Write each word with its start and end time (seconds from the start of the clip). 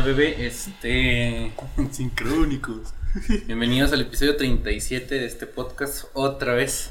Sincronía 0.00 0.16
bebé, 0.16 0.46
este. 0.46 1.52
Sincrónicos. 1.90 2.94
Bienvenidos 3.46 3.92
al 3.92 4.00
episodio 4.00 4.34
37 4.36 5.14
de 5.14 5.26
este 5.26 5.46
podcast, 5.46 6.04
otra 6.14 6.54
vez. 6.54 6.90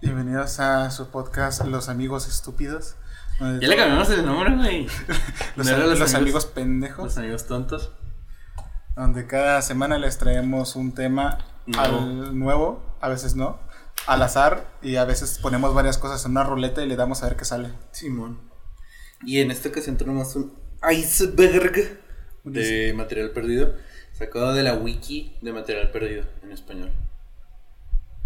Bienvenidos 0.00 0.60
a 0.60 0.92
su 0.92 1.08
podcast 1.08 1.64
Los 1.64 1.88
Amigos 1.88 2.28
Estúpidos. 2.28 2.94
donde 3.40 3.60
Ya 3.60 3.68
le 3.68 3.74
todo- 3.74 3.84
cambiamos 3.84 4.10
el 4.10 4.24
nombre, 4.26 4.56
güey. 4.56 4.86
Los, 5.56 5.66
¿No 5.66 5.72
era 5.76 5.86
los 5.86 6.14
amigos, 6.14 6.46
pendejos. 6.46 7.04
Los 7.06 7.18
amigos 7.18 7.46
tontos. 7.46 7.90
Donde 8.94 9.26
cada 9.26 9.60
semana 9.60 9.98
les 9.98 10.16
traemos 10.18 10.76
un 10.76 10.92
tema 10.94 11.38
Nuevo. 11.66 11.98
al 11.98 12.38
nuevo, 12.38 12.96
a 13.00 13.08
veces 13.08 13.34
no, 13.34 13.58
al 14.06 14.22
azar, 14.22 14.70
y 14.82 14.96
a 14.96 15.04
veces 15.04 15.40
ponemos 15.40 15.74
varias 15.74 15.98
cosas 15.98 16.24
en 16.24 16.30
una 16.30 16.44
ruleta 16.44 16.80
y 16.84 16.86
le 16.86 16.94
damos 16.94 17.24
a 17.24 17.26
ver 17.26 17.36
qué 17.36 17.44
sale. 17.44 17.72
Simón. 17.90 18.38
Y 19.24 19.40
en 19.40 19.50
esta 19.50 19.68
ocasión 19.68 19.96
tenemos 19.96 20.36
un 20.36 20.54
iceberg 20.88 22.05
de 22.46 22.92
material 22.94 23.30
perdido. 23.30 23.74
Sacado 24.12 24.54
de 24.54 24.62
la 24.62 24.74
wiki 24.74 25.36
de 25.42 25.52
material 25.52 25.90
perdido 25.90 26.24
en 26.42 26.52
español. 26.52 26.90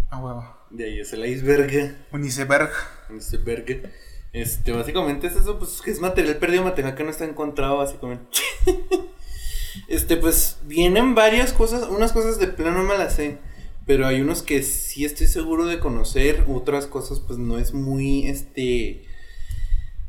A 0.09 0.19
huevo. 0.19 0.45
De 0.69 0.85
ahí 0.85 0.99
es 1.01 1.11
el 1.13 1.25
iceberg. 1.25 1.95
Un 2.11 2.25
iceberg. 2.25 2.71
Un 3.09 3.17
iceberg. 3.17 3.91
Este, 4.33 4.71
básicamente 4.71 5.27
es 5.27 5.35
eso, 5.35 5.59
pues 5.59 5.81
que 5.81 5.91
es 5.91 5.99
material 5.99 6.37
perdido, 6.37 6.63
material 6.63 6.95
que 6.95 7.03
no 7.03 7.09
está 7.09 7.25
encontrado, 7.25 7.77
básicamente. 7.77 8.37
este, 9.89 10.15
pues 10.15 10.59
vienen 10.63 11.15
varias 11.15 11.51
cosas, 11.51 11.89
unas 11.89 12.13
cosas 12.13 12.39
de 12.39 12.47
plano 12.47 12.83
no 12.83 12.83
me 12.83 12.97
las 12.97 13.15
sé, 13.15 13.39
pero 13.85 14.07
hay 14.07 14.21
unos 14.21 14.41
que 14.41 14.63
sí 14.63 15.03
estoy 15.03 15.27
seguro 15.27 15.65
de 15.65 15.79
conocer, 15.79 16.45
otras 16.47 16.87
cosas 16.87 17.19
pues 17.19 17.39
no 17.39 17.57
es 17.57 17.73
muy, 17.73 18.27
este, 18.27 19.03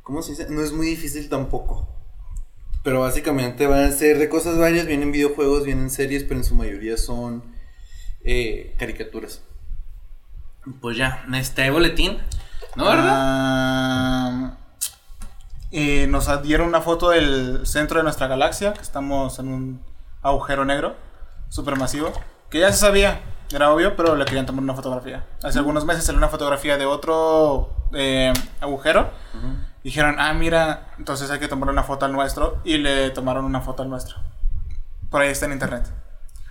¿cómo 0.02 0.22
se 0.22 0.32
dice? 0.32 0.46
No 0.50 0.62
es 0.62 0.72
muy 0.72 0.86
difícil 0.86 1.28
tampoco. 1.28 1.88
Pero 2.82 3.00
básicamente 3.00 3.66
van 3.66 3.84
a 3.84 3.90
ser 3.92 4.18
de 4.18 4.28
cosas 4.28 4.58
varias, 4.58 4.86
vienen 4.86 5.12
videojuegos, 5.12 5.64
vienen 5.64 5.90
series, 5.90 6.24
pero 6.24 6.40
en 6.40 6.44
su 6.44 6.54
mayoría 6.54 6.96
son 6.96 7.44
eh, 8.24 8.74
caricaturas. 8.78 9.42
Pues 10.80 10.96
ya, 10.96 11.24
este 11.34 11.70
boletín, 11.70 12.18
¿no, 12.76 12.84
verdad? 12.84 13.08
Ah, 13.10 14.58
y 15.70 16.06
nos 16.06 16.28
dieron 16.42 16.68
una 16.68 16.82
foto 16.82 17.10
del 17.10 17.66
centro 17.66 17.98
de 17.98 18.04
nuestra 18.04 18.26
galaxia, 18.26 18.72
que 18.74 18.82
estamos 18.82 19.38
en 19.38 19.48
un 19.48 19.82
agujero 20.20 20.64
negro 20.64 20.96
supermasivo, 21.48 22.12
que 22.50 22.60
ya 22.60 22.70
se 22.72 22.78
sabía, 22.78 23.20
era 23.52 23.72
obvio, 23.72 23.96
pero 23.96 24.16
le 24.16 24.24
querían 24.24 24.46
tomar 24.46 24.62
una 24.62 24.74
fotografía. 24.74 25.26
Hace 25.42 25.58
algunos 25.58 25.84
meses 25.84 26.04
salió 26.04 26.18
una 26.18 26.28
fotografía 26.28 26.78
de 26.78 26.86
otro 26.86 27.70
eh, 27.92 28.32
agujero. 28.60 29.10
Ujú. 29.34 29.71
Dijeron, 29.84 30.16
ah, 30.18 30.32
mira, 30.32 30.88
entonces 30.98 31.30
hay 31.30 31.38
que 31.40 31.48
tomar 31.48 31.68
una 31.68 31.82
foto 31.82 32.04
al 32.06 32.12
nuestro. 32.12 32.58
Y 32.64 32.78
le 32.78 33.10
tomaron 33.10 33.44
una 33.44 33.60
foto 33.60 33.82
al 33.82 33.90
nuestro. 33.90 34.16
Por 35.10 35.22
ahí 35.22 35.28
está 35.30 35.46
en 35.46 35.52
internet. 35.52 35.84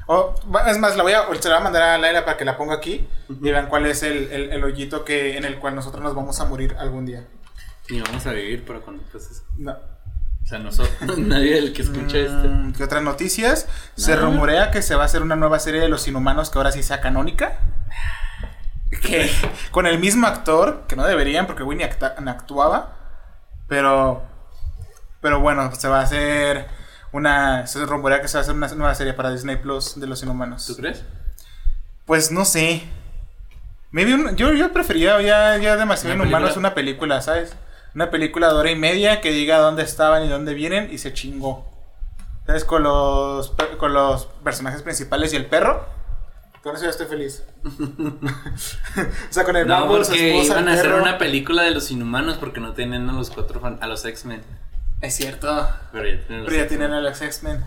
O, 0.07 0.35
es 0.67 0.77
más, 0.77 0.97
la 0.97 1.03
voy 1.03 1.13
a, 1.13 1.21
se 1.39 1.47
la 1.47 1.55
voy 1.55 1.61
a 1.61 1.63
mandar 1.63 1.81
a 1.83 1.97
Laila 1.97 2.25
para 2.25 2.37
que 2.37 2.43
la 2.45 2.57
ponga 2.57 2.75
aquí. 2.75 3.07
Y 3.29 3.51
vean 3.51 3.67
cuál 3.67 3.85
es 3.85 4.03
el, 4.03 4.31
el, 4.31 4.51
el 4.51 4.63
hoyito 4.63 5.05
que, 5.05 5.37
en 5.37 5.45
el 5.45 5.57
cual 5.59 5.75
nosotros 5.75 6.03
nos 6.03 6.13
vamos 6.13 6.39
a 6.41 6.45
morir 6.45 6.75
algún 6.79 7.05
día. 7.05 7.25
Y 7.87 8.01
vamos 8.01 8.25
a 8.25 8.31
vivir 8.31 8.65
para 8.65 8.79
cuando 8.79 9.03
pases. 9.03 9.43
No. 9.57 9.71
O 9.71 10.45
sea, 10.47 10.59
nosotros, 10.59 11.17
nadie 11.17 11.55
del 11.55 11.71
que 11.71 11.83
escucha 11.83 12.17
este. 12.17 12.47
Mm, 12.47 12.73
¿Qué 12.73 12.83
otras 12.83 13.03
noticias? 13.03 13.67
Se 13.95 14.15
rumorea 14.15 14.71
que 14.71 14.81
se 14.81 14.95
va 14.95 15.03
a 15.03 15.05
hacer 15.05 15.21
una 15.21 15.35
nueva 15.37 15.59
serie 15.59 15.79
de 15.79 15.87
los 15.87 16.07
inhumanos 16.07 16.49
que 16.49 16.57
ahora 16.57 16.71
sí 16.73 16.83
sea 16.83 16.99
canónica. 16.99 17.59
Que 19.01 19.31
con 19.71 19.87
el 19.87 19.99
mismo 19.99 20.27
actor, 20.27 20.83
que 20.87 20.95
no 20.97 21.05
deberían 21.05 21.47
porque 21.47 21.63
Winnie 21.63 21.85
acta- 21.85 22.15
actuaba. 22.27 22.95
Pero. 23.71 24.21
Pero 25.21 25.39
bueno, 25.39 25.73
se 25.73 25.87
va 25.87 26.01
a 26.01 26.03
hacer 26.03 26.67
una. 27.13 27.65
Se 27.67 27.85
rumorea 27.85 28.21
que 28.21 28.27
se 28.27 28.33
va 28.37 28.39
a 28.39 28.43
hacer 28.43 28.53
una 28.53 28.67
nueva 28.67 28.93
serie 28.95 29.13
para 29.13 29.31
Disney 29.31 29.55
Plus 29.55 29.97
de 29.97 30.07
los 30.07 30.21
inhumanos. 30.23 30.67
¿Tú 30.67 30.75
crees? 30.75 31.05
Pues 32.05 32.31
no 32.33 32.43
sé. 32.43 32.83
Maybe 33.91 34.13
un- 34.13 34.35
yo, 34.35 34.51
yo 34.51 34.73
prefería 34.73 35.21
ya, 35.21 35.55
ya 35.57 35.77
demasiado 35.77 36.15
¿Una 36.15 36.23
inhumanos 36.25 36.49
película? 36.49 36.67
una 36.67 36.75
película, 36.75 37.21
¿sabes? 37.21 37.55
Una 37.95 38.09
película 38.11 38.47
de 38.49 38.53
hora 38.55 38.71
y 38.71 38.75
media 38.75 39.21
que 39.21 39.31
diga 39.31 39.57
dónde 39.59 39.83
estaban 39.83 40.25
y 40.25 40.27
dónde 40.27 40.53
vienen 40.53 40.89
y 40.91 40.97
se 40.97 41.13
chingó. 41.13 41.65
¿Sabes? 42.45 42.65
Con 42.65 42.83
los, 42.83 43.53
con 43.77 43.93
los 43.93 44.25
personajes 44.43 44.81
principales 44.81 45.31
y 45.31 45.37
el 45.37 45.45
perro. 45.45 45.85
Con 46.63 46.75
eso 46.75 46.83
ya 46.85 46.91
estoy 46.91 47.07
feliz. 47.07 47.43
o 47.65 49.31
sea, 49.31 49.43
con 49.43 49.55
el 49.55 49.67
No, 49.67 49.85
Bumble, 49.87 50.05
su 50.05 50.11
porque 50.11 50.31
esposa, 50.41 50.53
iban 50.59 50.67
a 50.69 50.73
hacer 50.73 50.93
una 50.93 51.17
película 51.17 51.63
de 51.63 51.71
los 51.71 51.89
inhumanos 51.89 52.37
porque 52.37 52.59
no 52.59 52.73
tienen 52.73 53.09
a 53.09 53.13
los 53.13 53.31
cuatro 53.31 53.59
fan- 53.59 53.79
a 53.81 53.87
los 53.87 54.05
X-Men. 54.05 54.43
Es 55.01 55.15
cierto. 55.15 55.67
Pero 55.91 56.07
ya 56.07 56.19
tienen 56.27 56.39
los 56.43 56.45
Pero 56.49 56.57
ya 56.57 56.63
X-Men. 56.63 56.67
tienen 56.79 56.93
a 56.97 57.01
los 57.01 57.21
X-Men. 57.21 57.65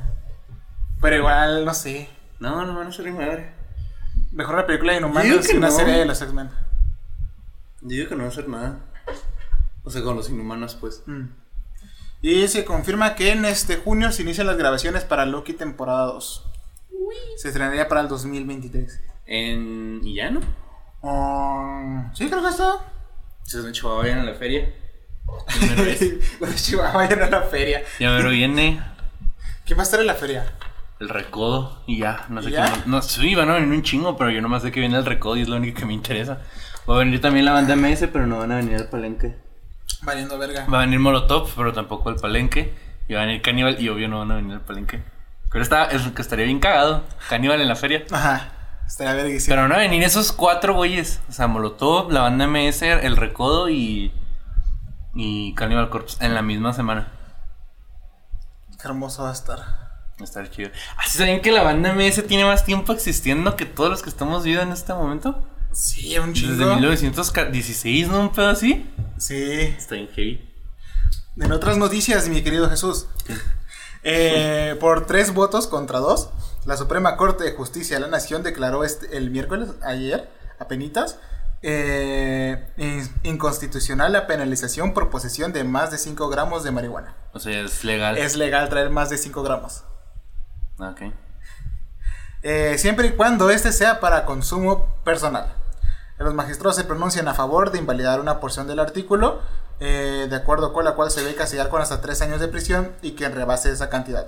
Pero 1.00 1.16
igual, 1.16 1.64
no 1.64 1.74
sé. 1.74 2.08
No, 2.38 2.64
no 2.64 2.74
van 2.78 2.86
a 2.86 2.92
ser 2.92 3.06
mi 3.06 3.10
madre. 3.18 3.52
Mejor 4.32 4.54
una 4.54 4.66
película 4.66 4.92
de 4.92 4.98
inhumanos 4.98 5.46
que 5.48 5.56
una 5.56 5.68
no. 5.68 5.74
serie 5.76 5.94
de 5.94 6.04
los 6.04 6.20
X-Men. 6.22 6.50
Yo 7.80 7.88
digo 7.88 8.08
que 8.08 8.14
no 8.14 8.22
va 8.22 8.28
a 8.28 8.32
hacer 8.32 8.48
nada. 8.48 8.78
O 9.82 9.90
sea, 9.90 10.02
con 10.02 10.16
los 10.16 10.30
inhumanos, 10.30 10.76
pues. 10.76 11.02
Mm. 11.06 11.24
Y 12.22 12.48
se 12.48 12.64
confirma 12.64 13.16
que 13.16 13.32
en 13.32 13.44
este 13.44 13.76
junio 13.76 14.10
se 14.12 14.22
inician 14.22 14.46
las 14.46 14.56
grabaciones 14.56 15.02
para 15.04 15.26
Loki 15.26 15.52
temporada 15.52 16.06
2. 16.06 16.46
Se 17.36 17.48
estrenaría 17.48 17.88
para 17.88 18.00
el 18.02 18.08
2023. 18.08 19.00
En. 19.26 20.00
¿Y 20.04 20.14
ya 20.16 20.30
no? 20.30 20.40
Um, 21.02 22.12
sí, 22.14 22.28
creo 22.28 22.42
que 22.42 22.48
está. 22.48 22.76
Se 23.42 23.58
han 23.58 23.68
hecho 23.68 23.96
vayan 23.96 24.20
a 24.20 24.24
la 24.24 24.34
feria. 24.34 24.72
Los 26.40 26.54
Chihuahua 26.64 26.92
vayan 26.92 27.22
a 27.22 27.30
la 27.30 27.42
feria. 27.42 27.82
Ya 27.98 28.14
pero 28.16 28.30
viene 28.30 28.80
¿Quién 29.64 29.78
va 29.78 29.82
a 29.82 29.84
estar 29.84 30.00
en 30.00 30.06
la 30.06 30.14
feria? 30.14 30.52
el 31.00 31.08
recodo 31.08 31.82
y 31.86 31.98
ya. 31.98 32.24
No 32.28 32.40
sé 32.42 32.50
va- 32.52 32.82
No, 32.86 33.02
sí, 33.02 33.34
van 33.34 33.50
a 33.50 33.54
venir 33.54 33.68
un 33.70 33.82
chingo, 33.82 34.16
pero 34.16 34.30
yo 34.30 34.40
nomás 34.40 34.62
sé 34.62 34.70
que 34.72 34.80
viene 34.80 34.96
el 34.96 35.04
recodo 35.04 35.36
y 35.36 35.42
es 35.42 35.48
lo 35.48 35.56
único 35.56 35.80
que 35.80 35.86
me 35.86 35.92
interesa. 35.92 36.40
Va 36.88 36.96
a 36.96 36.98
venir 36.98 37.20
también 37.20 37.44
la 37.44 37.52
banda 37.52 37.74
MS, 37.76 38.08
pero 38.12 38.26
no 38.26 38.38
van 38.38 38.52
a 38.52 38.56
venir 38.56 38.76
al 38.76 38.88
palenque. 38.88 39.34
Valiendo 40.02 40.38
verga. 40.38 40.66
Va 40.66 40.78
a 40.78 40.80
venir 40.82 41.00
Molotov, 41.00 41.50
pero 41.56 41.72
tampoco 41.72 42.08
al 42.10 42.16
palenque. 42.16 42.72
Y 43.08 43.14
va 43.14 43.22
a 43.22 43.26
venir 43.26 43.42
Caníbal 43.42 43.80
y 43.80 43.88
obvio 43.88 44.08
no 44.08 44.18
van 44.20 44.30
a 44.32 44.36
venir 44.36 44.52
al 44.54 44.60
palenque. 44.62 45.02
Pero 45.54 45.62
está, 45.62 45.84
es 45.84 46.02
que 46.02 46.20
estaría 46.20 46.46
bien 46.46 46.58
cagado. 46.58 47.04
Caníbal 47.28 47.60
en 47.60 47.68
la 47.68 47.76
feria. 47.76 48.04
Ajá. 48.10 48.50
Estaría 48.88 49.14
verguísimo. 49.14 49.54
Pero 49.54 49.72
a 49.72 49.78
venir 49.78 50.02
esos 50.02 50.32
cuatro 50.32 50.74
güeyes. 50.74 51.20
O 51.28 51.32
sea, 51.32 51.46
Molotov, 51.46 52.10
la 52.10 52.22
banda 52.22 52.48
MS, 52.48 52.82
el 52.82 53.16
Recodo 53.16 53.68
y. 53.68 54.12
Y 55.14 55.54
Cannibal 55.54 55.90
Corpse 55.90 56.16
en 56.26 56.34
la 56.34 56.42
misma 56.42 56.72
semana. 56.72 57.06
Qué 58.82 58.88
hermoso 58.88 59.22
va 59.22 59.30
a 59.30 59.32
estar. 59.32 59.58
Va 59.60 60.22
a 60.22 60.24
estar 60.24 60.50
chido. 60.50 60.70
¿Así 60.96 61.18
saben 61.18 61.40
que 61.40 61.52
la 61.52 61.62
banda 61.62 61.94
MS 61.94 62.26
tiene 62.26 62.44
más 62.44 62.64
tiempo 62.64 62.92
existiendo 62.92 63.54
que 63.54 63.64
todos 63.64 63.90
los 63.90 64.02
que 64.02 64.10
estamos 64.10 64.42
viendo 64.42 64.62
en 64.62 64.72
este 64.72 64.92
momento? 64.92 65.40
Sí, 65.70 66.18
un 66.18 66.32
Desde 66.32 66.48
chingo. 66.48 66.74
1916, 66.74 68.08
¿no? 68.08 68.18
Un 68.18 68.32
pedo 68.32 68.48
así. 68.48 68.92
Sí. 69.18 69.72
Está 69.78 69.94
bien 69.94 70.08
heavy. 70.16 70.50
En 71.36 71.52
otras 71.52 71.78
noticias, 71.78 72.28
mi 72.28 72.42
querido 72.42 72.68
Jesús. 72.68 73.06
Eh, 74.04 74.76
por 74.80 75.06
tres 75.06 75.32
votos 75.34 75.66
contra 75.66 75.98
dos, 75.98 76.30
la 76.66 76.76
Suprema 76.76 77.16
Corte 77.16 77.44
de 77.44 77.52
Justicia 77.52 77.96
de 77.96 78.02
la 78.02 78.08
Nación 78.08 78.42
declaró 78.42 78.84
este, 78.84 79.16
el 79.16 79.30
miércoles, 79.30 79.70
ayer, 79.82 80.30
apenitas, 80.58 81.18
eh, 81.62 82.70
in- 82.76 83.10
inconstitucional 83.22 84.12
la 84.12 84.26
penalización 84.26 84.92
por 84.92 85.08
posesión 85.10 85.52
de 85.54 85.64
más 85.64 85.90
de 85.90 85.96
5 85.98 86.28
gramos 86.28 86.62
de 86.64 86.70
marihuana. 86.70 87.14
O 87.32 87.38
sea, 87.40 87.58
es 87.62 87.82
legal. 87.84 88.18
Es 88.18 88.36
legal 88.36 88.68
traer 88.68 88.90
más 88.90 89.08
de 89.10 89.16
5 89.18 89.42
gramos. 89.42 89.82
Ah, 90.78 90.90
Ok. 90.92 91.12
Eh, 92.42 92.76
siempre 92.76 93.06
y 93.06 93.10
cuando 93.12 93.48
este 93.48 93.72
sea 93.72 94.00
para 94.00 94.26
consumo 94.26 94.86
personal. 95.02 95.54
Los 96.18 96.34
magistrados 96.34 96.76
se 96.76 96.84
pronuncian 96.84 97.26
a 97.26 97.32
favor 97.34 97.70
de 97.72 97.78
invalidar 97.78 98.20
una 98.20 98.38
porción 98.38 98.66
del 98.66 98.78
artículo, 98.80 99.40
eh, 99.80 100.26
de 100.28 100.36
acuerdo 100.36 100.72
con 100.72 100.84
la 100.84 100.92
cual 100.94 101.10
se 101.10 101.20
debe 101.22 101.34
castigar 101.34 101.68
con 101.68 101.82
hasta 101.82 102.00
tres 102.00 102.22
años 102.22 102.40
de 102.40 102.48
prisión 102.48 102.92
y 103.02 103.12
quien 103.12 103.34
rebase 103.34 103.70
esa 103.70 103.88
cantidad. 103.90 104.26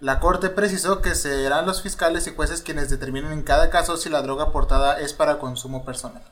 La 0.00 0.20
Corte 0.20 0.48
precisó 0.48 1.00
que 1.02 1.14
serán 1.14 1.66
los 1.66 1.82
fiscales 1.82 2.26
y 2.26 2.34
jueces 2.34 2.62
quienes 2.62 2.88
determinen 2.88 3.32
en 3.32 3.42
cada 3.42 3.70
caso 3.70 3.96
si 3.96 4.08
la 4.08 4.22
droga 4.22 4.44
aportada 4.44 5.00
es 5.00 5.12
para 5.12 5.38
consumo 5.38 5.84
personal. 5.84 6.22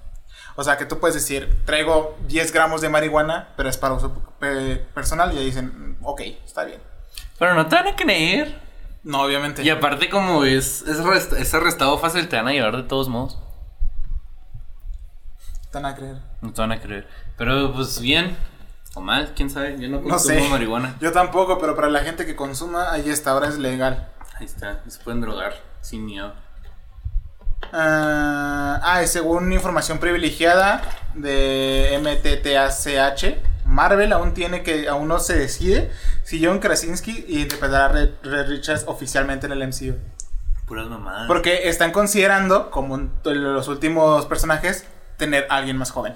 O 0.55 0.65
sea 0.65 0.77
que 0.79 0.87
tú 0.87 0.99
puedes 1.01 1.15
decir, 1.15 1.63
traigo 1.65 2.17
10 2.29 2.53
gramos 2.53 2.81
de 2.81 2.89
marihuana, 2.89 3.49
pero 3.57 3.69
es 3.69 3.77
para 3.77 3.95
uso 3.95 4.23
eh, 4.43 4.87
personal, 4.95 5.35
y 5.35 5.39
ahí 5.39 5.45
dicen, 5.47 5.99
"Mm, 6.01 6.07
ok, 6.07 6.21
está 6.45 6.65
bien. 6.65 6.81
Pero 7.39 7.55
no 7.55 7.67
te 7.67 7.75
van 7.77 7.89
a 7.89 7.97
creer. 7.97 8.61
No, 9.03 9.23
obviamente. 9.23 9.63
Y 9.63 9.71
aparte, 9.71 10.09
como 10.09 10.45
es, 10.45 10.83
es 10.83 11.55
arrestado 11.55 11.99
fácil, 11.99 12.29
te 12.29 12.37
van 12.37 12.49
a 12.49 12.53
llevar 12.53 12.77
de 12.77 12.83
todos 12.85 13.09
modos. 13.09 13.39
Te 15.71 15.79
van 15.79 15.87
a 15.87 15.95
creer. 15.95 16.17
No 16.41 16.53
te 16.53 16.61
van 16.61 16.73
a 16.73 16.81
creer. 16.81 17.07
Pero 17.37 17.73
pues 17.75 18.01
bien 18.01 18.37
o 18.96 19.00
mal, 19.00 19.32
quién 19.37 19.50
sabe. 19.50 19.76
Yo 19.78 19.88
no 19.88 20.00
No 20.00 20.08
consumo 20.08 20.40
sé. 20.40 20.48
marihuana. 20.48 20.96
Yo 21.00 21.12
tampoco, 21.12 21.58
pero 21.58 21.76
para 21.76 21.88
la 21.90 22.00
gente 22.00 22.26
que 22.26 22.34
consuma, 22.34 22.90
ahí 22.93 23.08
está, 23.10 23.31
ahora 23.32 23.48
es 23.48 23.58
legal. 23.58 24.08
Ahí 24.38 24.46
está, 24.46 24.81
se 24.88 24.98
pueden 25.04 25.20
drogar 25.20 25.54
sin 25.82 26.04
miedo. 26.04 26.32
Ah, 27.72 28.81
ah, 28.82 29.02
y 29.02 29.06
según 29.06 29.52
información 29.52 29.98
privilegiada 29.98 30.82
de 31.14 31.98
MTTACH, 32.02 33.37
Marvel 33.66 34.12
aún 34.12 34.34
tiene 34.34 34.62
que, 34.62 34.88
aún 34.88 35.08
no 35.08 35.19
se 35.19 35.37
decide 35.37 35.90
si 36.22 36.44
John 36.44 36.58
Krasinski 36.60 37.25
interpretará 37.28 37.87
a 37.87 37.88
Red, 37.88 38.10
Red 38.22 38.48
Richards 38.48 38.84
oficialmente 38.87 39.46
en 39.46 39.52
el 39.52 39.66
MCU. 39.66 39.94
Puras 40.66 40.87
mamadas. 40.88 41.26
Porque 41.28 41.69
están 41.69 41.93
considerando, 41.93 42.70
como 42.70 42.98
los 43.25 43.69
últimos 43.69 44.26
personajes, 44.26 44.84
tener 45.16 45.46
a 45.50 45.56
alguien 45.56 45.76
más 45.76 45.90
joven. 45.90 46.14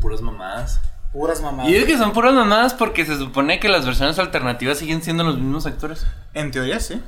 Puras 0.00 0.20
mamadas. 0.20 0.80
Puras 1.12 1.40
mamadas. 1.40 1.70
Y 1.70 1.74
digo 1.74 1.86
que 1.86 1.96
son 1.98 2.12
puras 2.12 2.34
mamadas 2.34 2.74
porque 2.74 3.04
se 3.06 3.16
supone 3.16 3.58
que 3.60 3.68
las 3.68 3.84
versiones 3.86 4.18
alternativas 4.18 4.78
siguen 4.78 5.02
siendo 5.02 5.24
los 5.24 5.36
mismos 5.36 5.66
actores. 5.66 6.06
En 6.34 6.50
teoría, 6.50 6.80
sí. 6.80 7.02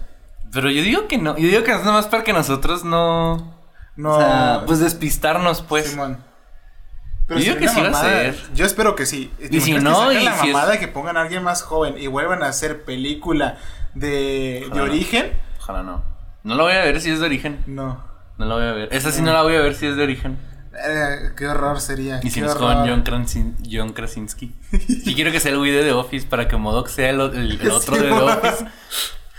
Pero 0.53 0.71
yo 0.71 0.83
digo 0.83 1.07
que 1.07 1.19
no. 1.19 1.37
Yo 1.37 1.49
digo 1.49 1.63
que 1.63 1.73
es 1.73 1.85
nomás 1.85 2.07
para 2.07 2.25
que 2.25 2.33
nosotros 2.33 2.83
no. 2.85 3.55
No. 3.97 4.17
O 4.17 4.19
sea, 4.21 4.63
pues 4.67 4.79
despistarnos, 4.81 5.63
pues. 5.63 5.91
Simón. 5.91 6.19
Yo 7.29 7.37
digo 7.37 7.57
que 7.59 7.69
sí 7.69 7.81
va 7.81 7.89
a 7.91 7.95
ser. 8.03 8.37
Yo 8.55 8.65
espero 8.67 8.97
que 8.97 9.07
sí. 9.07 9.31
¿Te 9.39 9.55
Y 9.57 9.61
si 9.61 9.75
no, 9.75 10.09
que 10.09 10.21
y 10.21 10.25
la 10.25 10.35
si 10.41 10.49
es- 10.49 10.53
mamada 10.53 10.81
que 10.81 10.89
pongan 10.89 11.17
a 11.17 11.23
alguien 11.23 11.45
más 11.45 11.63
joven 11.63 11.95
y 11.97 12.09
vuelvan 12.09 12.43
a 12.43 12.49
hacer 12.49 12.83
película 12.85 13.59
de, 13.95 14.67
de 14.73 14.77
no. 14.79 14.83
origen. 14.83 15.33
Ojalá 15.61 15.85
no. 15.85 16.03
No 16.43 16.55
la 16.57 16.63
voy 16.65 16.73
a 16.73 16.81
ver 16.85 17.01
si 17.01 17.11
es 17.11 17.21
de 17.21 17.27
origen. 17.27 17.63
No. 17.69 18.03
No 18.39 18.47
la 18.47 18.55
voy 18.57 18.65
a 18.65 18.73
ver. 18.73 18.89
Esa 18.91 19.13
sí 19.13 19.23
no 19.23 19.33
la 19.33 19.43
voy 19.43 19.55
a 19.55 19.61
ver 19.61 19.75
si 19.77 19.87
es 19.87 19.95
de 19.95 20.03
origen. 20.03 20.39
Eh, 20.72 21.32
qué 21.37 21.49
horror 21.49 21.81
sería. 21.81 22.20
Y 22.22 22.31
si 22.31 22.34
qué 22.37 22.40
no 22.43 22.46
es 22.49 22.55
horror. 22.56 22.75
con 22.76 22.88
John, 22.88 23.05
Krasin- 23.05 23.56
John 23.70 23.93
Krasinski. 23.93 24.55
Sí 24.70 25.14
quiero 25.14 25.32
que 25.32 25.40
sea 25.40 25.50
el 25.52 25.58
güey 25.58 25.72
de 25.72 25.82
The 25.82 25.93
Office 25.93 26.26
para 26.28 26.46
que 26.49 26.56
Modoc 26.56 26.88
sea 26.88 27.11
el, 27.11 27.20
el- 27.20 27.61
el 27.61 27.70
otro 27.70 27.96
de 27.96 28.02
The. 28.02 28.12
Office. 28.12 28.67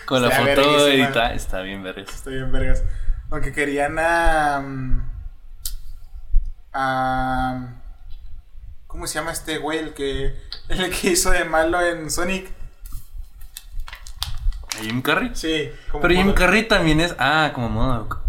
Con 0.06 0.22
la 0.22 0.28
Está 0.30 0.40
foto 0.42 0.88
editada. 0.88 1.34
Está 1.34 1.62
bien 1.62 1.84
ver 1.84 2.00
eso. 2.00 2.12
Estoy 2.12 2.36
en 2.38 2.52
vergas. 2.52 2.84
Aunque 3.30 3.54
querían 3.54 3.98
a. 3.98 4.60
mm, 4.60 5.10
a. 6.74 7.68
¿Cómo 8.88 9.08
se 9.08 9.16
llama 9.20 9.32
este 9.32 9.58
güey? 9.58 9.80
El 9.80 9.94
que. 9.94 10.36
El 10.68 10.90
que 10.92 11.12
hizo 11.12 11.32
de 11.32 11.46
malo 11.46 11.80
en 11.82 12.12
Sonic. 12.12 12.50
¿A 14.78 14.84
Jim 14.84 15.02
Carrey? 15.02 15.32
Sí. 15.34 15.70
Pero 16.02 16.14
Jim 16.14 16.34
Carrey 16.34 16.68
también 16.68 17.00
es. 17.00 17.16
Ah, 17.18 17.52
como 17.54 17.70
Modoc. 17.70 18.20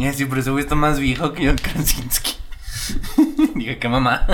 Y 0.00 0.06
así, 0.06 0.24
pero 0.24 0.40
ese 0.40 0.50
güey 0.50 0.64
está 0.64 0.74
más 0.74 0.98
viejo 0.98 1.32
que 1.34 1.46
John 1.46 1.58
Krasinski. 1.58 2.36
Diga, 3.54 3.78
qué 3.78 3.88
mamá. 3.88 4.26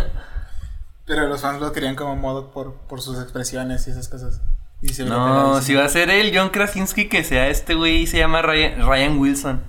Pero 1.06 1.26
los 1.26 1.40
fans 1.40 1.60
lo 1.60 1.72
querían 1.72 1.96
como 1.96 2.14
modo 2.16 2.52
por, 2.52 2.74
por 2.88 3.00
sus 3.02 3.20
expresiones 3.20 3.86
y 3.88 3.90
esas 3.90 4.08
cosas. 4.08 4.40
Y 4.80 4.88
se 4.90 5.02
veía 5.02 5.14
No, 5.16 5.60
si 5.62 5.74
va 5.74 5.84
a 5.84 5.88
ser 5.88 6.10
el 6.10 6.36
John 6.36 6.50
Krasinski, 6.50 7.08
que 7.08 7.24
sea 7.24 7.48
este 7.48 7.74
güey, 7.74 8.06
se 8.06 8.18
llama 8.18 8.42
Ryan, 8.42 8.86
Ryan 8.86 9.18
Wilson. 9.18 9.62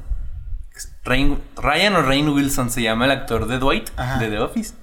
Ryan, 1.03 1.41
Ryan 1.55 1.95
o 1.95 2.01
Ryan 2.03 2.29
Wilson 2.29 2.69
se 2.69 2.81
llama 2.83 3.05
el 3.05 3.11
actor 3.11 3.47
de 3.47 3.57
Dwight, 3.57 3.89
Ajá. 3.97 4.19
de 4.19 4.29
The 4.29 4.39
Office. 4.39 4.73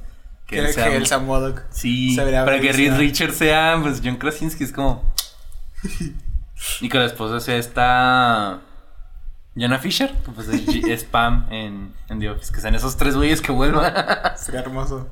Que, 0.47 0.59
él 0.59 0.67
que 0.67 0.73
sea- 0.73 0.95
él 0.95 1.07
sea 1.07 1.19
Modoc. 1.19 1.63
Sí, 1.71 2.17
para 2.17 2.59
que 2.61 2.73
Reed. 2.73 2.97
Richards 2.97 3.37
sea, 3.37 3.79
pues 3.81 4.01
John 4.05 4.17
Krasinski 4.17 4.65
es 4.65 4.73
como. 4.73 5.05
y 6.81 6.89
que 6.89 6.99
la 6.99 7.05
esposa 7.07 7.39
sea 7.41 7.57
esta. 7.57 8.61
Jenna 9.57 9.79
Fisher, 9.79 10.13
que, 10.25 10.31
pues 10.33 10.49
es, 10.49 10.67
G- 10.67 10.89
es 10.91 11.05
Pam 11.05 11.47
en, 11.51 11.95
en 12.09 12.19
The 12.21 12.31
Office. 12.31 12.53
Que 12.53 12.61
sean 12.61 12.75
esos 12.75 12.97
tres 12.97 13.15
güeyes 13.17 13.41
que 13.41 13.53
vuelvan. 13.53 13.93
Sería 14.37 14.61
hermoso. 14.61 15.09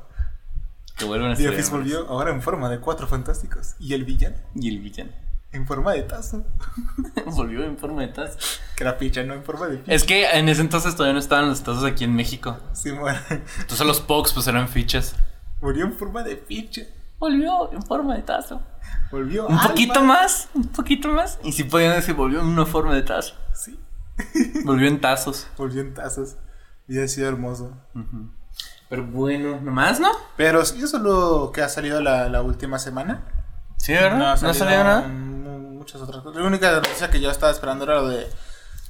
que 0.99 1.05
vuelvan 1.05 1.33
a 1.33 1.37
The 1.37 1.49
Office 1.49 1.71
volvió 1.71 2.09
ahora 2.09 2.31
en 2.33 2.43
forma 2.43 2.69
de 2.69 2.79
cuatro 2.81 3.07
fantásticos. 3.07 3.75
Y 3.79 3.95
el 3.95 4.05
villano 4.05 4.37
Y 4.55 4.69
el 4.69 4.81
villano. 4.81 5.11
en 5.53 5.67
forma 5.67 5.93
de 5.93 6.03
tazo. 6.03 6.45
volvió 7.27 7.63
en 7.65 7.79
forma 7.79 8.03
de 8.03 8.09
taza. 8.09 8.37
Que 8.77 8.83
era 8.85 8.99
picha, 8.99 9.23
no 9.23 9.35
en 9.35 9.45
forma 9.45 9.67
de 9.69 9.77
picha. 9.79 9.93
Es 9.93 10.05
que 10.05 10.29
en 10.31 10.49
ese 10.49 10.61
entonces 10.61 10.95
todavía 10.97 11.13
no 11.15 11.21
estaban 11.21 11.49
los 11.49 11.63
tazos 11.63 11.85
aquí 11.85 12.03
en 12.05 12.15
México. 12.15 12.59
Sí, 12.73 12.91
bueno. 12.91 13.19
Entonces 13.31 13.87
los 13.87 14.01
Pokes 14.01 14.33
pues 14.35 14.47
eran 14.49 14.69
fichas. 14.69 15.15
Volvió 15.61 15.85
en 15.85 15.93
forma 15.95 16.23
de 16.25 16.37
picha. 16.37 16.83
Volvió 17.21 17.73
en 17.73 17.83
forma 17.83 18.17
de 18.17 18.23
tazo. 18.23 18.61
Volvió 19.13 19.47
Un 19.47 19.53
alma. 19.53 19.69
poquito 19.69 20.03
más, 20.03 20.49
un 20.55 20.67
poquito 20.69 21.09
más. 21.11 21.39
Y 21.45 21.53
si 21.53 21.63
podían 21.65 21.93
decir, 21.95 22.15
volvió 22.15 22.41
en 22.41 22.47
una 22.47 22.67
forma 22.67 22.95
de 22.95 23.03
tazo. 23.03 23.35
Sí. 23.55 23.79
Volvió 24.65 24.89
en 24.89 25.01
tazos. 25.01 25.47
Volvió 25.57 25.81
en 25.83 25.95
tazos. 25.95 26.37
Hubiera 26.89 27.09
sido 27.09 27.29
hermoso. 27.29 27.77
Pero 28.89 29.07
bueno, 29.07 29.61
nomás, 29.61 30.01
¿no? 30.01 30.11
Pero 30.37 30.65
sí, 30.65 30.83
eso 30.83 30.99
es 30.99 31.03
lo 31.03 31.51
que 31.53 31.63
ha 31.63 31.69
salido 31.69 32.01
la, 32.01 32.29
la 32.29 32.43
última 32.43 32.79
semana. 32.79 33.23
Sí, 33.79 33.93
¿verdad? 33.95 34.19
No, 34.19 34.27
ha 34.29 34.37
salido 34.37 34.55
salió 34.59 34.85
nada. 34.85 35.09
mu- 35.09 35.33
Muchas 35.79 36.01
otras 36.03 36.23
cosas. 36.23 36.41
La 36.41 36.47
única 36.47 36.71
noticia 36.71 37.11
que 37.11 37.21
yo 37.21 37.31
estaba 37.31 37.51
esperando 37.51 37.85
era 37.85 37.95
lo 37.97 38.09
de 38.09 38.29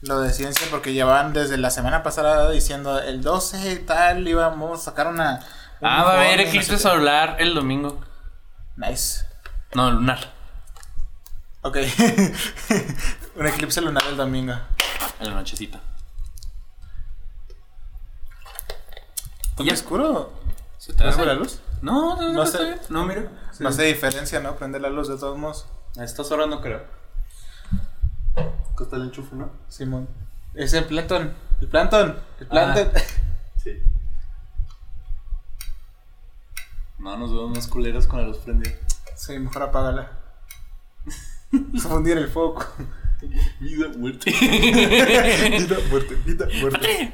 lo 0.03 0.21
de 0.21 0.31
ciencia 0.33 0.67
porque 0.71 0.93
llevaban 0.93 1.33
desde 1.33 1.57
la 1.57 1.71
semana 1.71 2.03
pasada 2.03 2.51
diciendo 2.51 2.99
el 3.01 3.23
12 3.23 3.73
y 3.73 3.77
tal 3.79 4.27
íbamos 4.27 4.81
a 4.81 4.85
sacar 4.87 5.07
una 5.07 5.39
un 5.81 5.89
Ah, 5.89 6.03
va 6.03 6.11
a 6.13 6.17
haber 6.17 6.39
no 6.39 6.43
eclipse 6.43 6.77
sé 6.77 6.79
solar 6.83 7.37
el 7.39 7.55
domingo. 7.55 8.01
Nice. 8.77 9.25
No, 9.75 9.91
lunar. 9.93 10.19
Ok. 11.63 11.77
un 13.37 13.47
eclipse 13.47 13.81
lunar 13.81 14.03
el 14.09 14.17
domingo. 14.17 14.55
En 15.21 15.29
la 15.29 15.35
nochecita. 15.35 15.81
¿Está 19.51 19.63
muy 19.63 19.73
oscuro? 19.73 20.33
¿Se 20.79 20.93
te 20.93 20.99
¿Prende 20.99 21.15
hace? 21.15 21.27
la 21.27 21.35
luz? 21.35 21.61
No, 21.83 22.17
no, 22.17 22.23
no, 22.23 22.33
No 22.33 22.43
está 22.43 22.59
sé. 22.59 22.65
bien. 22.65 22.79
No, 22.89 23.05
mira. 23.07 23.31
No 23.61 23.69
hace 23.69 23.83
diferencia, 23.85 24.41
¿no? 24.41 24.57
Prender 24.57 24.81
la 24.81 24.89
luz 24.91 25.09
de 25.09 25.17
todos 25.17 25.37
modos. 25.39 25.67
A 25.99 26.05
estas 26.05 26.31
horas 26.33 26.49
no 26.49 26.61
creo. 26.61 26.83
Costa 28.75 28.97
el 28.97 29.03
enchufe, 29.03 29.37
¿no? 29.37 29.51
Simón. 29.69 30.09
Es 30.55 30.73
el 30.73 30.85
plantón. 30.87 31.35
El 31.61 31.69
plantón. 31.69 32.19
El 32.41 32.47
plantón. 32.47 32.91
Sí. 33.63 33.81
No, 36.99 37.17
nos 37.17 37.31
vemos 37.31 37.51
más 37.51 37.69
culeros 37.69 38.09
con 38.09 38.21
la 38.21 38.27
luz 38.27 38.39
prendida. 38.39 38.75
Sí, 39.15 39.39
mejor 39.39 39.63
apágala. 39.63 40.11
Fundir 41.81 42.19
el 42.19 42.29
foco. 42.29 42.67
Vida, 43.61 43.89
muerte. 43.97 44.31
vida, 44.31 45.77
muerte, 45.91 46.17
vida, 46.27 46.49
muerte. 46.61 47.13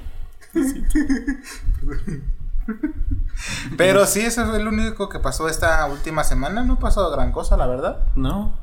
Pero 3.76 4.06
sí, 4.06 4.20
eso 4.20 4.46
fue 4.46 4.62
lo 4.62 4.70
único 4.70 5.08
que 5.08 5.18
pasó 5.18 5.48
esta 5.48 5.86
última 5.86 6.24
semana. 6.24 6.64
No 6.64 6.78
pasó 6.78 7.10
gran 7.10 7.32
cosa, 7.32 7.56
la 7.56 7.66
verdad. 7.66 8.06
No. 8.16 8.58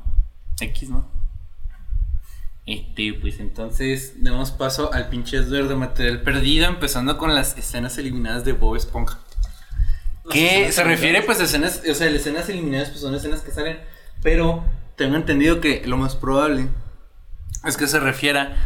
X 0.60 0.90
no. 0.90 1.08
Este, 2.66 3.14
pues 3.20 3.38
entonces 3.38 4.14
damos 4.24 4.50
paso 4.50 4.92
al 4.92 5.08
pinche 5.08 5.40
de 5.40 5.74
material 5.76 6.22
perdido, 6.22 6.66
empezando 6.66 7.16
con 7.16 7.34
las 7.34 7.56
escenas 7.56 7.96
eliminadas 7.96 8.44
de 8.44 8.52
Bob 8.52 8.74
Esponja. 8.74 9.20
Que 10.28 10.72
se 10.72 10.82
refiere 10.82 11.22
pues 11.22 11.38
a 11.38 11.44
escenas, 11.44 11.82
o 11.88 11.94
sea, 11.94 12.10
las 12.10 12.16
escenas 12.16 12.48
eliminadas 12.48 12.88
pues 12.88 13.00
son 13.00 13.14
escenas 13.14 13.42
que 13.42 13.52
salen, 13.52 13.78
pero 14.20 14.64
tengo 14.96 15.14
entendido 15.14 15.60
que 15.60 15.86
lo 15.86 15.96
más 15.96 16.16
probable 16.16 16.68
es 17.66 17.76
que 17.76 17.86
se 17.86 18.00
refiera 18.00 18.56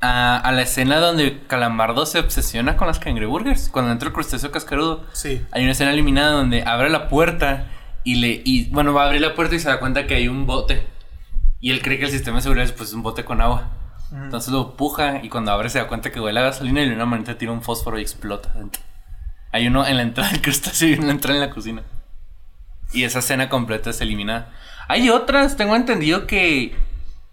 a, 0.00 0.36
a 0.36 0.52
la 0.52 0.62
escena 0.62 0.98
donde 0.98 1.40
Calamardo 1.46 2.06
se 2.06 2.18
obsesiona 2.18 2.76
con 2.76 2.86
las 2.86 2.98
cangreburgers, 2.98 3.68
cuando 3.68 3.92
entra 3.92 4.08
el 4.08 4.14
crustáceo 4.14 4.50
cascarudo. 4.50 5.04
Sí. 5.12 5.44
Hay 5.52 5.62
una 5.62 5.72
escena 5.72 5.92
eliminada 5.92 6.32
donde 6.32 6.62
abre 6.62 6.90
la 6.90 7.08
puerta 7.08 7.66
y 8.04 8.16
le 8.16 8.42
y 8.44 8.68
bueno, 8.70 8.92
va 8.92 9.04
a 9.04 9.06
abrir 9.06 9.20
la 9.20 9.34
puerta 9.34 9.54
y 9.54 9.60
se 9.60 9.68
da 9.68 9.80
cuenta 9.80 10.06
que 10.06 10.14
hay 10.14 10.28
un 10.28 10.46
bote. 10.46 10.86
Y 11.60 11.70
él 11.70 11.80
cree 11.80 11.98
que 11.98 12.06
el 12.06 12.10
sistema 12.10 12.38
de 12.38 12.42
seguridad 12.42 12.66
es 12.66 12.72
pues 12.72 12.92
un 12.92 13.02
bote 13.02 13.24
con 13.24 13.40
agua. 13.40 13.70
Entonces 14.12 14.52
lo 14.52 14.76
puja 14.76 15.20
y 15.22 15.30
cuando 15.30 15.52
abre 15.52 15.70
se 15.70 15.78
da 15.78 15.88
cuenta 15.88 16.10
que 16.12 16.20
huele 16.20 16.38
a 16.40 16.42
gasolina 16.42 16.82
y 16.82 16.88
de 16.88 16.94
una 16.94 17.06
manera 17.06 17.38
tira 17.38 17.52
un 17.52 17.62
fósforo 17.62 17.98
y 17.98 18.02
explota. 18.02 18.52
Hay 19.52 19.66
uno 19.66 19.86
en 19.86 19.96
la 19.96 20.02
entrada 20.02 20.30
del 20.30 20.42
crustáceo 20.42 20.88
y 20.88 20.92
uno 20.94 21.02
en 21.02 21.06
la 21.06 21.12
entrada 21.14 21.36
en 21.36 21.48
la 21.48 21.54
cocina. 21.54 21.82
Y 22.92 23.04
esa 23.04 23.20
escena 23.20 23.48
completa 23.48 23.90
es 23.90 24.00
eliminada. 24.02 24.50
Hay 24.88 25.08
otras, 25.08 25.56
tengo 25.56 25.76
entendido 25.76 26.26
que 26.26 26.76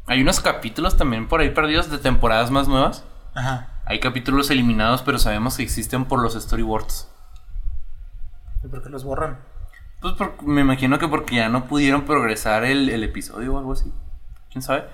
hay 0.10 0.22
unos 0.22 0.42
capítulos 0.42 0.98
también 0.98 1.28
por 1.28 1.40
ahí 1.40 1.52
perdidos 1.52 1.90
de 1.90 1.98
temporadas 2.00 2.52
más 2.52 2.68
nuevas. 2.68 3.06
Ajá. 3.36 3.68
Hay 3.86 4.00
capítulos 4.00 4.50
eliminados, 4.50 5.02
pero 5.04 5.18
sabemos 5.20 5.56
que 5.58 5.64
existen 5.64 6.06
por 6.06 6.22
los 6.22 6.34
storyboards. 6.34 7.08
¿Y 8.64 8.68
por 8.68 8.84
qué 8.84 8.90
los 8.90 9.04
borran? 9.04 9.40
Pues 10.02 10.14
por- 10.16 10.44
me 10.44 10.62
imagino 10.62 11.00
que 11.00 11.08
porque 11.08 11.36
ya 11.38 11.50
no 11.50 11.66
pudieron 11.66 12.04
progresar 12.06 12.64
el, 12.66 12.90
el 12.90 13.04
episodio 13.04 13.54
o 13.56 13.58
algo 13.60 13.74
así. 13.74 13.92
¿Quién 14.52 14.62
sabe? 14.62 14.86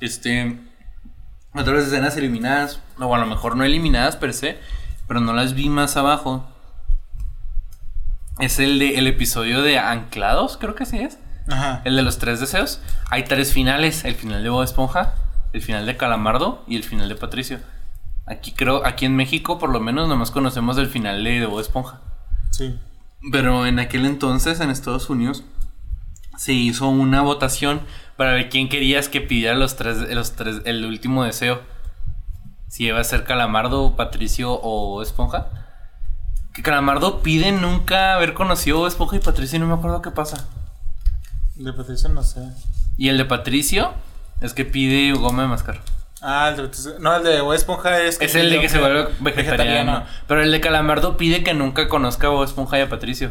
Este. 0.00 0.58
Otras 1.54 1.84
escenas 1.84 2.16
eliminadas. 2.16 2.80
O 2.98 3.14
a 3.14 3.18
lo 3.18 3.26
mejor 3.26 3.56
no 3.56 3.64
eliminadas 3.64 4.16
per 4.16 4.32
se. 4.34 4.58
Pero 5.06 5.20
no 5.20 5.32
las 5.32 5.54
vi 5.54 5.68
más 5.68 5.96
abajo. 5.96 6.46
Es 8.38 8.58
el 8.58 8.78
de 8.78 8.98
el 8.98 9.06
episodio 9.06 9.62
de 9.62 9.78
Anclados, 9.78 10.56
creo 10.56 10.74
que 10.74 10.86
sí 10.86 10.98
es. 10.98 11.18
Ajá. 11.48 11.82
El 11.84 11.96
de 11.96 12.02
los 12.02 12.18
tres 12.18 12.40
deseos. 12.40 12.80
Hay 13.10 13.24
tres 13.24 13.52
finales. 13.52 14.04
El 14.04 14.14
final 14.14 14.42
de 14.42 14.48
Bob 14.48 14.62
Esponja. 14.62 15.14
El 15.52 15.62
final 15.62 15.86
de 15.86 15.96
Calamardo. 15.96 16.64
Y 16.66 16.76
el 16.76 16.84
final 16.84 17.08
de 17.08 17.14
Patricio. 17.14 17.60
Aquí 18.26 18.52
creo, 18.52 18.86
aquí 18.86 19.04
en 19.04 19.16
México 19.16 19.58
por 19.58 19.70
lo 19.70 19.80
menos 19.80 20.08
nomás 20.08 20.30
conocemos 20.30 20.78
el 20.78 20.86
final 20.86 21.24
de, 21.24 21.40
de 21.40 21.46
Bob 21.46 21.60
Esponja. 21.60 22.00
Sí. 22.50 22.78
Pero 23.30 23.66
en 23.66 23.78
aquel 23.78 24.06
entonces, 24.06 24.60
en 24.60 24.70
Estados 24.70 25.10
Unidos, 25.10 25.44
se 26.36 26.52
hizo 26.52 26.88
una 26.88 27.22
votación 27.22 27.82
para 28.16 28.32
ver 28.32 28.48
quién 28.48 28.68
querías 28.68 29.08
que 29.08 29.20
pidiera 29.20 29.54
los 29.54 29.76
tres, 29.76 29.98
los 30.14 30.32
tres, 30.32 30.62
el 30.64 30.84
último 30.84 31.24
deseo. 31.24 31.62
Si 32.68 32.84
iba 32.84 33.00
a 33.00 33.04
ser 33.04 33.24
Calamardo, 33.24 33.96
Patricio 33.96 34.52
o 34.52 35.02
Esponja. 35.02 35.48
Que 36.54 36.62
Calamardo 36.62 37.22
pide 37.22 37.52
nunca 37.52 38.14
haber 38.14 38.34
conocido 38.34 38.86
Esponja 38.86 39.16
y 39.16 39.20
Patricio 39.20 39.56
y 39.56 39.60
no 39.60 39.66
me 39.66 39.74
acuerdo 39.74 40.02
qué 40.02 40.10
pasa. 40.10 40.48
De 41.56 41.72
Patricio 41.72 42.08
no 42.08 42.22
sé. 42.22 42.40
Y 42.96 43.08
el 43.08 43.18
de 43.18 43.24
Patricio 43.24 43.92
es 44.40 44.54
que 44.54 44.64
pide 44.64 45.12
goma 45.12 45.42
de 45.42 45.48
mascar. 45.48 45.80
Ah, 46.20 46.48
el 46.50 46.56
de 46.56 46.62
Patricio- 46.64 46.94
No, 47.00 47.16
el 47.16 47.24
de 47.24 47.40
Bob 47.40 47.52
Esponja 47.54 48.00
es. 48.00 48.20
Es 48.20 48.34
el 48.34 48.50
de 48.50 48.60
que 48.60 48.68
se 48.68 48.78
vuelve 48.78 49.08
vegetariano. 49.20 50.04
Pero 50.28 50.42
el 50.42 50.50
de 50.52 50.60
Calamardo 50.60 51.16
pide 51.16 51.42
que 51.42 51.54
nunca 51.54 51.88
conozca 51.88 52.28
a 52.28 52.30
Bob 52.30 52.44
Esponja 52.44 52.78
y 52.78 52.82
a 52.82 52.88
Patricio. 52.88 53.30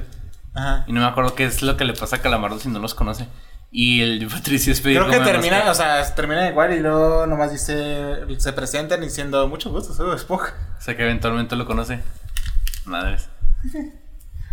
Ajá. 0.53 0.83
Y 0.87 0.93
no 0.93 0.99
me 1.01 1.07
acuerdo 1.07 1.33
qué 1.35 1.45
es 1.45 1.61
lo 1.61 1.77
que 1.77 1.85
le 1.85 1.93
pasa 1.93 2.17
a 2.17 2.19
Calamardo 2.21 2.59
si 2.59 2.67
no 2.69 2.79
los 2.79 2.93
conoce. 2.93 3.27
Y 3.71 4.01
el 4.01 4.19
de 4.19 4.27
Patricio 4.27 4.73
es 4.73 4.81
pedir 4.81 4.97
Creo 4.97 5.09
que 5.09 5.15
goma 5.15 5.25
de 5.27 5.31
termina, 5.31 5.63
mascar. 5.63 5.71
o 5.71 5.75
sea, 6.03 6.15
termina 6.15 6.49
igual 6.49 6.73
y 6.73 6.81
luego 6.81 7.25
nomás 7.25 7.51
dice, 7.53 8.17
se 8.37 8.51
presentan 8.53 8.99
diciendo 8.99 9.47
mucho 9.47 9.69
gusto, 9.71 9.93
soy 9.93 10.07
Bob 10.07 10.15
Esponja. 10.15 10.53
O 10.77 10.81
sea 10.81 10.97
que 10.97 11.03
eventualmente 11.03 11.55
lo 11.55 11.65
conoce. 11.65 12.01
Madres. 12.85 13.29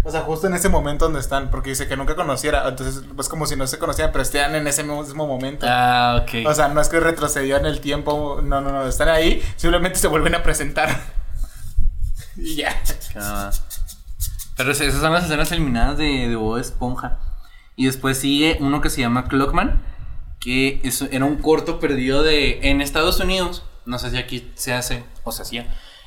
O 0.09 0.11
sea, 0.11 0.23
justo 0.23 0.47
en 0.47 0.55
ese 0.55 0.71
momento 0.71 1.05
donde 1.05 1.21
están, 1.21 1.51
porque 1.51 1.69
dice 1.71 1.87
que 1.87 1.95
nunca 1.97 2.17
conociera, 2.17 2.67
entonces 2.67 3.05
pues 3.15 3.29
como 3.29 3.45
si 3.47 3.57
no 3.57 3.67
se 3.67 3.79
conocieran, 3.79 4.11
pero 4.11 4.23
están 4.23 4.55
en 4.55 4.67
ese 4.67 4.83
mismo 4.83 5.27
momento. 5.27 5.67
Ah, 5.69 6.21
ok. 6.23 6.47
O 6.49 6.55
sea, 6.55 6.69
no 6.69 6.81
es 6.81 6.89
que 6.89 6.99
retrocedió 6.99 7.59
en 7.59 7.67
el 7.67 7.81
tiempo, 7.81 8.41
no, 8.43 8.63
no, 8.63 8.73
no, 8.73 8.87
están 8.87 9.11
ahí, 9.11 9.43
simplemente 9.57 9.99
se 9.99 10.09
vuelven 10.09 10.35
a 10.35 10.43
presentar. 10.43 10.89
y 12.37 12.57
ya. 12.57 12.75
Ah. 13.17 13.51
Pero 14.57 14.73
es- 14.73 14.81
esas 14.81 15.01
son 15.01 15.13
las 15.13 15.25
escenas 15.25 15.53
eliminadas 15.53 15.99
de, 15.99 16.29
de 16.29 16.37
Bob 16.37 16.57
Esponja. 16.59 17.19
Y 17.77 17.85
después 17.87 18.19
sigue 18.19 18.57
uno 18.61 18.81
que 18.81 18.91
se 18.91 19.03
llama 19.03 19.29
Clockman, 19.29 19.83
que 20.41 20.81
es- 20.85 21.03
era 21.03 21.25
un 21.27 21.37
corto 21.37 21.79
perdido 21.81 22.23
de 22.23 22.61
en 22.71 22.81
Estados 22.81 23.21
Unidos. 23.21 23.63
No 23.85 23.99
sé 23.99 24.11
si 24.11 24.17
aquí 24.17 24.51
se 24.55 24.73
hace 24.73 25.05
o 25.25 25.33
se 25.33 25.43
hacía. 25.43 25.67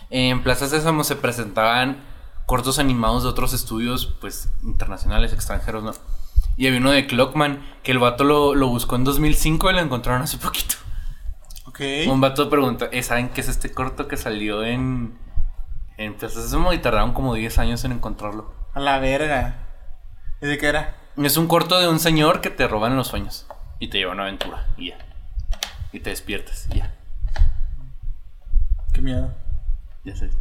En 0.10 0.44
Plaza 0.44 0.68
Sésamo 0.68 1.04
se 1.04 1.16
presentaban 1.16 1.98
cortos 2.52 2.80
animados 2.80 3.24
de 3.24 3.30
otros 3.30 3.54
estudios, 3.54 4.14
pues 4.20 4.50
internacionales, 4.62 5.32
extranjeros, 5.32 5.84
¿no? 5.86 5.94
Y 6.58 6.68
había 6.68 6.82
uno 6.82 6.92
de 6.92 7.08
Clockman, 7.08 7.66
que 7.82 7.94
el 7.94 8.00
vato 8.00 8.26
lo, 8.26 8.56
lo 8.56 8.68
buscó 8.68 8.98
en 8.98 9.06
2005 9.06 9.70
y 9.70 9.74
lo 9.74 9.80
encontraron 9.80 10.22
hace 10.24 10.38
poquito. 10.38 10.76
Ok. 11.66 11.80
Un 12.10 12.20
vato 12.20 12.50
pregunta, 12.50 12.90
"Eh, 12.92 13.04
¿saben 13.04 13.30
qué 13.30 13.40
es 13.40 13.48
este 13.48 13.72
corto 13.72 14.10
que 14.10 14.18
salió 14.18 14.66
en, 14.66 15.18
en 15.96 16.14
Plaza 16.16 16.42
Sésamo? 16.42 16.74
Y 16.74 16.80
tardaron 16.80 17.14
como 17.14 17.36
10 17.36 17.58
años 17.58 17.86
en 17.86 17.94
encontrarlo. 17.94 18.54
A 18.74 18.82
la 18.82 19.00
verga. 19.00 19.56
¿Y 20.42 20.48
de 20.48 20.58
qué 20.58 20.68
era? 20.68 20.98
Es 21.16 21.38
un 21.38 21.48
corto 21.48 21.80
de 21.80 21.88
un 21.88 22.02
señor 22.02 22.42
que 22.42 22.50
te 22.50 22.68
roban 22.68 22.98
los 22.98 23.08
sueños 23.08 23.48
y 23.80 23.88
te 23.88 23.98
lleva 23.98 24.12
a 24.12 24.16
una 24.16 24.24
aventura 24.24 24.68
y 24.76 24.90
ya. 24.90 24.98
Y 25.94 26.02
te 26.02 26.10
despiertas 26.10 26.68
y 26.74 26.80
ya. 26.80 26.94
Qué 28.92 29.02
miedo. 29.02 29.32
Ya 30.04 30.16
sé. 30.16 30.32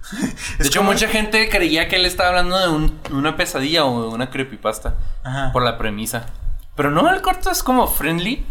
De 0.59 0.67
hecho, 0.67 0.83
mucha 0.83 1.07
gente 1.09 1.49
creía 1.51 1.87
que 1.89 1.97
él 1.97 2.07
estaba 2.07 2.31
hablando 2.31 2.59
de 2.59 2.69
un- 2.69 2.99
una 3.11 3.37
pesadilla 3.37 3.85
o 3.85 4.03
de 4.03 4.09
una 4.09 4.31
creepypasta 4.31 4.95
Ajá. 5.23 5.53
por 5.53 5.63
la 5.63 5.77
premisa. 5.77 6.27
Pero 6.77 6.91
no, 6.91 7.13
el 7.13 7.21
corto 7.21 7.51
es 7.51 7.63
como 7.63 7.87
friendly. 7.87 8.47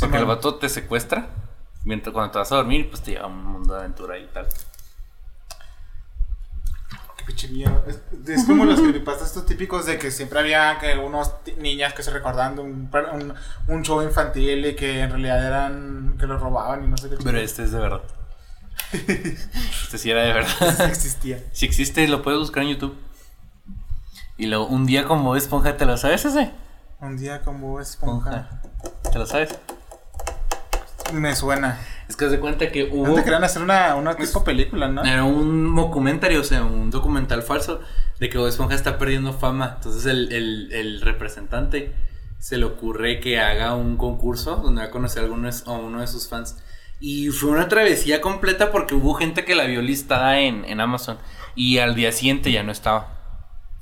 Porque 0.00 0.16
el 0.18 0.24
vato 0.24 0.54
te 0.56 0.68
secuestra. 0.68 1.26
Mientras 1.84 2.12
cuando 2.12 2.30
te 2.32 2.38
vas 2.38 2.52
a 2.52 2.56
dormir, 2.56 2.88
pues 2.88 3.02
te 3.02 3.10
lleva 3.12 3.24
a 3.24 3.26
un 3.26 3.44
mundo 3.44 3.74
de 3.74 3.80
aventura 3.80 4.16
y 4.18 4.26
tal. 4.28 4.46
Qué 7.16 7.24
pinche 7.24 7.48
miedo. 7.48 7.84
Es, 7.86 8.00
es 8.28 8.44
como 8.46 8.64
los 8.64 8.80
creepypastas 8.82 9.28
estos 9.28 9.46
típicos 9.46 9.86
de 9.86 9.98
que 9.98 10.10
siempre 10.10 10.38
había 10.40 10.78
que 10.78 10.96
unos 10.96 11.32
niñas 11.58 11.92
que 11.94 12.02
se 12.02 12.10
recordaban 12.10 12.56
de 12.56 12.62
un, 12.62 13.34
un 13.68 13.82
show 13.82 14.00
infantil 14.02 14.64
y 14.66 14.74
que 14.76 15.00
en 15.00 15.10
realidad 15.10 15.44
eran 15.46 16.16
que 16.18 16.26
los 16.26 16.40
robaban 16.40 16.84
y 16.84 16.88
no 16.88 16.96
sé 16.96 17.10
qué. 17.10 17.16
Pero 17.22 17.38
este 17.38 17.64
es 17.64 17.72
de 17.72 17.78
verdad. 17.80 18.02
Este 18.92 19.98
sí 19.98 20.10
era 20.10 20.22
de 20.22 20.32
verdad. 20.32 20.50
Sí 20.76 20.82
existía. 20.84 21.38
Si 21.52 21.66
existe, 21.66 22.06
lo 22.08 22.22
puedes 22.22 22.38
buscar 22.40 22.62
en 22.64 22.70
YouTube. 22.70 22.96
Y 24.38 24.46
luego, 24.46 24.66
un 24.66 24.86
día 24.86 25.04
como 25.04 25.24
Bob 25.24 25.36
Esponja, 25.36 25.76
¿te 25.76 25.84
lo 25.86 25.96
sabes 25.96 26.24
ese? 26.24 26.50
Un 27.00 27.16
día 27.16 27.42
como 27.42 27.80
esponja. 27.80 28.60
¿Te 29.12 29.18
lo 29.18 29.26
sabes? 29.26 29.58
Me 31.12 31.34
suena. 31.36 31.78
Es 32.08 32.16
que 32.16 32.26
de 32.26 32.40
cuenta 32.40 32.70
que 32.70 32.84
hubo... 32.92 33.14
Querían 33.16 33.44
hacer 33.44 33.62
una, 33.62 33.94
una 33.96 34.14
tipo 34.16 34.44
película, 34.44 34.88
¿no? 34.88 35.04
Era 35.04 35.24
un 35.24 35.74
documentario, 35.76 36.40
o 36.40 36.44
sea, 36.44 36.62
un 36.64 36.90
documental 36.90 37.42
falso 37.42 37.80
de 38.18 38.28
que 38.30 38.38
Bob 38.38 38.46
Esponja 38.48 38.74
está 38.74 38.98
perdiendo 38.98 39.32
fama. 39.32 39.74
Entonces 39.76 40.06
el, 40.06 40.32
el- 40.32 40.72
el 40.72 41.00
representante 41.02 41.92
se 42.38 42.56
le 42.56 42.64
ocurre 42.64 43.20
que 43.20 43.38
haga 43.40 43.74
un 43.74 43.96
concurso 43.96 44.56
donde 44.56 44.80
va 44.82 44.88
a 44.88 44.90
conocer 44.90 45.20
a, 45.20 45.24
algunos- 45.24 45.66
a 45.66 45.72
uno 45.72 46.00
de 46.00 46.06
sus 46.06 46.28
fans. 46.28 46.56
Y 47.04 47.30
fue 47.30 47.50
una 47.50 47.66
travesía 47.66 48.20
completa 48.20 48.70
porque 48.70 48.94
hubo 48.94 49.14
gente 49.14 49.44
que 49.44 49.56
la 49.56 49.64
vio 49.64 49.82
listada 49.82 50.38
en, 50.38 50.64
en 50.64 50.80
Amazon 50.80 51.18
y 51.56 51.78
al 51.78 51.96
día 51.96 52.12
siguiente 52.12 52.52
ya 52.52 52.62
no 52.62 52.70
estaba. 52.70 53.08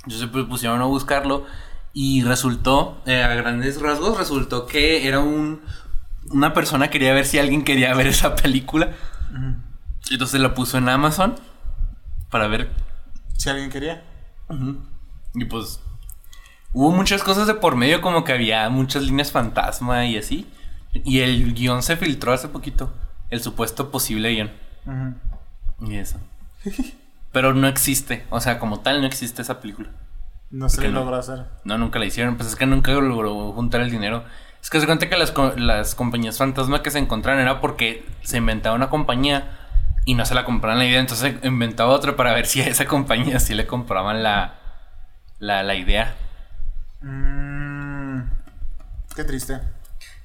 Entonces 0.05 0.27
pues, 0.33 0.47
pusieron 0.47 0.81
a 0.81 0.87
buscarlo 0.87 1.45
y 1.93 2.23
resultó, 2.23 2.99
eh, 3.05 3.23
a 3.23 3.35
grandes 3.35 3.79
rasgos, 3.79 4.17
resultó 4.17 4.65
que 4.67 5.07
era 5.07 5.21
un... 5.21 5.61
Una 6.31 6.55
persona 6.55 6.89
quería 6.89 7.13
ver 7.13 7.27
si 7.27 7.39
alguien 7.39 7.63
quería 7.63 7.93
ver 7.93 8.07
esa 8.07 8.35
película. 8.37 8.93
Entonces 10.11 10.41
la 10.41 10.55
puso 10.55 10.79
en 10.79 10.89
Amazon 10.89 11.35
para 12.31 12.49
ver. 12.49 12.71
Si 13.37 13.51
alguien 13.51 13.69
quería. 13.69 14.03
Y 15.35 15.45
pues 15.45 15.79
hubo 16.73 16.91
muchas 16.91 17.23
cosas 17.23 17.47
de 17.47 17.53
por 17.53 17.77
medio, 17.77 18.01
como 18.01 18.25
que 18.25 18.33
había 18.33 18.67
muchas 18.71 19.03
líneas 19.03 19.31
fantasma 19.31 20.07
y 20.07 20.17
así. 20.17 20.47
Y 20.95 21.21
el 21.21 21.53
guion 21.53 21.83
se 21.83 21.99
filtró 21.99 22.33
hace 22.33 22.49
poquito. 22.49 22.91
El 23.31 23.41
supuesto 23.43 23.91
posible 23.91 24.31
guion. 24.31 24.51
Y 25.81 25.97
eso. 25.97 26.19
Pero 27.33 27.55
no 27.55 27.69
existe. 27.69 28.27
O 28.31 28.41
sea, 28.41 28.59
como 28.59 28.81
tal, 28.81 29.01
no 29.01 29.07
existe 29.07 29.43
esa 29.43 29.61
película. 29.61 29.89
No 30.51 30.69
se 30.69 30.77
¿Por 30.77 30.83
qué 30.83 30.89
le 30.89 30.95
no? 30.95 31.01
logró 31.01 31.17
hacer. 31.17 31.45
No, 31.65 31.79
nunca 31.79 31.99
la 31.99 32.07
hicieron. 32.07 32.37
Pues 32.37 32.49
es 32.49 32.57
que 32.57 32.67
nunca 32.67 32.93
logró 32.93 33.53
juntar 33.53 33.81
el 33.83 33.91
dinero. 33.91 34.25
Es 34.61 34.69
que 34.69 34.81
se 34.81 34.87
cuenta 34.87 35.09
que 35.09 35.17
las, 35.17 35.33
las 35.57 35.95
compañías 35.95 36.39
fantasma 36.39 36.83
que 36.83 36.91
se 36.91 36.99
encontraron 36.99 37.41
era 37.41 37.61
porque 37.61 38.05
se 38.23 38.39
inventaba 38.39 38.75
una 38.77 38.91
compañía 38.91 39.57
y 40.05 40.15
no 40.15 40.27
se 40.27 40.35
la 40.35 40.45
compraban 40.45 40.79
la 40.79 40.87
idea. 40.87 41.01
Entonces 41.01 41.37
inventaba 41.45 41.93
otra 41.93 42.17
para 42.17 42.35
ver 42.35 42.47
si 42.47 42.61
a 42.61 42.67
esa 42.67 42.87
compañía 42.87 43.39
sí 43.41 43.55
le 43.55 43.67
compraban 43.67 44.23
la, 44.23 44.55
la, 45.39 45.63
la 45.63 45.75
idea. 45.77 46.15
Mm, 47.01 48.23
qué 49.15 49.25
triste. 49.25 49.61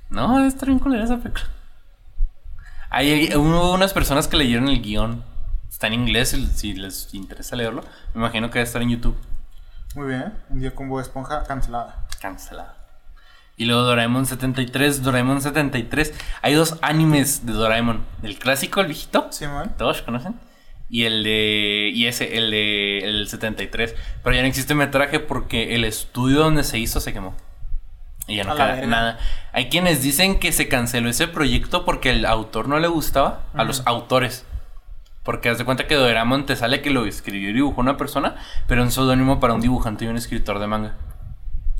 No, 0.09 0.43
está 0.45 0.65
bien 0.65 0.79
culera 0.79 1.03
esa 1.05 1.17
película. 1.17 1.45
Hay, 2.89 3.33
hubo 3.35 3.73
unas 3.73 3.93
personas 3.93 4.27
que 4.27 4.37
leyeron 4.37 4.69
el 4.69 4.81
guion. 4.81 5.23
Está 5.69 5.87
en 5.87 5.93
inglés, 5.93 6.37
si- 6.55 6.73
les 6.73 7.13
interesa 7.13 7.55
leerlo. 7.55 7.83
Me 8.13 8.21
imagino 8.21 8.49
que 8.49 8.59
debe 8.59 8.67
estar 8.67 8.81
en 8.81 8.89
YouTube. 8.91 9.17
Muy 9.95 10.07
bien. 10.07 10.33
Un 10.49 10.59
día 10.59 10.73
con 10.73 10.89
Bob 10.89 10.99
Esponja 11.01 11.43
cancelada. 11.43 12.07
Cancelada. 12.21 12.77
Y 13.57 13.65
luego 13.65 13.83
Doraemon 13.83 14.25
73, 14.25 15.01
Doraemon 15.03 15.41
73. 15.41 16.13
Hay 16.41 16.53
dos 16.53 16.77
animes 16.81 17.45
de 17.45 17.53
Doraemon. 17.53 18.05
El 18.21 18.37
clásico, 18.37 18.81
el 18.81 18.87
viejito. 18.87 19.27
Simón. 19.31 19.73
Todos 19.77 20.01
conocen. 20.01 20.35
Y 20.89 21.03
el 21.05 21.23
de. 21.23 21.91
Y 21.93 22.05
ese, 22.07 22.37
el 22.37 22.51
de. 22.51 22.99
El 22.99 23.27
73. 23.29 23.95
Pero 24.23 24.35
ya 24.35 24.41
no 24.41 24.47
existe 24.47 24.75
metraje 24.75 25.19
porque 25.21 25.75
el 25.75 25.85
estudio 25.85 26.39
donde 26.39 26.63
se 26.63 26.79
hizo 26.79 26.99
se 26.99 27.13
quemó. 27.13 27.33
Y 28.27 28.37
ya 28.37 28.43
no 28.43 28.55
queda 28.55 28.81
nada. 28.85 29.19
Hay 29.53 29.69
quienes 29.69 30.01
dicen 30.01 30.39
que 30.39 30.51
se 30.51 30.67
canceló 30.67 31.09
ese 31.09 31.27
proyecto 31.27 31.85
porque 31.85 32.09
el 32.09 32.25
autor 32.25 32.67
no 32.67 32.79
le 32.79 32.87
gustaba. 32.87 33.43
A 33.53 33.63
los 33.63 33.83
autores. 33.85 34.45
Porque 35.23 35.49
haz 35.49 35.57
de 35.57 35.65
cuenta 35.65 35.87
que 35.87 35.95
Doraemon 35.95 36.45
te 36.45 36.55
sale 36.55 36.81
que 36.81 36.91
lo 36.91 37.05
escribió 37.05 37.49
y 37.49 37.53
dibujó 37.53 37.81
una 37.81 37.97
persona, 37.97 38.35
pero 38.67 38.83
un 38.83 38.91
seudónimo 38.91 39.39
para 39.39 39.53
un 39.53 39.61
dibujante 39.61 40.05
y 40.05 40.07
un 40.07 40.17
escritor 40.17 40.59
de 40.59 40.67
manga. 40.67 40.95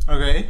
Ok. 0.07 0.47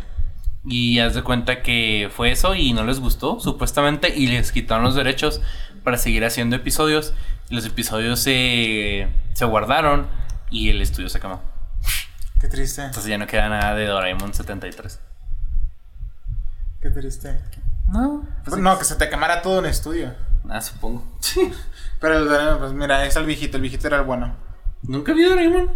Y 0.65 0.99
haz 0.99 1.13
de 1.13 1.21
cuenta 1.21 1.61
que 1.61 2.09
fue 2.13 2.31
eso 2.31 2.55
y 2.55 2.73
no 2.73 2.83
les 2.83 2.99
gustó, 2.99 3.39
supuestamente, 3.39 4.13
y 4.15 4.27
les 4.27 4.51
quitaron 4.51 4.85
los 4.85 4.95
derechos 4.95 5.41
para 5.83 5.97
seguir 5.97 6.25
haciendo 6.25 6.55
episodios. 6.55 7.13
Los 7.49 7.65
episodios 7.65 8.19
se, 8.19 9.07
se 9.33 9.45
guardaron 9.45 10.07
y 10.49 10.69
el 10.69 10.81
estudio 10.81 11.09
se 11.09 11.19
quemó. 11.19 11.41
Qué 12.39 12.47
triste. 12.47 12.81
Entonces 12.81 13.09
ya 13.09 13.17
no 13.17 13.27
queda 13.27 13.49
nada 13.49 13.75
de 13.75 13.85
Doraemon 13.85 14.33
73. 14.33 14.99
Qué 16.86 16.92
triste. 16.92 17.36
No, 17.88 18.27
pues 18.46 18.58
no, 18.62 18.77
que 18.77 18.86
se 18.86 18.94
te 18.94 19.10
quemara 19.10 19.42
todo 19.42 19.58
en 19.58 19.65
estudio. 19.65 20.13
Ah, 20.48 20.62
supongo. 20.62 21.04
Sí. 21.20 21.51
Pero 22.00 22.60
pues 22.60 22.74
mira, 22.74 23.04
es 23.08 23.15
el 23.15 23.25
viejito. 23.25 23.58
El 23.58 23.62
viejito 23.62 23.88
era 23.88 23.98
el 23.98 24.04
bueno. 24.04 24.36
Nunca 24.84 25.12
vi 25.13 25.24
Doraemon. 25.24 25.72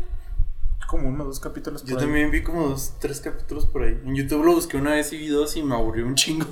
Como 0.87 1.07
uno 1.09 1.23
dos 1.23 1.39
capítulos. 1.39 1.81
Yo 1.83 1.95
por 1.95 2.03
ahí. 2.03 2.05
también 2.05 2.29
vi 2.29 2.43
como 2.43 2.67
dos, 2.69 2.93
tres 2.99 3.21
capítulos 3.21 3.65
por 3.65 3.81
ahí. 3.81 3.99
En 4.05 4.13
YouTube 4.15 4.43
lo 4.45 4.53
busqué 4.53 4.77
una 4.77 4.91
vez 4.91 5.11
y 5.11 5.17
vi 5.17 5.29
dos 5.29 5.55
y 5.55 5.63
me 5.63 5.73
aburrió 5.73 6.05
un 6.05 6.13
chingo. 6.13 6.45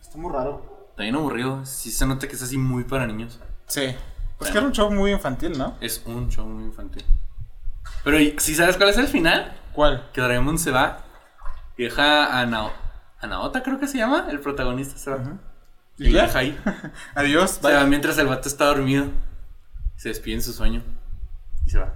Está 0.00 0.16
muy 0.16 0.32
raro. 0.32 0.88
Bien 0.96 1.14
aburrido. 1.14 1.66
Sí 1.66 1.90
se 1.90 2.06
nota 2.06 2.26
que 2.26 2.34
es 2.36 2.42
así 2.42 2.56
muy 2.56 2.84
para 2.84 3.06
niños. 3.06 3.40
Sí. 3.66 3.94
Pues 4.38 4.50
que 4.50 4.56
era 4.56 4.66
un 4.66 4.72
show 4.72 4.90
muy 4.90 5.12
infantil, 5.12 5.58
¿no? 5.58 5.76
Es 5.82 6.02
un 6.06 6.30
show 6.30 6.46
muy 6.46 6.64
infantil. 6.64 7.04
Pero, 8.04 8.16
¿sí 8.38 8.54
sabes 8.54 8.78
cuál 8.78 8.88
es 8.88 8.96
el 8.96 9.08
final? 9.08 9.54
¿Cuál? 9.74 10.08
Que 10.14 10.22
Doraemon 10.22 10.58
se 10.58 10.70
va 10.70 11.04
y 11.76 11.82
deja 11.84 12.40
a, 12.40 12.46
Nao- 12.46 12.72
a 13.22 13.26
Naota, 13.28 13.62
creo 13.62 13.78
que 13.78 13.86
se 13.88 13.98
llama. 13.98 14.26
El 14.30 14.40
protagonista 14.40 14.98
se 14.98 15.10
va. 15.10 15.38
Y 15.98 16.06
¿Y 16.06 16.10
lo 16.10 16.18
ya? 16.18 16.26
deja 16.26 16.38
ahí. 16.40 16.58
Adiós. 17.14 17.58
Se 17.62 17.72
va 17.72 17.84
mientras 17.86 18.18
el 18.18 18.26
vato 18.26 18.48
está 18.48 18.66
dormido. 18.66 19.06
Se 19.96 20.08
despide 20.08 20.34
en 20.34 20.42
su 20.42 20.52
sueño. 20.52 20.82
Y 21.64 21.70
se 21.70 21.78
va. 21.78 21.94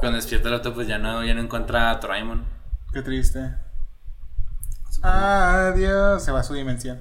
Cuando 0.00 0.16
despierta 0.16 0.48
el 0.48 0.54
otro, 0.54 0.72
pues 0.74 0.86
ya 0.88 0.98
no, 0.98 1.24
ya 1.24 1.34
no 1.34 1.42
encuentra 1.42 1.90
a 1.90 1.96
Doraemon. 1.96 2.44
Qué 2.92 3.02
triste. 3.02 3.54
Adiós. 5.02 6.24
Se 6.24 6.32
va 6.32 6.40
a 6.40 6.44
su 6.44 6.54
dimensión. 6.54 7.00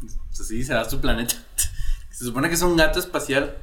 Pues 0.00 0.46
sí, 0.48 0.62
se 0.64 0.74
va 0.74 0.82
a 0.82 0.84
su 0.90 1.00
planeta. 1.00 1.34
Se 2.10 2.24
supone 2.24 2.48
que 2.48 2.54
es 2.54 2.62
un 2.62 2.76
gato 2.76 2.98
espacial. 2.98 3.56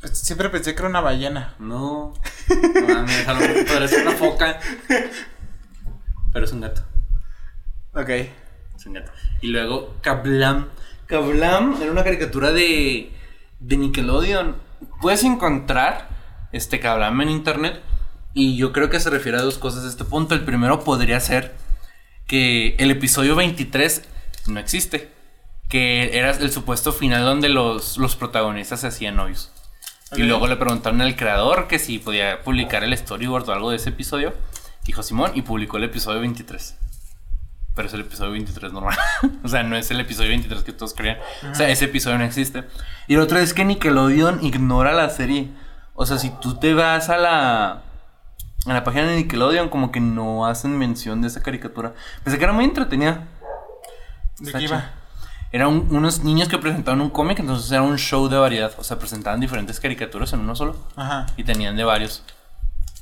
Pues 0.00 0.16
siempre 0.18 0.48
pensé 0.50 0.74
que 0.74 0.80
era 0.80 0.88
una 0.88 1.00
ballena. 1.00 1.54
No. 1.58 2.14
No 2.48 2.94
mames, 2.94 3.16
déjalo. 3.18 3.40
Podría 3.66 3.88
ser 3.88 4.06
una 4.06 4.16
foca. 4.16 4.60
Pero 6.38 6.46
es 6.46 6.52
un 6.52 6.60
gato. 6.60 6.82
Ok. 7.94 8.10
Es 8.10 8.86
un 8.86 8.92
gato. 8.92 9.10
Y 9.40 9.48
luego, 9.48 9.96
Kablam. 10.02 10.68
Kablam 11.06 11.82
era 11.82 11.90
una 11.90 12.04
caricatura 12.04 12.52
de, 12.52 13.10
de 13.58 13.76
Nickelodeon. 13.76 14.54
Puedes 15.00 15.24
encontrar 15.24 16.08
este 16.52 16.78
Kablam 16.78 17.20
en 17.22 17.30
internet. 17.30 17.82
Y 18.34 18.56
yo 18.56 18.72
creo 18.72 18.88
que 18.88 19.00
se 19.00 19.10
refiere 19.10 19.38
a 19.38 19.42
dos 19.42 19.58
cosas 19.58 19.84
a 19.84 19.88
este 19.88 20.04
punto. 20.04 20.36
El 20.36 20.44
primero 20.44 20.84
podría 20.84 21.18
ser 21.18 21.56
que 22.28 22.76
el 22.78 22.92
episodio 22.92 23.34
23 23.34 24.04
no 24.46 24.60
existe. 24.60 25.10
Que 25.68 26.16
era 26.16 26.30
el 26.30 26.52
supuesto 26.52 26.92
final 26.92 27.24
donde 27.24 27.48
los, 27.48 27.98
los 27.98 28.14
protagonistas 28.14 28.82
se 28.82 28.86
hacían 28.86 29.16
novios. 29.16 29.50
Y 30.12 30.22
luego 30.22 30.46
le 30.46 30.54
preguntaron 30.54 31.00
al 31.00 31.16
creador 31.16 31.66
que 31.66 31.80
si 31.80 31.98
podía 31.98 32.44
publicar 32.44 32.84
el 32.84 32.96
storyboard 32.96 33.48
o 33.48 33.52
algo 33.52 33.70
de 33.70 33.76
ese 33.78 33.88
episodio. 33.88 34.34
Dijo 34.88 35.02
Simón 35.02 35.32
y 35.34 35.42
publicó 35.42 35.76
el 35.76 35.84
episodio 35.84 36.18
23. 36.20 36.74
Pero 37.74 37.88
es 37.88 37.92
el 37.94 38.00
episodio 38.00 38.32
23 38.32 38.72
normal. 38.72 38.96
o 39.44 39.48
sea, 39.48 39.62
no 39.62 39.76
es 39.76 39.90
el 39.90 40.00
episodio 40.00 40.30
23 40.30 40.62
que 40.62 40.72
todos 40.72 40.94
creían. 40.94 41.18
O 41.50 41.54
sea, 41.54 41.68
ese 41.68 41.84
episodio 41.84 42.16
no 42.16 42.24
existe. 42.24 42.64
Y 43.06 43.16
lo 43.16 43.22
otro 43.24 43.38
es 43.38 43.52
que 43.52 43.66
Nickelodeon 43.66 44.42
ignora 44.42 44.92
la 44.94 45.10
serie. 45.10 45.50
O 45.94 46.06
sea, 46.06 46.16
si 46.18 46.30
tú 46.40 46.54
te 46.54 46.72
vas 46.72 47.10
a 47.10 47.18
la... 47.18 47.82
A 48.66 48.72
la 48.72 48.82
página 48.82 49.08
de 49.08 49.16
Nickelodeon 49.16 49.68
como 49.68 49.92
que 49.92 50.00
no 50.00 50.46
hacen 50.46 50.76
mención 50.78 51.20
de 51.20 51.28
esa 51.28 51.42
caricatura. 51.42 51.92
Pensé 52.24 52.38
que 52.38 52.44
era 52.44 52.54
muy 52.54 52.64
entretenida. 52.64 53.24
¿De 54.38 54.52
qué 54.52 54.62
iba? 54.62 54.90
Eran 55.52 55.68
un- 55.68 55.94
unos 55.94 56.24
niños 56.24 56.48
que 56.48 56.56
presentaban 56.56 57.02
un 57.02 57.10
cómic, 57.10 57.38
entonces 57.40 57.70
era 57.70 57.82
un 57.82 57.98
show 57.98 58.26
de 58.28 58.38
variedad. 58.38 58.72
O 58.78 58.84
sea, 58.84 58.98
presentaban 58.98 59.38
diferentes 59.38 59.78
caricaturas 59.80 60.32
en 60.32 60.40
uno 60.40 60.56
solo. 60.56 60.76
Ajá. 60.96 61.26
Y 61.36 61.44
tenían 61.44 61.76
de 61.76 61.84
varios. 61.84 62.24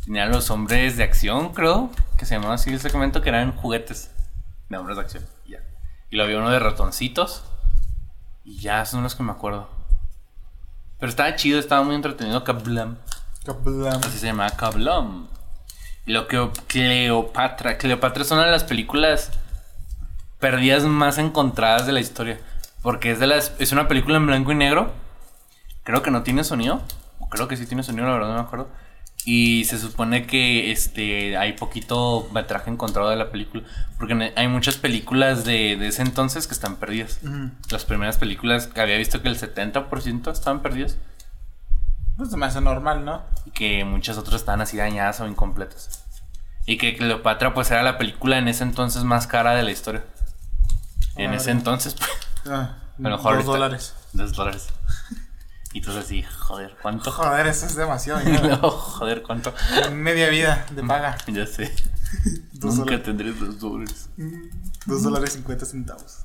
Tenían 0.06 0.30
los 0.30 0.50
hombres 0.50 0.96
de 0.96 1.02
acción, 1.02 1.52
creo, 1.52 1.90
que 2.16 2.26
se 2.26 2.36
llamaba 2.36 2.54
así 2.54 2.70
el 2.70 2.78
segmento, 2.78 3.22
que 3.22 3.28
eran 3.28 3.56
juguetes 3.56 4.12
de 4.68 4.76
hombres 4.76 4.96
de 4.96 5.02
acción. 5.02 5.26
Ya. 5.46 5.58
Y 6.10 6.16
lo 6.16 6.22
había 6.22 6.38
uno 6.38 6.50
de 6.50 6.60
ratoncitos. 6.60 7.44
Y 8.44 8.60
ya 8.60 8.86
son 8.86 9.02
los 9.02 9.16
que 9.16 9.24
me 9.24 9.32
acuerdo. 9.32 9.68
Pero 11.00 11.10
estaba 11.10 11.34
chido, 11.34 11.58
estaba 11.58 11.82
muy 11.82 11.96
entretenido. 11.96 12.44
Kablam. 12.44 12.98
Kablam. 13.44 14.00
Así 14.00 14.18
se 14.18 14.26
llamaba 14.26 14.50
Kablam. 14.50 15.26
Y 16.06 16.12
lo 16.12 16.28
que 16.28 16.50
Cleopatra. 16.68 17.76
Cleopatra 17.76 18.22
es 18.22 18.30
una 18.30 18.44
de 18.44 18.52
las 18.52 18.62
películas 18.62 19.32
perdidas 20.38 20.84
más 20.84 21.18
encontradas 21.18 21.84
de 21.86 21.92
la 21.92 22.00
historia. 22.00 22.38
Porque 22.80 23.10
es 23.10 23.18
de 23.18 23.26
las. 23.26 23.54
Es 23.58 23.72
una 23.72 23.88
película 23.88 24.18
en 24.18 24.26
blanco 24.26 24.52
y 24.52 24.54
negro. 24.54 24.92
Creo 25.82 26.02
que 26.02 26.12
no 26.12 26.22
tiene 26.22 26.44
sonido. 26.44 26.80
Creo 27.28 27.48
que 27.48 27.56
sí 27.56 27.66
tiene 27.66 27.82
sonido, 27.82 28.06
la 28.06 28.12
verdad 28.12 28.28
no 28.28 28.34
me 28.34 28.40
acuerdo. 28.40 28.68
Y 29.28 29.64
se 29.64 29.78
supone 29.80 30.24
que 30.24 30.70
este 30.70 31.36
hay 31.36 31.54
poquito 31.54 32.28
metraje 32.32 32.70
encontrado 32.70 33.10
de 33.10 33.16
la 33.16 33.30
película. 33.32 33.64
Porque 33.98 34.14
ne- 34.14 34.32
hay 34.36 34.46
muchas 34.46 34.76
películas 34.76 35.44
de, 35.44 35.76
de 35.76 35.88
ese 35.88 36.02
entonces 36.02 36.46
que 36.46 36.54
están 36.54 36.76
perdidas. 36.76 37.18
Las 37.70 37.84
primeras 37.84 38.18
películas 38.18 38.68
que 38.68 38.80
había 38.80 38.96
visto 38.96 39.22
que 39.22 39.28
el 39.28 39.36
70% 39.36 40.30
estaban 40.30 40.62
perdidas. 40.62 40.96
Pues 42.16 42.30
se 42.30 42.36
me 42.36 42.46
hace 42.46 42.60
normal, 42.60 43.04
¿no? 43.04 43.22
Y 43.46 43.50
que 43.50 43.84
muchas 43.84 44.16
otras 44.16 44.36
estaban 44.36 44.60
así 44.60 44.76
dañadas 44.76 45.20
o 45.20 45.26
incompletas. 45.26 46.04
Y 46.64 46.78
que 46.78 46.96
Cleopatra 46.96 47.52
pues 47.52 47.68
era 47.72 47.82
la 47.82 47.98
película 47.98 48.38
en 48.38 48.46
ese 48.46 48.62
entonces 48.62 49.02
más 49.02 49.26
cara 49.26 49.54
de 49.56 49.64
la 49.64 49.72
historia. 49.72 50.04
En 51.16 51.34
ese 51.34 51.50
entonces, 51.50 51.94
pues, 51.94 52.10
Ah, 52.48 52.76
a 52.98 53.02
lo 53.02 53.10
mejor 53.16 53.36
dos 53.38 53.46
dólares. 53.46 53.94
dos 54.12 54.32
dólares. 54.34 54.68
Y 55.76 55.82
tú 55.82 55.90
así, 55.90 56.22
joder, 56.22 56.74
¿cuánto? 56.80 57.12
Joder, 57.12 57.46
eso 57.48 57.66
es 57.66 57.76
demasiado. 57.76 58.18
Y 58.26 58.38
luego, 58.38 58.70
joder, 58.70 59.22
¿cuánto? 59.22 59.52
Media 59.92 60.30
vida 60.30 60.64
de 60.70 60.82
paga. 60.82 61.18
Ya 61.26 61.46
sé. 61.46 61.70
Dos 62.54 62.76
Nunca 62.76 62.96
dólares. 62.96 63.02
tendré 63.04 63.32
dos 63.34 63.60
dólares. 63.60 64.08
Dos 64.86 65.02
dólares 65.02 65.34
cincuenta 65.34 65.66
centavos. 65.66 66.20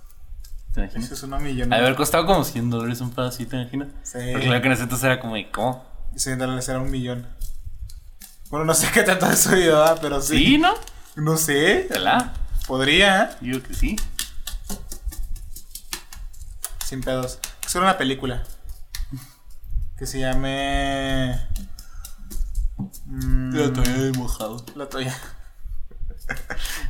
¿Te 0.73 0.85
Eso 0.85 0.97
imaginas? 0.99 1.11
es 1.11 1.23
una 1.23 1.39
de 1.39 1.75
haber 1.75 1.95
costado 1.95 2.25
como 2.25 2.45
100 2.45 2.69
dólares 2.69 3.01
un 3.01 3.11
pedacito, 3.11 3.49
¿te 3.49 3.57
imaginas? 3.57 3.89
Sí. 4.03 4.19
Porque 4.31 4.47
claro 4.47 4.61
que 4.61 4.67
entonces 4.69 5.03
era 5.03 5.19
como, 5.19 5.35
de, 5.35 5.51
¿cómo? 5.51 5.83
100 6.15 6.39
dólares 6.39 6.69
era 6.69 6.79
un 6.79 6.89
millón. 6.89 7.27
Bueno, 8.49 8.63
no 8.63 8.73
sé 8.73 8.87
qué 8.93 9.03
tanto 9.03 9.25
ha 9.25 9.35
subido, 9.35 9.83
¿ah? 9.83 9.97
pero 10.01 10.21
sí. 10.21 10.37
Sí, 10.37 10.57
¿no? 10.59 10.73
No 11.17 11.35
sé. 11.35 11.87
¿Verdad? 11.89 12.31
Podría, 12.67 13.23
¿eh? 13.23 13.29
Digo 13.41 13.61
que 13.61 13.73
sí. 13.73 13.97
Sin 16.85 17.01
pedos. 17.01 17.39
Es 17.65 17.75
una 17.75 17.97
película. 17.97 18.43
Que 20.01 20.07
se 20.07 20.19
llame. 20.19 21.39
Mm, 23.05 23.51
de 23.53 24.11
mojado. 24.17 24.65
La 24.75 24.89
toalla. 24.89 25.15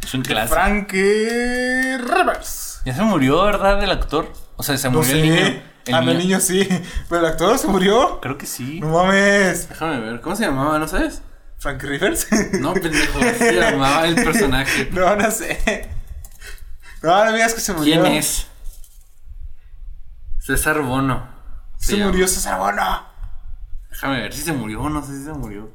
Es 0.01 0.13
un 0.13 0.21
clásico. 0.21 0.55
Frankie 0.55 1.97
Rivers. 1.97 2.79
Ya 2.85 2.95
se 2.95 3.01
murió, 3.01 3.43
¿verdad? 3.43 3.83
El 3.83 3.91
actor. 3.91 4.31
O 4.55 4.63
sea, 4.63 4.77
se 4.77 4.89
No 4.89 4.99
murió 4.99 5.11
sé. 5.11 5.19
el 5.19 5.29
niño. 5.29 5.61
El 5.87 5.93
ah, 5.93 5.99
no, 5.99 6.11
el 6.11 6.19
niño 6.19 6.39
sí. 6.39 6.65
Pero 7.09 7.19
el 7.19 7.27
actor 7.33 7.57
se 7.57 7.67
murió. 7.67 8.21
Creo 8.21 8.37
que 8.37 8.45
sí. 8.45 8.79
No 8.79 8.87
mames. 8.87 9.67
Déjame 9.67 9.99
ver. 9.99 10.21
¿Cómo 10.21 10.37
se 10.37 10.45
llamaba? 10.45 10.79
¿No 10.79 10.87
sabes? 10.87 11.21
Frankie 11.57 11.87
Rivers. 11.87 12.27
No, 12.61 12.73
pendejo. 12.75 13.19
se 13.19 13.51
llamaba 13.59 14.07
el 14.07 14.15
personaje. 14.15 14.87
no, 14.93 15.17
no 15.17 15.29
sé. 15.31 15.89
No, 17.01 17.25
no 17.25 17.31
me 17.31 17.33
digas 17.39 17.55
que 17.55 17.59
se 17.59 17.73
murió. 17.73 18.01
¿Quién 18.03 18.13
es? 18.13 18.47
César 20.39 20.79
Bono. 20.81 21.40
Se, 21.81 21.97
murió 21.97 22.27
César 22.27 22.59
Bono. 22.59 23.05
Déjame 23.89 24.21
ver 24.21 24.33
si 24.33 24.41
se 24.41 24.53
murió 24.53 24.81
o 24.83 24.89
no 24.89 25.03
sé 25.03 25.17
si 25.17 25.23
se 25.23 25.33
murió. 25.33 25.71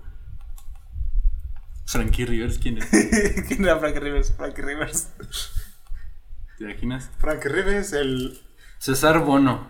Frankie 1.85 2.25
Rivers, 2.25 2.59
¿quién 2.59 2.79
es? 2.79 2.87
¿Quién 3.49 3.65
era 3.65 3.79
Frankie 3.79 4.01
Rivers? 4.01 4.33
Frankie 4.33 4.63
Rivers. 4.63 5.09
¿Te 6.59 6.65
imaginas? 6.65 7.11
Frankie 7.19 7.49
Rivers, 7.49 7.93
el. 7.93 8.41
César 8.79 9.21
Bono. 9.21 9.67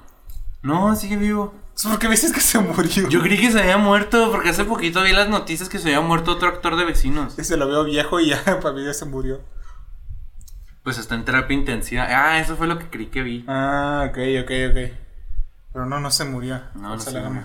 No, 0.63 0.95
sigue 0.95 1.17
vivo. 1.17 1.55
¿Por 1.83 1.99
qué 1.99 2.07
me 2.07 2.13
dices 2.13 2.33
que 2.33 2.41
se 2.41 2.59
murió? 2.59 3.09
Yo 3.09 3.21
creí 3.23 3.39
que 3.39 3.51
se 3.51 3.61
había 3.61 3.79
muerto 3.79 4.31
porque 4.31 4.51
hace 4.51 4.65
poquito 4.65 5.03
vi 5.03 5.13
las 5.13 5.29
noticias 5.29 5.69
que 5.69 5.79
se 5.79 5.89
había 5.89 6.01
muerto 6.01 6.33
otro 6.33 6.49
actor 6.49 6.77
de 6.77 6.85
vecinos. 6.85 7.39
Ese 7.39 7.57
lo 7.57 7.67
veo 7.67 7.85
viejo 7.85 8.21
y 8.21 8.29
ya 8.29 8.43
para 8.61 8.75
mí 8.75 8.85
ya 8.85 8.93
se 8.93 9.07
murió. 9.07 9.41
Pues 10.83 10.99
está 10.99 11.15
en 11.15 11.25
terapia 11.25 11.57
intensiva. 11.57 12.07
Ah, 12.09 12.41
eso 12.41 12.57
fue 12.57 12.67
lo 12.67 12.79
que 12.79 12.89
creí 12.89 13.07
que 13.07 13.23
vi. 13.23 13.45
Ah, 13.49 14.07
ok, 14.09 14.19
ok, 14.43 14.51
ok. 14.71 15.06
Pero 15.77 15.85
no, 15.85 16.01
no 16.01 16.11
se 16.11 16.25
murió. 16.25 16.63
No, 16.75 16.89
no 16.89 16.99
se 16.99 17.11
murió. 17.21 17.43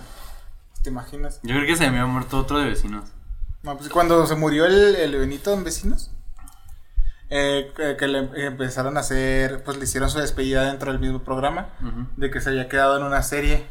¿Te 0.82 0.90
imaginas? 0.90 1.42
Yo 1.44 1.54
creo 1.54 1.68
que 1.68 1.76
se 1.76 1.86
había 1.86 2.06
muerto 2.06 2.38
otro 2.40 2.60
de 2.60 2.66
vecinos. 2.70 3.04
No, 3.62 3.76
pues 3.76 3.90
cuando 3.90 4.26
se 4.26 4.36
murió 4.36 4.66
el, 4.66 4.96
el 4.96 5.14
Benito 5.18 5.54
en 5.54 5.66
Vecinos, 5.66 6.12
eh, 7.30 7.74
que, 7.76 7.98
que 7.98 8.08
le 8.08 8.20
empezaron 8.46 8.96
a 8.96 9.02
hacer, 9.02 9.64
pues 9.66 9.76
le 9.78 9.84
hicieron 9.84 10.10
su 10.10 10.20
despedida 10.20 10.64
dentro 10.64 10.94
del 10.94 11.02
mismo 11.02 11.20
programa, 11.20 11.68
de 12.16 12.32
que 12.32 12.40
se 12.40 12.52
había 12.52 12.70
quedado 12.70 12.98
en 12.98 13.04
una 13.04 13.22
serie 13.22 13.66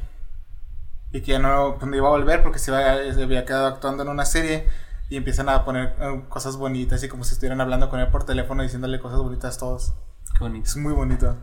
y 1.10 1.22
que 1.22 1.32
ya 1.32 1.38
no, 1.38 1.76
pues, 1.78 1.90
no 1.90 1.96
iba 1.96 2.08
a 2.08 2.10
volver 2.10 2.42
porque 2.42 2.58
se, 2.58 2.70
iba- 2.70 3.14
se 3.14 3.22
había 3.22 3.46
quedado 3.46 3.66
actuando 3.66 4.02
en 4.02 4.10
una 4.10 4.26
serie 4.26 4.68
y 5.08 5.16
empiezan 5.16 5.48
a 5.48 5.64
poner 5.64 5.96
eh, 6.00 6.22
cosas 6.28 6.58
bonitas 6.58 7.02
y 7.02 7.08
como 7.08 7.24
si 7.24 7.32
estuvieran 7.32 7.62
hablando 7.62 7.88
con 7.88 7.98
él 7.98 8.08
por 8.08 8.24
teléfono 8.24 8.62
diciéndole 8.62 9.00
cosas 9.00 9.20
bonitas 9.20 9.56
todos. 9.56 9.94
Qué 10.34 10.40
bonito. 10.40 10.66
Es 10.68 10.76
muy 10.76 10.92
bonito. 10.92 11.34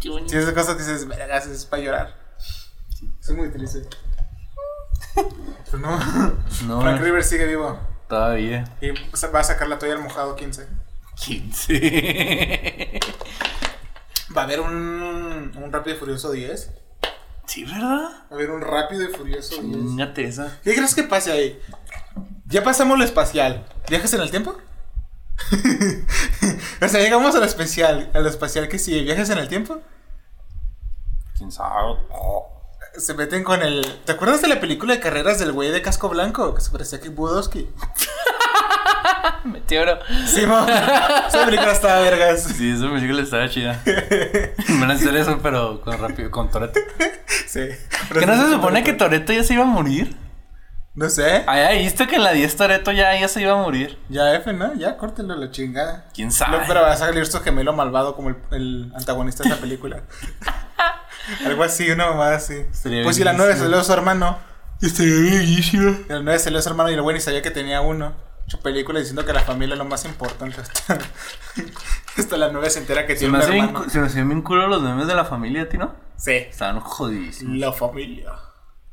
Qué 0.00 0.08
bonito. 0.08 0.30
Si 0.30 0.38
esas 0.38 0.54
cosas 0.54 0.78
dices, 0.78 1.06
vergas, 1.06 1.46
es 1.46 1.66
para 1.66 1.82
llorar. 1.82 2.21
Es 3.22 3.30
muy 3.30 3.48
triste. 3.50 3.82
Pero 5.66 5.78
no, 5.78 5.98
No, 6.66 6.80
Frank 6.80 7.00
Rivers 7.00 7.28
sigue 7.28 7.46
vivo. 7.46 7.78
todavía. 8.08 8.64
Y 8.80 8.90
va 8.90 9.40
a 9.40 9.44
sacar 9.44 9.68
la 9.68 9.78
toalla 9.78 9.94
al 9.94 10.02
mojado 10.02 10.34
15. 10.36 10.66
15. 11.16 13.00
Va 14.36 14.42
a 14.42 14.44
haber 14.44 14.60
un, 14.60 15.52
un 15.56 15.72
Rápido 15.72 15.96
y 15.96 15.98
Furioso 15.98 16.32
10. 16.32 16.70
sí, 17.46 17.64
¿verdad? 17.64 18.02
Va 18.10 18.26
a 18.30 18.34
haber 18.34 18.50
un 18.50 18.60
Rápido 18.60 19.04
y 19.04 19.12
Furioso 19.14 19.60
10. 19.62 19.76
Chingate 19.76 20.24
esa. 20.24 20.58
¿Qué 20.64 20.74
crees 20.74 20.94
que 20.94 21.02
pase 21.04 21.30
ahí? 21.32 21.60
Ya 22.46 22.62
pasamos 22.64 22.98
lo 22.98 23.04
espacial. 23.04 23.66
¿Viajes 23.88 24.12
en 24.14 24.20
el 24.20 24.30
tiempo? 24.30 24.56
o 26.82 26.88
sea, 26.88 27.00
llegamos 27.00 27.34
a 27.34 27.38
lo 27.38 27.44
especial. 27.44 28.10
A 28.14 28.20
lo 28.20 28.28
espacial 28.28 28.68
que 28.68 28.78
sigue. 28.78 29.02
¿Viajes 29.02 29.30
en 29.30 29.38
el 29.38 29.48
tiempo? 29.48 29.80
¿Quién 31.36 31.50
sabe? 31.52 31.96
Se 32.96 33.14
meten 33.14 33.42
con 33.42 33.62
el. 33.62 33.86
¿Te 34.04 34.12
acuerdas 34.12 34.42
de 34.42 34.48
la 34.48 34.60
película 34.60 34.94
de 34.94 35.00
carreras 35.00 35.38
del 35.38 35.52
güey 35.52 35.70
de 35.70 35.80
casco 35.80 36.10
blanco? 36.10 36.54
Que 36.54 36.60
se 36.60 36.70
parecía 36.70 36.98
a 36.98 37.10
Budowski. 37.10 37.68
Meteoro. 39.44 39.98
Sí, 40.26 40.46
mo. 40.46 40.66
Esa 40.66 41.44
película 41.46 41.72
estaba 41.72 42.00
vergas. 42.00 42.42
Sí, 42.42 42.70
esa 42.70 42.90
película 42.92 43.22
estaba 43.22 43.48
chida. 43.48 43.82
Van 44.80 44.90
a 44.90 44.94
hacer 44.94 45.16
eso, 45.16 45.38
pero 45.42 45.80
con 45.80 45.98
rápido, 45.98 46.30
con 46.30 46.50
Toreto. 46.50 46.80
Sí. 47.46 47.68
¿Que 48.12 48.26
no 48.26 48.36
se 48.36 48.52
supone 48.52 48.84
que 48.84 48.92
Toreto 48.92 49.32
ya 49.32 49.42
se 49.42 49.54
iba 49.54 49.62
a 49.62 49.66
morir? 49.66 50.14
No 50.94 51.08
sé. 51.08 51.44
Había 51.46 51.70
visto 51.72 52.06
que 52.06 52.16
en 52.16 52.24
la 52.24 52.32
10 52.32 52.54
Toreto 52.56 52.92
ya, 52.92 53.18
ya 53.18 53.26
se 53.28 53.40
iba 53.40 53.52
a 53.52 53.56
morir. 53.56 53.98
Ya 54.10 54.34
F, 54.34 54.52
¿no? 54.52 54.74
Ya 54.74 54.98
córtenlo 54.98 55.34
la 55.36 55.50
chingada. 55.50 56.06
¿Quién 56.14 56.30
sabe? 56.30 56.58
No, 56.58 56.64
pero 56.68 56.82
va 56.82 56.92
a 56.92 56.96
salir 56.96 57.24
su 57.26 57.40
gemelo 57.40 57.72
malvado 57.72 58.14
como 58.14 58.28
el, 58.28 58.36
el 58.50 58.92
antagonista 58.94 59.42
de 59.42 59.50
esa 59.50 59.58
película. 59.60 60.02
Algo 61.46 61.62
así, 61.62 61.90
una 61.90 62.06
mamada 62.10 62.36
así. 62.36 62.66
Pues 62.82 63.16
si 63.16 63.24
la 63.24 63.32
bellísimo. 63.32 63.32
9 63.36 63.56
salió 63.56 63.82
su 63.84 63.92
hermano. 63.92 64.38
Estaría 64.82 65.14
bellísimo. 65.38 65.96
Y 66.08 66.12
la 66.12 66.20
9 66.20 66.38
salió 66.38 66.60
su 66.60 66.68
hermano 66.68 66.90
y 66.90 66.94
el 66.94 67.02
güey 67.02 67.14
ni 67.14 67.20
sabía 67.22 67.40
que 67.40 67.50
tenía 67.50 67.80
uno. 67.80 68.14
Hecho 68.46 68.60
película 68.60 68.98
diciendo 68.98 69.24
que 69.24 69.32
la 69.32 69.40
familia 69.40 69.74
es 69.74 69.78
lo 69.78 69.84
más 69.86 70.04
importante. 70.04 70.60
Hasta, 70.60 70.98
hasta 72.18 72.36
la 72.36 72.48
9 72.50 72.68
se 72.68 72.80
entera 72.80 73.06
que 73.06 73.14
Se 73.14 73.20
tiene 73.20 73.36
un 73.38 73.42
hermano. 73.42 73.88
se 73.88 73.98
me 73.98 74.08
hacían 74.08 74.28
bien 74.28 74.42
culo 74.42 74.66
los 74.66 74.82
memes 74.82 75.06
de 75.06 75.14
la 75.14 75.24
familia, 75.24 75.68
¿ti 75.68 75.78
no? 75.78 75.94
Sí. 76.16 76.32
Estaban 76.32 76.80
jodidísimos. 76.80 77.56
La 77.56 77.72
familia. 77.72 78.26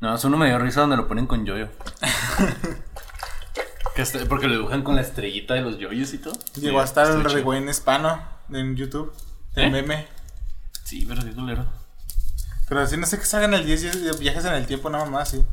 No, 0.00 0.14
es 0.14 0.24
uno 0.24 0.36
me 0.36 0.46
dio 0.46 0.58
risa 0.58 0.80
donde 0.80 0.96
lo 0.96 1.06
ponen 1.06 1.26
con 1.26 1.44
yoyo. 1.44 1.68
que 3.94 4.02
este- 4.02 4.24
porque 4.26 4.46
lo 4.48 4.54
dibujan 4.54 4.82
con 4.82 4.94
la 4.96 5.02
estrellita 5.02 5.54
de 5.54 5.62
los 5.62 5.78
yoyos 5.78 6.12
y 6.14 6.18
todo. 6.18 6.34
Llegó 6.56 6.78
Sí, 6.78 6.84
hasta 6.84 7.02
el 7.04 7.24
regüen 7.24 7.68
hispano 7.68 8.22
en 8.50 8.76
YouTube. 8.76 9.12
El 9.54 9.64
¿Eh? 9.66 9.70
meme. 9.70 10.06
Sí, 10.84 11.04
pero 11.08 11.22
qué 11.22 11.32
culero. 11.32 11.66
Pero 12.68 12.80
así 12.82 12.96
no 12.96 13.04
sé 13.06 13.18
que 13.18 13.24
salgan 13.24 13.52
el 13.54 13.66
10 13.66 13.82
y- 13.96 14.18
viajes 14.20 14.44
en 14.44 14.54
el 14.54 14.66
tiempo, 14.66 14.90
nada 14.90 15.04
más, 15.04 15.30
sí. 15.30 15.44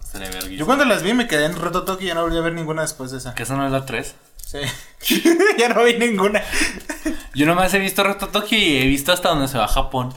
Yo 0.56 0.66
cuando 0.66 0.86
las 0.86 1.02
vi 1.04 1.14
me 1.14 1.28
quedé 1.28 1.46
en 1.46 1.56
Roto 1.56 1.84
Toki 1.84 2.06
y 2.06 2.08
ya 2.10 2.14
no 2.14 2.22
volví 2.22 2.38
a 2.38 2.42
ver 2.42 2.54
ninguna 2.54 2.84
después 2.84 3.12
de 3.12 3.18
esa. 3.18 3.34
Que 3.34 3.44
esa 3.44 3.56
no 3.58 3.66
es 3.66 3.72
la 3.72 3.86
3. 3.86 4.16
Sí. 4.46 4.60
ya 5.60 5.70
no 5.70 5.84
vi 5.84 5.96
ninguna. 5.98 6.42
Yo 7.34 7.46
nomás 7.48 7.74
he 7.74 7.80
visto 7.80 8.04
Rototoki 8.04 8.56
y 8.56 8.78
he 8.78 8.86
visto 8.86 9.12
hasta 9.12 9.30
donde 9.30 9.48
se 9.48 9.58
va 9.58 9.66
a 9.66 9.68
Japón. 9.68 10.14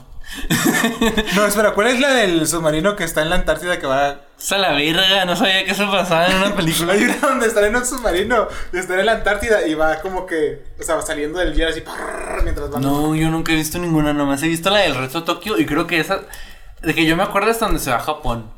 No, 1.35 1.45
espera, 1.45 1.71
¿cuál 1.73 1.87
es 1.87 1.99
la 1.99 2.09
del 2.13 2.47
submarino 2.47 2.95
que 2.95 3.03
está 3.03 3.21
en 3.21 3.29
la 3.29 3.35
Antártida 3.35 3.79
que 3.79 3.87
va 3.87 4.21
Esa 4.39 4.57
la 4.57 4.71
verga, 4.73 5.25
no 5.25 5.35
sabía 5.35 5.65
que 5.65 5.71
eso 5.71 5.89
pasaba 5.91 6.27
en 6.27 6.37
una 6.37 6.55
película. 6.55 6.93
Hay 6.93 7.03
una 7.03 7.17
donde 7.17 7.47
está 7.47 7.65
en 7.67 7.75
un 7.75 7.85
submarino, 7.85 8.47
está 8.71 8.99
en 8.99 9.05
la 9.05 9.13
Antártida 9.13 9.67
y 9.67 9.73
va 9.73 9.99
como 10.01 10.25
que, 10.25 10.63
o 10.79 10.83
sea, 10.83 10.95
va 10.95 11.01
saliendo 11.01 11.39
del 11.39 11.53
hielo 11.53 11.69
así 11.69 11.83
mientras 12.43 12.69
van. 12.69 12.81
No, 12.81 13.15
yo 13.15 13.29
nunca 13.29 13.51
he 13.51 13.55
visto 13.55 13.77
ninguna, 13.79 14.13
nomás 14.13 14.41
he 14.43 14.47
visto 14.47 14.69
la 14.69 14.79
del 14.79 14.95
Reto 14.95 15.23
Tokio 15.23 15.57
y 15.57 15.65
creo 15.65 15.87
que 15.87 15.99
esa. 15.99 16.21
De 16.81 16.95
que 16.95 17.05
yo 17.05 17.15
me 17.15 17.23
acuerdo 17.23 17.51
hasta 17.51 17.65
donde 17.65 17.79
se 17.79 17.91
va 17.91 17.97
a 17.97 18.01
Japón. 18.01 18.51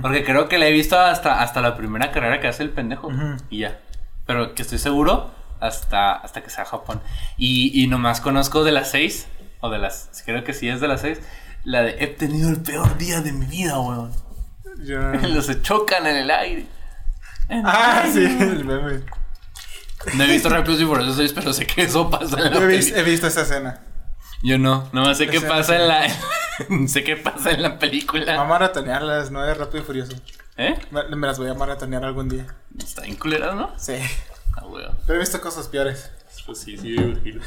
Porque 0.00 0.24
creo 0.24 0.48
que 0.48 0.56
la 0.56 0.66
he 0.66 0.72
visto 0.72 0.98
hasta, 0.98 1.42
hasta 1.42 1.60
la 1.60 1.76
primera 1.76 2.10
carrera 2.10 2.40
que 2.40 2.48
hace 2.48 2.62
el 2.62 2.70
pendejo. 2.70 3.10
Y 3.50 3.58
ya. 3.58 3.78
Pero 4.26 4.54
que 4.54 4.62
estoy 4.62 4.78
seguro 4.78 5.30
hasta, 5.60 6.14
hasta 6.14 6.42
que 6.42 6.48
sea 6.48 6.64
Japón. 6.64 7.02
Y, 7.36 7.82
y 7.82 7.86
nomás 7.86 8.22
conozco 8.22 8.64
de 8.64 8.72
las 8.72 8.90
seis. 8.90 9.26
O 9.60 9.70
de 9.70 9.78
las. 9.78 10.22
Creo 10.24 10.44
que 10.44 10.52
sí 10.54 10.68
es 10.68 10.80
de 10.80 10.88
las 10.88 11.00
seis. 11.00 11.18
La 11.64 11.82
de 11.82 11.96
he 12.02 12.06
tenido 12.06 12.48
el 12.50 12.60
peor 12.62 12.96
día 12.98 13.20
de 13.20 13.32
mi 13.32 13.46
vida, 13.46 13.78
weón. 13.80 14.12
Los 15.34 15.62
chocan 15.62 16.06
en 16.06 16.16
el 16.16 16.30
aire. 16.30 16.66
En 17.48 17.62
Ah, 17.66 18.02
el 18.06 18.12
sí, 18.12 18.18
aire. 18.24 18.44
el 18.44 18.64
meme. 18.64 19.00
No 20.14 20.24
he 20.24 20.26
visto 20.28 20.48
Rápidos 20.48 20.80
y 20.80 20.84
Furiosos 20.84 21.16
6, 21.16 21.32
pero 21.34 21.52
sé 21.52 21.66
que 21.66 21.82
eso 21.82 22.08
pasa 22.08 22.36
en 22.38 22.44
la 22.44 22.52
Yo 22.52 22.62
he, 22.62 22.66
vis- 22.68 22.90
peli. 22.92 23.00
he 23.00 23.02
visto 23.10 23.26
esa 23.26 23.42
escena. 23.42 23.80
Yo 24.42 24.56
no, 24.58 24.88
nomás 24.92 25.18
sé 25.18 25.26
qué 25.26 25.40
pasa 25.40 25.74
en 25.76 25.88
la. 25.88 26.08
sé 26.88 27.02
qué 27.02 27.16
pasa 27.16 27.50
en 27.50 27.62
la 27.62 27.78
película. 27.80 28.24
Vamos 28.36 28.44
a 28.44 28.48
maratonear 28.60 29.02
las 29.02 29.30
nueve 29.32 29.54
Rápido 29.54 29.82
y 29.82 29.86
Furioso. 29.86 30.12
¿Eh? 30.56 30.78
Me, 30.92 31.02
me 31.16 31.26
las 31.26 31.38
voy 31.38 31.48
a 31.50 31.54
maratonear 31.54 32.04
algún 32.04 32.28
día. 32.28 32.46
Está 32.78 33.02
bien 33.02 33.16
culera, 33.16 33.54
¿no? 33.54 33.72
Sí. 33.76 33.94
Ah, 34.56 34.64
weón. 34.66 34.96
Pero 35.06 35.16
he 35.16 35.20
visto 35.20 35.40
cosas 35.40 35.66
peores. 35.66 36.10
Pues 36.48 36.60
sí, 36.60 36.78
sí, 36.78 36.88
me 36.96 37.02
imagino. 37.02 37.42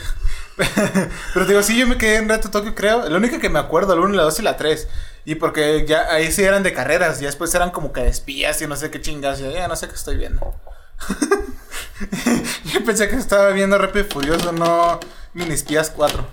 Pero 1.33 1.45
te 1.47 1.51
digo, 1.53 1.63
sí, 1.63 1.75
yo 1.75 1.87
me 1.87 1.97
quedé 1.97 2.17
en 2.17 2.29
Reto 2.29 2.51
Tokio, 2.51 2.75
creo. 2.75 3.09
La 3.09 3.17
única 3.17 3.39
que 3.39 3.49
me 3.49 3.57
acuerdo, 3.57 3.95
la 3.95 4.01
1, 4.03 4.13
la 4.15 4.21
2 4.23 4.39
y 4.39 4.43
la 4.43 4.57
3. 4.57 4.87
Y 5.25 5.33
porque 5.35 5.85
ya 5.87 6.03
ahí 6.13 6.31
sí 6.31 6.43
eran 6.43 6.61
de 6.61 6.71
carreras, 6.71 7.19
y 7.19 7.25
después 7.25 7.53
eran 7.55 7.71
como 7.71 7.93
que 7.93 8.01
de 8.01 8.09
espías 8.09 8.61
y 8.61 8.67
no 8.67 8.75
sé 8.75 8.91
qué 8.91 9.01
chingas. 9.01 9.39
Y 9.39 9.51
ya 9.51 9.67
no 9.67 9.75
sé 9.75 9.87
qué 9.87 9.95
estoy 9.95 10.17
viendo. 10.17 10.53
yo 12.65 12.85
pensé 12.85 13.09
que 13.09 13.15
estaba 13.15 13.49
viendo 13.49 13.75
Rápido 13.79 14.05
y 14.05 14.11
Furioso, 14.11 14.51
no 14.51 14.99
Mini 15.33 15.53
Espías 15.55 15.89
4. 15.89 16.23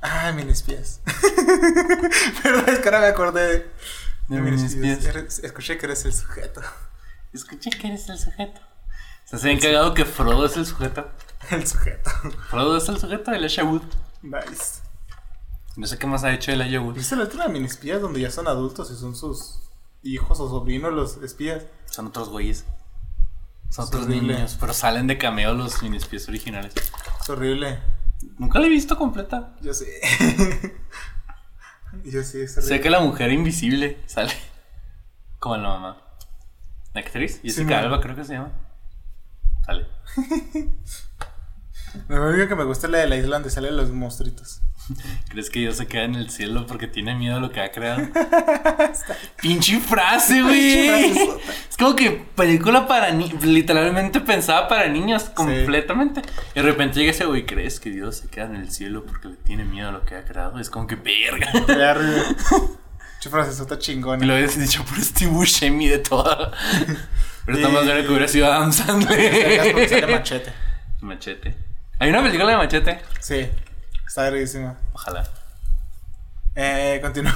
Ah, 0.00 0.32
Mini 0.34 0.52
Espías. 0.52 1.00
Perdón, 2.42 2.64
es 2.68 2.78
que 2.78 2.88
ahora 2.88 3.00
me 3.00 3.06
acordé 3.08 3.46
de, 3.48 3.70
De 4.28 4.40
Mini 4.40 4.64
Espías. 4.64 5.04
Eres- 5.04 5.40
Escuché 5.40 5.76
que 5.76 5.84
eres 5.86 6.06
el 6.06 6.14
sujeto. 6.14 6.62
Escuché 7.34 7.68
que 7.70 7.88
eres 7.88 8.08
el 8.08 8.18
sujeto. 8.18 8.60
Se 9.32 9.36
hace 9.36 9.48
bien 9.48 9.60
cagado 9.60 9.94
que 9.94 10.04
Frodo 10.04 10.44
es 10.44 10.58
el 10.58 10.66
sujeto. 10.66 11.08
El 11.50 11.66
sujeto. 11.66 12.10
Frodo 12.50 12.76
es 12.76 12.86
el 12.90 12.98
sujeto 12.98 13.30
de 13.30 13.38
Elijah 13.38 13.64
Wood. 13.64 13.80
Nice. 14.20 14.82
No 15.74 15.86
sé 15.86 15.96
qué 15.96 16.06
más 16.06 16.22
ha 16.22 16.34
hecho 16.34 16.52
Elijah 16.52 16.82
Wood. 16.82 16.96
¿Viste 16.96 17.16
la 17.16 17.24
de 17.24 17.48
mini 17.48 17.64
espías 17.64 18.02
donde 18.02 18.20
ya 18.20 18.30
son 18.30 18.46
adultos 18.46 18.90
y 18.90 18.94
son 18.94 19.16
sus 19.16 19.58
hijos 20.02 20.38
o 20.38 20.50
sobrinos 20.50 20.92
los 20.92 21.16
espías? 21.22 21.64
Son 21.86 22.08
otros 22.08 22.28
güeyes. 22.28 22.66
Son 23.70 23.84
Es 23.84 23.88
otros 23.88 24.04
horrible. 24.04 24.34
niños, 24.34 24.58
pero 24.60 24.74
salen 24.74 25.06
de 25.06 25.16
cameo 25.16 25.54
los 25.54 25.82
mini 25.82 25.96
espías 25.96 26.28
originales. 26.28 26.74
Es 27.22 27.30
horrible. 27.30 27.78
Nunca 28.36 28.58
la 28.58 28.66
he 28.66 28.68
visto 28.68 28.98
completa. 28.98 29.56
Yo 29.62 29.72
sé. 29.72 29.86
Yo 32.04 32.22
sí, 32.22 32.42
es 32.42 32.52
horrible. 32.58 32.76
Sé 32.76 32.80
que 32.82 32.90
la 32.90 33.00
mujer 33.00 33.32
invisible 33.32 33.98
sale. 34.04 34.34
Como 35.38 35.56
la 35.56 35.68
mamá. 35.70 35.96
La 36.92 37.00
actriz, 37.00 37.40
Jessica. 37.42 37.78
Alba 37.78 37.98
creo 38.02 38.14
que 38.14 38.24
se 38.24 38.34
llama. 38.34 38.52
Sale. 39.64 39.86
Lo 42.08 42.28
único 42.28 42.48
que 42.48 42.54
me 42.54 42.64
gusta 42.64 42.86
es 42.86 42.90
la 42.90 42.98
de 42.98 43.06
la 43.06 43.16
isla 43.16 43.36
donde 43.36 43.50
salen 43.50 43.76
los 43.76 43.90
monstruitos. 43.90 44.62
¿Crees 45.28 45.50
que 45.50 45.60
Dios 45.60 45.76
se 45.76 45.86
queda 45.86 46.04
en 46.04 46.14
el 46.16 46.30
cielo 46.30 46.66
porque 46.66 46.88
tiene 46.88 47.14
miedo 47.14 47.36
a 47.36 47.40
lo 47.40 47.52
que 47.52 47.60
ha 47.60 47.70
creado? 47.70 48.02
Pinche 49.40 49.78
frase, 49.78 50.42
güey. 50.42 50.88
Es 50.88 51.76
como 51.78 51.94
que 51.94 52.10
película 52.34 52.88
para 52.88 53.12
niños, 53.12 53.44
literalmente 53.44 54.20
pensada 54.20 54.68
para 54.68 54.88
niños, 54.88 55.24
completamente. 55.24 56.22
Y 56.54 56.60
de 56.60 56.62
repente 56.62 56.98
llega 56.98 57.12
ese 57.12 57.26
güey, 57.26 57.46
¿crees 57.46 57.78
que 57.78 57.90
Dios 57.90 58.16
se 58.16 58.28
queda 58.28 58.46
en 58.46 58.56
el 58.56 58.70
cielo 58.70 59.04
porque 59.04 59.28
le 59.28 59.36
tiene 59.36 59.64
miedo 59.64 59.90
a 59.90 59.92
lo 59.92 60.04
que 60.04 60.16
ha 60.16 60.24
creado? 60.24 60.58
Es 60.58 60.68
como 60.70 60.86
que 60.86 60.96
verga. 60.96 61.50
Verga. 61.66 62.24
Che 63.20 63.30
frasesota 63.30 63.76
Y 63.76 63.78
chingona. 63.78 64.26
lo 64.26 64.34
habías 64.34 64.58
dicho 64.58 64.84
por 64.84 65.00
Steve 65.00 65.30
Buscemi 65.30 65.86
de 65.88 65.98
todo. 65.98 66.50
Pero 67.44 67.58
está 67.58 67.68
más 67.70 67.86
verga 67.86 68.02
que 68.02 68.08
hubiera 68.08 68.28
sido 68.28 68.46
Adam 68.52 68.72
Sandler. 68.72 70.08
machete. 70.10 70.52
Machete. 71.00 71.54
¿Hay 71.98 72.10
una 72.10 72.22
película 72.22 72.50
de 72.50 72.56
Machete? 72.56 73.00
Sí. 73.20 73.48
Está 74.06 74.22
verguísima. 74.22 74.76
Ojalá. 74.92 75.24
Eh, 76.54 76.98
continúo. 77.02 77.32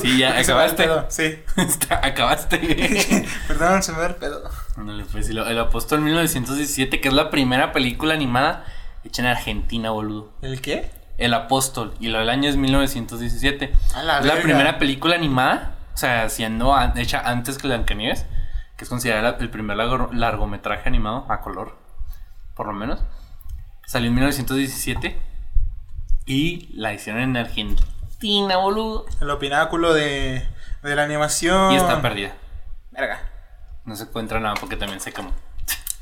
Sí, 0.00 0.18
ya 0.18 0.30
el 0.38 0.44
acabaste. 0.44 0.88
Sí. 1.08 1.38
Está- 1.60 2.00
acabaste. 2.04 3.26
Perdón, 3.46 3.82
se 3.82 3.92
me 3.92 3.98
va 3.98 4.06
el 4.06 4.14
pedo. 4.14 4.50
Ándale, 4.76 5.04
pues, 5.04 5.28
lo- 5.30 5.46
El 5.46 5.58
Apóstol 5.58 6.00
1917, 6.00 7.00
que 7.00 7.08
es 7.08 7.14
la 7.14 7.30
primera 7.30 7.72
película 7.72 8.14
animada 8.14 8.64
hecha 9.04 9.20
en 9.22 9.28
Argentina, 9.28 9.90
boludo. 9.90 10.32
¿El 10.40 10.60
qué? 10.62 10.90
El 11.18 11.34
Apóstol, 11.34 11.94
y 12.00 12.08
lo 12.08 12.18
del 12.18 12.30
año 12.30 12.48
es 12.48 12.56
1917. 12.56 13.70
A 13.94 14.02
la 14.02 14.18
es 14.18 14.24
la 14.24 14.32
verga. 14.34 14.42
primera 14.42 14.78
película 14.78 15.14
animada, 15.14 15.74
o 15.94 15.96
sea, 15.98 16.28
siendo 16.30 16.74
an- 16.74 16.96
hecha 16.96 17.20
antes 17.20 17.58
que 17.58 17.68
Blancanieves, 17.68 18.24
que 18.84 18.86
es 18.86 18.90
considerada 18.90 19.38
el 19.40 19.48
primer 19.50 19.78
largo- 19.78 20.10
largometraje 20.12 20.86
animado 20.88 21.24
a 21.30 21.40
color, 21.40 21.74
por 22.54 22.66
lo 22.66 22.74
menos. 22.74 23.00
Salió 23.86 24.08
en 24.08 24.14
1917 24.14 25.18
y 26.26 26.68
la 26.74 26.92
hicieron 26.92 27.22
en 27.22 27.36
Argentina, 27.38 28.56
boludo. 28.58 29.06
El 29.22 29.30
opináculo 29.30 29.94
de, 29.94 30.46
de 30.82 30.94
la 30.96 31.04
animación. 31.04 31.72
Y 31.72 31.76
está 31.76 32.02
perdida. 32.02 32.34
Verga. 32.90 33.20
No 33.86 33.96
se 33.96 34.04
encuentra 34.04 34.38
nada 34.40 34.54
porque 34.60 34.76
también 34.76 35.00
se 35.00 35.12
quemó. 35.12 35.32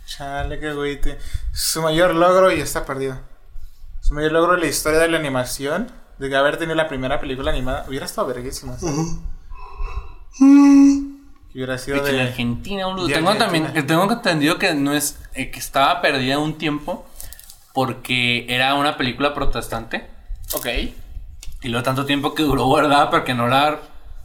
Chale, 0.07 0.59
qué 0.59 0.73
güey. 0.75 1.01
Su 1.53 1.83
mayor 1.83 2.15
logro 2.15 2.51
y 2.53 2.61
está 2.61 2.85
perdido. 2.85 3.19
Su 4.01 4.15
mayor 4.15 4.33
logro 4.33 4.55
en 4.55 4.61
la 4.61 4.67
historia 4.67 4.99
de 4.99 5.09
la 5.09 5.19
animación. 5.19 5.91
De 6.19 6.37
haber 6.37 6.57
tenido 6.57 6.75
la 6.77 6.89
primera 6.89 7.19
película 7.21 7.51
animada. 7.53 7.85
Hubiera 7.89 8.07
estado 8.07 8.27
verguísima. 8.29 8.77
¿sí? 8.79 8.87
Que 11.53 11.59
hubiera 11.59 11.77
sido 11.79 12.07
en. 12.07 12.21
Argentina, 12.21 12.87
boludo. 12.87 13.07
de 13.09 13.15
Tengo 13.15 13.31
Argentina. 13.31 13.67
también, 13.69 13.87
tengo 13.87 14.11
entendido 14.13 14.59
que 14.59 14.75
no 14.75 14.93
es, 14.93 15.21
eh, 15.35 15.51
que 15.51 15.59
estaba 15.59 16.01
perdida 16.01 16.39
un 16.39 16.57
tiempo 16.59 17.07
porque 17.75 18.47
era 18.49 18.75
una 18.75 18.97
película 18.97 19.35
protestante 19.35 20.07
Ok. 20.55 20.67
y 21.63 21.69
luego 21.69 21.83
tanto 21.83 22.05
tiempo 22.07 22.35
que 22.35 22.43
duró 22.43 22.65
guardada 22.67 23.11
para 23.11 23.25
que 23.25 23.35
no 23.35 23.49
la, 23.49 23.81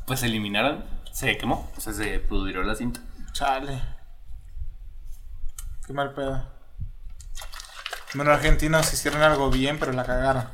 pues, 0.06 0.24
eliminaran, 0.24 0.86
se 1.12 1.38
quemó, 1.38 1.70
o 1.78 1.82
sea, 1.82 1.94
se 1.94 2.20
pudrió 2.20 2.64
la 2.64 2.76
cinta. 2.76 3.00
Chale. 3.34 3.82
Qué 5.86 5.94
mal 5.94 6.14
pedo. 6.14 6.46
Bueno, 8.14 8.32
argentinos 8.32 8.92
hicieron 8.94 9.22
algo 9.22 9.50
bien, 9.50 9.78
pero 9.80 9.92
la 9.94 10.04
cagaron. 10.06 10.46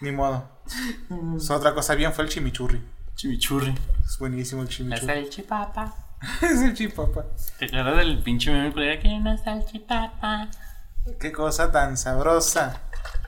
Ni 0.00 0.10
modo. 0.12 0.48
Otra 1.50 1.74
cosa 1.74 1.94
bien 1.94 2.12
fue 2.12 2.24
el 2.24 2.30
chimichurri. 2.30 2.80
Chimichurri. 3.20 3.74
Es 4.02 4.18
buenísimo 4.18 4.62
el 4.62 4.68
La 4.68 4.74
chimichurri. 4.74 5.06
salchipapa. 5.06 5.94
es 6.40 6.62
el 6.62 6.72
chipapa. 6.72 7.26
¿Te 7.58 7.66
acuerdas 7.66 7.98
del 7.98 8.22
pinche 8.22 8.50
meme 8.50 8.72
que 8.72 9.08
era 9.08 9.16
una 9.18 9.36
salchipapa? 9.36 10.48
Qué 11.20 11.30
cosa 11.30 11.70
tan 11.70 11.98
sabrosa. 11.98 12.80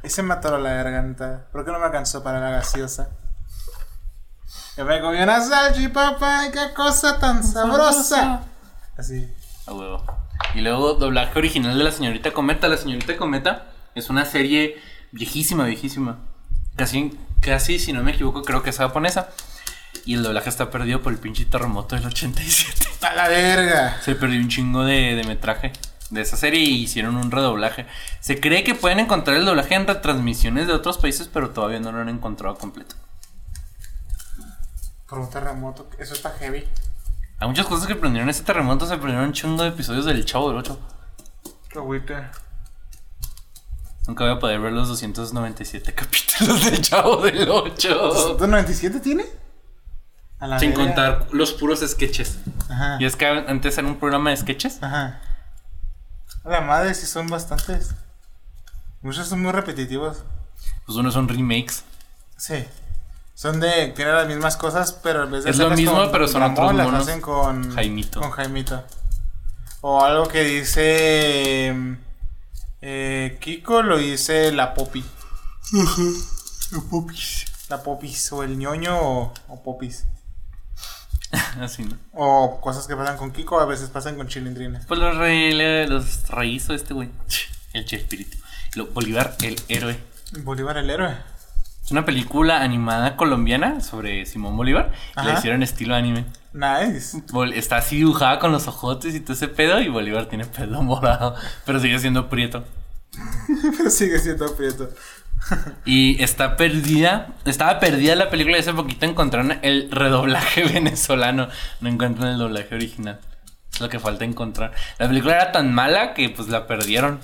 Ese 0.03 0.23
me 0.23 0.33
atoró 0.33 0.57
la 0.57 0.73
garganta. 0.73 1.45
¿Por 1.53 1.67
qué 1.67 1.73
no 1.73 1.79
me 1.79 1.85
alcanzó 1.85 2.23
para 2.23 2.41
la 2.41 2.49
gaseosa? 2.49 3.11
Yo 4.79 4.87
me 4.87 4.99
comí 5.03 5.19
una 5.19 5.43
salchipapa 5.43 6.47
y 6.47 6.53
qué 6.53 6.73
cosa 6.75 7.19
tan 7.19 7.45
sabrosa. 7.45 8.45
Así. 8.97 9.31
A 9.67 9.75
huevo. 9.75 10.07
Y 10.55 10.63
luego 10.63 10.95
doblaje 10.95 11.39
original 11.39 11.77
de 11.77 11.85
La 11.85 11.93
Señorita 11.93 12.33
Cometa. 12.33 12.67
La 12.67 12.79
Señorita 12.79 13.15
Cometa 13.19 13.67
es 13.95 14.09
una 14.09 14.25
serie 14.25 14.81
viejísima, 15.11 15.67
viejísima. 15.67 16.17
Casi, 16.77 17.15
casi, 17.43 17.79
si 17.79 17.93
no 17.93 18.03
me 18.03 18.13
equivoco, 18.13 18.41
creo 18.41 18.63
que 18.63 18.71
es 18.71 18.79
japonesa. 18.79 19.29
Y 20.05 20.15
el 20.15 20.23
doblaje 20.23 20.49
está 20.49 20.71
perdido 20.71 21.01
por 21.01 21.13
el 21.13 21.19
pinche 21.19 21.45
terremoto 21.45 21.95
del 21.97 22.07
87. 22.07 23.07
A 23.07 23.15
la 23.15 23.29
verga. 23.29 24.01
Se 24.03 24.15
perdió 24.15 24.41
un 24.41 24.49
chingo 24.49 24.85
de, 24.85 25.15
de 25.15 25.25
metraje 25.25 25.73
de 26.13 26.21
esa 26.21 26.37
serie 26.37 26.61
y 26.61 26.83
hicieron 26.83 27.17
un 27.17 27.31
redoblaje. 27.31 27.87
Se 28.21 28.39
cree 28.39 28.65
que 28.65 28.75
pueden 28.75 29.01
encontrar 29.01 29.37
el 29.37 29.47
doblaje 29.47 29.75
en 29.75 29.87
retransmisiones 29.87 30.67
de 30.67 30.75
otros 30.75 30.99
países, 30.99 31.29
pero 31.33 31.51
todavía 31.51 31.81
no 31.81 31.91
lo 31.91 32.01
han 32.01 32.09
encontrado 32.09 32.57
completo. 32.57 32.97
Por 35.09 35.19
un 35.19 35.31
terremoto, 35.31 35.89
eso 35.99 36.15
está 36.15 36.31
heavy. 36.39 36.65
Hay 37.39 37.49
muchas 37.49 37.67
cosas 37.67 37.87
que 37.87 37.97
prendieron 37.97 38.29
ese 38.29 38.45
terremoto, 38.45 38.87
se 38.87 38.97
prendieron 38.97 39.27
un 39.27 39.33
chingo 39.33 39.63
de 39.63 39.71
episodios 39.71 40.05
del 40.05 40.25
Chavo 40.25 40.51
del 40.51 40.59
8. 40.59 40.79
Qué 41.71 41.79
agüite. 41.79 42.15
Nunca 44.07 44.25
voy 44.25 44.33
a 44.35 44.39
poder 44.39 44.61
ver 44.61 44.73
los 44.73 44.89
297 44.89 45.95
capítulos 45.95 46.65
del 46.65 46.81
Chavo 46.83 47.23
del 47.23 47.49
8. 47.49 48.39
¿297 48.39 49.01
tiene? 49.01 49.25
A 50.43 50.49
la 50.49 50.59
Sin 50.59 50.73
contar 50.73 51.29
los 51.31 51.53
puros 51.53 51.85
sketches. 51.87 52.39
Ajá. 52.69 52.97
Y 52.99 53.05
es 53.05 53.15
que 53.15 53.27
antes 53.27 53.79
era 53.79 53.87
un 53.87 54.01
programa 54.01 54.31
de 54.31 54.37
sketches. 54.37 54.83
Ajá. 54.83 55.21
A 56.45 56.49
la 56.49 56.61
madre, 56.63 56.95
sí 56.95 57.07
son 57.07 57.29
bastantes. 57.29 57.95
Muchos 59.03 59.29
son 59.29 59.41
muy 59.41 59.53
repetitivos. 59.53 60.25
Pues 60.85 60.99
unos 60.99 61.15
son 61.15 61.29
remakes. 61.29 61.85
Sí. 62.37 62.65
Son 63.35 63.61
de. 63.61 63.93
Tienen 63.95 64.17
las 64.17 64.27
mismas 64.27 64.57
cosas, 64.57 64.93
pero 64.93 65.23
en 65.23 65.31
vez 65.31 65.45
de. 65.45 65.51
Es 65.51 65.59
lo 65.59 65.71
mismo, 65.71 65.95
con 65.95 66.11
pero 66.11 66.27
son 66.27 66.43
otros 66.43 66.75
las 66.75 66.87
monos. 66.87 67.03
hacen 67.09 67.21
con. 67.21 67.73
Jaimito. 67.75 68.21
Con 68.21 68.33
Jaimito. 68.33 68.83
O 69.81 70.05
algo 70.05 70.27
que 70.27 70.43
dice. 70.43 71.97
eh, 72.81 73.39
Kiko 73.41 73.83
lo 73.83 73.97
dice 73.97 74.51
la 74.51 74.75
Popi. 74.75 75.05
La 76.73 76.81
popis. 76.91 77.45
La 77.69 77.83
Popis. 77.83 78.33
O 78.33 78.43
el 78.43 78.59
ñoño 78.59 78.99
o, 79.01 79.33
o 79.47 79.63
Popis. 79.63 80.07
Así, 81.61 81.85
¿no? 81.85 81.97
O 82.13 82.61
cosas 82.61 82.87
que 82.87 82.95
pasan 82.97 83.17
con 83.17 83.33
Kiko, 83.33 83.59
a 83.61 83.67
veces 83.67 83.89
pasan 83.91 84.17
con 84.17 84.29
Chilindrines. 84.29 84.87
Pues 84.87 85.01
los, 85.01 85.17
re, 85.17 85.87
los 85.87 86.29
rehizo 86.29 86.75
este 86.75 86.95
güey. 86.95 87.09
El 87.73 87.85
Che 87.85 87.97
Espíritu. 87.97 88.37
Bolívar, 88.93 89.37
el 89.43 89.57
héroe. 89.69 89.99
Bolívar 90.45 90.77
el 90.79 90.89
héroe. 90.91 91.17
Es 91.85 91.91
una 91.91 92.05
película 92.05 92.63
animada 92.63 93.17
colombiana 93.17 93.81
sobre 93.81 94.25
Simón 94.27 94.57
Bolívar. 94.57 94.93
y 95.21 95.27
La 95.27 95.35
hicieron 95.35 95.63
estilo 95.63 95.95
anime. 95.95 96.27
Nice. 96.53 97.23
Está 97.55 97.79
así 97.79 97.97
dibujada 97.97 98.39
con 98.39 98.53
los 98.53 98.69
ojotes 98.69 99.15
y 99.15 99.21
todo 99.21 99.33
ese 99.33 99.49
pedo. 99.49 99.81
Y 99.81 99.89
Bolívar 99.89 100.27
tiene 100.27 100.45
pelo 100.45 100.83
morado. 100.83 101.35
Pero 101.67 101.81
sigue 101.81 101.99
siendo 101.99 102.29
prieto. 102.29 102.65
Pero 103.77 103.91
sigue 103.91 104.19
siendo 104.21 104.55
prieto. 104.55 104.89
Y 105.85 106.23
está 106.23 106.57
perdida. 106.57 107.29
Estaba 107.45 107.79
perdida 107.81 108.15
la 108.15 108.31
película 108.31 108.57
y 108.57 108.61
hace 108.61 108.73
poquito 108.73 109.07
encontraron 109.07 109.59
el 109.63 109.91
redoblaje 109.91 110.65
venezolano. 110.73 111.49
No 111.81 111.89
encuentran 111.89 112.33
el 112.33 112.39
doblaje 112.39 112.75
original. 112.75 113.21
Es 113.73 113.81
lo 113.81 113.89
que 113.89 113.99
falta 113.99 114.25
encontrar. 114.25 114.73
La 114.99 115.09
película 115.09 115.35
era 115.35 115.53
tan 115.53 115.73
mala 115.73 116.15
que 116.15 116.29
pues 116.29 116.49
la 116.49 116.67
perdieron. 116.67 117.21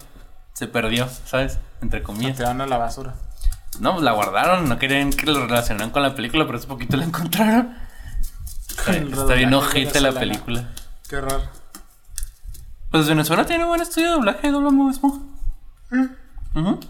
Se 0.53 0.67
perdió, 0.67 1.09
¿sabes? 1.27 1.59
Entre 1.81 2.03
comillas. 2.03 2.39
van 2.41 2.61
a 2.61 2.67
la 2.67 2.79
basura. 2.79 3.15
No, 3.81 3.93
pues 3.93 4.05
la 4.05 4.13
guardaron. 4.13 4.69
No 4.69 4.79
querían 4.79 5.11
que 5.11 5.27
lo 5.27 5.47
relacionaran 5.47 5.91
con 5.91 6.03
la 6.03 6.15
película, 6.15 6.47
pero 6.47 6.59
hace 6.59 6.67
poquito 6.67 6.97
la 6.97 7.05
encontraron. 7.05 7.77
Está, 8.87 9.35
bien 9.35 9.53
ojete 9.55 10.01
la 10.01 10.13
película. 10.13 10.69
Qué 11.09 11.21
raro. 11.21 11.43
Pues 12.91 13.07
Venezuela 13.07 13.45
tiene 13.45 13.65
buen 13.65 13.81
estudio 13.81 14.09
de 14.09 14.15
doblaje, 14.15 14.51
dobla 14.51 14.71
muy 14.71 14.91
Esponja. 14.91 15.21
Ujú. 16.55 16.81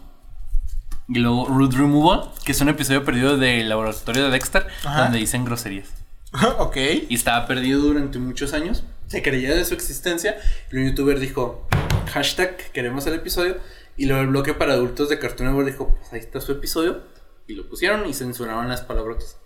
Y 1.09 1.19
luego 1.21 1.47
Root 1.47 1.73
Removal, 1.75 2.31
que 2.45 2.53
es 2.53 2.61
un 2.61 2.69
episodio 2.69 3.05
perdido 3.05 3.39
del 3.39 3.69
laboratorio 3.69 4.25
de 4.25 4.31
Dexter, 4.31 4.67
Ajá. 4.85 5.05
donde 5.05 5.19
dicen 5.19 5.45
groserías. 5.45 5.89
ok. 6.59 6.77
Y 7.09 7.15
estaba 7.15 7.47
perdido 7.47 7.81
durante 7.81 8.19
muchos 8.19 8.53
años. 8.53 8.85
Se 9.07 9.23
creía 9.23 9.55
de 9.55 9.65
su 9.65 9.73
existencia. 9.75 10.37
Y 10.71 10.77
un 10.77 10.87
youtuber 10.87 11.19
dijo, 11.19 11.67
hashtag, 12.13 12.57
queremos 12.73 13.07
el 13.07 13.15
episodio. 13.15 13.57
Y 13.97 14.07
luego 14.07 14.23
el 14.23 14.29
bloque 14.29 14.53
para 14.55 14.75
adultos 14.75 15.09
de 15.09 15.19
Cartoon 15.19 15.49
Network 15.49 15.67
dijo, 15.71 15.97
pues 15.99 16.13
ahí 16.13 16.21
está 16.21 16.41
su 16.41 16.53
episodio. 16.53 17.03
Y 17.47 17.55
lo 17.55 17.67
pusieron 17.69 18.07
y 18.07 18.13
censuraron 18.13 18.69
las 18.69 18.83
palabrotas. 18.83 19.39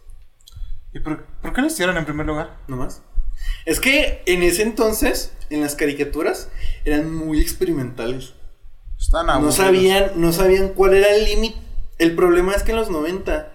¿Y 0.93 0.99
por, 0.99 1.25
por 1.25 1.53
qué 1.53 1.61
lo 1.61 1.69
hicieron 1.69 1.97
en 1.97 2.05
primer 2.05 2.27
lugar? 2.27 2.59
No 2.67 2.77
más. 2.77 3.03
Es 3.65 3.79
que 3.79 4.23
en 4.27 4.43
ese 4.43 4.63
entonces, 4.63 5.33
en 5.49 5.61
las 5.61 5.77
caricaturas, 5.77 6.51
eran 6.85 7.15
muy 7.15 7.41
experimentales. 7.41 8.35
Están 9.03 9.27
No 9.27 9.51
sabían, 9.51 10.13
no 10.17 10.33
sabían 10.33 10.69
cuál 10.71 10.95
era 10.95 11.15
el 11.15 11.25
límite. 11.25 11.57
El 11.99 12.15
problema 12.15 12.55
es 12.55 12.63
que 12.63 12.71
en 12.71 12.79
los 12.79 12.89
90 12.89 13.53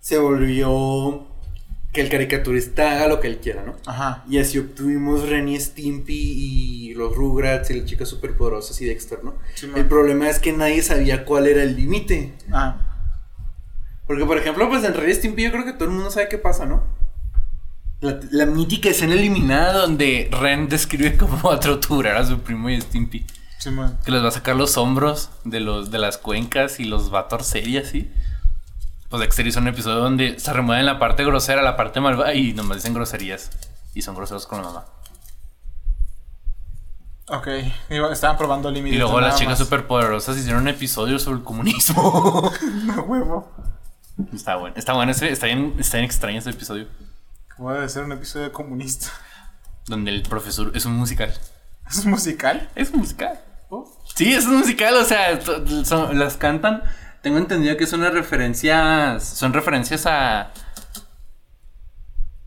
se 0.00 0.18
volvió 0.18 1.26
que 1.92 2.00
el 2.00 2.08
caricaturista 2.10 2.92
haga 2.92 3.06
lo 3.06 3.20
que 3.20 3.28
él 3.28 3.38
quiera, 3.38 3.62
¿no? 3.62 3.76
Ajá. 3.86 4.24
Y 4.28 4.38
así 4.38 4.58
obtuvimos 4.58 5.28
Ren 5.28 5.48
y 5.48 5.58
Stimpy 5.58 6.12
y 6.12 6.94
los 6.94 7.14
Rugrats 7.14 7.70
y 7.70 7.74
las 7.74 7.86
chicas 7.86 8.08
superpoderosas 8.08 8.78
y 8.80 8.86
Dexter, 8.86 9.22
¿no? 9.22 9.36
Sí, 9.54 9.70
el 9.74 9.86
problema 9.86 10.28
es 10.28 10.40
que 10.40 10.52
nadie 10.52 10.82
sabía 10.82 11.24
cuál 11.24 11.46
era 11.46 11.62
el 11.62 11.76
límite. 11.76 12.34
Ah. 12.52 12.76
Porque, 14.08 14.26
por 14.26 14.36
ejemplo, 14.36 14.68
pues 14.68 14.82
en 14.82 14.92
Ren 14.92 15.08
y 15.08 15.14
Stimpy 15.14 15.44
yo 15.44 15.52
creo 15.52 15.64
que 15.64 15.72
todo 15.72 15.84
el 15.84 15.90
mundo 15.90 16.10
sabe 16.10 16.28
qué 16.28 16.36
pasa, 16.36 16.66
¿no? 16.66 16.82
La, 18.00 18.18
la 18.32 18.46
mítica 18.46 18.88
escena 18.88 19.14
eliminada 19.14 19.82
donde 19.82 20.28
Ren 20.32 20.68
describe 20.68 21.16
cómo 21.16 21.40
va 21.42 21.54
a 21.54 21.60
torturar 21.60 22.16
a 22.16 22.26
su 22.26 22.40
primo 22.40 22.68
y 22.68 22.74
a 22.74 22.80
Que 24.04 24.10
les 24.10 24.22
va 24.22 24.28
a 24.28 24.32
sacar 24.32 24.56
los 24.56 24.76
hombros 24.76 25.30
de 25.44 25.60
los 25.60 25.90
de 25.90 25.98
las 25.98 26.18
cuencas 26.18 26.80
y 26.80 26.84
los 26.84 27.12
va 27.12 27.20
a 27.20 27.28
torcer 27.28 27.66
y 27.68 27.78
así. 27.78 28.10
Pues 29.08 29.20
Dexter 29.20 29.46
hizo 29.46 29.60
un 29.60 29.68
episodio 29.68 29.96
donde 29.98 30.38
se 30.40 30.52
remueven 30.52 30.86
la 30.86 30.98
parte 30.98 31.24
grosera, 31.24 31.62
la 31.62 31.76
parte 31.76 32.00
malvada 32.00 32.34
y 32.34 32.52
nomás 32.52 32.78
dicen 32.78 32.94
groserías. 32.94 33.50
Y 33.94 34.02
son 34.02 34.16
groseros 34.16 34.46
con 34.46 34.58
la 34.60 34.64
mamá. 34.68 34.84
Ok. 37.28 37.48
Estaban 37.88 38.36
probando 38.36 38.70
límites. 38.70 38.96
Y 38.96 38.98
luego 38.98 39.20
las 39.20 39.38
chicas 39.38 39.58
superpoderosas 39.58 40.36
hicieron 40.36 40.62
un 40.62 40.68
episodio 40.68 41.18
sobre 41.18 41.38
el 41.38 41.44
comunismo. 41.44 42.50
No 42.84 43.02
huevo. 43.02 43.50
está 44.32 44.56
bueno, 44.56 44.74
está 44.76 44.92
bueno, 44.92 45.12
ese- 45.12 45.30
está 45.30 45.46
bien, 45.46 45.74
está 45.78 45.96
bien 45.96 46.04
extraño 46.04 46.38
ese 46.38 46.50
episodio. 46.50 46.86
Como 47.56 47.72
debe 47.72 47.88
ser 47.88 48.04
un 48.04 48.12
episodio 48.12 48.52
comunista. 48.52 49.08
Donde 49.86 50.10
el 50.10 50.22
profesor 50.22 50.72
es 50.74 50.84
un 50.86 50.94
musical. 50.96 51.32
¿Es 51.88 52.04
musical? 52.04 52.68
Es 52.74 52.90
un 52.90 53.00
musical. 53.00 53.40
Sí, 54.16 54.32
es 54.32 54.46
un 54.46 54.58
musical, 54.58 54.94
o 54.96 55.04
sea, 55.04 55.40
son- 55.84 56.18
las 56.18 56.36
cantan. 56.36 56.82
Tengo 57.22 57.38
entendido 57.38 57.76
que 57.76 57.86
son 57.86 58.00
unas 58.00 58.12
referencias. 58.14 59.24
Son 59.24 59.52
referencias 59.52 60.06
a. 60.06 60.50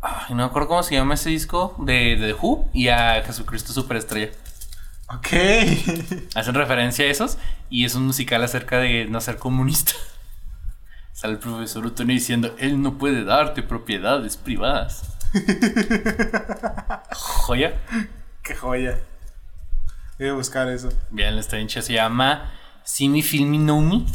Ay, 0.01 0.30
no 0.30 0.36
me 0.38 0.43
acuerdo 0.43 0.67
cómo 0.69 0.84
se 0.84 0.95
llama 0.95 1.15
ese 1.15 1.30
disco 1.30 1.75
de, 1.80 2.15
de 2.15 2.27
The 2.27 2.34
Who 2.34 2.69
y 2.73 2.88
a 2.89 3.21
Jesucristo 3.23 3.73
Superestrella. 3.73 4.32
Ok. 5.10 5.27
Hacen 6.36 6.53
referencia 6.56 7.06
a 7.06 7.10
esos 7.10 7.38
y 7.69 7.86
es 7.86 7.95
un 7.95 8.06
musical 8.06 8.43
acerca 8.43 8.77
de 8.77 9.06
no 9.06 9.19
ser 9.19 9.38
comunista. 9.38 9.93
Sale 11.13 11.34
el 11.34 11.39
profesor 11.39 11.86
Utone 11.86 12.13
diciendo: 12.13 12.56
Él 12.60 12.82
no 12.82 12.97
puede 12.97 13.23
darte 13.25 13.63
propiedades 13.63 14.38
privadas. 14.38 15.03
Joya. 17.12 17.73
Qué 18.43 18.56
joya. 18.56 18.97
Voy 20.19 20.30
a 20.30 20.34
buscar 20.34 20.67
eso. 20.69 20.89
Bien, 21.12 21.39
bien 21.51 21.67
chido. 21.67 21.82
Se 21.84 21.93
llama 21.93 22.51
See 22.84 23.08
Me, 23.10 23.21
Feel 23.21 23.45
Me. 23.47 24.06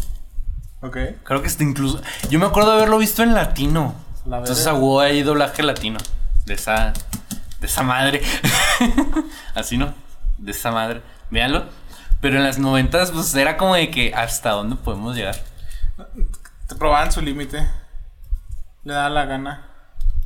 Ok. 0.81 0.97
Creo 1.23 1.43
que 1.43 1.49
está 1.49 1.63
incluso. 1.63 2.03
Yo 2.29 2.39
me 2.39 2.47
acuerdo 2.47 2.71
de 2.73 2.77
haberlo 2.79 2.99
visto 2.99 3.23
en 3.23 3.35
latino. 3.35 3.95
La 4.27 4.39
Entonces 4.39 4.65
verga. 4.65 4.79
a 4.79 4.81
huevo 4.81 5.01
hay 5.01 5.23
doblaje 5.23 5.63
latino. 5.63 5.99
De 6.45 6.55
esa. 6.55 6.93
De 7.61 7.67
esa 7.67 7.83
madre. 7.83 8.21
Así 9.55 9.77
no. 9.77 9.95
De 10.39 10.51
esa 10.51 10.73
madre. 10.73 11.03
Véanlo. 11.31 11.67
Pero 12.21 12.37
en 12.37 12.45
las 12.45 12.59
noventas, 12.59 13.11
pues 13.11 13.35
era 13.35 13.57
como 13.57 13.75
de 13.75 13.91
que 13.91 14.13
hasta 14.15 14.51
dónde 14.51 14.77
podemos 14.77 15.17
llegar. 15.17 15.37
Te 16.69 16.75
probaban 16.75 17.13
su 17.13 17.21
límite. 17.21 17.69
Le 18.85 18.93
da 18.93 19.09
la 19.09 19.25
gana. 19.27 19.69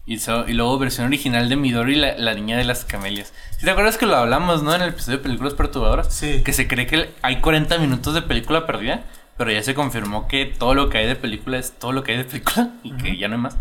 Y, 0.07 0.19
so- 0.21 0.49
y 0.49 0.53
luego 0.53 0.79
versión 0.79 1.07
original 1.09 1.49
de 1.49 1.57
Midori, 1.57 1.97
la, 1.97 2.17
la 2.17 2.33
niña 2.35 2.57
de 2.57 2.65
las 2.65 2.85
camelias. 2.85 3.33
¿Sí 3.59 3.65
te 3.65 3.71
acuerdas 3.71 3.99
que 3.99 4.07
lo 4.07 4.15
hablamos, 4.17 4.63
no? 4.63 4.73
En 4.75 4.83
el 4.83 4.91
episodio 4.91 5.19
de 5.19 5.25
películas 5.25 5.55
perturbadoras. 5.55 6.15
Sí. 6.15 6.43
Que 6.45 6.53
se 6.53 6.69
cree 6.69 6.87
que 6.87 7.11
hay 7.23 7.41
40 7.41 7.79
minutos 7.79 8.15
de 8.15 8.23
película 8.23 8.67
perdida. 8.67 9.05
Pero 9.37 9.51
ya 9.51 9.63
se 9.63 9.75
confirmó 9.75 10.29
que 10.29 10.47
todo 10.47 10.75
lo 10.75 10.89
que 10.89 10.99
hay 10.99 11.07
de 11.07 11.17
película 11.17 11.59
es 11.59 11.73
todo 11.73 11.93
lo 11.93 12.03
que 12.05 12.13
hay 12.13 12.19
de 12.19 12.25
película. 12.25 12.71
Y 12.85 12.93
que 12.97 13.17
ya 13.19 13.27
no 13.29 13.35
hay 13.35 13.41
más. 13.41 13.57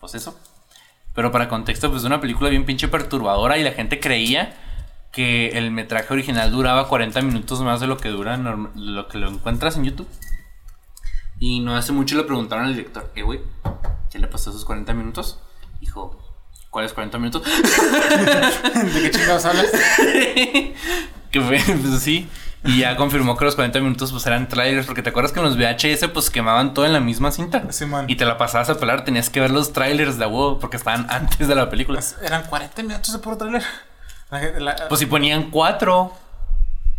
Pues 0.00 0.14
eso. 0.16 0.38
Pero 1.14 1.30
para 1.30 1.48
contexto, 1.48 1.88
pues 1.90 2.02
es 2.02 2.06
una 2.06 2.20
película 2.20 2.50
bien 2.50 2.64
pinche 2.66 2.88
perturbadora. 2.88 3.56
Y 3.56 3.62
la 3.62 3.70
gente 3.72 4.00
creía 4.00 4.52
que 5.12 5.50
el 5.56 5.70
metraje 5.70 6.12
original 6.12 6.50
duraba 6.50 6.88
40 6.88 7.22
minutos 7.22 7.60
más 7.62 7.80
de 7.80 7.86
lo 7.86 7.98
que 7.98 8.08
dura 8.08 8.36
lo 8.36 9.06
que 9.06 9.18
lo 9.18 9.28
encuentras 9.28 9.76
en 9.76 9.84
YouTube. 9.84 10.08
Y 11.38 11.60
no 11.60 11.76
hace 11.76 11.92
mucho 11.92 12.16
le 12.16 12.24
preguntaron 12.24 12.64
al 12.66 12.74
director, 12.74 13.12
eh, 13.14 13.22
güey, 13.22 13.40
¿qué 14.10 14.18
le 14.18 14.26
pasó 14.26 14.50
a 14.50 14.52
esos 14.52 14.64
40 14.64 14.92
minutos? 14.94 15.38
Dijo, 15.84 16.18
¿cuáles 16.70 16.94
40 16.94 17.18
minutos? 17.18 17.42
¿De 18.94 19.02
qué 19.02 19.10
chingados 19.10 19.44
hablas? 19.44 19.66
que 21.30 21.40
fue, 21.42 21.58
pues 21.58 22.00
sí. 22.00 22.26
Y 22.64 22.78
ya 22.78 22.96
confirmó 22.96 23.36
que 23.36 23.44
los 23.44 23.54
40 23.54 23.80
minutos 23.80 24.10
pues 24.12 24.24
eran 24.26 24.48
trailers, 24.48 24.86
porque 24.86 25.02
te 25.02 25.10
acuerdas 25.10 25.32
que 25.32 25.40
en 25.40 25.44
los 25.44 25.58
VHS 25.58 26.08
pues 26.08 26.30
quemaban 26.30 26.72
todo 26.72 26.86
en 26.86 26.94
la 26.94 27.00
misma 27.00 27.30
cinta. 27.32 27.62
Sí, 27.70 27.84
man. 27.84 28.06
Y 28.08 28.16
te 28.16 28.24
la 28.24 28.38
pasabas 28.38 28.70
a 28.70 28.78
pelar, 28.80 29.04
tenías 29.04 29.28
que 29.28 29.40
ver 29.40 29.50
los 29.50 29.74
trailers 29.74 30.16
de 30.18 30.24
huevo 30.24 30.58
porque 30.58 30.78
estaban 30.78 31.06
antes 31.10 31.46
de 31.46 31.54
la 31.54 31.68
película. 31.68 32.00
Eran 32.22 32.44
40 32.44 32.82
minutos 32.82 33.12
de 33.12 33.18
puro 33.18 33.36
trailer. 33.36 33.62
La 34.30 34.38
gente- 34.40 34.60
la- 34.60 34.88
Pues 34.88 35.00
si 35.00 35.04
ponían 35.06 35.50
cuatro. 35.50 36.00
O 36.00 36.16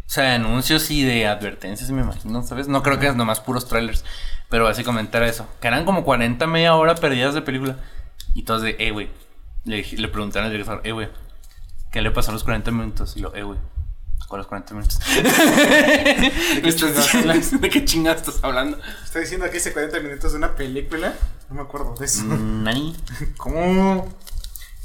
sea, 0.08 0.36
anuncios 0.36 0.92
y 0.92 1.04
de 1.04 1.26
advertencias, 1.26 1.90
me 1.90 2.04
imagino, 2.04 2.44
¿sabes? 2.44 2.68
No 2.68 2.84
creo 2.84 3.00
que 3.00 3.08
es 3.08 3.16
nomás 3.16 3.40
puros 3.40 3.68
trailers. 3.68 4.06
Pero 4.50 4.66
básicamente 4.66 5.18
era 5.18 5.26
eso. 5.26 5.48
Que 5.60 5.68
eran 5.68 5.84
como 5.86 6.04
40, 6.04 6.46
media 6.46 6.76
hora 6.76 6.94
perdidas 6.94 7.34
de 7.34 7.42
película. 7.42 7.78
Y 8.36 8.44
todos 8.44 8.62
de, 8.62 8.76
eh, 8.78 8.92
güey. 8.92 9.10
Le, 9.64 9.82
le 9.82 10.08
preguntaron 10.10 10.46
al 10.46 10.52
director, 10.52 10.82
eh, 10.84 10.92
güey. 10.92 11.10
¿Qué 11.92 12.02
le 12.02 12.12
pasó 12.12 12.30
a 12.30 12.34
los 12.34 12.44
40 12.44 12.70
minutos? 12.72 13.16
Y 13.16 13.22
yo, 13.22 13.34
eh, 13.34 13.42
güey. 13.42 13.58
¿Cuáles 14.28 14.48
40 14.48 14.74
minutos? 14.74 15.00
¿De 15.16 16.62
qué, 16.62 16.74
chingados 16.76 17.16
hablas? 17.16 17.62
¿De 17.62 17.70
qué 17.70 17.86
chingados 17.86 18.22
estás 18.22 18.44
hablando? 18.44 18.78
Estoy 19.04 19.22
diciendo 19.22 19.50
que 19.50 19.58
hice 19.58 19.72
40 19.72 20.00
minutos 20.02 20.32
de 20.34 20.38
una 20.38 20.56
película. 20.56 21.16
No 21.50 21.56
me 21.56 21.62
acuerdo 21.62 21.96
de 21.96 22.06
eso. 22.06 22.24
Mm, 22.26 22.64
Nani. 22.64 22.96
¿Cómo? 23.38 24.14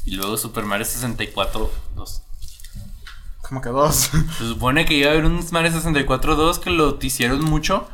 Y 0.05 0.15
luego 0.15 0.37
Super 0.37 0.65
Mario 0.65 0.85
64 0.85 1.71
2. 1.97 2.23
Como 3.43 3.61
que 3.61 3.71
dos. 3.71 4.11
Se 4.39 4.47
supone 4.47 4.85
que 4.85 4.95
iba 4.95 5.09
a 5.09 5.13
haber 5.13 5.25
un 5.25 5.45
Mario 5.51 5.73
64 5.73 6.37
2 6.37 6.59
que 6.61 6.71
lo 6.71 6.99
hicieron 7.01 7.45
mucho, 7.45 7.89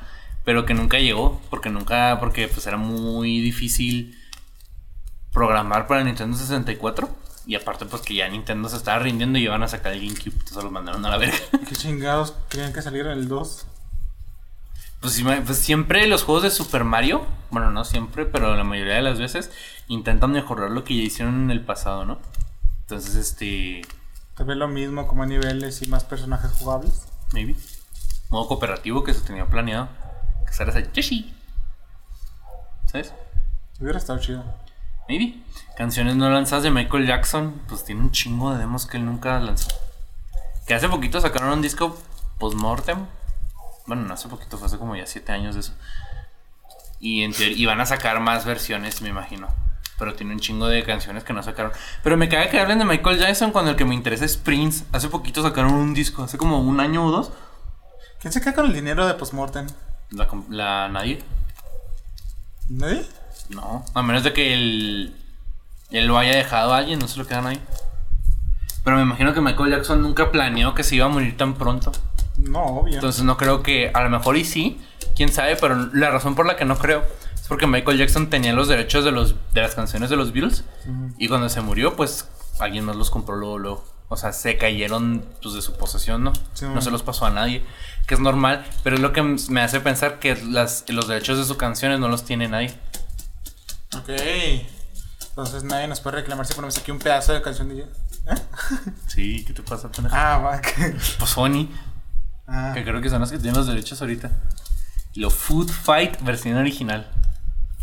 pero 0.45 0.66
que 0.66 0.75
nunca 0.75 0.99
llegó, 0.99 1.40
porque 1.49 1.71
nunca, 1.71 2.19
porque 2.21 2.49
pues 2.49 2.66
era 2.66 2.77
muy 2.77 3.40
difícil 3.40 4.19
programar 5.37 5.87
para 5.87 6.03
Nintendo 6.03 6.35
64. 6.35 7.11
Y 7.46 7.55
aparte 7.57 7.85
pues 7.85 8.01
que 8.01 8.14
ya 8.14 8.29
Nintendo 8.29 8.70
se 8.70 8.77
estaba 8.77 8.99
rindiendo 8.99 9.38
y 9.38 9.42
iban 9.42 9.62
a 9.62 9.68
sacar 9.68 9.92
el 9.92 10.01
GameCube, 10.01 10.33
entonces 10.33 10.64
lo 10.64 10.70
mandaron 10.70 11.05
a 11.05 11.11
la 11.11 11.18
verga. 11.18 11.37
¿Qué 11.68 11.77
chingados 11.77 12.35
querían 12.49 12.72
que 12.72 12.81
saliera 12.83 13.12
el 13.12 13.29
2? 13.29 13.66
Pues, 15.01 15.22
pues 15.44 15.59
siempre 15.59 16.07
los 16.07 16.25
juegos 16.25 16.42
de 16.42 16.51
Super 16.51 16.85
Mario, 16.85 17.25
bueno 17.51 17.70
no 17.70 17.85
siempre, 17.85 18.25
pero 18.25 18.57
la 18.57 18.64
mayoría 18.64 18.94
de 18.94 19.03
las 19.03 19.18
veces 19.18 19.53
intentan 19.88 20.33
mejorar 20.33 20.70
lo 20.70 20.83
que 20.83 20.96
ya 20.96 21.03
hicieron 21.03 21.44
en 21.44 21.51
el 21.51 21.61
pasado, 21.61 22.07
¿no? 22.07 22.18
Entonces 22.81 23.14
este, 23.14 23.83
vez 24.38 24.57
lo 24.57 24.68
mismo, 24.68 25.07
como 25.07 25.22
a 25.22 25.27
niveles 25.27 25.83
y 25.83 25.87
más 25.87 26.03
personajes 26.03 26.51
jugables. 26.53 27.07
maybe, 27.33 27.55
modo 28.31 28.49
cooperativo 28.49 29.05
que 29.05 29.12
se 29.12 29.20
tenía 29.20 29.46
planeado, 29.46 29.88
que 30.46 30.53
será 30.55 30.70
ese 30.70 30.90
Yoshi. 30.92 31.33
¿Sabes? 32.87 33.12
Hubiera 33.79 33.99
estado 33.99 34.18
chido. 34.18 34.65
Maybe. 35.09 35.38
Canciones 35.77 36.16
no 36.16 36.29
lanzadas 36.31 36.64
de 36.64 36.71
Michael 36.71 37.07
Jackson, 37.07 37.61
pues 37.69 37.85
tiene 37.85 38.01
un 38.01 38.11
chingo 38.11 38.53
de 38.53 38.59
demos 38.59 38.87
que 38.87 38.97
él 38.97 39.05
nunca 39.05 39.38
lanzó. 39.40 39.69
Que 40.66 40.75
hace 40.75 40.88
poquito 40.88 41.21
sacaron 41.21 41.51
un 41.51 41.62
disco 41.62 41.97
post-mortem. 42.38 43.07
Bueno, 43.87 44.03
no 44.03 44.14
hace 44.14 44.29
poquito, 44.29 44.57
fue 44.59 44.66
hace 44.66 44.79
como 44.79 44.97
ya 44.97 45.07
7 45.07 45.31
años 45.33 45.55
de 45.55 45.61
eso. 45.61 45.75
Y, 46.99 47.23
en 47.23 47.33
teoría- 47.33 47.57
y 47.57 47.66
van 47.66 47.81
a 47.81 47.87
sacar 47.87 48.19
más 48.21 48.45
versiones, 48.47 49.01
me 49.03 49.11
imagino. 49.11 49.49
Pero 49.99 50.14
tiene 50.14 50.33
un 50.35 50.40
chingo 50.40 50.66
de 50.66 50.83
canciones 50.83 51.25
que 51.25 51.33
no 51.33 51.42
sacaron. 51.42 51.73
Pero 52.03 52.16
me 52.16 52.29
caga 52.29 52.51
que 52.51 52.59
hablen 52.59 52.79
de 52.79 52.85
Michael 52.85 53.19
Jackson 53.19 53.53
cuando 53.53 53.71
el 53.71 53.77
que 53.77 53.85
me 53.85 53.95
interesa 53.95 54.25
es 54.25 54.37
Prince. 54.37 54.85
Hace 54.92 55.09
poquito 55.09 55.42
sacaron 55.42 55.73
un 55.75 55.95
disco, 55.95 56.23
hace 56.25 56.37
como 56.38 56.59
un 56.61 56.81
año 56.81 57.05
o 57.07 57.11
dos. 57.11 57.31
¿Quién 58.21 58.33
se 58.33 58.40
queda 58.40 58.55
con 58.55 58.66
el 58.66 58.73
dinero 58.75 59.07
de 59.07 59.14
Postmortem? 59.14 59.66
La, 60.11 60.29
la 60.51 60.88
nadie. 60.88 61.23
¿Nadie? 62.69 63.07
No, 63.48 63.85
a 63.94 64.02
menos 64.02 64.24
de 64.24 64.32
que 64.32 64.54
él, 64.54 65.14
él 65.90 66.06
lo 66.06 66.18
haya 66.18 66.37
dejado 66.37 66.74
a 66.74 66.78
alguien, 66.78 66.98
no 66.98 67.09
se 67.09 67.18
lo 67.18 67.26
quedan 67.26 67.46
ahí. 67.46 67.61
Pero 68.85 68.96
me 68.96 69.02
imagino 69.02 69.35
que 69.35 69.40
Michael 69.40 69.70
Jackson 69.70 70.02
nunca 70.02 70.30
planeó 70.30 70.74
que 70.74 70.85
se 70.85 70.96
iba 70.96 71.06
a 71.06 71.09
morir 71.09 71.37
tan 71.37 71.54
pronto. 71.54 71.92
No, 72.38 72.64
obvio. 72.64 72.94
Entonces 72.94 73.24
no 73.24 73.37
creo 73.37 73.62
que, 73.62 73.90
a 73.92 74.02
lo 74.02 74.11
mejor 74.11 74.37
y 74.37 74.44
sí, 74.44 74.80
quién 75.16 75.32
sabe, 75.32 75.56
pero 75.56 75.88
la 75.92 76.11
razón 76.11 76.35
por 76.35 76.46
la 76.46 76.56
que 76.56 76.64
no 76.64 76.78
creo 76.78 77.04
es 77.35 77.48
porque 77.48 77.66
Michael 77.66 77.98
Jackson 77.98 78.30
tenía 78.30 78.52
los 78.52 78.68
derechos 78.68 79.04
de, 79.04 79.12
los, 79.12 79.35
de 79.52 79.61
las 79.62 79.74
canciones 79.74 80.11
de 80.11 80.16
los 80.16 80.32
Beatles. 80.32 80.64
Y 81.18 81.28
cuando 81.28 81.48
se 81.48 81.61
murió, 81.62 81.96
pues 81.96 82.28
alguien 82.61 82.85
más 82.85 82.96
los 82.96 83.11
compró 83.11 83.37
luego, 83.37 83.59
luego. 83.59 83.85
O 84.09 84.16
sea, 84.16 84.32
se 84.32 84.56
cayeron 84.56 85.24
pues, 85.42 85.54
de 85.54 85.62
su 85.62 85.76
posesión, 85.76 86.22
¿no? 86.22 86.32
Sí, 86.54 86.64
no 86.66 86.80
se 86.80 86.90
los 86.92 87.02
pasó 87.02 87.26
a 87.26 87.30
nadie, 87.30 87.64
que 88.06 88.14
es 88.14 88.20
normal, 88.20 88.64
pero 88.85 88.94
es 88.94 89.02
lo 89.02 89.12
que 89.12 89.22
me 89.22 89.62
hace 89.62 89.80
pensar 89.80 90.20
que 90.20 90.37
las, 90.37 90.85
los 90.88 91.09
derechos 91.09 91.38
de 91.38 91.44
sus 91.44 91.56
canciones 91.56 91.98
no 91.98 92.09
los 92.09 92.24
tiene 92.24 92.46
nadie. 92.48 92.72
Ok. 93.94 94.11
Entonces 95.31 95.64
nadie 95.64 95.87
nos 95.88 96.01
puede 96.01 96.16
reclamar 96.16 96.46
si 96.46 96.55
ponemos 96.55 96.77
aquí 96.79 96.90
un 96.90 96.99
pedazo 96.99 97.33
de 97.33 97.42
canción 97.42 97.68
de 97.68 97.75
ella. 97.77 97.87
¿Eh? 98.31 98.35
Sí, 99.07 99.44
¿qué 99.46 99.53
te 99.53 99.62
pasa, 99.62 99.90
pendejo? 99.90 100.14
Ah, 100.16 100.38
va. 100.38 100.61
que- 100.61 100.96
Pues 101.18 101.31
Sony, 101.31 101.68
Ah. 102.49 102.72
que 102.75 102.85
creo 102.85 103.01
que 103.01 103.11
son 103.11 103.20
los 103.20 103.31
que 103.31 103.38
tienen 103.38 103.57
los 103.59 103.66
derechos 103.66 104.01
ahorita. 104.01 104.31
Lo 105.14 105.31
Food 105.31 105.68
Fight 105.70 106.20
versión 106.22 106.57
original. 106.57 107.11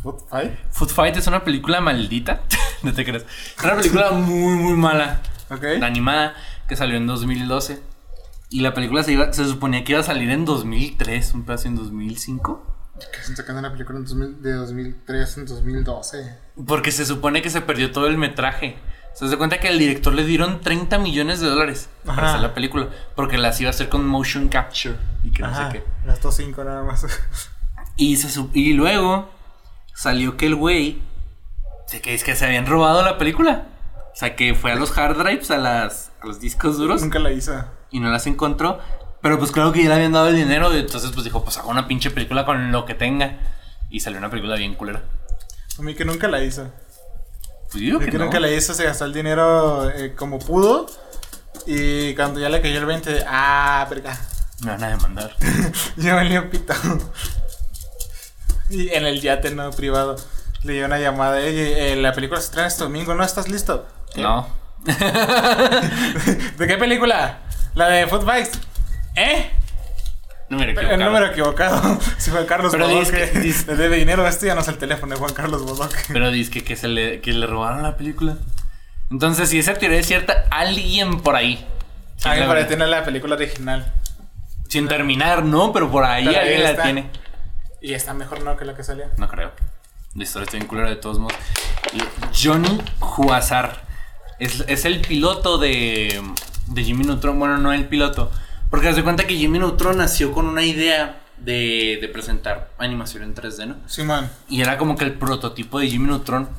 Foot 0.01 0.29
Fight. 0.29 0.51
Food 0.71 0.89
Fight 0.89 1.15
es 1.17 1.27
una 1.27 1.43
película 1.43 1.79
maldita. 1.81 2.41
no 2.83 2.93
te 2.93 3.05
creas. 3.05 3.23
Es 3.57 3.63
una 3.63 3.75
película 3.75 4.11
muy, 4.11 4.55
muy 4.55 4.73
mala. 4.73 5.21
Ok. 5.49 5.63
La 5.79 5.87
animada 5.87 6.33
que 6.67 6.75
salió 6.75 6.97
en 6.97 7.07
2012. 7.07 7.81
Y 8.49 8.59
la 8.61 8.73
película 8.73 9.01
se, 9.03 9.13
iba, 9.13 9.31
se 9.33 9.45
suponía 9.45 9.83
que 9.83 9.93
iba 9.93 10.01
a 10.01 10.03
salir 10.03 10.29
en 10.29 10.45
2003, 10.45 11.33
un 11.33 11.43
pedazo 11.43 11.67
en 11.69 11.75
2005. 11.75 12.72
Que 12.99 13.19
están 13.19 13.35
sacando 13.35 13.59
una 13.59 13.71
película 13.71 13.97
en 13.99 14.05
2000 14.05 14.41
de 14.41 14.53
2003 14.53 15.37
en 15.37 15.45
2012. 15.45 16.37
Porque 16.67 16.91
se 16.91 17.05
supone 17.05 17.41
que 17.41 17.49
se 17.49 17.61
perdió 17.61 17.91
todo 17.91 18.07
el 18.07 18.17
metraje. 18.17 18.77
Se 19.13 19.27
da 19.27 19.37
cuenta 19.37 19.59
que 19.59 19.67
al 19.67 19.77
director 19.77 20.13
le 20.13 20.25
dieron 20.25 20.61
30 20.61 20.97
millones 20.99 21.39
de 21.39 21.47
dólares 21.47 21.89
para 22.05 22.29
hacer 22.29 22.41
la 22.41 22.53
película. 22.53 22.89
Porque 23.15 23.37
las 23.37 23.59
iba 23.61 23.69
a 23.69 23.71
hacer 23.71 23.89
con 23.89 24.05
motion 24.07 24.47
capture 24.47 24.95
y 25.23 25.31
que 25.31 25.43
no 25.43 25.55
sé 25.55 25.63
qué. 25.71 25.83
Gastó 26.05 26.31
5 26.31 26.63
nada 26.63 26.83
más. 26.83 27.05
Y, 27.95 28.17
se 28.17 28.39
y 28.53 28.73
luego 28.73 29.29
salió 29.93 30.35
que 30.35 30.47
el 30.47 30.55
güey 30.55 30.99
se 31.85 32.01
que 32.01 32.15
es 32.15 32.23
que 32.23 32.35
se 32.35 32.45
habían 32.45 32.65
robado 32.65 33.03
la 33.03 33.17
película. 33.19 33.67
O 34.11 34.15
sea, 34.15 34.35
que 34.35 34.55
fue 34.55 34.71
a 34.71 34.75
los 34.75 34.95
hard 34.97 35.17
drives, 35.17 35.51
a, 35.51 35.57
las, 35.57 36.11
a 36.21 36.25
los 36.27 36.39
discos 36.39 36.77
duros 36.77 37.01
Nunca 37.01 37.19
la 37.19 37.31
hizo. 37.31 37.65
y 37.91 37.99
no 37.99 38.09
las 38.11 38.25
encontró. 38.27 38.79
Pero 39.23 39.39
pues 39.39 39.51
claro 39.51 39.71
que 39.71 39.81
ya 39.81 39.87
le 39.87 39.95
habían 39.95 40.11
dado 40.11 40.27
el 40.27 40.35
dinero. 40.35 40.71
Entonces 40.73 41.09
pues 41.11 41.23
dijo, 41.23 41.43
pues 41.45 41.57
hago 41.57 41.69
una 41.69 41.87
pinche 41.87 42.11
película 42.11 42.45
con 42.45 42.73
lo 42.73 42.85
que 42.85 42.93
tenga. 42.93 43.39
Y 43.89 44.01
salió 44.01 44.19
una 44.19 44.29
película 44.29 44.57
bien 44.57 44.75
culera. 44.75 45.01
A 45.79 45.81
mí 45.81 45.95
que 45.95 46.03
nunca 46.03 46.27
la 46.27 46.43
hizo. 46.43 46.69
Pues 47.71 47.83
yo 47.85 47.99
que 47.99 48.07
que 48.07 48.17
no. 48.17 48.25
nunca 48.25 48.41
la 48.41 48.51
hizo 48.51 48.73
se 48.73 48.83
gastó 48.83 49.05
el 49.05 49.13
dinero 49.13 49.89
eh, 49.89 50.13
como 50.13 50.39
pudo. 50.39 50.87
Y 51.65 52.13
cuando 52.15 52.41
ya 52.41 52.49
le 52.49 52.61
cayó 52.61 52.77
el 52.77 52.85
20, 52.85 53.23
ah, 53.25 53.87
verga. 53.89 54.19
Me 54.61 54.71
van 54.71 54.83
a 54.83 54.89
demandar. 54.89 55.35
Ya 55.95 56.15
valió 56.15 56.49
pito. 56.49 56.73
Y 58.69 58.89
en 58.89 59.05
el 59.05 59.21
yate 59.21 59.51
no 59.55 59.71
privado 59.71 60.17
le 60.63 60.73
dio 60.73 60.85
una 60.85 60.99
llamada. 60.99 61.37
Oye, 61.37 61.93
eh, 61.93 61.95
la 61.95 62.11
película 62.11 62.41
se 62.41 62.47
estrena 62.47 62.67
este 62.67 62.83
domingo, 62.83 63.15
¿no 63.15 63.23
estás 63.23 63.47
listo? 63.47 63.87
¿Qué? 64.13 64.21
No. 64.21 64.47
¿De 66.57 66.67
qué 66.67 66.77
película? 66.77 67.39
La 67.73 67.87
de 67.87 68.05
Foot 68.07 68.25
Fights. 68.25 68.59
¿Eh? 69.15 69.49
Número 70.49 70.71
El 70.71 70.77
equivocado. 70.77 71.03
número 71.05 71.25
equivocado. 71.27 71.99
Si 72.17 72.31
fue 72.31 72.45
Carlos 72.45 72.71
Pero 72.71 72.87
Bodoque. 72.87 73.31
que- 73.31 73.39
Le 73.67 73.75
debe 73.75 73.97
dinero. 73.97 74.27
Este 74.27 74.47
ya 74.47 74.55
no 74.55 74.61
es 74.61 74.67
el 74.67 74.77
teléfono 74.77 75.13
de 75.13 75.19
Juan 75.19 75.33
Carlos 75.33 75.63
Bodoque. 75.63 75.97
Pero 76.11 76.31
dice 76.31 76.51
que, 76.51 76.63
que 76.63 76.75
se 76.75 76.87
le, 76.87 77.21
que 77.21 77.31
le 77.33 77.47
robaron 77.47 77.81
la 77.83 77.97
película. 77.97 78.37
Entonces, 79.11 79.49
si 79.49 79.59
esa 79.59 79.73
teoría 79.75 79.99
es 79.99 80.07
cierta, 80.07 80.45
alguien 80.51 81.21
por 81.21 81.35
ahí. 81.35 81.65
Alguien 82.23 82.47
para 82.47 82.59
verdad. 82.59 82.69
tener 82.69 82.87
la 82.89 83.03
película 83.03 83.35
original. 83.35 83.93
Sin 84.69 84.87
terminar, 84.87 85.43
no, 85.43 85.71
pero 85.71 85.91
por 85.91 86.03
ahí 86.03 86.25
Pero 86.25 86.39
ahí 86.39 86.47
alguien 86.47 86.63
la 86.75 86.81
tiene. 86.83 87.09
Y 87.81 87.93
está 87.93 88.13
mejor 88.13 88.41
no 88.43 88.55
que 88.57 88.65
la 88.65 88.75
que 88.75 88.83
salía. 88.83 89.09
No 89.17 89.27
creo. 89.27 89.51
La 90.15 90.23
historia 90.23 90.45
está 90.45 90.57
bien 90.57 90.67
culera 90.67 90.89
de 90.89 90.95
todos 90.95 91.19
modos. 91.19 91.35
Johnny 92.33 92.81
Huazar. 93.17 93.81
Es, 94.39 94.63
es 94.67 94.85
el 94.85 95.01
piloto 95.01 95.57
de, 95.57 96.21
de 96.67 96.83
Jimmy 96.83 97.03
Neutron. 97.05 97.37
Bueno, 97.39 97.57
no 97.57 97.73
el 97.73 97.85
piloto. 97.87 98.31
Porque 98.73 98.91
se 98.91 99.03
cuenta 99.03 99.27
que 99.27 99.35
Jimmy 99.35 99.59
Neutron 99.59 99.99
nació 99.99 100.31
con 100.31 100.47
una 100.47 100.63
idea 100.63 101.21
de, 101.37 101.99
de 102.01 102.09
presentar 102.09 102.71
animación 102.79 103.21
en 103.21 103.35
3D, 103.35 103.67
¿no? 103.67 103.75
Simón. 103.87 104.31
Y 104.49 104.61
era 104.61 104.79
como 104.79 104.97
que 104.97 105.05
el 105.05 105.13
prototipo 105.13 105.77
de 105.77 105.87
Jimmy 105.89 106.07
Neutron. 106.07 106.49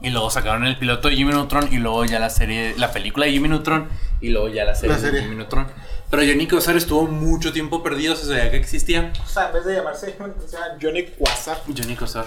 Y 0.00 0.08
luego 0.08 0.30
sacaron 0.30 0.64
el 0.64 0.78
piloto 0.78 1.10
de 1.10 1.16
Jimmy 1.16 1.32
Neutron 1.32 1.70
y 1.70 1.76
luego 1.76 2.06
ya 2.06 2.18
la 2.18 2.30
serie, 2.30 2.74
la 2.78 2.90
película 2.90 3.26
de 3.26 3.32
Jimmy 3.32 3.50
Neutron 3.50 3.86
y 4.22 4.30
luego 4.30 4.48
ya 4.48 4.64
la 4.64 4.74
serie, 4.74 4.94
La 4.94 4.98
serie. 4.98 5.16
de 5.20 5.24
Jimmy 5.24 5.36
Neutron. 5.36 5.66
Pero 6.08 6.22
Johnny 6.22 6.48
Huazar 6.50 6.78
estuvo 6.78 7.06
mucho 7.06 7.52
tiempo 7.52 7.82
perdido, 7.82 8.16
se 8.16 8.24
sabía 8.24 8.50
que 8.50 8.56
existía. 8.56 9.12
O 9.22 9.28
sea, 9.28 9.48
en 9.48 9.52
vez 9.52 9.66
de 9.66 9.74
llamarse 9.74 10.06
se 10.46 10.56
llama 10.56 10.78
Johnny 10.80 11.04
Quasar. 11.04 11.60
Johnny 11.66 11.96
Cosar. 11.96 12.24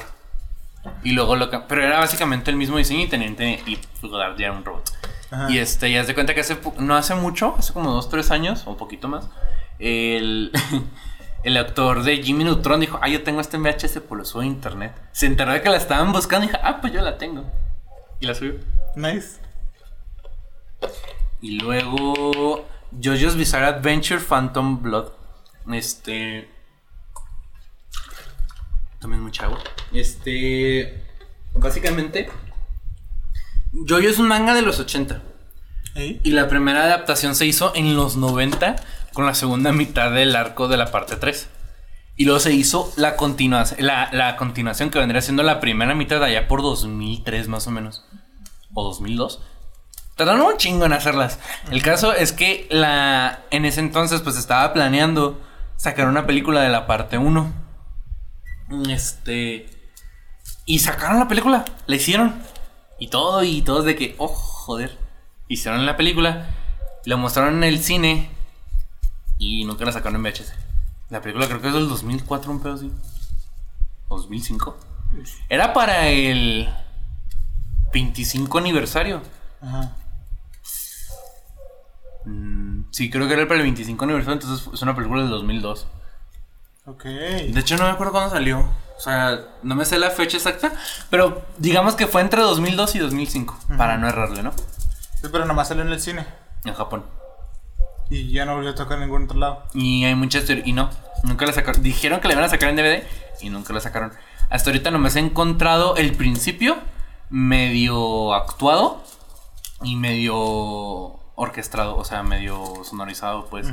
Y 1.03 1.13
luego 1.13 1.36
lo 1.36 1.49
Pero 1.67 1.84
era 1.84 1.97
básicamente 1.97 2.51
el 2.51 2.57
mismo 2.57 2.78
diseño 2.78 3.05
y 3.05 3.07
teniente 3.07 3.59
y 3.65 3.80
Godard 4.05 4.38
ya 4.38 4.45
era 4.45 4.53
un 4.55 4.63
robot. 4.63 4.88
Ajá. 5.32 5.51
Y 5.51 5.59
este, 5.59 5.91
ya 5.91 6.01
se 6.01 6.07
de 6.07 6.13
cuenta 6.13 6.34
que 6.34 6.41
hace 6.41 6.57
no 6.80 6.95
hace 6.95 7.15
mucho, 7.15 7.55
hace 7.57 7.73
como 7.73 7.91
dos, 7.91 8.09
tres 8.09 8.32
años, 8.32 8.65
o 8.65 8.71
un 8.71 8.78
poquito 8.78 9.07
más, 9.07 9.28
el, 9.80 10.51
el 11.43 11.57
actor 11.57 12.03
de 12.03 12.17
Jimmy 12.23 12.43
Neutron 12.43 12.80
dijo, 12.80 12.99
ah, 13.01 13.09
yo 13.09 13.23
tengo 13.23 13.41
este 13.41 13.57
VHS, 13.57 14.01
pues 14.07 14.19
lo 14.19 14.25
subo 14.25 14.41
a 14.41 14.45
internet. 14.45 14.93
Se 15.11 15.25
enteró 15.25 15.51
de 15.51 15.61
que 15.61 15.69
la 15.69 15.78
estaban 15.78 16.11
buscando 16.11 16.45
y 16.45 16.49
dijo, 16.49 16.59
ah, 16.63 16.80
pues 16.82 16.93
yo 16.93 17.01
la 17.01 17.17
tengo. 17.17 17.43
Y 18.19 18.25
la 18.25 18.34
subió. 18.34 18.55
Nice. 18.95 19.39
Y 21.41 21.59
luego 21.59 22.65
JoJo's 22.91 23.36
Bizarre 23.36 23.67
Adventure 23.67 24.19
Phantom 24.19 24.82
Blood. 24.82 25.11
Este. 25.71 26.49
También 28.99 29.21
mucha 29.21 29.45
agua. 29.45 29.59
Este. 29.93 31.03
Básicamente. 31.53 32.30
JoJo 33.74 34.07
es 34.07 34.20
un 34.20 34.28
manga 34.28 34.53
de 34.53 34.61
los 34.61 34.80
80. 34.80 35.22
¿Eh? 35.95 36.20
Y 36.24 36.32
la 36.32 36.47
primera 36.47 36.84
adaptación 36.84 37.36
se 37.36 37.45
hizo 37.45 37.74
en 37.76 37.95
los 37.95 38.15
90 38.15 38.76
con 39.13 39.26
la 39.26 39.34
segunda 39.34 39.72
mitad 39.72 40.11
del 40.11 40.36
arco 40.36 40.68
de 40.68 40.78
la 40.78 40.91
parte 40.91 41.15
3. 41.15 41.49
Y 42.15 42.26
luego 42.26 42.39
se 42.39 42.53
hizo 42.53 42.91
la 42.97 43.15
continuación, 43.15 43.86
la, 43.86 44.09
la 44.11 44.38
continuación 44.38 44.89
que 44.89 44.99
vendría 44.99 45.22
siendo 45.22 45.43
la 45.43 45.59
primera 45.59 45.93
mitad 45.93 46.24
allá 46.24 46.47
por 46.47 46.61
2003 46.61 47.47
más 47.47 47.68
o 47.68 47.72
menos. 47.72 48.05
O 48.74 48.84
2002. 48.84 49.41
Tardaron 50.15 50.41
un 50.41 50.57
chingo 50.57 50.86
en 50.86 50.93
hacerlas. 50.93 51.39
El 51.70 51.84
caso 51.84 52.13
es 52.13 52.34
que 52.34 52.68
la 52.72 53.41
en 53.51 53.65
ese 53.65 53.82
entonces 53.82 54.22
pues 54.22 54.36
estaba 54.36 54.74
planeando 54.74 55.39
sacar 55.76 56.07
una 56.07 56.26
película 56.26 56.61
de 56.61 56.70
la 56.70 56.88
parte 56.88 57.20
1. 57.20 57.53
Este 58.89 59.70
y 60.65 60.80
sacaron 60.80 61.20
la 61.20 61.28
película, 61.28 61.65
la 61.86 61.95
hicieron. 61.95 62.36
Y 62.99 63.09
todo 63.09 63.43
y 63.43 63.61
todos 63.61 63.85
de 63.85 63.95
que, 63.95 64.15
oh, 64.17 64.27
joder. 64.27 64.97
Hicieron 65.47 65.85
la 65.85 65.95
película, 65.95 66.49
la 67.05 67.15
mostraron 67.15 67.55
en 67.57 67.63
el 67.63 67.79
cine 67.79 68.29
y 69.37 69.63
nunca 69.65 69.85
la 69.85 69.91
sacaron 69.91 70.17
en 70.17 70.23
VHS. 70.23 70.53
La 71.09 71.21
película 71.21 71.47
creo 71.47 71.61
que 71.61 71.67
es 71.69 71.73
del 71.73 71.87
2004, 71.87 72.51
un 72.51 72.61
pedo 72.61 72.73
así. 72.73 72.91
2005. 74.09 74.77
Era 75.47 75.73
para 75.73 76.07
el 76.09 76.69
25 77.93 78.57
aniversario. 78.57 79.21
Ajá. 79.61 79.95
Mm, 82.25 82.83
sí, 82.91 83.09
creo 83.09 83.27
que 83.27 83.33
era 83.35 83.47
para 83.47 83.59
el 83.59 83.63
25 83.63 84.03
aniversario, 84.03 84.41
entonces 84.41 84.69
es 84.73 84.81
una 84.81 84.95
película 84.95 85.21
del 85.21 85.31
2002. 85.31 85.87
Ok. 86.85 87.03
De 87.03 87.59
hecho, 87.59 87.77
no 87.77 87.83
me 87.83 87.91
acuerdo 87.91 88.13
cuándo 88.13 88.31
salió. 88.31 88.69
O 88.97 88.99
sea, 88.99 89.39
no 89.61 89.75
me 89.75 89.85
sé 89.85 89.99
la 89.99 90.09
fecha 90.09 90.37
exacta, 90.37 90.73
pero 91.09 91.45
digamos 91.57 91.95
que 91.95 92.07
fue 92.07 92.21
entre 92.21 92.41
2002 92.41 92.95
y 92.95 92.99
2005, 92.99 93.57
para 93.77 93.97
no 93.97 94.09
errarle, 94.09 94.41
¿no? 94.41 94.51
Sí, 95.21 95.27
pero 95.31 95.45
nomás 95.45 95.67
salió 95.67 95.83
en 95.83 95.89
el 95.91 96.01
cine. 96.01 96.25
En 96.65 96.73
Japón. 96.73 97.05
Y 98.09 98.31
ya 98.31 98.45
no 98.45 98.55
volvió 98.55 98.71
a 98.71 98.75
tocar 98.75 98.97
en 98.97 99.05
ningún 99.05 99.25
otro 99.25 99.37
lado. 99.37 99.63
Y 99.73 100.05
hay 100.05 100.15
muchas 100.15 100.45
teorías. 100.45 100.67
Y 100.67 100.73
no, 100.73 100.89
nunca 101.23 101.45
la 101.45 101.53
sacaron. 101.53 101.81
Dijeron 101.83 102.19
que 102.19 102.27
la 102.27 102.33
iban 102.33 102.45
a 102.45 102.49
sacar 102.49 102.69
en 102.69 102.75
DVD 102.77 103.03
y 103.41 103.49
nunca 103.49 103.73
la 103.73 103.81
sacaron. 103.81 104.13
Hasta 104.49 104.69
ahorita 104.69 104.91
nomás 104.91 105.15
he 105.15 105.19
encontrado 105.19 105.95
el 105.97 106.13
principio 106.13 106.77
medio 107.29 108.33
actuado 108.33 109.03
y 109.83 109.95
medio 109.97 111.19
orquestado, 111.35 111.97
o 111.97 112.05
sea, 112.05 112.23
medio 112.23 112.83
sonorizado, 112.83 113.45
pues. 113.47 113.67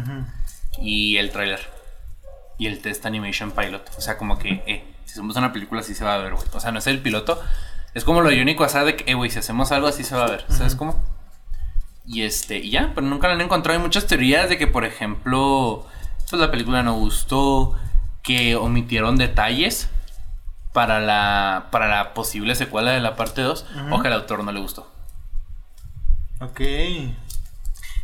Y 0.78 1.16
el 1.16 1.30
tráiler. 1.30 1.60
Y 2.58 2.66
el 2.66 2.80
test 2.80 3.04
animation 3.06 3.50
pilot. 3.50 3.90
O 3.96 4.00
sea, 4.00 4.16
como 4.16 4.38
que, 4.38 4.62
eh, 4.66 4.84
si 5.04 5.12
hacemos 5.12 5.36
una 5.36 5.52
película 5.52 5.80
así 5.80 5.94
se 5.94 6.04
va 6.04 6.14
a 6.14 6.18
ver, 6.18 6.34
güey. 6.34 6.46
O 6.52 6.60
sea, 6.60 6.72
no 6.72 6.78
es 6.78 6.86
el 6.86 7.00
piloto. 7.00 7.42
Es 7.94 8.04
como 8.04 8.20
lo 8.20 8.30
de 8.30 8.40
Unico 8.42 8.64
Asada 8.64 8.84
de 8.84 8.96
que, 8.96 9.10
eh, 9.10 9.14
güey, 9.14 9.30
si 9.30 9.38
hacemos 9.38 9.72
algo 9.72 9.86
así 9.86 10.04
se 10.04 10.14
va 10.14 10.24
a 10.24 10.30
ver. 10.30 10.44
¿Sabes 10.48 10.74
cómo? 10.74 11.02
Y 12.06 12.22
este, 12.22 12.58
y 12.58 12.70
ya, 12.70 12.92
pero 12.94 13.06
nunca 13.06 13.28
lo 13.28 13.34
han 13.34 13.40
encontrado. 13.40 13.78
Hay 13.78 13.82
muchas 13.82 14.06
teorías 14.06 14.48
de 14.48 14.58
que, 14.58 14.66
por 14.66 14.84
ejemplo, 14.84 15.86
pues 16.28 16.40
la 16.40 16.50
película 16.50 16.82
no 16.82 16.94
gustó, 16.94 17.78
que 18.22 18.56
omitieron 18.56 19.16
detalles 19.16 19.88
para 20.72 21.00
la, 21.00 21.68
para 21.70 21.86
la 21.88 22.14
posible 22.14 22.54
secuela 22.56 22.90
de 22.90 23.00
la 23.00 23.16
parte 23.16 23.42
2, 23.42 23.66
o 23.90 24.02
que 24.02 24.08
al 24.08 24.14
autor 24.14 24.42
no 24.42 24.50
le 24.50 24.60
gustó. 24.60 24.90
Ok. 26.40 26.60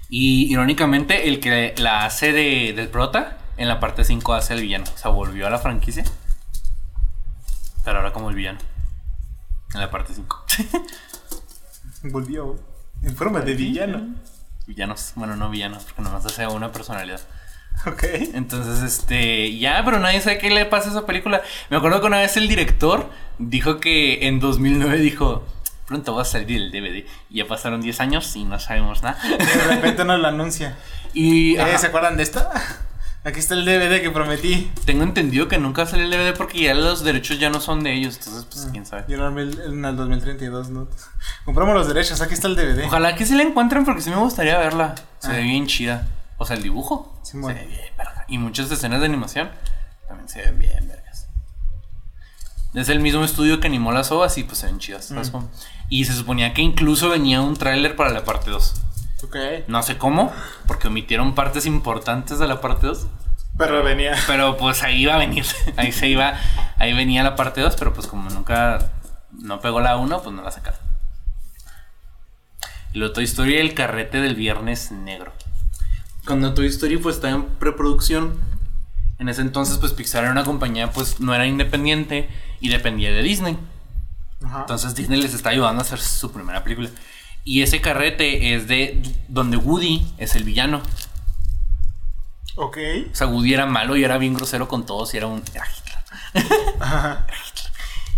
Y 0.09 0.53
irónicamente, 0.53 1.29
el 1.29 1.41
que 1.41 1.75
la 1.79 2.05
hace 2.05 2.33
de, 2.33 2.73
del 2.75 2.89
prota, 2.89 3.39
en 3.61 3.69
la 3.69 3.79
parte 3.79 4.05
5 4.05 4.33
hace 4.33 4.55
el 4.55 4.63
villano. 4.63 4.87
O 4.93 4.99
sea, 4.99 5.11
volvió 5.11 5.47
a 5.47 5.51
la 5.51 5.59
franquicia. 5.59 6.03
Pero 7.85 7.99
ahora 7.99 8.11
como 8.13 8.31
el 8.31 8.35
villano. 8.35 8.59
En 9.75 9.81
la 9.81 9.91
parte 9.91 10.15
5. 10.15 10.45
Volvió. 12.05 12.59
En 13.03 13.15
forma 13.15 13.41
de 13.41 13.53
villano. 13.53 14.15
Villanos. 14.67 15.13
Bueno, 15.15 15.37
no 15.37 15.51
villanos, 15.51 15.85
porque 15.85 16.01
nomás 16.01 16.25
hace 16.25 16.47
una 16.47 16.73
personalidad. 16.73 17.21
Ok. 17.87 18.03
Entonces, 18.33 18.83
este, 18.83 19.59
ya, 19.59 19.83
pero 19.85 19.99
nadie 19.99 20.23
sabe 20.23 20.39
qué 20.39 20.49
le 20.49 20.65
pasa 20.65 20.89
a 20.89 20.93
esa 20.93 21.07
película. 21.07 21.43
Me 21.69 21.77
acuerdo 21.77 22.01
que 22.01 22.07
una 22.07 22.21
vez 22.21 22.39
el 22.39 22.49
director 22.49 23.11
dijo 23.39 23.79
que 23.79 24.27
en 24.27 24.41
2009 24.41 24.97
dijo, 24.99 25.45
pronto 25.87 26.15
va 26.15 26.23
a 26.23 26.25
salir 26.25 26.57
el 26.57 26.71
DVD. 26.73 27.07
Y 27.29 27.37
ya 27.37 27.47
pasaron 27.47 27.83
10 27.83 28.01
años 28.01 28.35
y 28.37 28.45
no 28.45 28.59
sabemos 28.59 29.03
nada. 29.03 29.19
De 29.23 29.65
repente 29.75 30.07
nos 30.07 30.19
lo 30.19 30.29
anuncia. 30.29 30.79
y 31.13 31.57
Eh, 31.57 31.79
¿Se 31.79 31.89
acuerdan 31.89 32.17
de 32.17 32.23
esta? 32.23 32.51
Aquí 33.23 33.39
está 33.39 33.53
el 33.55 33.67
DVD 33.67 34.01
que 34.01 34.11
prometí. 34.11 34.73
tengo 34.87 35.03
entendido 35.03 35.47
que 35.47 35.59
nunca 35.59 35.85
salió 35.87 36.05
el 36.07 36.11
DVD 36.11 36.35
porque 36.37 36.63
ya 36.63 36.75
los 36.75 37.05
derechos 37.05 37.39
ya 37.39 37.51
no 37.51 37.61
son 37.61 37.83
de 37.83 37.93
ellos. 37.93 38.17
Entonces, 38.17 38.47
pues, 38.51 38.69
quién 38.73 38.87
sabe. 38.87 39.05
Yo 39.09 39.27
en 39.29 39.39
el, 39.39 39.61
en 39.61 39.85
el 39.85 39.97
2032, 39.97 40.71
¿no? 40.71 40.89
Compramos 41.45 41.75
los 41.75 41.87
derechos, 41.89 42.21
aquí 42.23 42.33
está 42.33 42.49
el 42.49 42.57
DVD. 42.57 42.87
Ojalá 42.87 43.15
que 43.17 43.27
se 43.27 43.35
la 43.37 43.43
encuentren 43.43 43.85
porque 43.85 44.01
sí 44.01 44.09
me 44.11 44.17
gustaría 44.17 44.57
verla. 44.59 44.95
Se 45.19 45.29
Ah. 45.29 45.33
ve 45.35 45.43
bien 45.43 45.67
chida. 45.67 46.09
O 46.39 46.47
sea, 46.47 46.57
el 46.57 46.63
dibujo. 46.63 47.15
Se 47.23 47.37
ve 47.37 47.53
bien, 47.53 47.93
verga. 47.99 48.25
Y 48.29 48.39
muchas 48.39 48.71
escenas 48.71 49.01
de 49.01 49.07
animación 49.07 49.51
también 50.09 50.29
se 50.29 50.41
ven 50.41 50.59
bien, 50.59 50.89
vergas. 50.89 51.29
Es 52.73 52.89
el 52.89 53.01
mismo 53.01 53.23
estudio 53.25 53.61
que 53.61 53.67
animó 53.67 53.93
las 53.93 54.11
ovas 54.13 54.39
y 54.39 54.45
pues 54.45 54.59
se 54.59 54.67
ven 54.67 54.79
chidas. 54.79 55.07
¿sabes 55.07 55.31
Mm. 55.33 55.45
Y 55.91 56.05
se 56.07 56.15
suponía 56.15 56.55
que 56.55 56.63
incluso 56.63 57.11
venía 57.11 57.41
un 57.43 57.57
tráiler 57.57 57.97
para 57.97 58.11
la 58.11 58.25
parte 58.25 58.49
2. 58.51 58.75
Ok. 59.31 59.69
No 59.69 59.81
sé 59.85 59.97
cómo, 59.97 60.33
porque 60.67 60.89
omitieron 60.89 61.37
partes 61.37 61.65
importantes 61.65 62.41
de 62.41 62.49
la 62.49 62.61
parte 62.61 62.89
2. 62.89 63.07
Pero 63.57 63.85
venía. 63.85 64.17
Pero 64.27 64.57
pues 64.57 64.83
ahí 64.83 65.03
iba 65.03 65.15
a 65.15 65.19
venir. 65.19 65.45
Ahí 65.77 65.93
se 65.93 66.09
iba. 66.09 66.35
Ahí 66.79 66.93
venía 66.95 67.23
la 67.23 67.37
parte 67.37 67.61
2, 67.61 67.77
pero 67.79 67.93
pues 67.93 68.09
como 68.09 68.29
nunca 68.31 68.91
no 69.31 69.61
pegó 69.61 69.81
la 69.81 69.97
1, 69.99 70.23
pues 70.23 70.35
no 70.35 70.43
la 70.43 70.51
sacaron. 70.51 70.81
Y 72.93 72.99
luego 72.99 73.15
Toy 73.15 73.25
Story 73.25 73.59
el 73.59 73.75
carrete 73.75 74.21
del 74.21 74.35
viernes 74.35 74.91
negro. 74.91 75.33
Cuando 76.27 76.53
Toy 76.55 76.67
Story 76.67 76.97
pues 76.97 77.17
estaba 77.17 77.35
en 77.35 77.45
preproducción, 77.45 78.41
en 79.21 79.29
ese 79.29 79.43
entonces 79.43 79.79
pues 79.79 79.93
Pixar 79.93 80.25
era 80.25 80.33
una 80.33 80.45
compañía 80.45 80.91
pues 80.91 81.21
no 81.21 81.35
era 81.35 81.47
independiente 81.47 82.29
y 82.59 82.69
dependía 82.69 83.13
de 83.13 83.23
Disney. 83.23 83.57
Ajá. 84.45 84.61
Entonces 84.63 84.97
Disney 84.97 85.23
les 85.23 85.35
está 85.35 85.51
ayudando 85.51 85.83
a 85.83 85.85
hacer 85.85 86.01
su 86.01 86.33
primera 86.33 86.65
película. 86.65 86.91
Y 87.45 87.63
ese 87.63 87.81
carrete 87.81 88.55
es 88.55 88.69
de 88.69 89.03
donde 89.29 89.57
Woody 89.57 90.07
es 90.19 90.37
el 90.37 90.45
villano. 90.45 90.83
Ok. 92.57 92.79
O 93.11 93.15
sea, 93.15 93.27
Woody 93.27 93.55
era 93.55 93.67
malo 93.67 93.97
y 93.97 94.05
era 94.05 94.19
bien 94.19 94.35
grosero 94.35 94.69
con 94.69 94.85
todos 94.85 95.15
y 95.15 95.17
era 95.17 95.27
un... 95.27 95.43
era 95.55 95.65
Hitler. 95.67 96.75
Ajá. 96.81 97.27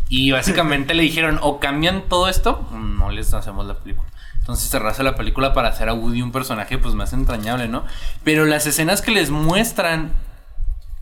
Y 0.08 0.30
básicamente 0.30 0.92
le 0.92 1.04
dijeron, 1.04 1.38
o 1.40 1.58
cambian 1.58 2.02
todo 2.08 2.28
esto, 2.28 2.68
no 2.72 3.10
les 3.10 3.32
hacemos 3.32 3.66
la 3.66 3.78
película. 3.78 4.10
Entonces 4.40 4.68
se 4.68 4.78
raza 4.78 5.02
la 5.02 5.14
película 5.14 5.54
para 5.54 5.68
hacer 5.68 5.88
a 5.88 5.94
Woody 5.94 6.20
un 6.20 6.32
personaje 6.32 6.76
pues 6.76 6.94
más 6.94 7.12
entrañable, 7.12 7.68
¿no? 7.68 7.84
Pero 8.24 8.44
las 8.44 8.66
escenas 8.66 9.00
que 9.00 9.12
les 9.12 9.30
muestran, 9.30 10.12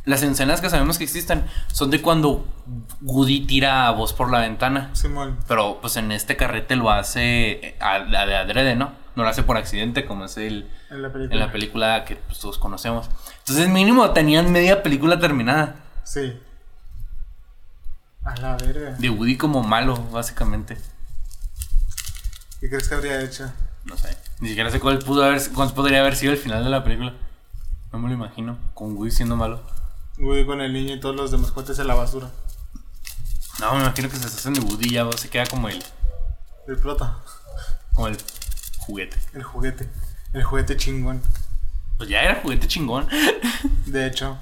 las 0.05 0.22
escenas 0.22 0.61
que 0.61 0.70
sabemos 0.70 0.98
que 0.98 1.05
existen, 1.05 1.44
son 1.72 1.90
de 1.90 2.01
cuando 2.03 2.46
Woody 3.03 3.46
tira 3.46 3.86
a 3.86 3.90
voz 3.92 4.12
por 4.12 4.30
la 4.30 4.40
ventana. 4.40 4.90
Simón. 4.94 5.38
Pero 5.46 5.78
pues 5.80 5.96
en 5.96 6.11
este 6.12 6.36
carrete 6.36 6.76
lo 6.76 6.90
hace 6.90 7.76
a, 7.80 7.94
a- 7.96 8.05
de 8.26 8.36
adrede, 8.36 8.76
¿no? 8.76 8.92
No 9.16 9.24
lo 9.24 9.28
hace 9.28 9.42
por 9.42 9.57
accidente 9.57 10.07
como 10.07 10.24
es 10.24 10.36
el, 10.36 10.70
En 10.90 11.03
la 11.03 11.12
película. 11.12 11.34
en 11.34 11.40
la 11.46 11.53
película 11.53 12.05
que 12.05 12.16
pues, 12.16 12.38
todos 12.38 12.59
conocemos. 12.59 13.09
Entonces 13.40 13.68
mínimo 13.68 14.11
tenían 14.12 14.51
media 14.53 14.82
película 14.82 15.18
terminada. 15.18 15.76
Sí. 16.05 16.38
A 18.24 18.36
la 18.36 18.57
verga. 18.57 18.92
De 18.98 19.11
Woody 19.11 19.36
como 19.36 19.62
malo, 19.62 19.96
básicamente. 20.12 20.76
¿Qué 22.61 22.68
crees 22.68 22.88
que 22.88 22.94
habría 22.94 23.20
hecho? 23.22 23.51
No 23.84 23.96
sé. 23.96 24.16
Ni 24.40 24.48
siquiera 24.48 24.70
sé 24.70 24.78
cuál, 24.78 24.98
pudo 24.98 25.24
haber, 25.24 25.40
cuál 25.55 25.72
podría 25.72 26.01
haber 26.01 26.14
sido 26.16 26.32
el 26.32 26.38
final 26.38 26.62
de 26.62 26.70
la 26.70 26.84
película. 26.84 27.14
No 27.92 27.98
me 27.98 28.09
lo 28.09 28.14
imagino. 28.14 28.59
Con 28.74 28.94
Woody 28.96 29.11
siendo 29.11 29.36
malo. 29.36 29.61
Woody 30.21 30.45
con 30.47 30.61
el 30.61 30.73
niño 30.73 30.95
y 30.95 31.01
todos 31.01 31.16
los 31.16 31.31
demás 31.31 31.51
cohetes 31.51 31.79
en 31.79 31.87
la 31.89 31.95
basura. 31.95 32.29
No, 33.61 33.75
me 33.75 33.81
imagino 33.81 34.09
que 34.09 34.16
se 34.16 34.27
hacen 34.27 34.55
de 34.55 34.61
Woody 34.61 34.91
ya 34.91 35.11
se 35.16 35.29
queda 35.29 35.47
como 35.47 35.68
el, 35.68 35.83
El 36.68 36.77
prota. 36.79 37.16
como 37.95 38.09
el 38.09 38.16
juguete. 38.79 39.16
El 39.35 39.43
juguete. 39.43 39.89
El 40.33 40.43
juguete 40.45 40.77
chingón. 40.77 41.23
Pues 41.99 42.09
ya 42.09 42.23
era 42.23 42.41
juguete 42.43 42.66
chingón. 42.68 43.09
De 43.87 44.07
hecho. 44.07 44.39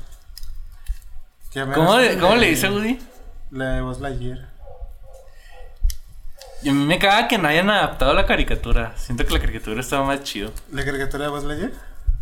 ¿Cómo, 1.74 1.98
le- 1.98 2.18
cómo 2.18 2.36
le 2.36 2.48
dice 2.50 2.70
Woody? 2.70 2.98
La 3.50 3.70
de 3.74 3.80
Buzz 3.82 4.00
Lightyear. 4.00 4.48
Y 6.62 6.68
a 6.68 6.72
mí 6.72 6.84
me 6.84 6.98
caga 6.98 7.28
que 7.28 7.38
no 7.38 7.48
hayan 7.48 7.70
adaptado 7.70 8.12
la 8.14 8.26
caricatura. 8.26 8.94
Siento 8.96 9.24
que 9.24 9.32
la 9.32 9.40
caricatura 9.40 9.80
estaba 9.80 10.04
más 10.04 10.22
chido. 10.24 10.52
¿La 10.72 10.84
caricatura 10.84 11.24
de 11.24 11.30
Buzz 11.30 11.44
Lightyear? 11.44 11.72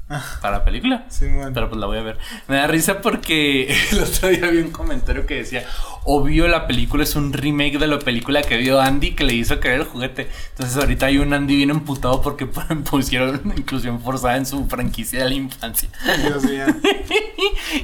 para 0.41 0.59
la 0.59 0.65
película. 0.65 1.05
Sí, 1.09 1.27
man. 1.27 1.53
Pero 1.53 1.69
pues 1.69 1.81
la 1.81 1.87
voy 1.87 1.99
a 1.99 2.03
ver. 2.03 2.19
Me 2.47 2.57
da 2.57 2.67
risa 2.67 3.01
porque 3.01 3.75
el 3.93 4.01
otro 4.01 4.29
día 4.29 4.49
vi 4.49 4.59
un 4.59 4.71
comentario 4.71 5.27
que 5.27 5.35
decía, 5.37 5.67
obvio 6.05 6.47
la 6.49 6.67
película 6.67 7.03
es 7.03 7.17
un 7.17 7.33
remake 7.33 7.79
de 7.79 7.87
la 7.87 7.99
película 7.99 8.43
que 8.43 8.57
vio 8.57 8.81
Andy 8.81 9.15
que 9.15 9.25
le 9.25 9.35
hizo 9.35 9.59
caer 9.59 9.81
el 9.81 9.85
juguete. 9.85 10.29
Entonces 10.51 10.77
ahorita 10.77 11.07
hay 11.07 11.19
un 11.19 11.33
Andy 11.33 11.57
bien 11.57 11.71
emputado 11.71 12.23
porque 12.23 12.47
pusieron 12.91 13.41
una 13.45 13.55
inclusión 13.55 14.01
forzada 14.01 14.37
en 14.37 14.47
su 14.47 14.67
franquicia 14.67 15.25
de 15.25 15.29
la 15.29 15.35
infancia. 15.35 15.89
Dios 16.23 16.45
mío. 16.45 16.67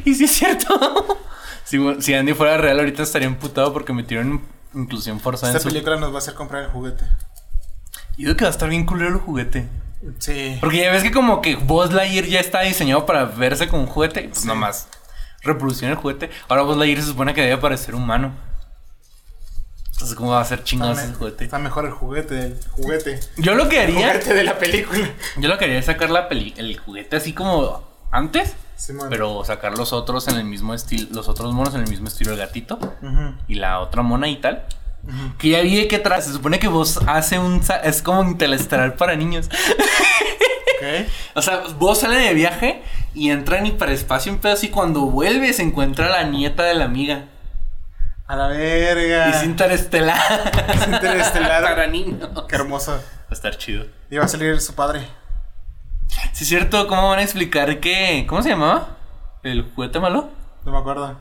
y 0.05 0.15
sí 0.15 0.25
es 0.25 0.33
cierto. 0.33 1.29
Si, 1.65 1.79
si 2.01 2.15
Andy 2.15 2.35
fuera 2.35 2.57
real 2.57 2.79
ahorita 2.79 3.03
estaría 3.03 3.29
emputado 3.29 3.73
porque 3.73 3.93
metieron 3.93 4.43
inclusión 4.75 5.21
forzada 5.21 5.53
Esta 5.53 5.59
en 5.59 5.63
su... 5.63 5.69
película 5.69 5.97
nos 5.97 6.11
va 6.13 6.17
a 6.17 6.19
hacer 6.19 6.35
comprar 6.35 6.65
el 6.65 6.71
juguete. 6.71 7.05
Y 8.17 8.25
digo 8.25 8.37
que 8.37 8.45
va 8.45 8.49
a 8.49 8.53
estar 8.53 8.69
bien 8.69 8.85
culero 8.85 9.11
el 9.11 9.19
juguete. 9.19 9.69
Sí. 10.19 10.59
Porque 10.61 10.79
ya 10.79 10.91
ves 10.91 11.03
que 11.03 11.13
como 11.13 11.41
que 11.41 11.55
Buzz 11.57 11.93
Lightyear 11.93 12.25
ya 12.27 12.41
está 12.41 12.61
diseñado 12.63 13.07
para 13.07 13.25
verse 13.25 13.69
con 13.69 13.81
un 13.81 13.87
juguete. 13.87 14.23
Pues 14.29 14.41
Sí. 14.41 14.47
nomás 14.49 14.89
reproducción 15.43 15.91
el 15.91 15.97
juguete. 15.97 16.31
Ahora 16.49 16.63
Buzz 16.63 16.77
Lightyear 16.77 17.03
se 17.03 17.09
supone 17.09 17.35
que 17.35 17.43
debe 17.43 17.59
parecer 17.59 17.95
humano. 17.95 18.33
Entonces, 19.93 20.17
¿cómo 20.17 20.31
va 20.33 20.41
a 20.41 20.45
ser 20.45 20.65
el 20.69 20.79
me- 20.79 21.15
juguete? 21.15 21.45
está 21.45 21.59
mejor 21.59 21.85
el 21.85 21.93
juguete, 21.93 22.39
el 22.47 22.61
juguete. 22.73 23.21
Yo 23.37 23.55
lo 23.55 23.69
que 23.69 23.79
haría. 23.79 24.09
Juguete 24.09 24.35
de 24.35 24.43
la 24.45 24.59
película. 24.59 25.09
Yo 25.37 25.49
lo 25.49 25.59
que 25.59 25.67
haría 25.67 25.79
es 25.79 25.87
sacar 25.87 26.11
la 26.11 26.29
peli 26.29 26.55
el 26.57 26.77
juguete 26.79 27.17
así 27.17 27.33
como 27.33 27.85
antes. 28.11 28.55
Simón. 28.77 29.09
Pero 29.11 29.45
sacar 29.45 29.79
los 29.79 29.93
otros 29.93 30.27
en 30.27 30.37
el 30.37 30.45
mismo 30.45 30.75
estilo. 30.75 31.07
Los 31.13 31.29
otros 31.29 31.53
monos 31.55 31.75
en 31.77 31.83
el 31.83 31.89
mismo 31.89 32.09
estilo 32.09 32.31
del 32.31 32.41
gatito. 32.41 32.79
Y 33.47 33.55
la 33.57 33.79
otra 33.79 34.03
mona 34.03 34.29
y 34.29 34.41
tal. 34.41 34.65
Que 35.39 35.51
ya 35.51 35.61
vi 35.63 35.89
que 35.89 35.99
tras. 35.99 36.27
Se 36.27 36.33
supone 36.33 36.59
que 36.59 36.69
vos 36.69 37.01
hace 37.07 37.39
un. 37.39 37.61
Es 37.83 38.03
como 38.03 38.23
interestelar 38.23 38.97
para 38.97 39.17
niños. 39.17 39.49
Ok. 39.49 41.09
O 41.35 41.41
sea, 41.41 41.63
vos 41.79 42.01
sale 42.01 42.17
de 42.17 42.35
viaje 42.35 42.83
y 43.15 43.31
entra 43.31 43.59
en 43.59 43.67
hiperespacio 43.67 44.33
un 44.33 44.39
pedazo 44.39 44.67
y 44.67 44.71
cuando 44.71 45.03
vuelve 45.03 45.53
se 45.53 45.63
encuentra 45.63 46.09
la 46.09 46.25
nieta 46.25 46.65
de 46.65 46.75
la 46.75 46.87
amiga. 46.87 47.27
A 48.27 48.37
la 48.37 48.49
verga. 48.49 49.29
Y 49.29 49.31
es 49.31 49.45
interestelar. 49.45 50.19
Es 50.75 50.89
interestelar. 50.89 51.63
Para 51.75 51.87
niños. 51.87 52.29
Qué 52.49 52.57
hermoso. 52.57 52.93
Va 52.93 53.27
a 53.31 53.33
estar 53.33 53.57
chido. 53.57 53.87
Y 54.11 54.17
va 54.17 54.25
a 54.25 54.29
salir 54.29 54.61
su 54.61 54.75
padre. 54.75 55.07
Sí, 56.33 56.43
es 56.45 56.49
cierto, 56.49 56.87
¿cómo 56.89 57.09
van 57.09 57.21
a 57.21 57.23
explicar 57.23 57.79
que. 57.81 58.27
¿Cómo 58.29 58.43
se 58.43 58.51
llamaba? 58.51 58.97
¿El 59.43 59.71
juguete 59.75 60.01
malo? 60.01 60.31
No 60.65 60.73
me 60.73 60.79
acuerdo. 60.79 61.17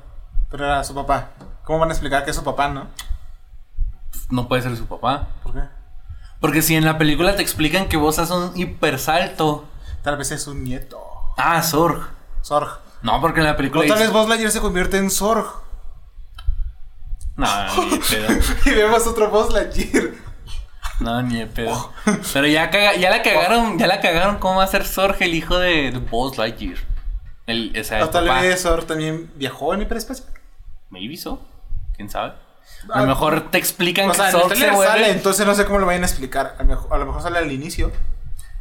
Pero 0.49 0.65
era 0.65 0.83
su 0.83 0.93
papá. 0.93 1.29
¿Cómo 1.63 1.79
van 1.79 1.89
a 1.89 1.93
explicar 1.93 2.23
que 2.23 2.31
es 2.31 2.35
su 2.35 2.43
papá, 2.43 2.67
no? 2.69 2.87
No 4.29 4.47
puede 4.47 4.61
ser 4.61 4.75
su 4.77 4.85
papá. 4.85 5.27
¿Por 5.43 5.53
qué? 5.53 5.61
Porque 6.39 6.61
si 6.61 6.75
en 6.75 6.85
la 6.85 6.97
película 6.97 7.35
te 7.35 7.41
explican 7.41 7.87
que 7.87 7.97
vos 7.97 8.17
haces 8.19 8.35
un 8.35 8.57
hipersalto. 8.57 9.65
Tal 10.03 10.17
vez 10.17 10.31
es 10.31 10.47
un 10.47 10.63
nieto. 10.63 10.99
Ah, 11.37 11.61
Zorg. 11.61 12.07
Sorg. 12.41 12.79
No, 13.03 13.19
porque 13.21 13.39
en 13.41 13.45
la 13.47 13.55
película. 13.57 13.83
O 13.83 13.87
tal 13.87 13.99
vez 13.99 14.11
Buzz 14.11 14.27
Lightyear 14.27 14.51
se 14.51 14.59
convierte 14.61 14.97
en 14.97 15.09
Sorg. 15.11 15.45
No, 17.35 17.47
ni 17.85 17.97
pedo. 18.09 18.27
Y 18.65 18.69
vemos 18.71 19.05
otro 19.07 19.29
Buzz 19.29 19.53
Lightyear. 19.53 20.09
No, 20.99 21.21
ni 21.23 21.39
de 21.39 21.47
pedo. 21.47 21.91
Pero 22.33 22.47
ya, 22.47 22.69
caga- 22.69 22.95
ya 22.95 23.09
la 23.09 23.23
cagaron, 23.23 23.79
ya 23.79 23.87
la 23.87 24.01
cagaron 24.01 24.37
cómo 24.37 24.57
va 24.57 24.63
a 24.65 24.67
ser 24.67 24.85
Zorg 24.85 25.17
el 25.21 25.33
hijo 25.33 25.57
de, 25.57 25.91
de 25.91 25.97
Buzz 25.99 26.37
Lightyear. 26.37 26.77
El, 27.47 27.73
o 27.79 27.83
sea, 27.83 27.97
el 27.99 28.03
O 28.03 28.09
tal 28.09 28.27
papá. 28.27 28.41
vez 28.41 28.61
Sorg 28.61 28.85
también 28.85 29.31
viajó 29.35 29.73
en 29.73 29.81
hiperespacio. 29.81 30.25
Maybe 30.89 31.17
so. 31.17 31.41
¿Quién 31.95 32.09
sabe? 32.09 32.33
A 32.89 32.99
Ah, 32.99 33.01
lo 33.01 33.07
mejor 33.07 33.51
te 33.51 33.57
explican 33.57 34.09
O 34.09 34.13
sea, 34.13 34.31
que 34.31 34.37
en 34.37 34.51
el 34.51 34.57
se 34.57 34.71
vuelve. 34.71 34.85
sale, 34.91 35.11
entonces 35.11 35.45
no 35.45 35.53
sé 35.55 35.65
cómo 35.65 35.79
lo 35.79 35.85
vayan 35.85 36.03
a 36.03 36.07
explicar. 36.07 36.55
A 36.57 36.63
lo 36.63 36.69
mejor, 36.69 36.93
a 36.93 36.97
lo 36.97 37.05
mejor 37.05 37.21
sale 37.21 37.37
al 37.39 37.51
inicio. 37.51 37.91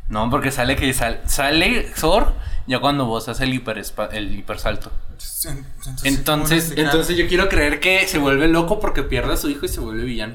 No, 0.08 0.28
porque 0.30 0.50
sale 0.50 0.76
que 0.76 0.92
sal- 0.92 1.20
sale 1.26 1.90
Zorg 1.94 2.32
ya 2.66 2.80
cuando 2.80 3.06
vos 3.06 3.28
haces 3.28 3.42
el, 3.48 3.52
hiperespa- 3.54 4.08
el 4.12 4.34
hipersalto. 4.36 4.90
Entonces, 5.12 5.44
¿cómo 5.46 5.56
van 5.86 6.04
a 6.04 6.08
Entonces, 6.08 6.72
entonces 6.76 7.16
yo 7.16 7.28
quiero 7.28 7.48
creer 7.48 7.80
que 7.80 8.06
se 8.08 8.18
vuelve 8.18 8.48
loco 8.48 8.80
porque 8.80 9.02
pierde 9.04 9.32
a 9.34 9.36
su 9.36 9.48
hijo 9.48 9.64
y 9.66 9.68
se 9.68 9.80
vuelve 9.80 10.04
villano. 10.04 10.34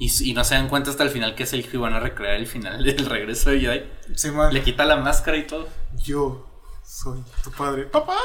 Y, 0.00 0.32
no 0.32 0.44
se 0.44 0.54
dan 0.54 0.68
cuenta 0.68 0.90
hasta 0.90 1.02
el 1.02 1.10
final 1.10 1.34
que 1.34 1.42
es 1.42 1.52
el 1.52 1.60
hijo 1.60 1.70
y 1.74 1.76
van 1.78 1.92
a 1.92 1.98
recrear 2.00 2.34
el 2.34 2.46
final 2.46 2.84
del 2.84 3.04
regreso 3.04 3.50
de 3.50 3.60
Jedi. 3.60 3.82
Simón, 4.16 4.54
Le 4.54 4.62
quita 4.62 4.84
la 4.84 4.96
máscara 4.96 5.36
y 5.36 5.42
todo. 5.46 5.68
yo 6.04 6.46
soy 6.84 7.20
tu 7.42 7.50
padre. 7.50 7.82
¡Papá! 7.84 8.16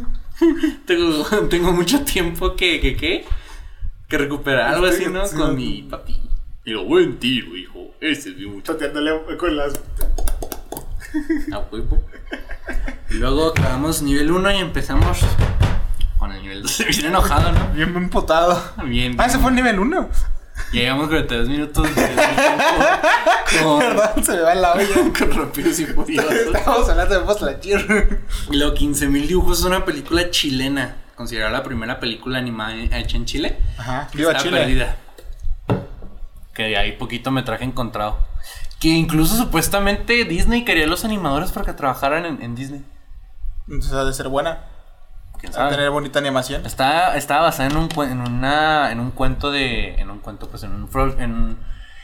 Tengo, 0.86 1.24
tengo 1.48 1.72
mucho 1.72 2.02
tiempo 2.04 2.54
que, 2.56 2.80
que, 2.80 2.96
que, 2.96 3.26
que 4.08 4.18
recuperar 4.18 4.74
algo 4.74 4.86
así, 4.86 5.06
¿no? 5.06 5.22
Con 5.28 5.54
mi 5.54 5.82
papi. 5.82 6.20
Digo, 6.64 6.84
buen 6.84 7.18
tiro, 7.18 7.56
hijo. 7.56 7.94
Ese 8.00 8.30
es 8.30 8.36
mi 8.36 8.46
muchacho. 8.46 8.72
Chateándole 8.72 9.36
con 9.36 9.56
las. 9.56 9.74
A 11.52 11.58
huevo. 11.70 12.02
Y 13.10 13.14
luego 13.14 13.48
acabamos 13.48 14.02
nivel 14.02 14.30
1 14.30 14.50
y 14.52 14.56
empezamos 14.56 15.18
con 16.18 16.32
el 16.32 16.42
nivel 16.42 16.62
2. 16.62 16.84
Bien 16.88 17.06
enojado, 17.06 17.52
¿no? 17.52 17.72
Bien 17.74 17.94
emputado. 17.96 18.62
Bien. 18.84 19.14
Ah, 19.18 19.26
ese 19.26 19.38
fue 19.38 19.50
el 19.50 19.56
nivel 19.56 19.78
1. 19.78 20.08
Llegamos 20.72 21.08
42 21.08 21.48
minutos 21.48 21.94
de 21.94 22.02
con, 23.62 23.78
Perdón, 23.78 24.24
se 24.24 24.32
me 24.32 24.40
va 24.40 24.54
la 24.54 24.72
olla. 24.72 25.12
con 25.18 25.32
Rápidos 25.32 25.78
y 25.80 25.86
Furiosos. 25.86 26.32
Estamos 26.32 26.88
hablando 26.88 27.14
de 27.14 27.20
Buzz 27.24 27.40
Lightyear. 27.42 28.20
Y 28.50 28.56
luego 28.56 28.74
15.000 28.74 29.26
dibujos 29.26 29.60
es 29.60 29.64
una 29.64 29.84
película 29.84 30.30
chilena. 30.30 30.96
Considerada 31.18 31.50
la 31.50 31.64
primera 31.64 31.98
película 31.98 32.38
animada 32.38 32.74
hecha 32.76 33.16
en 33.16 33.24
Chile. 33.26 33.58
Ajá. 33.76 34.08
Viva 34.14 34.30
está 34.30 34.44
Chile. 34.44 34.58
perdida. 34.60 34.96
Que 36.54 36.76
hay 36.76 36.92
poquito 36.92 37.32
metraje 37.32 37.64
encontrado. 37.64 38.18
Que 38.78 38.86
incluso 38.88 39.36
supuestamente 39.36 40.24
Disney 40.24 40.64
quería 40.64 40.86
los 40.86 41.04
animadores 41.04 41.50
para 41.50 41.66
que 41.66 41.72
trabajaran 41.72 42.24
en, 42.24 42.40
en 42.40 42.54
Disney. 42.54 42.84
Entonces 43.66 43.92
ha 43.94 44.04
de 44.04 44.12
ser 44.12 44.28
buena. 44.28 44.60
¿Quién 45.40 45.52
sabe? 45.52 45.70
de 45.70 45.76
tener 45.76 45.90
bonita 45.90 46.20
animación. 46.20 46.64
Está, 46.64 47.16
está 47.16 47.40
basada 47.40 47.68
en 47.68 47.76
un, 47.76 47.88
en, 48.08 48.20
una, 48.20 48.92
en 48.92 49.00
un 49.00 49.10
cuento 49.10 49.50
de. 49.50 49.94
En 49.96 50.10
un 50.10 50.20
cuento, 50.20 50.48
pues 50.48 50.62
en 50.62 50.70
un. 50.72 50.88
En, 51.20 51.32
un- 51.34 51.58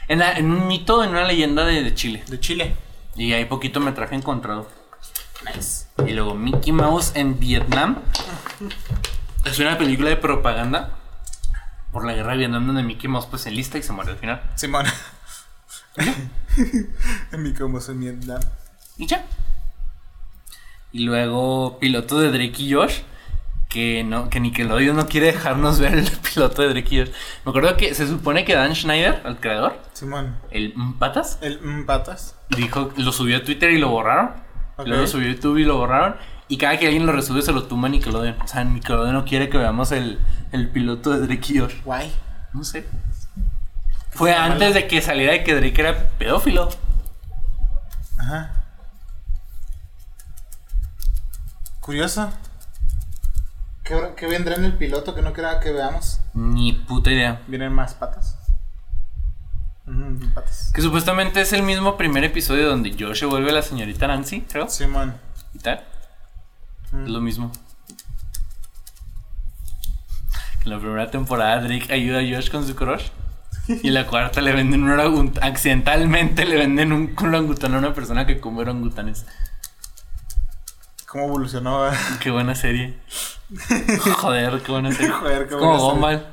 en, 0.09 0.19
la- 0.19 0.33
en 0.33 0.51
un 0.51 0.67
mito, 0.67 1.03
en 1.05 1.11
una 1.11 1.23
leyenda 1.23 1.63
de, 1.65 1.83
de 1.83 1.93
Chile. 1.93 2.21
De 2.27 2.37
Chile. 2.39 2.75
Y 3.15 3.31
hay 3.31 3.45
poquito 3.45 3.79
metraje 3.79 4.15
encontrado. 4.15 4.67
Nice. 5.55 5.85
Y 6.05 6.13
luego 6.13 6.33
Mickey 6.35 6.71
Mouse 6.73 7.11
en 7.15 7.39
Vietnam. 7.39 7.97
Es 9.45 9.59
una 9.59 9.77
película 9.77 10.09
de 10.09 10.17
propaganda 10.17 10.89
por 11.91 12.05
la 12.05 12.13
guerra 12.13 12.31
de 12.33 12.39
Vietnam 12.39 12.65
donde 12.67 12.83
Mickey 12.83 13.09
Mouse 13.09 13.27
pues 13.27 13.43
se 13.43 13.49
enlista 13.49 13.77
y 13.77 13.83
se 13.83 13.93
muere 13.93 14.11
al 14.11 14.17
final. 14.17 14.41
Simón. 14.55 14.85
en 17.31 17.43
mi 17.43 17.53
como 17.53 17.79
se 17.79 17.93
Vietnam. 17.93 18.41
Y 18.97 19.07
ya. 19.07 19.25
Y 20.91 21.05
luego 21.05 21.77
piloto 21.79 22.19
de 22.19 22.29
Drake 22.31 22.61
y 22.63 22.73
Josh. 22.73 23.01
Que, 23.69 24.05
no, 24.05 24.29
que 24.29 24.39
Nickelodeon 24.39 24.95
no 24.95 25.05
quiere 25.07 25.27
dejarnos 25.27 25.79
ver 25.79 25.95
el 25.95 26.09
piloto 26.33 26.61
de 26.61 26.69
Drake 26.69 26.95
y 26.95 26.99
Josh. 26.99 27.11
Me 27.45 27.49
acuerdo 27.49 27.75
que 27.77 27.93
se 27.93 28.07
supone 28.07 28.45
que 28.45 28.55
Dan 28.55 28.73
Schneider, 28.75 29.21
el 29.25 29.37
creador, 29.37 29.81
Simón. 29.93 30.37
el 30.49 30.73
Patas, 30.97 31.39
El 31.41 31.59
patas. 31.85 32.35
dijo, 32.49 32.91
lo 32.95 33.11
subió 33.11 33.37
a 33.37 33.43
Twitter 33.43 33.71
y 33.71 33.77
lo 33.77 33.89
borraron. 33.89 34.31
Luego 34.77 35.01
lo 35.01 35.07
subió 35.07 35.29
a 35.29 35.33
YouTube 35.33 35.57
y 35.57 35.65
lo 35.65 35.77
borraron. 35.77 36.15
Y 36.47 36.57
cada 36.57 36.77
que 36.77 36.85
alguien 36.85 37.05
lo 37.05 37.11
resube 37.11 37.41
se 37.41 37.51
lo 37.51 37.63
tumba 37.63 37.89
Nickelodeon. 37.89 38.41
O 38.41 38.47
sea, 38.47 38.63
Nickelodeon 38.63 39.13
no 39.13 39.25
quiere 39.25 39.49
que 39.49 39.57
veamos 39.57 39.91
el, 39.91 40.19
el 40.51 40.69
piloto 40.69 41.09
de 41.11 41.25
Drake 41.25 41.53
y 41.53 41.59
Josh. 41.59 41.81
Guay. 41.83 42.13
No 42.53 42.63
sé. 42.63 42.85
Fue 44.11 44.33
antes 44.33 44.73
de 44.73 44.87
que 44.87 45.01
saliera 45.01 45.33
de 45.33 45.43
que 45.43 45.55
Drake 45.55 45.81
era 45.81 46.09
pedófilo. 46.17 46.69
Ajá. 48.17 48.51
Curioso. 51.79 52.31
¿Qué, 53.83 53.95
qué 54.15 54.27
vendrá 54.27 54.55
en 54.55 54.65
el 54.65 54.73
piloto 54.73 55.13
que 55.13 55.21
no 55.21 55.33
quiera 55.33 55.59
que 55.59 55.71
veamos? 55.71 56.21
Ni 56.33 56.73
puta 56.73 57.11
idea. 57.11 57.41
Vienen 57.47 57.73
más 57.73 57.93
patas. 57.93 58.37
Patas. 60.33 60.71
Que 60.73 60.81
supuestamente 60.81 61.41
es 61.41 61.53
el 61.53 61.61
mismo 61.61 61.97
primer 61.97 62.23
episodio 62.23 62.69
donde 62.69 62.95
Josh 62.97 63.19
se 63.19 63.25
vuelve 63.25 63.51
la 63.51 63.61
señorita 63.61 64.07
Nancy, 64.07 64.41
creo. 64.41 64.67
Simón. 64.69 65.15
Y 65.53 65.59
tal. 65.59 65.83
Mm. 66.91 67.03
Es 67.03 67.09
lo 67.09 67.21
mismo. 67.21 67.51
En 70.63 70.71
la 70.71 70.79
primera 70.79 71.11
temporada 71.11 71.61
Drake 71.61 71.93
ayuda 71.93 72.19
a 72.19 72.21
Josh 72.21 72.49
con 72.49 72.65
su 72.65 72.75
crush. 72.75 73.09
Y 73.67 73.87
en 73.87 73.93
la 73.93 74.05
cuarta 74.05 74.41
le 74.41 74.51
venden 74.51 74.83
un 74.83 74.91
orangutan. 74.91 75.43
Accidentalmente 75.43 76.45
le 76.45 76.55
venden 76.55 76.91
un 76.91 77.15
orangután 77.19 77.73
a 77.73 77.79
una 77.79 77.93
persona 77.93 78.25
que 78.25 78.39
come 78.39 78.61
orangutanes. 78.61 79.25
¿Cómo 81.07 81.25
evolucionó? 81.25 81.89
Qué 82.19 82.29
buena 82.29 82.55
serie. 82.55 82.97
Joder, 84.17 84.61
qué 84.61 84.71
buena 84.71 84.91
serie. 84.91 85.11
Joder, 85.19 85.47
qué 85.47 85.55
como 85.55 85.65
buena 85.65 85.79
serie. 85.79 85.91
Gumball. 85.91 86.27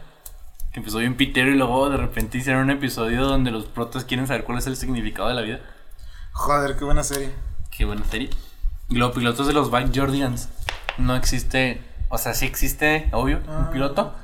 Que 0.72 0.80
empezó 0.80 0.98
bien 0.98 1.16
pitero 1.16 1.50
y 1.50 1.54
luego 1.54 1.88
de 1.90 1.98
repente 1.98 2.38
hicieron 2.38 2.64
un 2.64 2.70
episodio 2.70 3.22
donde 3.22 3.50
los 3.50 3.66
protas 3.66 4.04
quieren 4.04 4.26
saber 4.26 4.44
cuál 4.44 4.58
es 4.58 4.66
el 4.66 4.76
significado 4.76 5.28
de 5.28 5.34
la 5.34 5.42
vida. 5.42 5.60
Joder, 6.32 6.76
qué 6.76 6.84
buena 6.84 7.04
serie. 7.04 7.30
Qué 7.70 7.84
buena 7.84 8.04
serie. 8.04 8.30
Y 8.92 8.96
los 8.96 9.12
pilotos 9.12 9.46
de 9.46 9.54
los 9.54 9.70
Bike 9.70 9.90
Jordians. 9.94 10.50
No 10.98 11.16
existe. 11.16 11.80
O 12.10 12.18
sea, 12.18 12.34
sí 12.34 12.44
existe, 12.44 13.08
obvio, 13.12 13.40
un 13.48 13.70
piloto. 13.70 14.14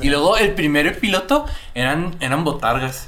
Y 0.00 0.08
luego 0.10 0.36
el 0.36 0.54
primer 0.54 0.98
piloto 1.00 1.46
eran, 1.74 2.14
eran 2.20 2.44
botargas. 2.44 3.06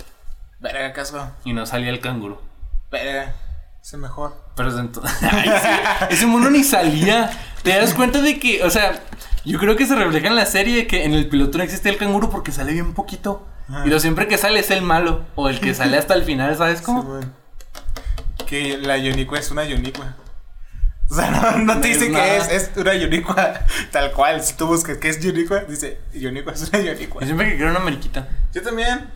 Verga, 0.59 0.93
caso. 0.93 1.31
Y 1.45 1.53
no 1.53 1.67
salía 1.67 1.91
el 1.91 2.01
canguro. 2.01 2.43
Verga. 2.91 3.33
Es 3.81 3.93
el 3.95 4.01
mejor. 4.01 4.35
Pero 4.57 4.71
es 4.71 4.77
entonces. 4.77 5.17
Ese 6.11 6.27
mono 6.27 6.51
ni 6.51 6.65
salía. 6.65 7.31
Te 7.63 7.71
das 7.77 7.95
cuenta 7.95 8.21
de 8.21 8.41
que, 8.41 8.65
o 8.65 8.71
sea, 8.71 9.01
yo 9.45 9.61
creo 9.61 9.77
que 9.77 9.87
se 9.87 9.95
refleja 9.95 10.27
en 10.27 10.35
la 10.35 10.47
serie 10.47 10.89
que 10.89 11.05
en 11.05 11.15
el 11.15 11.29
piloto 11.29 11.59
no 11.59 11.65
existe 11.65 11.89
el 11.89 11.97
canguro 11.97 12.29
porque 12.29 12.51
sale 12.51 12.73
bien 12.73 12.93
poquito. 12.93 13.47
Ajá. 13.69 13.87
Y 13.87 13.91
lo 13.91 14.01
siempre 14.01 14.27
que 14.27 14.37
sale 14.37 14.59
es 14.61 14.71
el 14.73 14.83
malo. 14.83 15.27
O 15.37 15.49
el 15.49 15.61
que 15.61 15.75
sale 15.75 15.97
hasta 15.97 16.15
el 16.15 16.25
final, 16.25 16.57
¿sabes 16.57 16.81
Sí, 16.81 16.85
cómo? 16.85 17.21
Que 18.53 18.77
la 18.77 18.99
Yonicua 18.99 19.39
es 19.39 19.51
una 19.51 19.65
Yonicua. 19.65 20.15
O 21.09 21.15
sea, 21.15 21.31
no, 21.57 21.59
no 21.75 21.81
te 21.81 21.89
dice 21.89 22.13
que 22.13 22.37
es, 22.37 22.49
es 22.51 22.71
una 22.77 22.93
Yonicua 22.93 23.55
tal 23.91 24.13
cual. 24.13 24.43
Si 24.43 24.53
tú 24.59 24.67
buscas 24.67 24.99
qué 24.99 25.09
es 25.09 25.21
Yonicua, 25.21 25.61
dice 25.61 26.03
Yonicua 26.13 26.53
es 26.53 26.69
una 26.69 26.81
Yonicua. 26.81 27.23
Yo 27.23 27.27
siempre 27.29 27.49
que 27.49 27.57
quiero 27.57 27.71
una 27.71 27.81
mariquita. 27.81 28.29
Yo 28.53 28.63
también. 28.63 29.11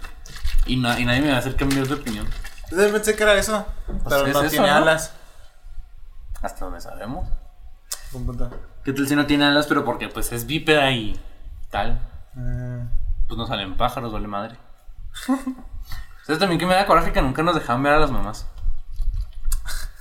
Y, 0.64 0.76
na- 0.78 0.98
y 0.98 1.04
nadie 1.04 1.20
me 1.20 1.28
va 1.28 1.36
a 1.36 1.40
hacer 1.40 1.54
cambiar 1.54 1.86
de 1.86 1.92
opinión. 1.92 2.26
Yo 2.70 2.90
pensé 2.90 3.14
que 3.14 3.22
era 3.24 3.34
eso. 3.34 3.66
pero 3.86 3.98
Pues 4.04 4.22
es 4.22 4.32
no 4.34 4.40
eso, 4.40 4.50
tiene 4.50 4.68
¿no? 4.68 4.74
alas. 4.74 5.12
Hasta 6.40 6.64
donde 6.64 6.80
sabemos. 6.80 7.28
¿Qué 8.84 8.94
tal 8.94 9.06
si 9.06 9.16
no 9.16 9.26
tiene 9.26 9.44
alas, 9.44 9.66
pero 9.66 9.84
porque 9.84 10.08
pues 10.08 10.32
es 10.32 10.46
bípeda 10.46 10.90
y 10.92 11.20
tal? 11.70 12.00
Mm. 12.32 12.86
Pues 13.28 13.36
no 13.36 13.46
salen 13.46 13.76
pájaros, 13.76 14.14
vale 14.14 14.28
madre. 14.28 14.56
¿Sabes 16.24 16.38
también 16.38 16.58
que 16.58 16.64
me 16.64 16.74
da 16.74 16.86
coraje 16.86 17.12
que 17.12 17.20
nunca 17.20 17.42
nos 17.42 17.54
dejaban 17.54 17.82
ver 17.82 17.92
a 17.92 17.98
las 17.98 18.10
mamás? 18.10 18.46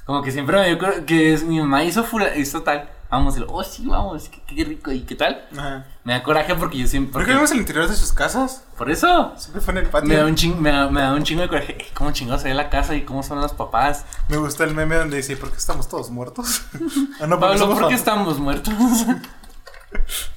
Como 0.05 0.21
que 0.21 0.31
siempre 0.31 0.57
me 0.59 0.67
dio 0.67 0.77
cora- 0.77 1.05
que 1.05 1.33
es- 1.33 1.43
mi 1.43 1.59
mamá 1.59 1.83
hizo, 1.83 2.03
fula, 2.03 2.35
hizo 2.35 2.61
tal. 2.61 2.89
Vamos, 3.09 3.35
oh 3.47 3.63
sí, 3.63 3.85
vamos, 3.85 4.29
qué, 4.29 4.41
qué 4.55 4.65
rico, 4.65 4.91
¿y 4.91 5.01
qué 5.01 5.15
tal? 5.15 5.47
Ajá. 5.55 5.85
Me 6.03 6.13
da 6.13 6.21
coraje 6.23 6.53
porque 6.55 6.77
yo 6.79 6.87
siempre... 6.87 7.13
¿Por 7.13 7.25
qué 7.25 7.33
vemos 7.33 7.49
el 7.51 7.59
interior 7.59 7.87
de 7.87 7.95
sus 7.95 8.11
casas? 8.11 8.63
Por 8.77 8.91
eso. 8.91 9.31
Siempre 9.37 9.61
fue 9.61 9.73
en 9.73 9.77
el 9.79 9.89
patio. 9.89 10.09
Me 10.09 10.15
da, 10.15 10.25
un 10.25 10.35
ching, 10.35 10.59
me, 10.59 10.71
da, 10.71 10.89
me 10.89 11.01
da 11.01 11.13
un 11.13 11.23
chingo 11.23 11.41
de 11.43 11.47
coraje. 11.47 11.77
¿Cómo 11.93 12.11
chingados 12.11 12.41
se 12.41 12.49
ve 12.49 12.55
la 12.55 12.69
casa 12.69 12.93
y 12.95 13.03
cómo 13.03 13.23
son 13.23 13.39
los 13.39 13.53
papás? 13.53 14.05
Me 14.27 14.37
gusta 14.37 14.63
el 14.65 14.73
meme 14.73 14.95
donde 14.95 15.17
dice, 15.17 15.37
¿por 15.37 15.49
qué 15.51 15.57
estamos 15.57 15.87
todos 15.87 16.09
muertos? 16.09 16.63
ah, 17.21 17.27
no, 17.27 17.39
Pablo, 17.39 17.69
¿por 17.73 17.87
qué 17.87 17.95
estamos 17.95 18.37
muertos? 18.39 18.73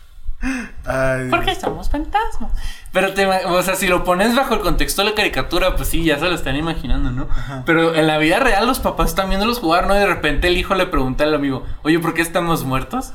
Ay, 0.85 1.29
Porque 1.31 1.55
somos 1.57 1.91
fantasmas. 1.91 2.53
Pero 2.93 3.13
te, 3.13 3.27
o 3.27 3.63
sea, 3.63 3.75
si 3.75 3.89
lo 3.89 4.05
pones 4.05 4.35
bajo 4.37 4.55
el 4.55 4.61
contexto 4.61 5.03
de 5.03 5.11
la 5.11 5.15
caricatura, 5.17 5.75
pues 5.77 5.89
sí, 5.89 6.05
ya 6.05 6.19
se 6.19 6.27
lo 6.27 6.35
están 6.35 6.57
imaginando, 6.57 7.11
¿no? 7.11 7.29
Pero 7.67 7.95
en 7.95 8.07
la 8.07 8.19
vida 8.19 8.39
real 8.39 8.67
los 8.67 8.79
papás 8.79 9.11
están 9.11 9.29
viéndolos 9.29 9.59
jugar, 9.59 9.87
¿no? 9.87 9.95
Y 9.97 9.99
de 9.99 10.07
repente 10.07 10.49
el 10.49 10.57
hijo 10.57 10.75
le 10.75 10.87
pregunta 10.87 11.25
al 11.25 11.35
amigo, 11.35 11.67
oye, 11.83 11.99
¿por 11.99 12.15
qué 12.15 12.23
estamos 12.23 12.65
muertos? 12.65 13.13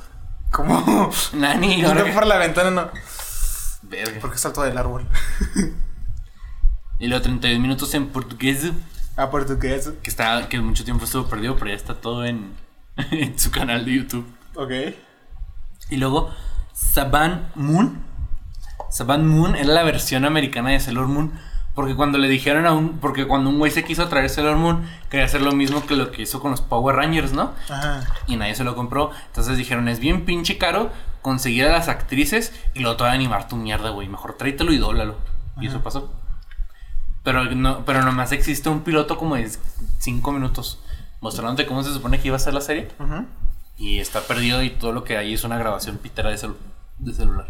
¿Cómo? 0.51 1.09
Nani, 1.33 1.81
no 1.81 1.93
por 2.13 2.27
la 2.27 2.37
ventana, 2.37 2.71
no. 2.71 2.89
Verga. 3.83 4.19
¿Por 4.21 4.31
qué 4.31 4.37
saltó 4.37 4.61
del 4.63 4.77
árbol? 4.77 5.07
Y 6.99 7.07
luego 7.07 7.23
32 7.23 7.59
minutos 7.59 7.93
en 7.95 8.07
portugués, 8.07 8.71
Ah, 9.17 9.29
portugués. 9.29 9.91
que 10.01 10.09
está, 10.09 10.47
que 10.47 10.59
mucho 10.61 10.85
tiempo 10.85 11.03
estuvo 11.03 11.25
perdido, 11.27 11.55
pero 11.55 11.67
ya 11.69 11.75
está 11.75 11.95
todo 11.95 12.23
en, 12.23 12.53
en 13.11 13.37
su 13.37 13.51
canal 13.51 13.83
de 13.83 13.93
YouTube. 13.95 14.25
Ok. 14.55 14.71
Y 15.89 15.97
luego 15.97 16.31
Saban 16.73 17.51
Moon. 17.55 18.03
Saban 18.89 19.25
Moon 19.27 19.55
era 19.55 19.71
la 19.71 19.83
versión 19.83 20.25
americana 20.25 20.71
de 20.71 20.79
Sailor 20.79 21.07
Moon. 21.07 21.31
Porque 21.73 21.95
cuando 21.95 22.19
le 22.19 22.27
dijeron 22.27 22.67
a 22.67 22.73
un. 22.73 22.99
Porque 22.99 23.25
cuando 23.25 23.49
un 23.49 23.57
güey 23.57 23.71
se 23.71 23.83
quiso 23.83 24.07
traer 24.07 24.29
Sailor 24.29 24.57
Moon, 24.57 24.87
quería 25.09 25.25
hacer 25.25 25.41
lo 25.41 25.53
mismo 25.53 25.85
que 25.85 25.95
lo 25.95 26.11
que 26.11 26.21
hizo 26.21 26.39
con 26.39 26.51
los 26.51 26.61
Power 26.61 26.95
Rangers, 26.95 27.33
¿no? 27.33 27.53
Ajá. 27.69 28.03
Y 28.27 28.35
nadie 28.35 28.53
se 28.53 28.63
lo 28.63 28.75
compró. 28.75 29.09
Entonces 29.27 29.57
dijeron: 29.57 29.87
es 29.87 29.99
bien 29.99 30.25
pinche 30.25 30.59
caro 30.59 30.91
conseguir 31.23 31.65
a 31.65 31.71
las 31.71 31.87
actrices 31.87 32.53
y 32.75 32.81
luego 32.81 32.97
te 32.97 33.03
va 33.05 33.09
a 33.09 33.13
animar 33.13 33.47
tu 33.47 33.55
mierda, 33.55 33.89
güey. 33.89 34.07
Mejor 34.07 34.33
tráetelo 34.33 34.71
y 34.71 34.77
dólalo. 34.77 35.17
Y 35.59 35.67
eso 35.67 35.81
pasó. 35.81 36.11
Pero, 37.23 37.43
no, 37.45 37.85
pero 37.85 38.03
nomás 38.03 38.33
existe 38.33 38.69
un 38.69 38.81
piloto 38.81 39.17
como 39.17 39.35
de 39.35 39.49
5 39.99 40.31
minutos 40.31 40.79
mostrándote 41.21 41.65
cómo 41.65 41.81
se 41.81 41.93
supone 41.93 42.19
que 42.19 42.27
iba 42.27 42.35
a 42.35 42.39
ser 42.39 42.53
la 42.53 42.61
serie. 42.61 42.89
Ujú. 42.99 43.25
Y 43.77 43.99
está 43.99 44.21
perdido 44.21 44.61
y 44.61 44.69
todo 44.69 44.91
lo 44.91 45.03
que 45.03 45.17
hay 45.17 45.33
es 45.33 45.43
una 45.43 45.57
grabación 45.57 45.97
pitera 45.97 46.29
de, 46.29 46.35
celu- 46.37 46.57
de 46.99 47.13
celular. 47.13 47.47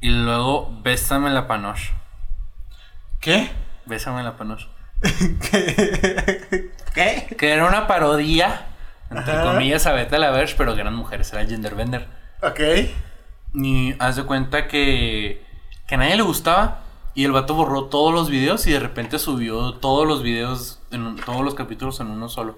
Y 0.00 0.10
luego 0.10 0.70
Bésame 0.82 1.30
la 1.30 1.46
Panoche. 1.46 1.92
¿Qué? 3.20 3.50
Bésame 3.86 4.22
la 4.22 4.36
Panoche. 4.36 4.68
¿Qué? 5.50 6.70
¿Qué? 6.94 7.36
Que 7.36 7.50
era 7.52 7.66
una 7.66 7.86
parodia, 7.86 8.66
entre 9.10 9.34
Ajá. 9.34 9.42
comillas, 9.52 9.86
a 9.86 9.92
Beta 9.92 10.18
la 10.18 10.30
Verge, 10.30 10.54
pero 10.56 10.74
que 10.74 10.80
eran 10.80 10.94
mujeres, 10.94 11.32
era 11.32 11.44
genderbender. 11.46 12.06
Ok. 12.42 12.60
Y 13.54 13.94
haz 13.98 14.16
de 14.16 14.24
cuenta 14.24 14.68
que, 14.68 15.44
que 15.86 15.94
a 15.94 15.98
nadie 15.98 16.16
le 16.16 16.22
gustaba. 16.22 16.80
Y 17.16 17.24
el 17.24 17.32
vato 17.32 17.54
borró 17.54 17.86
todos 17.86 18.12
los 18.14 18.28
videos 18.30 18.66
y 18.66 18.72
de 18.72 18.78
repente 18.78 19.18
subió 19.18 19.74
todos 19.74 20.06
los 20.06 20.22
videos, 20.22 20.80
en 20.90 21.02
un- 21.02 21.16
todos 21.16 21.40
los 21.42 21.54
capítulos 21.54 21.98
en 22.00 22.08
uno 22.10 22.28
solo. 22.28 22.56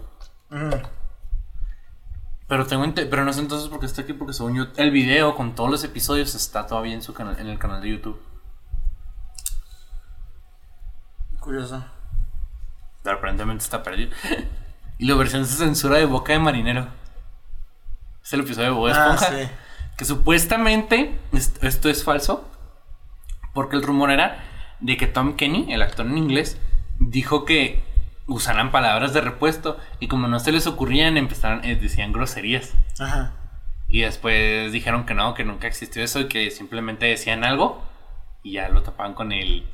Pero 2.49 2.67
tengo 2.67 2.85
pero 2.95 3.25
no 3.25 3.33
sé 3.33 3.41
entonces 3.41 3.69
por 3.69 3.79
qué 3.79 3.87
está 3.87 4.03
aquí, 4.03 4.15
porque 4.15 4.33
según 4.33 4.57
yo, 4.57 4.67
el 4.77 4.91
video 4.91 5.37
con 5.37 5.55
todos 5.55 5.71
los 5.71 5.85
episodios 5.85 6.35
está 6.35 6.67
todavía 6.67 6.95
en 6.95 7.03
su 7.03 7.15
canal, 7.15 7.39
en 7.39 7.47
el 7.47 7.59
canal 7.59 7.81
de 7.81 7.91
YouTube. 7.91 8.21
Curioso. 11.41 11.85
Pero 13.03 13.17
aparentemente 13.19 13.63
está 13.65 13.83
perdido. 13.83 14.11
y 14.99 15.07
la 15.07 15.15
versión 15.15 15.43
de 15.43 15.49
censura 15.49 15.99
de 15.99 16.05
Boca 16.07 16.33
de 16.33 16.39
Marinero. 16.41 16.89
Es 18.25 18.33
el 18.33 18.41
episodio 18.41 18.69
de 18.69 18.75
Bob 18.75 18.87
Ah, 18.89 19.15
Esponja. 19.15 19.27
sí. 19.29 19.49
Que 19.97 20.05
supuestamente 20.05 21.19
est- 21.33 21.63
esto 21.63 21.89
es 21.89 22.03
falso. 22.05 22.45
Porque 23.55 23.77
el 23.77 23.83
rumor 23.83 24.11
era 24.11 24.45
de 24.81 24.97
que 24.97 25.07
Tom 25.07 25.37
Kenny, 25.37 25.73
el 25.73 25.83
actor 25.83 26.07
en 26.07 26.19
inglés, 26.19 26.59
dijo 26.99 27.45
que 27.45 27.83
usaran 28.27 28.71
palabras 28.71 29.13
de 29.13 29.21
repuesto. 29.21 29.79
Y 30.01 30.09
como 30.09 30.29
no 30.29 30.39
se 30.41 30.53
les 30.53 30.67
ocurrían, 30.67 31.17
empezaron, 31.17 31.65
eh, 31.65 31.77
decían 31.77 32.13
groserías. 32.13 32.73
Ajá. 32.99 33.33
Y 33.89 34.03
después 34.03 34.71
dijeron 34.73 35.07
que 35.07 35.15
no, 35.15 35.35
que 35.35 35.45
nunca 35.45 35.67
existió 35.67 36.05
eso 36.05 36.21
y 36.21 36.29
que 36.29 36.51
simplemente 36.51 37.07
decían 37.07 37.43
algo 37.43 37.83
y 38.43 38.53
ya 38.53 38.69
lo 38.69 38.83
tapaban 38.83 39.15
con 39.15 39.33
el 39.33 39.65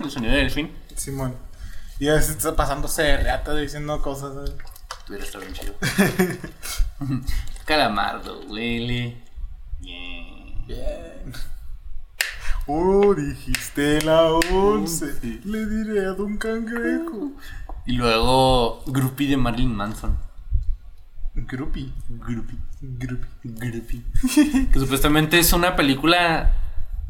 el 0.00 0.10
sonido 0.10 0.32
del 0.32 0.44
delfín. 0.44 0.72
Simón. 0.96 1.36
Y 1.98 2.08
a 2.08 2.14
veces 2.14 2.36
está 2.36 2.56
pasándose 2.56 3.02
de 3.02 3.16
reata 3.18 3.54
diciendo 3.54 4.00
cosas. 4.02 4.34
¿sabes? 4.34 4.54
Tuviera 5.06 5.24
estado 5.24 5.44
bien 5.44 5.54
chido. 5.54 5.74
Calamardo, 7.64 8.40
huele. 8.48 9.16
Bien. 9.80 10.66
Bien. 10.66 11.32
Oh, 12.66 13.14
dijiste 13.14 14.00
la 14.02 14.24
once. 14.32 15.06
Le 15.44 15.66
diré 15.66 16.06
a 16.06 16.12
Don 16.12 16.38
Cangrejo. 16.38 17.32
Y 17.84 17.92
luego 17.92 18.82
Groupie 18.86 19.28
de 19.28 19.36
Marilyn 19.36 19.74
Manson. 19.74 20.16
Grupi. 21.34 21.92
Groupie. 22.08 22.58
Grupi. 22.80 23.28
Groupie. 23.42 24.02
que 24.72 24.78
supuestamente 24.78 25.38
es 25.38 25.52
una 25.52 25.76
película 25.76 26.52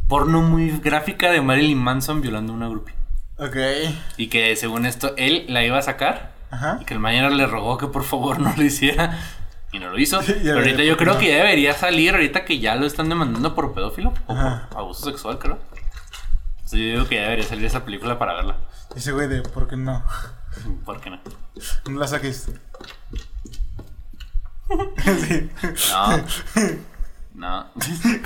porno 0.09 0.43
muy 0.43 0.71
gráfica 0.81 1.31
de 1.31 1.41
Marilyn 1.41 1.79
Manson 1.79 2.21
violando 2.21 2.53
a 2.53 2.57
una 2.57 2.69
groupie. 2.69 2.95
Ok. 3.39 3.57
Y 4.17 4.29
que 4.29 4.57
según 4.57 4.87
esto 4.87 5.15
él 5.17 5.45
la 5.49 5.65
iba 5.65 5.79
a 5.79 5.83
sacar 5.83 6.35
Ajá. 6.51 6.79
Y 6.81 6.85
que 6.85 6.95
el 6.95 7.01
mañana 7.01 7.31
le 7.31 7.47
rogó 7.47 7.79
que 7.79 7.89
por 7.89 8.05
favor 8.05 8.39
no 8.39 8.53
lo 8.57 8.63
hiciera. 8.63 9.19
Y 9.75 9.81
no 9.81 9.91
lo 9.91 9.99
hizo. 9.99 10.22
Y 10.22 10.33
Pero 10.35 10.59
ahorita 10.59 10.85
yo 10.85 10.97
¿por 10.97 10.99
qué 10.99 11.05
creo 11.05 11.18
que 11.18 11.29
ya 11.29 11.37
debería 11.39 11.75
salir. 11.75 12.14
Ahorita 12.14 12.45
que 12.45 12.61
ya 12.61 12.77
lo 12.77 12.87
están 12.87 13.09
demandando 13.09 13.57
por 13.57 13.75
pedófilo. 13.75 14.14
O 14.29 14.35
por 14.35 14.79
abuso 14.79 15.11
sexual, 15.11 15.41
creo. 15.41 15.59
Sí, 16.64 16.79
yo 16.79 16.93
digo 16.93 17.09
que 17.09 17.16
ya 17.16 17.22
debería 17.22 17.45
salir 17.45 17.64
esa 17.64 17.85
película 17.85 18.16
para 18.16 18.35
verla. 18.35 18.57
Ese 18.95 19.11
güey 19.11 19.27
de, 19.27 19.43
¿por 19.43 19.66
qué 19.66 19.77
no? 19.77 20.05
¿Por 20.85 21.01
qué 21.01 21.11
no? 21.11 21.18
No 21.91 21.99
la 21.99 22.07
saques. 22.07 22.47
sí. 25.27 25.51
No. 25.91 26.25
No. 27.35 27.66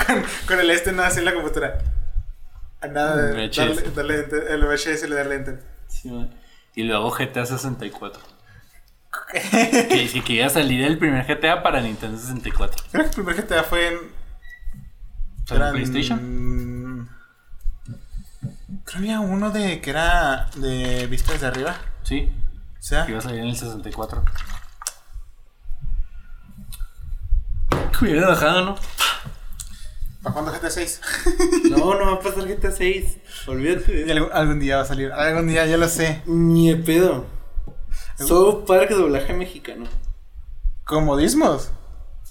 Con, 0.07 0.23
con 0.47 0.61
el 0.61 0.71
este 0.71 0.93
no 0.93 1.03
en 1.03 1.25
la 1.25 1.33
computadora. 1.33 1.79
Nada 2.93 3.17
de 3.17 3.49
darle, 3.49 3.83
darle 3.95 4.15
enter. 4.17 4.51
El 4.51 4.67
VHS 4.67 5.09
le 5.09 5.15
darle 5.17 5.35
enter. 5.37 5.63
Sí, 5.89 6.29
y 6.75 6.83
luego 6.83 7.11
GTA 7.11 7.47
64. 7.47 8.21
Que, 9.33 10.09
que, 10.13 10.23
que 10.25 10.33
iba 10.35 10.47
a 10.47 10.51
salir 10.51 10.83
el 10.85 10.99
primer 10.99 11.27
GTA 11.27 11.63
para 11.63 11.81
Nintendo 11.81 12.19
64. 12.19 12.85
Creo 12.91 13.05
que 13.05 13.09
el 13.11 13.15
primer 13.15 13.37
GTA 13.37 13.63
fue 13.65 13.89
en. 13.89 13.99
¿Para 15.49 15.57
era 15.61 15.69
en- 15.69 15.75
PlayStation? 15.75 17.09
Creo 18.67 18.83
que 18.87 18.97
había 18.99 19.21
uno 19.21 19.51
de 19.51 19.81
que 19.81 19.91
era 19.91 20.49
de 20.57 21.07
vista 21.09 21.33
desde 21.33 21.47
arriba. 21.47 21.77
Sí. 22.03 22.31
O 22.79 22.83
sea, 22.83 23.05
Que 23.05 23.13
iba 23.13 23.19
a 23.19 23.23
salir 23.23 23.41
en 23.41 23.49
el 23.49 23.57
64. 23.57 24.25
Que 27.99 28.05
hubiera 28.05 28.27
enojado, 28.29 28.65
¿no? 28.65 28.77
¿para 30.23 30.33
cuándo 30.35 30.53
GTA 30.53 30.71
6? 30.71 31.01
No, 31.71 31.95
no 31.95 32.07
va 32.07 32.13
a 32.15 32.21
pasar 32.21 32.47
GTA 32.47 32.71
6. 32.71 33.19
Olvídate 33.47 34.11
algún, 34.13 34.31
algún 34.33 34.61
día 34.61 34.77
va 34.77 34.83
a 34.83 34.87
salir. 34.87 35.13
Algún 35.13 35.49
día, 35.49 35.67
ya 35.67 35.77
lo 35.77 35.89
sé. 35.89 36.23
Ni 36.27 36.71
de 36.71 36.77
pedo. 36.77 37.27
South 38.19 38.65
Park 38.67 38.91
doblaje 38.91 39.33
mexicano. 39.33 39.87
Comodismos. 40.85 41.71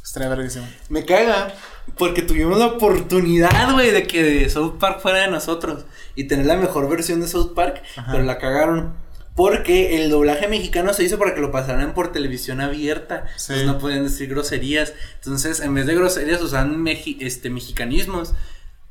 Estaría 0.04 0.30
verguísimo. 0.30 0.68
Me 0.90 1.06
caga 1.06 1.54
porque 1.98 2.22
tuvimos 2.22 2.58
la 2.58 2.68
oportunidad, 2.68 3.74
güey, 3.74 3.92
de 3.92 4.08
que 4.08 4.50
South 4.50 4.78
Park 4.80 5.00
fuera 5.02 5.20
de 5.20 5.28
nosotros 5.30 5.86
y 6.16 6.26
tener 6.26 6.46
la 6.46 6.56
mejor 6.56 6.90
versión 6.90 7.22
de 7.22 7.28
South 7.28 7.54
Park, 7.54 7.82
Ajá. 7.96 8.12
pero 8.12 8.24
la 8.24 8.38
cagaron. 8.38 8.94
Porque 9.36 10.02
el 10.02 10.10
doblaje 10.10 10.48
mexicano 10.48 10.94
se 10.94 11.04
hizo 11.04 11.20
para 11.20 11.36
que 11.36 11.42
lo 11.42 11.52
pasaran 11.52 11.94
por 11.94 12.12
televisión 12.12 12.60
abierta. 12.60 13.28
Sí. 13.36 13.54
Entonces 13.54 13.68
no 13.68 13.78
podían 13.78 14.04
decir 14.04 14.30
groserías. 14.30 14.94
Entonces, 15.16 15.60
en 15.60 15.76
vez 15.76 15.86
de 15.86 15.94
groserías, 15.94 16.42
usaban 16.42 16.88
este, 16.88 17.50
mexicanismos. 17.52 18.34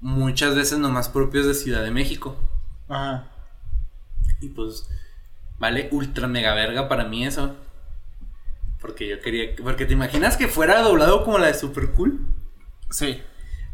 Muchas 0.00 0.54
veces 0.54 0.78
nomás 0.78 1.08
propios 1.08 1.46
de 1.46 1.54
Ciudad 1.54 1.82
de 1.82 1.90
México. 1.90 2.36
Ajá. 2.88 3.28
Y 4.40 4.50
pues, 4.50 4.88
vale 5.58 5.88
ultra 5.92 6.26
mega 6.28 6.54
verga 6.54 6.88
para 6.88 7.04
mí 7.04 7.26
eso. 7.26 7.54
Porque 8.80 9.08
yo 9.08 9.20
quería. 9.20 9.54
Porque 9.62 9.86
te 9.86 9.92
imaginas 9.94 10.36
que 10.36 10.48
fuera 10.48 10.82
doblado 10.82 11.24
como 11.24 11.38
la 11.38 11.46
de 11.48 11.54
Super 11.54 11.90
Cool. 11.92 12.20
Sí, 12.90 13.22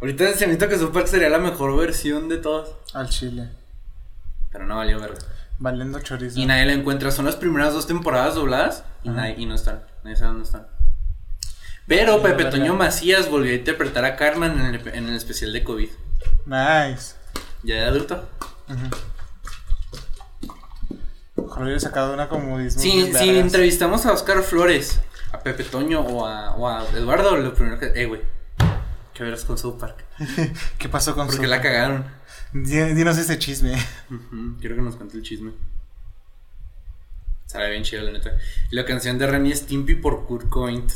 Ahorita 0.00 0.32
siento 0.34 0.68
que 0.68 0.78
Super 0.78 1.06
sería 1.06 1.28
la 1.28 1.38
mejor 1.38 1.76
versión 1.78 2.28
de 2.28 2.38
todas. 2.38 2.70
al 2.94 3.08
chile. 3.08 3.48
Pero 4.50 4.66
no 4.66 4.76
valió 4.76 4.98
verga. 5.00 5.18
Valiendo 5.58 6.00
chorizo. 6.00 6.38
Y 6.40 6.46
nadie 6.46 6.66
la 6.66 6.72
encuentra. 6.72 7.10
Son 7.12 7.24
las 7.24 7.36
primeras 7.36 7.72
dos 7.72 7.86
temporadas 7.86 8.34
dobladas 8.34 8.84
y, 9.04 9.10
nadie- 9.10 9.36
y 9.38 9.46
no 9.46 9.54
están. 9.54 9.82
Nadie 10.02 10.16
sabe 10.16 10.28
dónde 10.30 10.44
están. 10.44 10.66
Pero 11.86 12.16
No, 12.16 12.22
Pepe. 12.22 12.46
Toño 12.46 12.74
Macías 12.74 13.28
volvió 13.30 13.52
a 13.52 13.56
interpretar 13.56 14.04
a 14.04 14.16
Carmen 14.16 14.52
en 14.58 14.74
el, 14.74 14.88
en 14.88 15.08
el 15.08 15.14
especial 15.16 15.52
de 15.52 15.62
COVID. 15.62 15.88
Nice. 16.46 17.14
Ya 17.62 17.76
de 17.76 17.84
adulto. 17.84 18.28
Ojalá 21.52 21.64
hubiera 21.66 21.80
sacado 21.80 22.14
una 22.14 22.28
como 22.28 22.58
Disney. 22.58 23.12
Si, 23.12 23.28
entrevistamos 23.38 24.04
a 24.06 24.12
Oscar 24.12 24.42
Flores, 24.42 25.00
a 25.32 25.40
Pepe 25.40 25.64
Toño 25.64 26.00
o 26.00 26.26
a, 26.26 26.54
o 26.56 26.68
a 26.68 26.84
Eduardo, 26.94 27.36
lo 27.36 27.54
primero 27.54 27.78
que. 27.78 27.92
Eh, 27.94 28.06
güey. 28.06 28.20
¿Qué 29.14 29.22
verás 29.24 29.44
con 29.44 29.58
South 29.58 29.78
Park? 29.78 30.04
¿Qué 30.78 30.88
pasó 30.88 31.14
con 31.14 31.26
Porque 31.26 31.44
su- 31.44 31.50
la 31.50 31.60
cagaron. 31.60 32.06
Di- 32.52 32.94
Dinos 32.94 33.18
ese 33.18 33.38
chisme. 33.38 33.74
Ujú, 34.10 34.56
Quiero 34.60 34.76
que 34.76 34.82
nos 34.82 34.96
cuente 34.96 35.16
el 35.18 35.22
chisme. 35.22 35.52
Sale 37.46 37.70
bien 37.70 37.82
chido, 37.82 38.02
la 38.02 38.12
neta. 38.12 38.32
La 38.70 38.84
canción 38.86 39.18
de 39.18 39.26
Renny 39.26 39.54
Stimpy 39.54 39.96
por 39.96 40.24
Kurt 40.26 40.48
Cobain. 40.48 40.86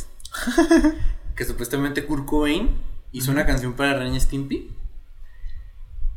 que 1.36 1.44
supuestamente 1.44 2.04
Kurt 2.06 2.24
Cobain 2.24 2.76
hizo 3.12 3.30
una 3.30 3.44
canción 3.44 3.74
para 3.74 3.98
Renny 3.98 4.18
Stimpy. 4.20 4.70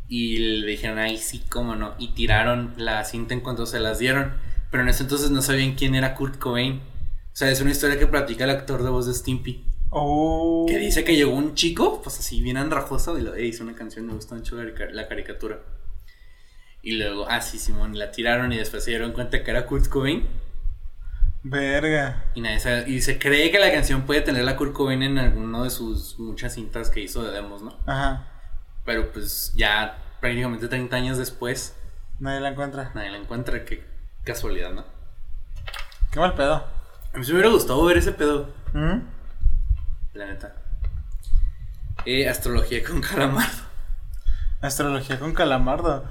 Y 0.10 0.38
le 0.62 0.68
dijeron, 0.68 0.98
ay, 0.98 1.18
sí, 1.18 1.44
cómo 1.50 1.76
no. 1.76 1.94
Y 2.00 2.10
tiraron 2.10 2.74
la 2.78 3.06
cinta 3.06 3.34
en 3.36 3.42
cuanto 3.42 3.66
se 3.68 3.80
las 3.80 4.00
dieron. 4.00 4.34
Pero 4.72 4.84
en 4.84 4.90
ese 4.90 5.04
entonces 5.04 5.30
no 5.32 5.42
sabían 5.42 5.76
quién 5.76 5.96
era 5.96 6.16
Kurt 6.16 6.38
Cobain. 6.40 6.82
O 7.32 7.36
sea, 7.40 7.50
es 7.52 7.62
una 7.62 7.72
historia 7.72 7.98
que 8.00 8.08
platica 8.08 8.44
el 8.44 8.50
actor 8.50 8.84
de 8.84 8.90
voz 8.90 9.06
de 9.06 9.14
Stimpy. 9.14 9.64
Oh. 9.92 10.66
Que 10.68 10.78
dice 10.78 11.04
que 11.04 11.16
llegó 11.16 11.32
un 11.34 11.54
chico, 11.56 12.02
pues 12.04 12.20
así 12.20 12.42
bien 12.42 12.58
andrajoso, 12.58 13.18
y 13.18 13.22
lo, 13.22 13.34
"Ey, 13.36 13.48
hizo 13.50 13.64
una 13.64 13.76
canción, 13.76 14.06
me 14.08 14.14
gustó 14.14 14.36
mucho 14.36 14.56
la 14.62 15.08
caricatura. 15.08 15.60
Y 16.82 16.94
luego, 16.98 17.28
ah, 17.30 17.42
sí, 17.42 17.58
Simón, 17.60 17.98
la 17.98 18.12
tiraron 18.12 18.52
y 18.54 18.58
después 18.58 18.84
se 18.84 18.92
dieron 18.92 19.12
cuenta 19.12 19.44
que 19.44 19.52
era 19.52 19.66
Kurt 19.66 19.88
Cobain. 19.90 20.28
Verga. 21.44 22.26
Y, 22.36 22.42
nadie 22.42 22.60
sabe- 22.60 22.90
y 22.90 23.02
se 23.02 23.18
cree 23.18 23.50
que 23.52 23.60
la 23.60 23.72
canción 23.72 24.04
puede 24.04 24.22
tener 24.22 24.44
la 24.44 24.56
Kurt 24.58 24.74
Cobain 24.74 25.02
en 25.04 25.18
alguno 25.18 25.64
de 25.64 25.70
sus 25.70 26.20
muchas 26.20 26.54
cintas 26.54 26.90
que 26.90 27.00
hizo 27.02 27.24
de 27.24 27.32
demos, 27.32 27.62
¿no? 27.62 27.78
Ajá. 27.86 28.29
Pero 28.90 29.12
pues 29.12 29.54
ya 29.56 30.00
prácticamente 30.20 30.68
30 30.68 30.96
años 30.96 31.18
después, 31.20 31.76
Nadie 32.18 32.40
la 32.40 32.50
encuentra. 32.50 32.90
nadie 32.96 33.12
la 33.12 33.18
encuentra. 33.20 33.64
Qué 33.64 33.86
casualidad, 34.24 34.72
¿no? 34.74 34.84
Qué 36.12 36.20
mal 36.20 36.34
pedo. 36.34 36.56
A 37.14 37.18
mí 37.20 37.24
se 37.24 37.32
me 37.32 37.38
hubiera 37.38 37.54
gustado 37.54 37.86
ver 37.86 37.98
ese 37.98 38.14
pedo, 38.14 38.52
¿Mm? 38.74 39.02
la 40.16 40.26
neta. 40.26 40.56
Eh, 42.04 42.28
astrología 42.28 42.84
con 42.84 43.00
calamardo. 43.00 43.62
Astrología 44.60 45.20
con 45.20 45.36
calamardo. 45.36 46.06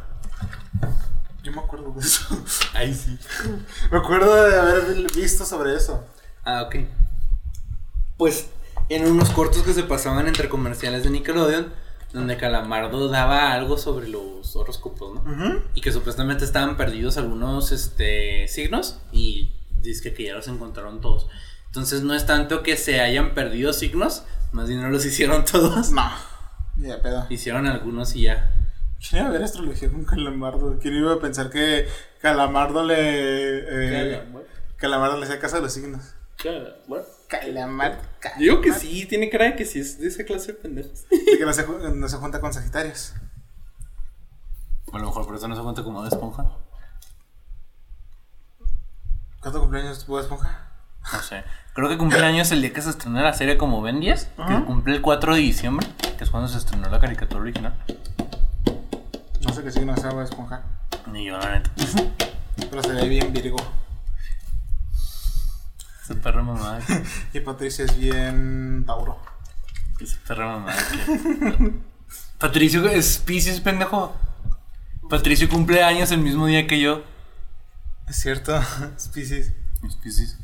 Yo 1.43 1.51
me 1.51 1.59
acuerdo 1.59 1.91
de 1.95 2.01
eso. 2.01 2.29
Ahí 2.75 2.95
sí. 2.95 3.19
Me 3.91 3.99
acuerdo 3.99 4.33
de 4.49 4.57
haber 4.57 5.13
visto 5.17 5.45
sobre 5.45 5.75
eso. 5.75 6.07
Ah, 6.45 6.63
ok. 6.63 6.77
Pues 8.17 8.51
en 8.89 9.05
unos 9.11 9.31
cortos 9.31 9.65
que 9.65 9.73
se 9.75 9.83
pasaban 9.83 10.29
entre 10.29 10.49
comerciales 10.49 11.03
de 11.03 11.11
Nickelodeon, 11.11 11.73
donde 12.13 12.37
Calamardo 12.37 13.09
daba 13.09 13.53
algo 13.53 13.77
sobre 13.77 14.09
los 14.09 14.57
horóscopos, 14.57 15.15
¿no? 15.15 15.63
Y 15.75 15.81
que 15.81 15.93
supuestamente 15.93 16.45
estaban 16.45 16.77
perdidos 16.77 17.17
algunos 17.19 17.71
este, 17.73 18.49
signos 18.49 19.01
y 19.13 19.53
dice 19.81 20.15
que 20.15 20.25
ya 20.25 20.35
los 20.35 20.49
encontraron 20.49 21.01
todos. 21.01 21.29
Entonces 21.67 22.03
no 22.03 22.15
es 22.15 22.25
tanto 22.25 22.63
que 22.63 22.77
se 22.77 23.01
hayan 23.01 23.35
perdido 23.35 23.73
signos, 23.73 24.25
más 24.53 24.69
bien 24.69 24.81
no 24.81 24.89
los 24.89 25.05
hicieron 25.07 25.45
todos. 25.45 25.91
No. 25.93 26.11
Ya, 26.77 27.03
pedo. 27.03 27.27
Hicieron 27.29 27.67
algunos 27.67 28.15
y 28.15 28.23
ya. 28.23 28.53
¿Quién 29.01 29.23
iba 29.23 29.29
a 29.29 29.33
ver 29.33 29.43
astrología 29.43 29.91
con 29.91 30.05
calamardo? 30.05 30.79
¿Quién 30.81 30.95
iba 30.97 31.13
a 31.13 31.21
pensar 31.21 31.51
que 31.51 31.87
calamardo 32.21 32.85
le. 32.85 32.97
eh, 32.99 34.23
calamardo 34.77 35.19
le 35.19 35.25
hacía 35.25 35.39
caso 35.39 35.57
a 35.59 35.61
los 35.61 35.73
signos? 35.73 36.15
Calamardo. 36.43 37.18
Digo 38.39 38.61
que 38.61 38.73
sí, 38.73 39.07
tiene 39.07 39.29
cara 39.31 39.47
de 39.47 39.57
que 39.57 39.65
sí 39.65 39.81
es 39.81 39.99
de 39.99 40.09
esa 40.09 40.25
clase 40.25 40.53
de 40.53 40.59
pendejos. 40.59 41.09
De 41.09 41.39
que 41.39 41.45
no 41.45 41.53
se, 41.53 41.67
no 41.67 42.09
se 42.09 42.17
junta 42.17 42.41
con 42.41 42.53
Sagitarios. 42.53 43.15
A 44.93 44.99
lo 44.99 45.07
mejor 45.07 45.27
por 45.27 45.37
eso 45.37 45.47
no 45.49 45.55
se 45.55 45.63
cuenta 45.63 45.85
como 45.85 46.03
de 46.03 46.09
esponja. 46.09 46.47
¿Cuánto 49.41 49.61
cumpleaños 49.61 50.05
tuvo 50.05 50.21
Esponja? 50.21 50.69
No 51.13 51.23
sé. 51.23 51.45
Creo 51.73 51.89
que 51.89 51.97
cumple 51.97 52.25
años 52.25 52.51
el 52.51 52.61
día 52.61 52.73
que 52.73 52.83
se 52.83 52.91
estrenó 52.91 53.23
la 53.23 53.33
serie 53.33 53.57
como 53.57 53.81
Ben 53.81 54.01
10, 54.01 54.31
que 54.49 54.65
cumple 54.65 54.97
el 54.97 55.01
4 55.01 55.35
de 55.37 55.41
diciembre, 55.41 55.87
que 56.19 56.25
es 56.25 56.31
cuando 56.31 56.49
se 56.49 56.59
estrenó 56.59 56.89
la 56.91 56.99
caricatura 56.99 57.41
original. 57.41 57.75
No 59.47 59.53
sé 59.53 59.63
qué 59.63 59.71
signo 59.71 59.97
sea 59.97 60.11
Bob 60.11 60.23
Esponja. 60.23 60.63
Ni 61.13 61.27
yo, 61.27 61.39
la 61.39 61.53
neta. 61.53 61.71
Pero 62.69 62.83
se 62.83 62.93
ve 62.93 63.09
bien 63.09 63.33
Virgo. 63.33 63.59
Esa 66.09 66.15
perra 66.21 66.43
que- 66.87 67.39
Y 67.39 67.41
Patricia 67.41 67.85
es 67.85 67.99
bien 67.99 68.85
Tauro. 68.87 69.19
Esa 70.01 70.19
perra 70.27 70.65
que- 70.91 71.73
Patricio 72.39 72.89
es 72.89 73.19
Pisces, 73.19 73.61
pendejo. 73.61 74.17
Patricio 75.11 75.49
cumple 75.49 75.83
años 75.83 76.11
el 76.13 76.21
mismo 76.21 76.47
día 76.47 76.67
que 76.67 76.81
yo. 76.81 77.03
Es 78.09 78.17
cierto. 78.17 78.59
Es 78.97 79.09
Pisces. 79.09 79.53
Es 79.87 79.97
Pisces. 79.97 80.39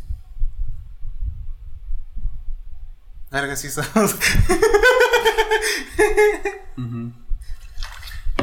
Verga, 3.30 3.56
sí 3.56 3.68
somos. 3.70 4.14
Ujú. 6.76 7.12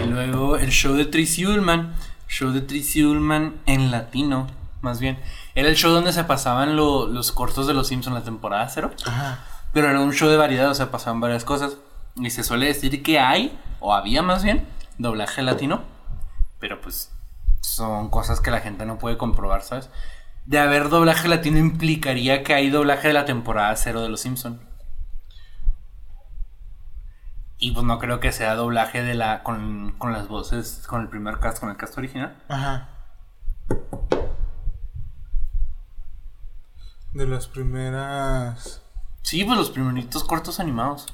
Y 0.03 0.07
luego 0.07 0.57
el 0.57 0.69
show 0.71 0.95
de 0.95 1.05
Tracy 1.05 1.45
Ullman. 1.45 1.93
Show 2.27 2.51
de 2.51 2.61
Tracy 2.61 3.03
Ullman 3.03 3.61
en 3.65 3.91
latino, 3.91 4.47
más 4.81 4.99
bien. 4.99 5.19
Era 5.55 5.67
el 5.69 5.75
show 5.75 5.91
donde 5.91 6.13
se 6.13 6.23
pasaban 6.23 6.75
lo- 6.75 7.07
los 7.07 7.31
cortos 7.31 7.67
de 7.67 7.73
los 7.73 7.87
Simpsons 7.87 8.13
la 8.15 8.23
temporada 8.23 8.67
cero. 8.69 8.91
Ajá. 9.05 9.39
Pero 9.73 9.89
era 9.89 9.99
un 9.99 10.13
show 10.13 10.29
de 10.29 10.37
variedad, 10.37 10.69
o 10.69 10.75
sea, 10.75 10.91
pasaban 10.91 11.19
varias 11.19 11.43
cosas. 11.45 11.77
Y 12.15 12.29
se 12.29 12.43
suele 12.43 12.65
decir 12.67 13.03
que 13.03 13.19
hay, 13.19 13.57
o 13.79 13.93
había 13.93 14.21
más 14.21 14.43
bien, 14.43 14.67
doblaje 14.97 15.41
latino. 15.41 15.83
Pero 16.59 16.79
pues 16.81 17.11
son 17.61 18.09
cosas 18.09 18.41
que 18.41 18.51
la 18.51 18.59
gente 18.59 18.85
no 18.85 18.97
puede 18.97 19.17
comprobar, 19.17 19.61
¿sabes? 19.63 19.89
De 20.45 20.59
haber 20.59 20.89
doblaje 20.89 21.27
latino 21.27 21.57
implicaría 21.57 22.43
que 22.43 22.53
hay 22.53 22.69
doblaje 22.69 23.07
de 23.09 23.13
la 23.13 23.25
temporada 23.25 23.75
cero 23.75 24.01
de 24.01 24.09
los 24.09 24.21
Simpsons. 24.21 24.59
Y 27.57 27.71
pues 27.71 27.85
no 27.85 27.99
creo 27.99 28.19
que 28.19 28.31
sea 28.31 28.55
doblaje 28.55 29.03
de 29.03 29.13
la 29.13 29.43
con, 29.43 29.93
con 29.99 30.13
las 30.13 30.27
voces, 30.27 30.83
con 30.87 31.01
el 31.01 31.09
primer 31.09 31.39
cast, 31.39 31.59
con 31.59 31.69
el 31.69 31.77
cast 31.77 31.95
original. 31.97 32.35
Ajá. 32.49 32.89
De 37.13 37.27
las 37.27 37.47
primeras. 37.47 38.81
Sí, 39.21 39.43
pues 39.43 39.57
los 39.57 39.69
primeritos 39.69 40.23
cortos 40.23 40.59
animados. 40.59 41.07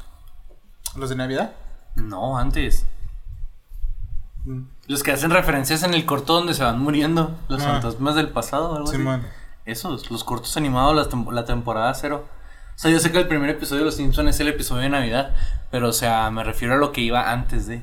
¿Los 0.95 1.10
de 1.10 1.16
Navidad? 1.16 1.54
No, 1.95 2.38
antes. 2.38 2.86
Mm. 4.45 4.62
Los 4.88 5.04
que 5.04 5.12
hacen 5.12 5.32
referencias 5.32 5.84
en 5.84 5.93
el 5.93 6.06
corto 6.06 6.34
donde 6.34 6.54
se 6.54 6.64
van 6.64 6.80
muriendo. 6.80 7.38
Los 7.50 7.62
Ah. 7.64 7.74
fantasmas 7.74 8.16
del 8.16 8.30
pasado, 8.30 8.76
algo 8.76 8.88
así. 8.88 8.98
Simón. 8.98 9.26
Esos, 9.66 10.10
los 10.12 10.24
cortos 10.24 10.56
animados, 10.56 10.95
la, 10.95 11.10
tem- 11.10 11.32
la 11.32 11.43
temporada 11.45 11.93
cero. 11.93 12.26
O 12.76 12.80
sea, 12.80 12.91
yo 12.91 13.00
sé 13.00 13.12
que 13.12 13.18
el 13.18 13.28
primer 13.28 13.50
episodio 13.50 13.80
de 13.80 13.86
Los 13.86 13.95
Simpsons 13.95 14.30
es 14.30 14.39
el 14.39 14.48
episodio 14.50 14.84
de 14.84 14.89
Navidad. 14.89 15.36
Pero, 15.72 15.89
o 15.89 15.93
sea, 15.93 16.30
me 16.32 16.43
refiero 16.43 16.76
a 16.76 16.78
lo 16.78 16.91
que 16.91 17.02
iba 17.02 17.32
antes 17.32 17.66
de. 17.68 17.82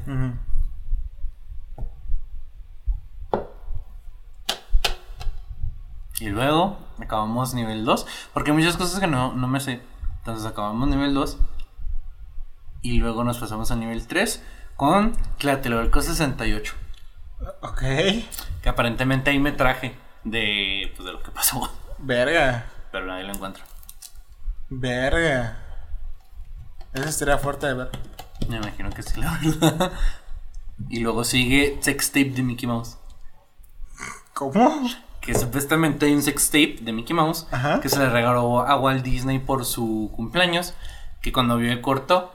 Y 6.21 6.29
luego 6.29 6.79
acabamos 7.01 7.55
nivel 7.55 7.85
2. 7.85 8.07
Porque 8.33 8.51
hay 8.51 8.57
muchas 8.57 8.77
cosas 8.77 9.01
que 9.01 9.07
no, 9.07 9.35
no 9.35 9.49
me 9.49 9.61
sé. 9.61 9.81
Entonces 10.19 10.47
acabamos 10.47 10.89
nivel 10.89 11.15
2. 11.15 11.39
Y 12.83 12.99
luego 12.99 13.25
nos 13.25 13.39
pasamos 13.39 13.71
a 13.71 13.77
nivel 13.77 14.07
3 14.07 14.43
con 14.77 15.17
Tlatelolco 15.39 16.03
68. 16.03 16.75
Ok. 17.63 17.83
Que 18.63 18.69
aparentemente 18.69 19.31
ahí 19.31 19.39
me 19.39 19.53
traje 19.53 19.95
de, 20.25 20.93
pues, 20.97 21.07
de 21.07 21.13
lo 21.13 21.23
que 21.23 21.31
pasó. 21.31 21.71
Verga. 21.99 22.67
Pero 22.93 23.07
nadie 23.07 23.25
lo 23.25 23.33
encuentra. 23.33 23.65
Verga. 24.71 25.59
Esa 26.93 27.09
estaría 27.09 27.39
fuerte 27.39 27.67
de 27.67 27.75
ver. 27.75 27.91
Me 28.49 28.57
imagino 28.57 28.91
que 28.91 29.03
sí, 29.03 29.21
la 29.21 29.39
verdad. 29.43 29.93
Y 30.89 31.01
luego 31.01 31.25
sigue 31.25 31.79
Sex 31.81 32.09
Tape 32.09 32.31
de 32.31 32.43
Mickey 32.43 32.67
Mouse. 32.67 32.99
¿Cómo? 34.33 34.89
Que 35.25 35.35
supuestamente 35.35 36.05
hay 36.05 36.13
un 36.13 36.21
sex 36.21 36.49
tape 36.49 36.79
de 36.83 36.93
Mickey 36.93 37.17
Mouse 37.17 37.47
Ajá. 37.51 37.81
que 37.81 37.89
se 37.89 37.99
le 37.99 38.11
regaló 38.11 38.61
a 38.61 38.79
Walt 38.79 39.03
Disney 39.03 39.39
por 39.39 39.65
su 39.65 40.13
cumpleaños. 40.15 40.75
Que 41.23 41.33
cuando 41.33 41.57
vio 41.57 41.73
el 41.73 41.81
corto, 41.81 42.31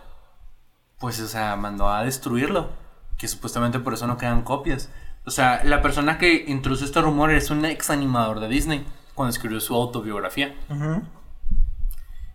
pues, 0.98 1.20
o 1.20 1.28
sea, 1.28 1.56
mandó 1.56 1.88
a 1.88 2.04
destruirlo. 2.04 2.72
Que 3.20 3.28
supuestamente 3.28 3.78
por 3.80 3.94
eso 3.94 4.08
no 4.08 4.18
quedan 4.18 4.42
copias. 4.42 4.90
O 5.26 5.30
sea, 5.30 5.64
la 5.64 5.84
persona 5.84 6.18
que 6.18 6.46
introdujo 6.48 6.84
este 6.84 7.00
rumor 7.00 7.32
es 7.32 7.52
un 7.52 7.64
ex 7.64 7.92
animador 7.92 8.40
de 8.40 8.48
Disney 8.48 8.84
cuando 9.14 9.30
escribió 9.30 9.60
su 9.60 9.76
autobiografía. 9.76 10.56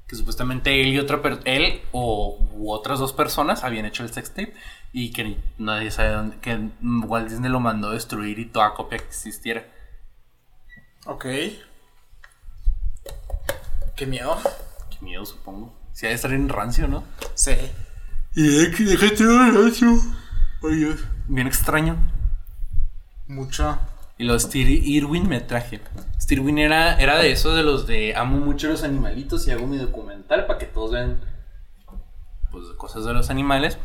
Que 0.06 0.14
supuestamente 0.14 0.82
él 0.82 0.88
y 0.88 0.98
otra 1.00 1.20
él 1.46 1.80
o 1.90 2.38
u 2.52 2.70
otras 2.70 3.00
dos 3.00 3.12
personas 3.12 3.64
habían 3.64 3.86
hecho 3.86 4.04
el 4.04 4.12
sex 4.12 4.30
tape 4.30 4.54
y 4.92 5.10
que 5.10 5.36
nadie 5.58 5.90
sabe 5.90 6.10
dónde, 6.10 6.36
que 6.38 6.68
Walt 6.80 7.28
Disney 7.28 7.50
lo 7.50 7.58
mandó 7.58 7.88
a 7.88 7.94
destruir 7.94 8.38
y 8.38 8.44
toda 8.44 8.74
copia 8.74 8.98
que 8.98 9.06
existiera. 9.06 9.64
Ok. 11.06 11.26
Qué 13.96 14.06
miedo. 14.06 14.38
Qué 14.90 15.04
miedo, 15.04 15.24
supongo. 15.26 15.72
Si 15.92 16.06
ha 16.06 16.08
de 16.08 16.14
estar 16.14 16.32
en 16.32 16.48
rancio, 16.48 16.88
¿no? 16.88 17.04
Sí. 17.34 17.52
Y 18.34 18.66
déjate 18.84 19.24
rancio. 19.24 19.96
Ay, 20.62 20.76
Dios. 20.76 21.00
Bien 21.28 21.46
extraño. 21.46 21.96
Mucho. 23.26 23.78
Y 24.16 24.24
los 24.24 24.54
Irwin 24.54 25.28
me 25.28 25.40
traje. 25.40 25.80
Irwin 26.28 26.58
era, 26.58 26.98
era 26.98 27.18
de 27.18 27.32
esos 27.32 27.54
de 27.54 27.62
los 27.62 27.86
de 27.86 28.14
amo 28.16 28.38
mucho 28.38 28.68
los 28.68 28.82
animalitos 28.82 29.46
y 29.46 29.50
hago 29.50 29.66
mi 29.66 29.76
documental 29.76 30.46
para 30.46 30.58
que 30.58 30.66
todos 30.66 30.92
vean 30.92 31.20
pues 32.50 32.66
cosas 32.76 33.04
de 33.04 33.12
los 33.12 33.30
animales. 33.30 33.78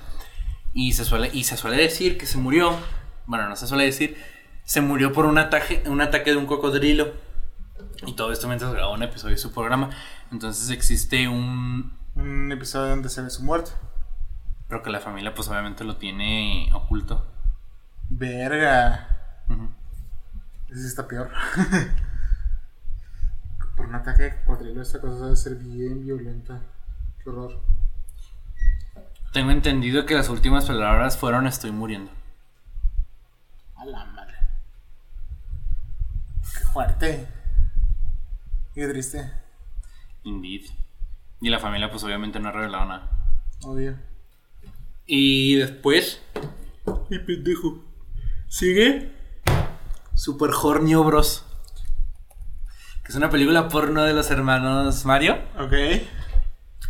Y 0.74 0.94
se 0.94 1.04
suele, 1.04 1.30
y 1.34 1.44
se 1.44 1.58
suele 1.58 1.78
decir 1.78 2.18
que 2.18 2.26
se 2.26 2.38
murió. 2.38 2.78
Bueno, 3.26 3.50
no 3.50 3.56
se 3.56 3.68
suele 3.68 3.86
decir. 3.86 4.18
Se 4.70 4.82
murió 4.82 5.14
por 5.14 5.26
un 5.26 5.40
ataque, 5.40 5.82
un 5.88 6.00
ataque 6.00 6.30
de 6.30 6.38
un 6.38 6.46
cocodrilo. 6.46 7.12
Y 8.06 8.14
todo 8.14 8.32
esto 8.32 8.46
mientras 8.46 8.72
grababa 8.72 8.94
un 8.94 9.02
episodio 9.02 9.34
de 9.34 9.42
su 9.42 9.52
programa. 9.52 9.90
Entonces 10.32 10.70
existe 10.70 11.28
un. 11.28 11.98
Un 12.14 12.52
episodio 12.52 12.92
donde 12.92 13.10
se 13.10 13.24
ve 13.24 13.32
su 13.32 13.42
muerte. 13.42 13.72
Pero 14.68 14.84
que 14.84 14.92
la 14.92 15.00
familia, 15.00 15.34
pues 15.34 15.48
obviamente 15.48 15.84
lo 15.84 15.98
tiene 15.98 16.70
oculto. 16.72 17.26
Verga. 18.10 19.42
Ujú. 19.50 19.70
Ese 20.70 20.82
sí 20.82 20.88
está 20.88 21.08
peor. 21.08 21.32
Por 23.76 23.88
un 23.88 23.96
ataque 23.96 24.22
de 24.22 24.44
cocodrilo, 24.44 24.84
esta 24.84 25.02
cosa 25.02 25.24
debe 25.24 25.36
ser 25.36 25.56
bien 25.56 26.06
violenta. 26.06 26.62
Qué 27.24 27.30
horror. 27.32 27.60
Tengo 29.34 29.50
entendido 29.50 30.06
que 30.06 30.14
las 30.14 30.30
últimas 30.30 30.68
palabras 30.68 31.18
fueron 31.18 31.48
estoy 31.48 31.72
muriendo. 31.72 32.12
A 33.76 33.86
la 33.86 34.06
madre. 34.06 34.29
Qué 36.58 36.66
fuerte. 36.74 37.28
Qué 38.74 38.88
triste. 38.88 39.32
Indeed. 40.24 40.66
Y 41.42 41.50
la 41.50 41.60
familia, 41.60 41.90
pues 41.90 42.04
obviamente 42.04 42.40
no 42.40 42.50
ha 42.50 42.52
revelado 42.52 42.86
nada. 42.86 43.10
Obvio. 43.64 43.98
Y 45.06 45.56
después. 45.56 46.22
¡Ay, 47.10 47.20
pendejo! 47.20 47.84
¿Sigue? 48.48 49.12
Super 50.14 50.52
Hornio 50.52 51.04
Bros. 51.04 51.46
Que 53.04 53.12
es 53.12 53.16
una 53.16 53.30
película 53.30 53.70
porno 53.70 54.04
de 54.04 54.14
los 54.14 54.30
hermanos 54.32 55.06
Mario. 55.06 55.40
Ok. 55.58 55.74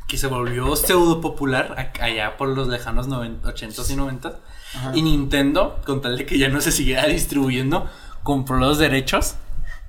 Que 0.07 0.17
se 0.17 0.27
volvió 0.27 0.75
pseudo 0.75 1.21
popular 1.21 1.93
allá 2.01 2.37
por 2.37 2.49
los 2.49 2.67
lejanos 2.67 3.07
90, 3.07 3.53
80s 3.53 3.91
y 3.91 3.95
90s. 3.95 4.35
Ajá. 4.75 4.91
Y 4.95 5.01
Nintendo, 5.01 5.79
con 5.85 6.01
tal 6.01 6.17
de 6.17 6.25
que 6.25 6.37
ya 6.37 6.49
no 6.49 6.59
se 6.61 6.71
siguiera 6.71 7.05
distribuyendo, 7.05 7.89
compró 8.23 8.57
los 8.57 8.79
derechos. 8.79 9.35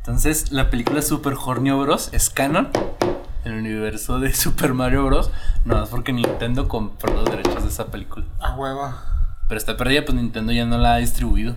Entonces, 0.01 0.51
la 0.51 0.70
película 0.70 1.03
Super 1.03 1.34
Hornio 1.34 1.78
Bros. 1.78 2.09
es 2.12 2.30
canon 2.30 2.70
en 3.44 3.53
el 3.53 3.59
universo 3.59 4.18
de 4.18 4.32
Super 4.34 4.72
Mario 4.72 5.05
Bros. 5.05 5.30
No 5.66 5.76
más 5.76 5.90
porque 5.90 6.11
Nintendo 6.12 6.68
compró 6.68 7.12
los 7.12 7.26
derechos 7.26 7.62
de 7.62 7.68
esa 7.68 7.90
película. 7.90 8.24
A 8.40 8.57
huevo. 8.57 8.94
Pero 9.46 9.59
está 9.59 9.76
perdida, 9.76 10.03
pues 10.07 10.14
Nintendo 10.14 10.53
ya 10.53 10.64
no 10.64 10.78
la 10.78 10.94
ha 10.94 10.96
distribuido. 10.96 11.55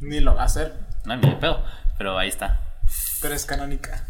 Ni 0.00 0.20
lo 0.20 0.34
va 0.34 0.42
a 0.42 0.44
hacer. 0.44 0.74
No, 1.06 1.16
ni 1.16 1.26
de 1.26 1.36
pedo. 1.36 1.62
Pero 1.96 2.18
ahí 2.18 2.28
está. 2.28 2.60
Pero 3.22 3.34
es 3.34 3.46
canónica. 3.46 4.06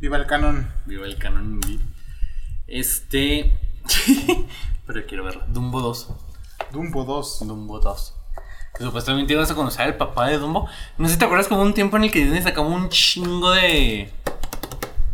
Viva 0.00 0.16
el 0.16 0.26
canon. 0.26 0.68
Viva 0.86 1.06
el 1.06 1.18
canon. 1.18 1.60
Este. 2.66 3.56
Pero 4.86 5.06
quiero 5.06 5.22
verla. 5.22 5.44
Dumbo 5.46 5.80
2. 5.80 6.08
Dumbo 6.72 7.04
2. 7.04 7.46
Dumbo 7.46 7.78
2. 7.78 8.17
Que 8.78 8.84
supuestamente 8.84 9.32
ibas 9.32 9.50
a 9.50 9.56
conocer 9.56 9.82
al 9.82 9.96
papá 9.96 10.28
de 10.28 10.38
Dumbo. 10.38 10.68
No 10.98 11.08
sé 11.08 11.14
si 11.14 11.18
te 11.18 11.24
acuerdas 11.24 11.48
como 11.48 11.62
un 11.62 11.74
tiempo 11.74 11.96
en 11.96 12.04
el 12.04 12.12
que 12.12 12.20
Disney 12.20 12.42
sacaba 12.42 12.68
un 12.68 12.88
chingo 12.88 13.50
de. 13.50 14.12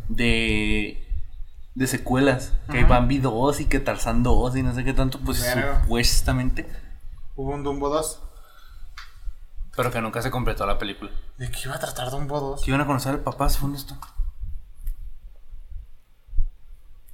de. 0.09 1.03
de 1.75 1.87
secuelas. 1.87 2.53
Que. 2.71 2.85
Bambi 2.85 3.19
2 3.19 3.61
y 3.61 3.65
que 3.65 3.81
Tarzan 3.81 4.23
2 4.23 4.57
y 4.57 4.63
no 4.63 4.75
sé 4.75 4.85
qué 4.85 4.93
tanto. 4.93 5.19
Pues 5.19 5.43
supuestamente. 5.83 6.69
Hubo 7.37 7.53
un 7.53 7.65
Dumbo 7.65 7.89
2. 7.89 8.21
Pero 9.77 9.91
que 9.91 10.01
nunca 10.01 10.21
se 10.21 10.31
completó 10.31 10.67
la 10.67 10.79
película. 10.79 11.11
¿De 11.39 11.51
qué 11.51 11.61
iba 11.65 11.75
a 11.75 11.81
tratar 11.81 12.11
Dumbo 12.11 12.39
2? 12.39 12.63
Que 12.63 12.71
iban 12.71 12.83
a 12.83 12.87
conocer 12.87 13.13
al 13.13 13.21
papá, 13.21 13.49
según 13.49 13.75
esto. 13.75 13.97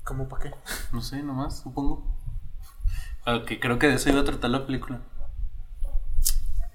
¿Cómo 0.04 0.28
para 0.28 0.42
qué? 0.42 0.54
No 0.92 1.00
sé, 1.00 1.22
nomás, 1.22 1.60
supongo. 1.60 2.04
Aunque 3.24 3.60
creo 3.60 3.78
que 3.78 3.86
de 3.86 3.94
eso 3.94 4.10
iba 4.10 4.20
a 4.20 4.24
tratar 4.24 4.50
la 4.50 4.66
película. 4.66 5.00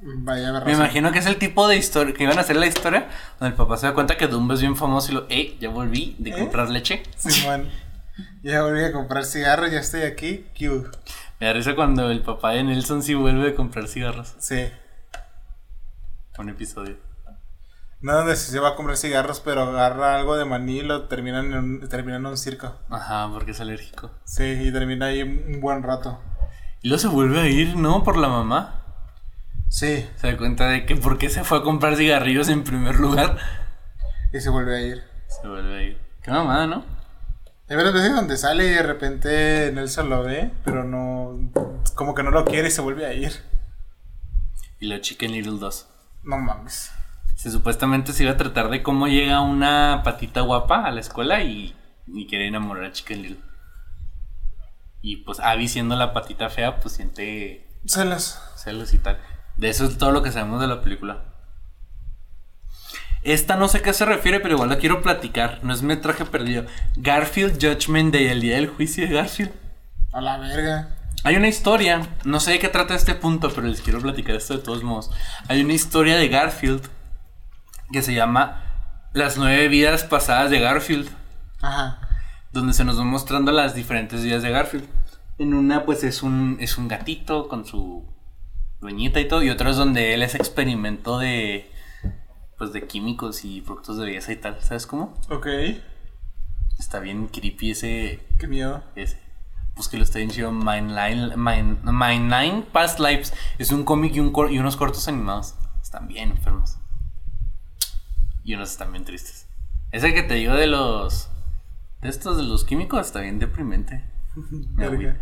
Vaya. 0.01 0.51
Me 0.65 0.73
imagino 0.73 1.11
que 1.11 1.19
es 1.19 1.25
el 1.25 1.37
tipo 1.37 1.67
de 1.67 1.77
historia 1.77 2.13
que 2.13 2.23
iban 2.23 2.37
a 2.37 2.41
hacer 2.41 2.57
la 2.57 2.67
historia 2.67 3.07
donde 3.39 3.51
el 3.51 3.55
papá 3.55 3.77
se 3.77 3.87
da 3.87 3.93
cuenta 3.93 4.17
que 4.17 4.27
Dumbo 4.27 4.53
es 4.53 4.61
bien 4.61 4.75
famoso 4.75 5.11
y 5.11 5.15
lo, 5.15 5.25
eh, 5.29 5.57
ya 5.59 5.69
volví 5.69 6.15
de 6.19 6.31
¿Eh? 6.31 6.37
comprar 6.37 6.69
leche. 6.69 7.03
Simón. 7.15 7.69
Ya 8.43 8.61
volví 8.61 8.83
a 8.83 8.91
comprar 8.91 9.25
cigarros, 9.25 9.71
ya 9.71 9.79
estoy 9.79 10.03
aquí. 10.03 10.45
Q. 10.57 10.89
Me 11.39 11.47
da 11.47 11.53
risa 11.53 11.75
cuando 11.75 12.09
el 12.09 12.21
papá 12.21 12.51
de 12.51 12.63
Nelson 12.63 13.03
sí 13.03 13.13
vuelve 13.13 13.49
a 13.49 13.55
comprar 13.55 13.87
cigarros. 13.87 14.35
Sí. 14.37 14.67
Un 16.37 16.49
episodio. 16.49 16.97
No, 18.01 18.13
donde 18.13 18.35
se 18.35 18.59
va 18.59 18.69
a 18.69 18.75
comprar 18.75 18.97
cigarros, 18.97 19.39
pero 19.39 19.63
agarra 19.63 20.15
algo 20.15 20.37
de 20.37 20.45
maní 20.45 20.79
y 20.79 20.83
lo 20.83 21.07
termina 21.07 21.39
en 21.39 21.53
un, 21.55 21.89
termina 21.89 22.17
en 22.17 22.25
un 22.25 22.37
circo. 22.37 22.75
Ajá, 22.89 23.29
porque 23.31 23.51
es 23.51 23.61
alérgico. 23.61 24.11
Sí, 24.25 24.43
y 24.43 24.71
termina 24.71 25.07
ahí 25.07 25.23
un 25.23 25.59
buen 25.59 25.81
rato. 25.81 26.21
Y 26.81 26.89
luego 26.89 27.01
se 27.01 27.07
vuelve 27.07 27.39
a 27.41 27.47
ir, 27.47 27.75
¿no? 27.75 28.03
Por 28.03 28.17
la 28.17 28.27
mamá. 28.27 28.84
Sí, 29.69 30.07
Se 30.15 30.31
da 30.31 30.37
cuenta 30.37 30.67
de 30.69 30.85
que 30.85 30.95
por 30.95 31.17
qué 31.17 31.29
se 31.29 31.43
fue 31.43 31.57
a 31.57 31.61
comprar 31.61 31.95
cigarrillos 31.95 32.47
en 32.49 32.63
primer 32.63 32.95
lugar. 32.99 33.37
y 34.33 34.39
se 34.39 34.49
vuelve 34.49 34.77
a 34.77 34.81
ir. 34.81 35.03
Se 35.27 35.47
vuelve 35.47 35.77
a 35.77 35.81
ir. 35.83 35.97
Qué 36.21 36.31
mamada, 36.31 36.65
¿no? 36.67 36.85
Hay 37.67 37.75
varias 37.75 37.93
veces 37.93 38.15
donde 38.15 38.37
sale 38.37 38.65
y 38.67 38.69
de 38.69 38.83
repente 38.83 39.71
Nelson 39.73 40.09
lo 40.09 40.23
ve, 40.23 40.51
pero 40.63 40.83
no. 40.83 41.51
Como 41.95 42.13
que 42.15 42.23
no 42.23 42.31
lo 42.31 42.45
quiere 42.45 42.67
y 42.67 42.71
se 42.71 42.81
vuelve 42.81 43.05
a 43.05 43.13
ir. 43.13 43.31
Y 44.79 44.87
lo 44.87 44.97
Chicken 44.99 45.31
Little 45.31 45.57
2. 45.59 45.87
No 46.23 46.37
mames. 46.37 46.91
Se 47.35 47.51
supuestamente 47.51 48.13
se 48.13 48.23
iba 48.23 48.33
a 48.33 48.37
tratar 48.37 48.69
de 48.69 48.81
cómo 48.83 49.07
llega 49.07 49.41
una 49.41 50.01
patita 50.03 50.41
guapa 50.41 50.85
a 50.85 50.91
la 50.91 51.01
escuela 51.01 51.41
y, 51.43 51.75
y 52.07 52.27
quiere 52.27 52.47
enamorar 52.47 52.85
a 52.85 52.91
Chicken 52.91 53.21
Little. 53.21 53.43
Y 55.01 55.17
pues 55.17 55.39
Abby 55.39 55.67
siendo 55.67 55.95
la 55.95 56.13
patita 56.13 56.49
fea, 56.49 56.79
pues 56.79 56.95
siente 56.95 57.67
Celos. 57.85 58.39
celos 58.55 58.93
y 58.93 58.99
tal. 58.99 59.19
De 59.57 59.69
eso 59.69 59.85
es 59.85 59.97
todo 59.97 60.11
lo 60.11 60.21
que 60.23 60.31
sabemos 60.31 60.59
de 60.61 60.67
la 60.67 60.81
película. 60.81 61.23
Esta 63.23 63.55
no 63.55 63.67
sé 63.67 63.79
a 63.79 63.81
qué 63.81 63.93
se 63.93 64.05
refiere, 64.05 64.39
pero 64.39 64.53
igual 64.53 64.69
la 64.69 64.77
quiero 64.77 65.01
platicar. 65.01 65.59
No 65.63 65.73
es 65.73 65.81
metraje 65.81 66.25
perdido. 66.25 66.65
Garfield 66.95 67.55
Judgment 67.59 68.13
Day, 68.13 68.27
el 68.27 68.41
día 68.41 68.55
del 68.55 68.67
juicio 68.67 69.07
de 69.07 69.13
Garfield. 69.13 69.51
A 70.11 70.21
la 70.21 70.37
verga. 70.37 70.89
Hay 71.23 71.35
una 71.35 71.47
historia, 71.47 72.07
no 72.23 72.39
sé 72.39 72.51
de 72.51 72.59
qué 72.59 72.69
trata 72.69 72.93
este 72.93 73.15
punto, 73.15 73.49
pero 73.53 73.65
les 73.65 73.81
quiero 73.81 73.99
platicar 73.99 74.35
esto 74.35 74.55
de 74.55 74.63
todos 74.63 74.83
modos. 74.83 75.09
Hay 75.47 75.63
una 75.63 75.73
historia 75.73 76.17
de 76.17 76.27
Garfield 76.27 76.87
que 77.91 78.03
se 78.03 78.13
llama 78.13 78.61
Las 79.13 79.37
nueve 79.37 79.67
vidas 79.69 80.03
pasadas 80.03 80.51
de 80.51 80.59
Garfield, 80.59 81.09
Ajá. 81.61 81.99
donde 82.51 82.73
se 82.73 82.83
nos 82.83 82.97
van 82.99 83.07
mostrando 83.07 83.51
las 83.51 83.73
diferentes 83.73 84.23
vidas 84.23 84.43
de 84.43 84.51
Garfield. 84.51 84.85
En 85.39 85.55
una 85.55 85.83
pues 85.83 86.03
es 86.03 86.21
un, 86.21 86.57
es 86.59 86.77
un 86.77 86.87
gatito 86.87 87.47
con 87.47 87.65
su 87.65 88.05
dueñita 88.79 89.19
y 89.19 89.27
todo, 89.27 89.41
y 89.43 89.49
otra 89.49 89.69
es 89.71 89.77
donde 89.77 90.13
él 90.13 90.21
es 90.23 90.35
experimento 90.35 91.17
de 91.19 91.71
pues 92.57 92.71
de 92.71 92.87
químicos 92.87 93.43
y 93.43 93.61
productos 93.61 93.97
de 93.97 94.05
belleza 94.05 94.31
y 94.31 94.37
tal, 94.37 94.61
¿sabes 94.61 94.87
cómo? 94.87 95.13
Ok. 95.29 95.47
Está 96.79 96.99
bien 96.99 97.27
creepy 97.27 97.71
ese 97.71 98.19
Qué 98.39 98.47
miedo. 98.47 98.83
ese. 98.95 99.19
Pues 99.75 99.89
que 99.89 99.97
lo 99.97 100.03
está 100.03 100.19
bien 100.19 100.29
chido. 100.31 100.51
My 100.53 100.79
Nine, 100.81 101.35
Nine 101.85 102.65
Past 102.71 102.99
Lives. 102.99 103.33
Es 103.57 103.71
un 103.71 103.83
cómic 103.83 104.15
y, 104.15 104.21
un 104.21 104.31
cor- 104.31 104.51
y 104.51 104.57
unos 104.59 104.77
cortos 104.77 105.07
animados. 105.09 105.55
Están 105.81 106.07
bien 106.07 106.31
enfermos. 106.31 106.77
Y 108.45 108.53
unos 108.53 108.71
están 108.71 108.91
bien 108.93 109.03
tristes. 109.03 109.47
Ese 109.91 110.13
que 110.13 110.23
te 110.23 110.35
digo 110.35 110.53
de 110.53 110.67
los. 110.67 111.29
De 112.01 112.07
estos 112.09 112.37
de 112.37 112.43
los 112.43 112.63
químicos 112.63 113.05
está 113.05 113.19
bien 113.19 113.39
deprimente. 113.39 114.03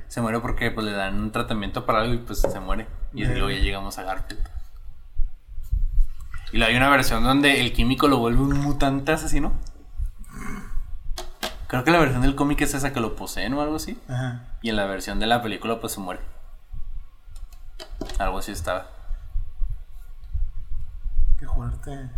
Se 0.07 0.22
muere 0.22 0.39
porque 0.39 0.72
pues, 0.72 0.86
le 0.86 0.91
dan 0.91 1.20
un 1.20 1.32
tratamiento 1.32 1.86
para 1.86 2.01
algo 2.01 2.14
y 2.14 2.18
pues 2.18 2.39
se 2.39 2.59
muere. 2.59 2.88
Y 3.14 3.26
luego 3.26 3.49
ya 3.49 3.59
llegamos 3.59 3.97
a 3.97 4.03
Garfield. 4.03 4.47
Y 6.51 6.57
luego 6.57 6.70
hay 6.70 6.78
una 6.78 6.89
versión 6.89 7.24
donde 7.24 7.61
el 7.61 7.74
químico 7.74 8.07
lo 8.07 8.18
vuelve 8.18 8.41
un 8.41 8.59
mutante 8.59 9.11
asesino. 9.11 9.53
Creo 11.68 11.84
que 11.84 11.91
la 11.91 11.99
versión 11.99 12.22
del 12.22 12.36
cómic 12.36 12.61
es 12.61 12.76
esa 12.76 12.93
que 12.93 12.99
lo 12.99 13.16
poseen 13.16 13.53
o 13.55 13.61
algo 13.61 13.78
así. 13.78 13.99
Ajá. 14.07 14.57
Y 14.61 14.70
en 14.70 14.76
la 14.76 14.86
versión 14.86 15.20
de 15.20 15.26
la 15.26 15.41
película 15.41 15.80
pues 15.80 15.93
se 15.93 15.99
muere. 15.99 16.22
Algo 18.20 18.38
así 18.38 18.51
estaba. 18.51 18.88
Qué 21.39 21.47
fuerte. 21.47 22.09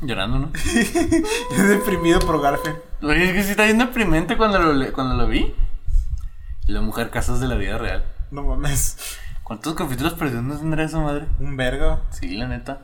Llorando, 0.00 0.38
¿no? 0.38 0.50
Estoy 0.54 1.66
deprimido 1.68 2.20
por 2.20 2.40
Garfield. 2.40 2.78
Oye, 3.02 3.24
es 3.24 3.32
que 3.32 3.42
sí 3.42 3.50
está 3.50 3.64
bien 3.64 3.78
deprimente 3.78 4.36
cuando 4.36 4.58
lo, 4.58 4.92
cuando 4.92 5.14
lo 5.14 5.26
vi. 5.26 5.54
La 6.66 6.80
mujer 6.80 7.10
casos 7.10 7.40
de 7.40 7.48
la 7.48 7.54
vida 7.54 7.78
real. 7.78 8.04
No 8.30 8.42
mames. 8.42 9.18
¿Cuántos 9.42 9.74
capítulos 9.74 10.14
perdidos 10.14 10.42
no 10.42 10.58
tendrá 10.58 10.84
esa 10.84 10.98
madre? 10.98 11.26
Un 11.38 11.56
vergo. 11.56 12.02
Sí, 12.10 12.36
la 12.36 12.48
neta. 12.48 12.80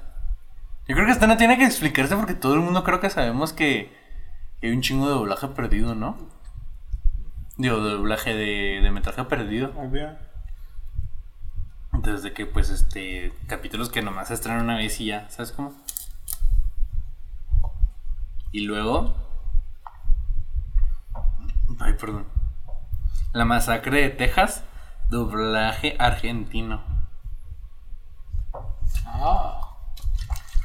Yo 0.89 0.95
creo 0.95 1.07
que 1.07 1.13
esta 1.13 1.27
no 1.27 1.37
tiene 1.37 1.59
que 1.59 1.65
explicarse 1.65 2.17
porque 2.17 2.35
todo 2.35 2.55
el 2.55 2.61
mundo 2.61 2.83
creo 2.85 3.01
que 3.01 3.11
sabemos 3.11 3.53
que, 3.53 3.93
que 4.61 4.69
hay 4.69 4.73
un 4.73 4.81
chingo 4.81 5.07
de 5.07 5.15
doblaje 5.15 5.49
perdido, 5.49 5.95
¿no? 5.95 6.17
Digo, 7.57 7.83
de 7.85 7.91
doblaje 7.91 8.35
de, 8.35 8.81
de 8.83 8.91
metraje 8.91 9.25
perdido. 9.25 9.73
Obvio. 9.77 10.17
Desde 11.93 12.33
que, 12.33 12.47
pues, 12.47 12.71
este. 12.71 13.33
Capítulos 13.49 13.91
que 13.91 14.01
nomás 14.01 14.29
se 14.29 14.35
estrenan 14.35 14.65
una 14.65 14.77
vez 14.77 14.99
y 15.01 15.07
ya, 15.07 15.29
¿sabes 15.29 15.53
cómo? 15.53 15.75
Y 18.53 18.61
luego. 18.61 19.15
Ay, 21.81 21.95
perdón. 21.95 22.27
La 23.33 23.45
masacre 23.45 24.03
de 24.03 24.11
Texas, 24.11 24.63
doblaje 25.09 25.97
argentino. 25.99 26.83
Ah. 29.07 29.59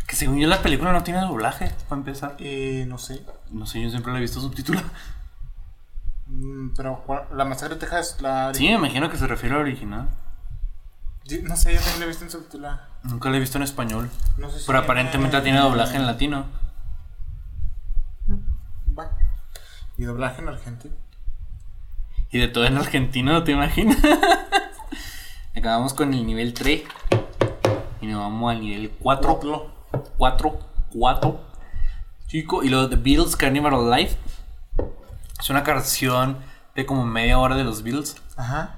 Que 0.07 0.15
según 0.15 0.39
yo 0.39 0.47
la 0.47 0.61
película 0.61 0.91
no 0.91 1.03
tiene 1.03 1.21
doblaje, 1.21 1.71
para 1.87 1.99
empezar. 1.99 2.35
Eh, 2.39 2.85
no 2.87 2.97
sé. 2.97 3.25
No 3.51 3.65
sé, 3.65 3.81
yo 3.81 3.89
siempre 3.89 4.11
la 4.11 4.19
he 4.19 4.21
visto 4.21 4.39
subtitulada. 4.41 4.87
Mm, 6.27 6.69
pero 6.75 7.03
¿cuál- 7.05 7.25
la 7.33 7.45
masacre 7.45 7.75
de 7.75 7.79
Texas, 7.81 8.17
la. 8.21 8.53
Sí, 8.53 8.65
me 8.67 8.73
imagino 8.75 9.09
que 9.09 9.17
se 9.17 9.27
refiere 9.27 9.55
al 9.55 9.61
original. 9.61 10.09
Yo- 11.25 11.37
No 11.43 11.55
sé, 11.55 11.73
yo 11.73 11.79
también 11.79 11.99
la 11.99 12.05
he 12.05 12.09
visto 12.09 12.25
en 12.25 12.31
subtitulada. 12.31 12.89
Nunca 13.03 13.29
la 13.29 13.37
he 13.37 13.39
visto 13.39 13.57
en 13.57 13.63
español. 13.63 14.09
No 14.37 14.49
sé 14.49 14.59
si. 14.59 14.65
Pero 14.65 14.79
aparentemente 14.79 15.39
tiene 15.41 15.59
doblaje 15.59 15.95
en 15.95 16.05
latino. 16.05 16.45
Y 19.97 20.03
doblaje 20.03 20.41
en 20.41 20.49
argentino. 20.49 20.95
Y 22.29 22.39
de 22.39 22.47
todo 22.47 22.65
en 22.65 22.77
argentino, 22.77 23.31
¿no 23.31 23.43
te 23.43 23.53
imaginas? 23.53 23.97
Acabamos 25.55 25.93
con 25.93 26.13
el 26.13 26.25
nivel 26.25 26.53
3. 26.53 26.83
Y 28.01 28.07
nos 28.07 28.19
vamos 28.19 28.51
al 28.51 28.61
nivel 28.61 28.91
4. 28.99 29.31
Otro. 29.33 29.71
4, 30.17 30.59
4. 30.93 31.41
Chico, 32.27 32.63
y 32.63 32.69
luego 32.69 32.89
The 32.89 32.97
Beatles 32.97 33.35
Carnival 33.35 33.89
Life. 33.89 34.17
Es 35.39 35.49
una 35.49 35.63
canción 35.63 36.37
de 36.75 36.85
como 36.85 37.05
media 37.05 37.39
hora 37.39 37.55
de 37.55 37.63
los 37.63 37.81
Beatles. 37.83 38.17
Ajá. 38.35 38.75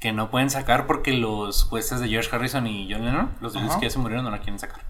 Que 0.00 0.12
no 0.12 0.30
pueden 0.30 0.50
sacar 0.50 0.86
porque 0.86 1.12
los 1.12 1.64
jueces 1.64 2.00
de 2.00 2.08
George 2.08 2.34
Harrison 2.34 2.66
y 2.66 2.88
John 2.90 3.04
Lennon, 3.04 3.34
los 3.40 3.52
Beatles 3.52 3.72
Ajá. 3.72 3.80
que 3.80 3.86
ya 3.86 3.90
se 3.90 3.98
murieron, 3.98 4.24
no 4.24 4.30
la 4.30 4.38
quieren 4.38 4.58
sacar. 4.58 4.80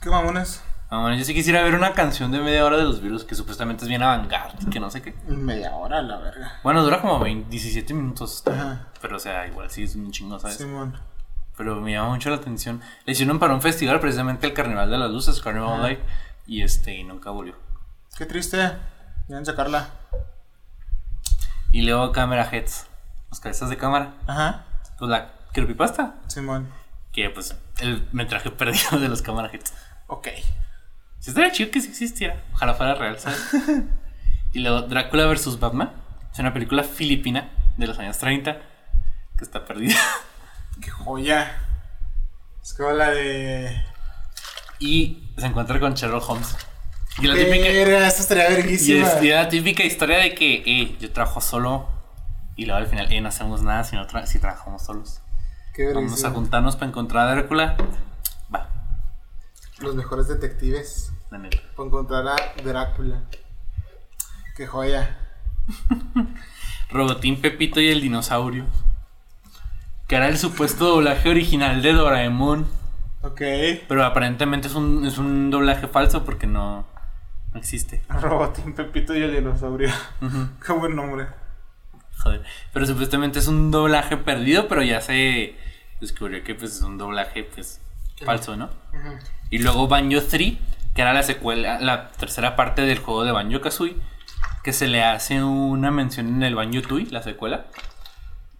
¿Qué 0.00 0.10
mamones? 0.10 0.62
Yo 0.92 1.24
sí 1.24 1.32
quisiera 1.32 1.62
ver 1.62 1.74
una 1.74 1.94
canción 1.94 2.30
de 2.32 2.40
media 2.40 2.66
hora 2.66 2.76
de 2.76 2.84
los 2.84 3.00
Beatles 3.00 3.24
que 3.24 3.34
supuestamente 3.34 3.84
es 3.84 3.88
bien 3.88 4.02
avant 4.02 4.30
que 4.70 4.78
no 4.78 4.90
sé 4.90 5.00
qué. 5.00 5.14
Media 5.26 5.74
hora, 5.74 6.02
la 6.02 6.18
verga. 6.18 6.60
Bueno, 6.62 6.84
dura 6.84 7.00
como 7.00 7.18
20, 7.18 7.48
17 7.48 7.94
minutos. 7.94 8.42
Ajá. 8.46 8.88
Pero, 9.00 9.16
o 9.16 9.18
sea, 9.18 9.46
igual 9.46 9.70
sí 9.70 9.84
es 9.84 9.96
un 9.96 10.10
chingo, 10.10 10.38
¿sabes? 10.38 10.58
Simón. 10.58 10.98
Pero 11.56 11.80
me 11.80 11.92
llama 11.92 12.10
mucho 12.10 12.28
la 12.28 12.36
atención. 12.36 12.82
Le 13.06 13.12
hicieron 13.12 13.38
para 13.38 13.54
un 13.54 13.62
festival, 13.62 14.00
precisamente 14.00 14.46
el 14.46 14.52
Carnaval 14.52 14.90
de 14.90 14.98
las 14.98 15.10
Luces, 15.10 15.40
Carnival. 15.40 15.82
Life. 15.82 16.02
Y 16.46 16.60
este, 16.60 16.94
y 16.94 17.04
nunca 17.04 17.30
volvió. 17.30 17.54
Qué 18.18 18.26
triste. 18.26 18.72
Deben 19.28 19.46
sacarla. 19.46 19.88
Y 21.70 21.82
luego 21.82 22.12
Camera 22.12 22.44
Heads, 22.52 22.86
las 23.30 23.40
cabezas 23.40 23.70
de 23.70 23.78
cámara. 23.78 24.12
Ajá. 24.26 24.66
Pues 24.98 25.10
la 25.10 25.32
creepypasta, 25.52 26.16
Simón. 26.26 26.68
que 27.12 27.30
pues 27.30 27.56
el 27.80 28.06
metraje 28.12 28.50
perdido 28.52 29.00
de 29.00 29.08
los 29.08 29.22
Camera 29.22 29.48
Heads. 29.48 29.72
Ok. 30.06 30.28
Si 31.22 31.30
estaría 31.30 31.52
chido 31.52 31.70
que 31.70 31.80
sí 31.80 31.88
existiera. 31.88 32.42
Ojalá 32.52 32.74
fuera 32.74 32.94
real, 32.96 33.16
¿sabes? 33.20 33.38
y 34.52 34.58
luego 34.58 34.82
Drácula 34.82 35.26
vs. 35.26 35.60
Batman. 35.60 35.92
Es 36.32 36.38
una 36.40 36.52
película 36.52 36.82
filipina 36.82 37.48
de 37.76 37.86
los 37.86 37.96
años 37.98 38.18
30 38.18 38.54
que 39.38 39.44
está 39.44 39.64
perdida. 39.64 39.94
Qué 40.82 40.90
joya. 40.90 41.58
Es 42.60 42.74
como 42.74 42.90
la 42.90 43.10
de. 43.10 43.80
y 44.80 45.28
se 45.38 45.46
encuentra 45.46 45.78
con 45.78 45.94
Sherlock 45.94 46.28
Holmes. 46.28 46.56
Y 47.20 47.26
la 47.28 47.34
típica, 47.34 47.68
Verga, 47.68 48.08
esta 48.08 48.22
estaría 48.22 48.50
y 48.50 48.54
verguísima. 48.56 49.06
es 49.06 49.22
y 49.22 49.28
la 49.28 49.48
típica 49.48 49.84
historia 49.84 50.18
de 50.18 50.34
que 50.34 50.62
eh, 50.66 50.96
yo 50.98 51.12
trabajo 51.12 51.40
solo 51.40 51.86
y 52.56 52.64
luego 52.66 52.78
al 52.80 52.86
final 52.88 53.12
eh, 53.12 53.20
no 53.20 53.28
hacemos 53.28 53.62
nada 53.62 53.84
si, 53.84 53.94
no 53.96 54.06
tra- 54.08 54.26
si 54.26 54.38
trabajamos 54.40 54.82
solos. 54.82 55.20
Qué 55.74 55.92
Vamos 55.92 56.24
a 56.24 56.30
juntarnos 56.30 56.74
para 56.76 56.88
encontrar 56.88 57.28
a 57.28 57.32
Drácula. 57.34 57.76
Los 59.82 59.96
mejores 59.96 60.28
detectives. 60.28 61.12
la 61.30 61.38
neta. 61.38 61.58
Para 61.76 61.86
encontrar 61.88 62.28
a 62.28 62.36
Drácula. 62.62 63.22
Qué 64.56 64.66
joya. 64.66 65.18
Robotín 66.90 67.40
Pepito 67.40 67.80
y 67.80 67.88
el 67.88 68.00
dinosaurio. 68.00 68.66
Que 70.06 70.16
era 70.16 70.28
el 70.28 70.38
supuesto 70.38 70.86
doblaje 70.86 71.30
original 71.30 71.82
de 71.82 71.92
Doraemon. 71.94 72.66
Ok. 73.22 73.40
Pero 73.88 74.04
aparentemente 74.04 74.68
es 74.68 74.74
un, 74.74 75.04
es 75.06 75.18
un 75.18 75.50
doblaje 75.50 75.88
falso 75.88 76.24
porque 76.24 76.46
no, 76.46 76.86
no 77.52 77.58
existe. 77.58 78.02
Robotín 78.08 78.74
Pepito 78.74 79.16
y 79.16 79.22
el 79.22 79.34
dinosaurio. 79.34 79.90
Qué 80.64 80.72
buen 80.72 80.94
nombre. 80.94 81.26
Joder. 82.18 82.44
Pero 82.72 82.86
supuestamente 82.86 83.40
es 83.40 83.48
un 83.48 83.72
doblaje 83.72 84.16
perdido, 84.16 84.68
pero 84.68 84.82
ya 84.82 85.00
se 85.00 85.56
descubrió 86.00 86.44
que 86.44 86.54
pues 86.54 86.76
es 86.76 86.82
un 86.82 86.98
doblaje 86.98 87.42
pues 87.42 87.80
falso, 88.24 88.56
¿no? 88.56 88.70
Y 89.50 89.58
luego 89.58 89.88
Banjo 89.88 90.20
3, 90.22 90.54
que 90.94 91.02
era 91.02 91.12
la 91.12 91.22
secuela, 91.22 91.78
la 91.80 92.10
tercera 92.12 92.56
parte 92.56 92.82
del 92.82 92.98
juego 92.98 93.24
de 93.24 93.32
Banjo 93.32 93.60
Kazooie, 93.60 93.96
que 94.64 94.72
se 94.72 94.88
le 94.88 95.02
hace 95.04 95.42
una 95.42 95.90
mención 95.90 96.26
en 96.28 96.42
el 96.42 96.54
Banjo 96.54 96.82
Tooie, 96.82 97.06
la 97.10 97.22
secuela. 97.22 97.66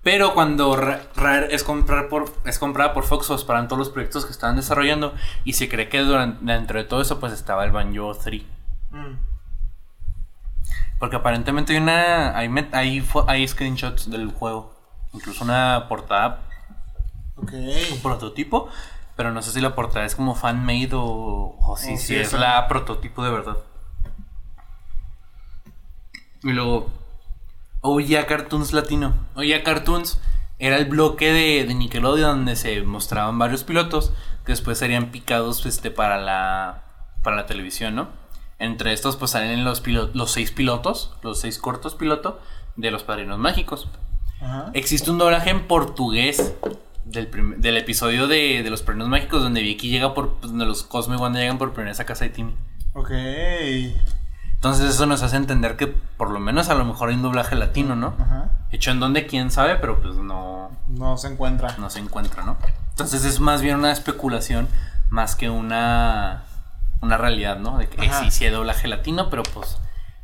Pero 0.03 0.35
cuando 0.35 0.75
Ra- 0.77 1.01
Rare 1.15 1.55
es, 1.55 1.63
comprar 1.63 2.09
por, 2.09 2.35
es 2.45 2.59
comprada 2.59 2.93
por 2.93 3.05
Foxos 3.05 3.45
para 3.45 3.63
todos 3.69 3.79
los 3.79 3.91
proyectos 3.91 4.25
que 4.27 4.33
estaban 4.33 4.57
desarrollando, 4.57 5.15
y 5.45 5.53
se 5.53 5.69
cree 5.69 5.89
que 5.89 6.01
durante, 6.01 6.45
dentro 6.45 6.79
de 6.79 6.85
todo 6.85 7.01
eso 7.03 7.21
pues 7.21 7.33
estaba 7.33 7.65
el 7.65 7.71
Banjo 7.71 8.13
3. 8.15 8.43
Mm. 8.91 9.15
Porque 10.99 11.17
aparentemente 11.17 11.73
hay 11.73 11.79
una. 11.83 12.37
Hay, 12.37 12.49
met- 12.49 12.73
hay, 12.73 13.49
screenshots 13.49 14.11
del 14.11 14.29
juego. 14.31 14.73
Incluso 15.13 15.45
una 15.45 15.87
portada 15.89 16.41
Ok. 17.37 17.53
prototipo. 18.03 18.69
Pero 19.23 19.33
no 19.33 19.41
sé 19.41 19.53
si 19.53 19.61
la 19.61 19.77
portada 19.77 20.05
es 20.05 20.17
como 20.17 20.35
fan-made 20.35 20.95
o, 20.95 21.55
o 21.57 21.77
si, 21.77 21.93
es 21.93 22.33
la 22.33 22.67
prototipo 22.67 23.23
de 23.23 23.31
verdad. 23.31 23.57
Y 26.43 26.51
luego. 26.51 26.91
Oya 27.83 28.27
Cartoons 28.27 28.73
Latino. 28.73 29.15
Oya 29.37 29.63
Cartoons 29.63 30.21
era 30.59 30.77
el 30.77 30.87
bloque 30.87 31.33
de, 31.33 31.65
de 31.65 31.73
Nickelodeon 31.73 32.39
donde 32.39 32.57
se 32.57 32.83
mostraban 32.83 33.39
varios 33.39 33.63
pilotos 33.63 34.13
que 34.45 34.51
después 34.51 34.79
serían 34.79 35.13
picados 35.13 35.65
este, 35.67 35.93
para, 35.93 36.19
la, 36.21 36.83
para 37.23 37.37
la 37.37 37.47
televisión, 37.47 37.95
¿no? 37.95 38.09
Entre 38.59 38.93
estos 38.93 39.15
pues 39.15 39.31
salen 39.31 39.63
los, 39.63 39.87
los 39.87 40.33
seis 40.33 40.51
pilotos, 40.51 41.15
los 41.23 41.39
seis 41.39 41.61
cortos 41.61 41.95
piloto 41.95 42.41
de 42.75 42.91
los 42.91 43.05
Padrinos 43.05 43.39
Mágicos. 43.39 43.87
Ajá. 44.41 44.73
Existe 44.75 45.13
un 45.13 45.19
doblaje 45.19 45.51
en 45.51 45.69
portugués 45.69 46.57
del, 47.05 47.29
del 47.61 47.77
episodio 47.77 48.27
de, 48.29 48.63
de 48.63 48.71
los 48.71 48.83
Padrinos 48.83 49.09
Mágicos 49.09 49.43
donde 49.43 49.63
Vicky 49.63 49.89
llega 49.91 50.15
por. 50.15 50.35
pues, 50.37 50.51
donde 50.51 50.67
los 50.67 50.83
Cosmo 50.83 51.15
y 51.15 51.19
Wanda 51.19 51.41
llegan 51.41 51.59
por 51.59 51.73
primera 51.73 51.91
vez 51.91 52.01
a 52.01 52.07
casa 52.07 52.25
de 52.25 52.31
Timmy. 52.31 52.55
Ok. 52.95 53.11
Entonces 54.55 54.91
eso 54.95 55.07
nos 55.07 55.23
hace 55.23 55.37
entender 55.37 55.77
que 55.77 55.89
por 55.89 56.31
lo 56.31 56.39
menos 56.39 56.69
a 56.69 56.75
lo 56.75 56.85
mejor 56.85 57.09
hay 57.09 57.17
un 57.17 57.23
doblaje 57.23 57.57
latino, 57.57 57.97
¿no? 57.97 58.15
Ajá. 58.21 58.51
Hecho 58.71 58.93
en 58.93 59.01
donde 59.01 59.27
quién 59.27 59.51
sabe, 59.51 59.77
pero 59.77 60.01
pues 60.01 60.15
no, 60.17 60.71
No 60.89 61.17
se 61.17 61.29
encuentra. 61.29 61.75
no 61.79 61.91
se 61.91 61.99
encuentra, 61.99 62.45
¿no? 62.45 62.57
Entonces 62.91 63.25
es 63.25 63.41
más 63.41 63.61
bien 63.61 63.77
una 63.77 63.91
especulación 63.91 64.69
más 65.11 65.35
que 65.35 65.51
una, 65.51 66.45
una 67.01 67.17
realidad, 67.17 67.59
¿no? 67.59 67.77
De 67.79 67.89
que 67.89 68.05
eh, 68.05 68.09
Ajá. 68.09 68.21
sí, 68.25 68.31
sí 68.31 68.45
hay 68.45 68.53
doblaje 68.53 68.87
latino, 68.87 69.31
pero 69.31 69.43
pues, 69.43 69.79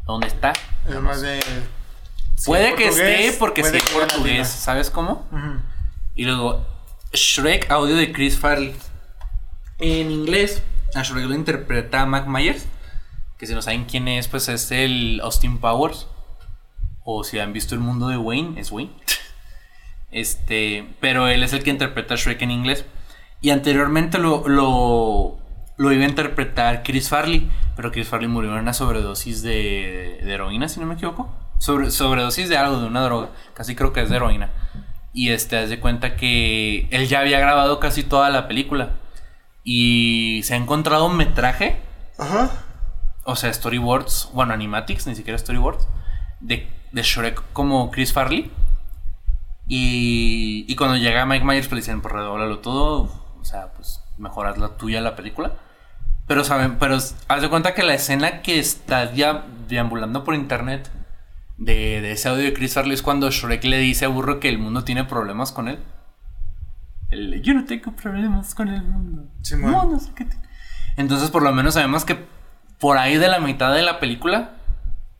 ¿dónde 0.06 0.28
está? 0.28 0.52
Es 0.88 1.00
más 1.00 1.20
de. 1.20 1.40
si 2.36 2.46
Puede 2.46 2.74
que 2.76 2.88
esté 2.88 3.36
porque 3.40 3.64
sí 3.64 3.76
es 3.76 3.82
portugués. 3.90 4.46
¿sabes 4.48 4.88
cómo? 4.90 5.26
Y 6.18 6.24
luego, 6.24 6.66
Shrek, 7.12 7.70
audio 7.70 7.94
de 7.94 8.10
Chris 8.10 8.36
Farley. 8.36 8.74
En 9.78 10.10
inglés, 10.10 10.64
a 10.96 11.04
Shrek 11.04 11.26
lo 11.26 11.34
interpreta 11.34 12.04
Mac 12.06 12.26
Myers. 12.26 12.66
Que 13.38 13.46
si 13.46 13.54
no 13.54 13.62
saben 13.62 13.84
quién 13.84 14.08
es, 14.08 14.26
pues 14.26 14.48
es 14.48 14.72
el 14.72 15.20
Austin 15.22 15.58
Powers. 15.58 16.08
O 17.04 17.22
si 17.22 17.38
han 17.38 17.52
visto 17.52 17.76
el 17.76 17.80
mundo 17.80 18.08
de 18.08 18.16
Wayne, 18.16 18.60
es 18.60 18.72
Wayne. 18.72 18.90
Este, 20.10 20.88
pero 21.00 21.28
él 21.28 21.42
es 21.42 21.52
el 21.52 21.62
que 21.62 21.70
interpreta 21.70 22.14
a 22.14 22.16
Shrek 22.16 22.42
en 22.42 22.50
inglés. 22.50 22.84
Y 23.40 23.50
anteriormente 23.50 24.18
lo, 24.18 24.48
lo, 24.48 25.38
lo 25.76 25.92
iba 25.92 26.04
a 26.04 26.08
interpretar 26.08 26.82
Chris 26.82 27.10
Farley, 27.10 27.48
pero 27.76 27.92
Chris 27.92 28.08
Farley 28.08 28.26
murió 28.26 28.52
en 28.54 28.58
una 28.58 28.72
sobredosis 28.72 29.42
de, 29.42 30.18
de 30.24 30.32
heroína, 30.32 30.68
si 30.68 30.80
no 30.80 30.86
me 30.86 30.94
equivoco. 30.94 31.32
Sobre, 31.58 31.92
sobredosis 31.92 32.48
de 32.48 32.56
algo, 32.56 32.80
de 32.80 32.86
una 32.86 33.02
droga. 33.02 33.28
Casi 33.54 33.76
creo 33.76 33.92
que 33.92 34.00
es 34.00 34.10
de 34.10 34.16
heroína. 34.16 34.50
Y 35.18 35.30
este, 35.30 35.58
haz 35.58 35.68
de 35.68 35.80
cuenta 35.80 36.14
que 36.14 36.86
él 36.92 37.08
ya 37.08 37.18
había 37.18 37.40
grabado 37.40 37.80
casi 37.80 38.04
toda 38.04 38.30
la 38.30 38.46
película. 38.46 38.90
Y 39.64 40.42
se 40.44 40.54
ha 40.54 40.56
encontrado 40.56 41.06
un 41.06 41.16
metraje. 41.16 41.80
Ajá. 42.18 42.50
O 43.24 43.34
sea, 43.34 43.52
storyboards, 43.52 44.30
bueno, 44.32 44.54
animatics, 44.54 45.08
ni 45.08 45.16
siquiera 45.16 45.36
storyboards. 45.36 45.88
De, 46.38 46.70
de 46.92 47.02
Shrek 47.02 47.42
como 47.52 47.90
Chris 47.90 48.12
Farley. 48.12 48.52
Y, 49.66 50.64
y 50.68 50.76
cuando 50.76 50.96
llega 50.96 51.26
Mike 51.26 51.44
Myers, 51.44 51.66
pues 51.66 51.72
le 51.72 51.80
dicen, 51.80 52.00
pues 52.00 52.14
redóblalo 52.14 52.60
todo. 52.60 53.10
O 53.40 53.44
sea, 53.44 53.72
pues 53.72 54.00
mejoras 54.18 54.56
la 54.56 54.76
tuya 54.76 55.00
la 55.00 55.16
película. 55.16 55.54
Pero 56.28 56.44
saben, 56.44 56.78
pero 56.78 56.94
haz 56.94 57.42
de 57.42 57.48
cuenta 57.48 57.74
que 57.74 57.82
la 57.82 57.94
escena 57.94 58.40
que 58.42 58.60
está 58.60 59.06
dia- 59.06 59.44
deambulando 59.66 60.22
por 60.22 60.34
internet 60.36 60.88
de, 61.58 62.00
de 62.00 62.12
ese 62.12 62.28
audio 62.28 62.44
de 62.44 62.54
Chris 62.54 62.74
Farley 62.74 62.94
es 62.94 63.02
cuando 63.02 63.30
Shrek 63.30 63.64
le 63.64 63.78
dice 63.78 64.04
a 64.04 64.08
Burro 64.08 64.40
que 64.40 64.48
el 64.48 64.58
mundo 64.58 64.84
tiene 64.84 65.04
problemas 65.04 65.52
con 65.52 65.68
él. 65.68 65.80
El, 67.10 67.42
yo 67.42 67.52
no 67.54 67.64
tengo 67.64 67.92
problemas 67.92 68.54
con 68.54 68.68
el 68.68 68.82
mundo. 68.82 69.24
Simón. 69.42 69.72
no, 69.72 69.84
no 69.84 70.00
sé 70.00 70.12
qué. 70.14 70.24
te-". 70.24 70.36
Entonces, 70.96 71.30
por 71.30 71.42
lo 71.42 71.52
menos 71.52 71.74
sabemos 71.74 72.04
que 72.04 72.26
por 72.78 72.96
ahí 72.96 73.16
de 73.16 73.28
la 73.28 73.40
mitad 73.40 73.74
de 73.74 73.82
la 73.82 73.98
película 73.98 74.54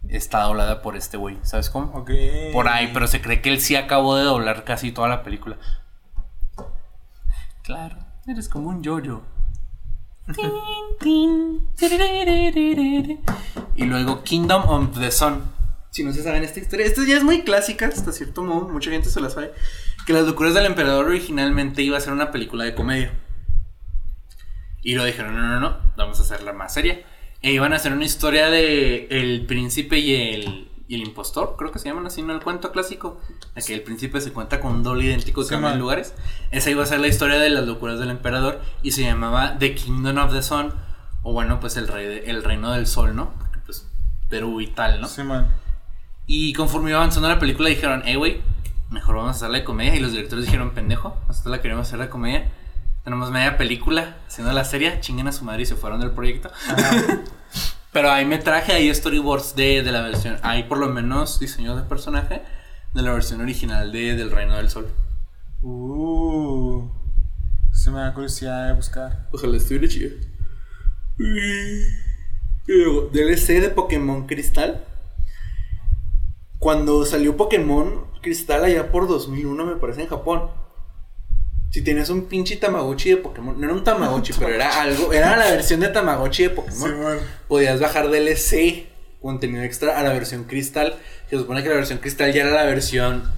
está 0.09 0.43
doblada 0.43 0.81
por 0.81 0.97
este 0.97 1.17
güey. 1.17 1.39
¿Sabes 1.43 1.71
cómo? 1.71 1.87
Ok. 1.93 2.11
Por 2.53 2.69
ahí, 2.69 2.91
pero 2.93 3.07
se 3.07 3.21
cree 3.21 3.43
que 3.43 3.51
él 3.51 3.61
sí 3.61 3.75
acabó 3.77 4.17
de 4.17 4.25
doblar 4.25 4.65
casi 4.65 4.93
toda 4.93 5.09
la 5.09 5.23
película. 5.23 5.57
Claro, 7.63 7.97
eres 8.27 8.49
como 8.49 8.71
un 8.71 8.83
yo-yo. 8.83 9.23
y 13.77 13.85
luego 13.85 14.23
Kingdom 14.23 14.69
of 14.69 14.99
the 14.99 15.11
Sun. 15.11 15.58
Si 15.99 16.05
no 16.05 16.13
se 16.13 16.23
saben 16.23 16.45
esta 16.45 16.61
historia, 16.61 16.87
esta 16.87 17.05
ya 17.05 17.17
es 17.17 17.25
muy 17.25 17.43
clásica, 17.43 17.87
hasta 17.89 18.13
cierto 18.13 18.45
modo, 18.45 18.69
mucha 18.69 18.89
gente 18.89 19.11
se 19.11 19.21
la 19.21 19.31
sabe. 19.31 19.53
Que 20.07 20.13
Las 20.13 20.27
locuras 20.27 20.55
del 20.55 20.65
emperador 20.67 21.07
originalmente 21.07 21.83
iba 21.83 21.99
a 21.99 22.01
ser 22.01 22.13
una 22.13 22.31
película 22.31 22.63
de 22.63 22.73
comedia. 22.77 23.13
Y 24.81 24.95
lo 24.95 25.05
dijeron, 25.05 25.35
no, 25.37 25.43
no, 25.43 25.59
no, 25.59 25.77
vamos 25.97 26.21
a 26.21 26.23
hacerla 26.23 26.53
más 26.53 26.73
seria. 26.73 27.01
E 27.43 27.51
iban 27.51 27.73
a 27.73 27.77
hacer 27.77 27.93
una 27.93 28.05
historia 28.05 28.49
de 28.49 29.09
el 29.11 29.45
príncipe 29.47 29.99
y 29.99 30.15
el, 30.35 30.71
y 30.87 30.95
el 30.95 31.01
impostor, 31.01 31.57
creo 31.59 31.73
que 31.73 31.81
se 31.81 31.89
llaman 31.89 32.07
así, 32.07 32.23
¿no? 32.23 32.33
El 32.33 32.45
cuento 32.45 32.71
clásico. 32.71 33.21
De 33.57 33.63
que 33.63 33.75
el 33.75 33.83
príncipe 33.83 34.21
se 34.21 34.33
cuenta 34.33 34.61
con 34.61 34.71
un 34.77 34.83
doble 34.85 35.05
idéntico 35.05 35.43
que 35.43 35.49
Sí, 35.57 35.79
lugares. 35.79 36.15
Esa 36.53 36.71
iba 36.71 36.85
a 36.85 36.87
ser 36.87 37.01
la 37.01 37.09
historia 37.09 37.39
de 37.41 37.51
las 37.51 37.67
locuras 37.67 37.99
del 37.99 38.11
emperador 38.11 38.61
y 38.85 38.93
se 38.93 39.03
llamaba 39.03 39.59
The 39.59 39.75
Kingdom 39.75 40.19
of 40.19 40.33
the 40.33 40.43
Sun. 40.45 40.73
O 41.25 41.33
bueno, 41.33 41.59
pues 41.59 41.77
el, 41.77 41.89
rey 41.89 42.07
de- 42.07 42.31
el 42.31 42.45
reino 42.45 42.71
del 42.71 42.87
sol, 42.87 43.17
¿no? 43.17 43.35
Porque 43.37 43.59
pues 43.67 43.85
Perú 44.31 44.61
y 44.61 44.69
tal, 44.69 45.01
¿no? 45.01 45.09
Sí, 45.09 45.25
man. 45.25 45.49
Y 46.29 46.53
conforme 46.53 46.91
iba 46.91 46.99
avanzando 46.99 47.27
la 47.29 47.39
película 47.39 47.71
dijeron, 47.71 48.07
eh, 48.07 48.17
güey, 48.17 48.43
mejor 48.91 49.17
vamos 49.17 49.31
a 49.31 49.37
hacerla 49.37 49.59
de 49.59 49.65
comedia. 49.65 49.97
Y 49.97 49.99
los 49.99 50.13
directores 50.13 50.45
dijeron, 50.45 50.73
pendejo, 50.73 51.17
nosotros 51.27 51.51
la 51.51 51.63
queremos 51.63 51.89
hacer 51.89 51.99
de 51.99 52.11
comedia. 52.11 52.49
Tenemos 53.03 53.31
media 53.31 53.57
película 53.57 54.19
haciendo 54.27 54.53
la 54.53 54.65
serie, 54.65 55.01
chinguen 55.01 55.27
a 55.27 55.33
su 55.33 55.45
madre 55.47 55.63
y 55.63 55.67
se 55.67 55.75
fueron 55.75 56.01
del 56.01 56.11
proyecto. 56.11 56.51
Pero 57.93 58.11
ahí 58.11 58.27
me 58.27 58.37
traje 58.37 58.73
ahí 58.73 58.95
storyboards 58.95 59.57
de, 59.57 59.83
de 59.83 59.91
la 59.91 60.03
versión, 60.03 60.37
hay 60.43 60.65
por 60.65 60.77
lo 60.77 60.89
menos 60.91 61.41
diseños 61.41 61.75
de 61.77 61.83
personaje 61.85 62.43
de 62.93 63.03
la 63.03 63.13
versión 63.13 63.41
original 63.41 63.91
de 63.91 64.15
Del 64.15 64.31
Reino 64.31 64.57
del 64.57 64.69
Sol. 64.69 64.89
Uh. 65.63 66.89
Se 67.73 67.91
me 67.91 68.01
da 68.01 68.13
curiosidad 68.13 68.69
de 68.69 68.75
buscar. 68.75 69.29
Ojalá 69.33 69.57
estuviera 69.57 69.89
chido. 69.89 70.11
Y 71.19 72.73
luego, 72.73 73.09
DLC 73.11 73.61
de 73.61 73.71
Pokémon 73.71 74.27
Cristal. 74.27 74.85
Cuando 76.59 77.05
salió 77.05 77.37
Pokémon 77.37 78.07
Cristal 78.21 78.65
allá 78.65 78.91
por 78.91 79.07
2001, 79.09 79.65
me 79.65 79.77
parece, 79.77 80.03
en 80.03 80.09
Japón. 80.09 80.51
Si 81.71 81.83
tenías 81.83 82.09
un 82.11 82.25
pinche 82.25 82.57
Tamagotchi 82.57 83.11
de 83.11 83.17
Pokémon, 83.19 83.59
no 83.61 83.65
era 83.67 83.75
un 83.75 83.85
Tamagotchi, 83.85 84.33
pero 84.39 84.55
era 84.55 84.81
algo, 84.81 85.13
era 85.13 85.37
la 85.37 85.51
versión 85.51 85.81
de 85.81 85.89
Tamagotchi 85.89 86.45
de 86.45 86.51
Pokémon. 86.51 86.89
Sí, 86.91 87.25
podías 87.47 87.79
bajar 87.79 88.09
DLC, 88.09 88.87
contenido 89.21 89.63
extra, 89.63 89.99
a 89.99 90.03
la 90.03 90.13
versión 90.13 90.45
cristal. 90.45 90.97
Se 91.29 91.37
supone 91.37 91.63
que 91.63 91.69
la 91.69 91.75
versión 91.77 91.99
cristal 91.99 92.33
ya 92.33 92.43
era 92.43 92.51
la 92.53 92.65
versión 92.65 93.31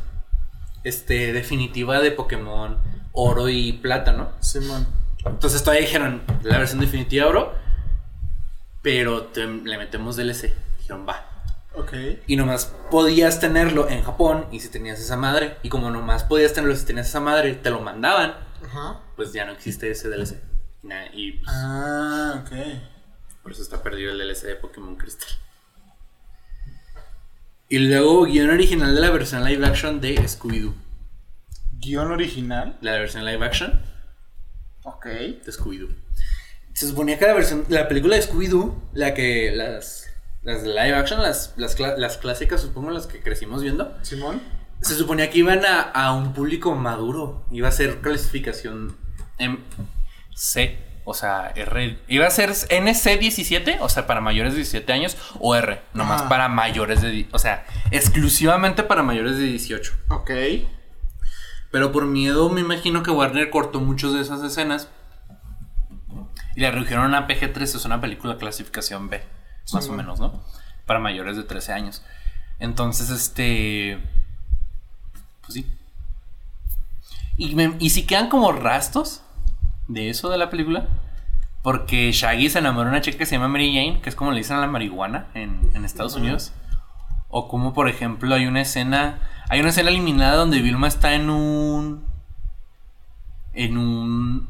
este, 0.84 1.32
definitiva 1.32 2.00
de 2.00 2.12
Pokémon 2.12 2.78
oro 3.12 3.48
y 3.48 3.72
plata, 3.74 4.12
¿no? 4.12 4.30
Sí, 4.40 4.60
man. 4.60 4.86
Entonces 5.26 5.62
todavía 5.62 5.84
dijeron 5.86 6.22
la 6.44 6.56
versión 6.58 6.80
definitiva 6.80 7.26
oro, 7.26 7.52
pero 8.82 9.24
te- 9.24 9.46
le 9.46 9.76
metemos 9.76 10.16
DLC. 10.16 10.54
Dijeron, 10.78 11.06
va. 11.06 11.29
Ok. 11.74 11.92
Y 12.26 12.36
nomás 12.36 12.66
podías 12.90 13.40
tenerlo 13.40 13.88
en 13.88 14.02
Japón 14.02 14.46
y 14.50 14.60
si 14.60 14.68
tenías 14.68 14.98
esa 15.00 15.16
madre. 15.16 15.56
Y 15.62 15.68
como 15.68 15.90
nomás 15.90 16.24
podías 16.24 16.52
tenerlo 16.52 16.74
si 16.76 16.84
tenías 16.84 17.08
esa 17.08 17.20
madre, 17.20 17.54
te 17.54 17.70
lo 17.70 17.80
mandaban, 17.80 18.34
Ajá. 18.64 19.00
pues 19.16 19.32
ya 19.32 19.44
no 19.44 19.52
existe 19.52 19.90
ese 19.90 20.08
DLC. 20.08 20.40
Nah, 20.82 21.06
y 21.12 21.32
pues, 21.32 21.48
Ah, 21.54 22.42
ok. 22.44 22.52
Por 23.42 23.52
eso 23.52 23.62
está 23.62 23.82
perdido 23.82 24.12
el 24.12 24.18
DLC 24.18 24.42
de 24.46 24.56
Pokémon 24.56 24.96
Crystal. 24.96 25.28
Y 27.68 27.78
luego 27.78 28.24
guion 28.24 28.50
original 28.50 28.94
de 28.94 29.00
la 29.00 29.10
versión 29.10 29.44
live 29.44 29.64
action 29.64 30.00
de 30.00 30.16
Scooby-Doo. 30.16 30.74
Guión 31.78 32.10
original. 32.10 32.76
La 32.80 32.92
versión 32.92 33.24
live 33.24 33.44
action 33.46 33.80
Ok. 34.82 35.06
de 35.06 35.44
Scooby-Doo. 35.52 35.94
Se 36.74 36.88
suponía 36.88 37.18
que 37.18 37.26
la 37.26 37.34
versión, 37.34 37.64
la 37.68 37.86
película 37.88 38.16
de 38.16 38.22
Scooby-Doo, 38.22 38.74
la 38.94 39.14
que 39.14 39.52
las, 39.54 39.99
las 40.42 40.62
de 40.62 40.70
live 40.70 40.94
action, 40.94 41.20
las, 41.22 41.54
las, 41.56 41.78
las 41.78 42.16
clásicas, 42.18 42.60
supongo, 42.62 42.90
las 42.90 43.06
que 43.06 43.20
crecimos 43.22 43.62
viendo, 43.62 43.96
Simón. 44.02 44.40
se 44.82 44.94
suponía 44.94 45.30
que 45.30 45.38
iban 45.38 45.64
a, 45.64 45.80
a 45.82 46.12
un 46.14 46.32
público 46.32 46.74
maduro. 46.74 47.44
Iba 47.50 47.68
a 47.68 47.72
ser 47.72 48.00
clasificación 48.00 48.96
en 49.38 49.62
C, 50.34 50.78
o 51.04 51.12
sea, 51.14 51.52
R. 51.54 51.98
Iba 52.08 52.26
a 52.26 52.30
ser 52.30 52.50
NC17, 52.50 53.78
o 53.80 53.88
sea, 53.88 54.06
para 54.06 54.20
mayores 54.20 54.52
de 54.54 54.58
17 54.58 54.92
años, 54.92 55.16
o 55.38 55.54
R, 55.54 55.82
nomás 55.92 56.22
Ah. 56.22 56.28
para 56.28 56.48
mayores 56.48 57.02
de. 57.02 57.28
O 57.32 57.38
sea, 57.38 57.66
exclusivamente 57.90 58.82
para 58.82 59.02
mayores 59.02 59.36
de 59.36 59.44
18. 59.44 59.92
Ok. 60.08 60.30
Pero 61.70 61.92
por 61.92 62.06
miedo, 62.06 62.48
me 62.50 62.62
imagino 62.62 63.02
que 63.02 63.10
Warner 63.10 63.48
cortó 63.50 63.80
muchas 63.80 64.12
de 64.12 64.20
esas 64.22 64.42
escenas. 64.42 64.88
Y 66.56 66.60
le 66.60 66.70
redujeron 66.70 67.14
a 67.14 67.28
PG-13, 67.28 67.62
es 67.62 67.84
una 67.84 68.00
película 68.00 68.36
clasificación 68.38 69.08
B, 69.08 69.22
más 69.74 69.88
o 69.88 69.92
menos, 69.92 70.20
¿no? 70.20 70.40
Para 70.86 71.00
mayores 71.00 71.36
de 71.36 71.42
13 71.44 71.72
años. 71.72 72.02
Entonces, 72.58 73.10
este. 73.10 73.98
Pues 75.42 75.54
sí. 75.54 75.66
Y, 77.36 77.54
me- 77.54 77.76
y 77.78 77.90
si 77.90 78.06
quedan 78.06 78.28
como 78.28 78.52
rastros 78.52 79.22
de 79.88 80.10
eso 80.10 80.28
de 80.28 80.38
la 80.38 80.50
película. 80.50 80.86
Porque 81.62 82.10
Shaggy 82.12 82.48
se 82.48 82.58
enamoró 82.60 82.86
de 82.86 82.92
una 82.92 83.00
chica 83.02 83.18
que 83.18 83.26
se 83.26 83.34
llama 83.36 83.48
Mary 83.48 83.74
Jane, 83.74 84.00
que 84.00 84.08
es 84.08 84.16
como 84.16 84.30
le 84.30 84.38
dicen 84.38 84.56
a 84.56 84.60
la 84.60 84.66
marihuana 84.66 85.26
en, 85.34 85.70
en 85.74 85.84
Estados 85.84 86.14
Unidos. 86.14 86.52
O 87.28 87.48
como 87.48 87.74
por 87.74 87.88
ejemplo 87.88 88.34
hay 88.34 88.46
una 88.46 88.62
escena. 88.62 89.20
Hay 89.50 89.60
una 89.60 89.68
escena 89.68 89.90
eliminada 89.90 90.36
donde 90.36 90.60
Vilma 90.62 90.88
está 90.88 91.12
en 91.14 91.28
un. 91.28 92.04
En 93.52 93.76
un. 93.76 94.48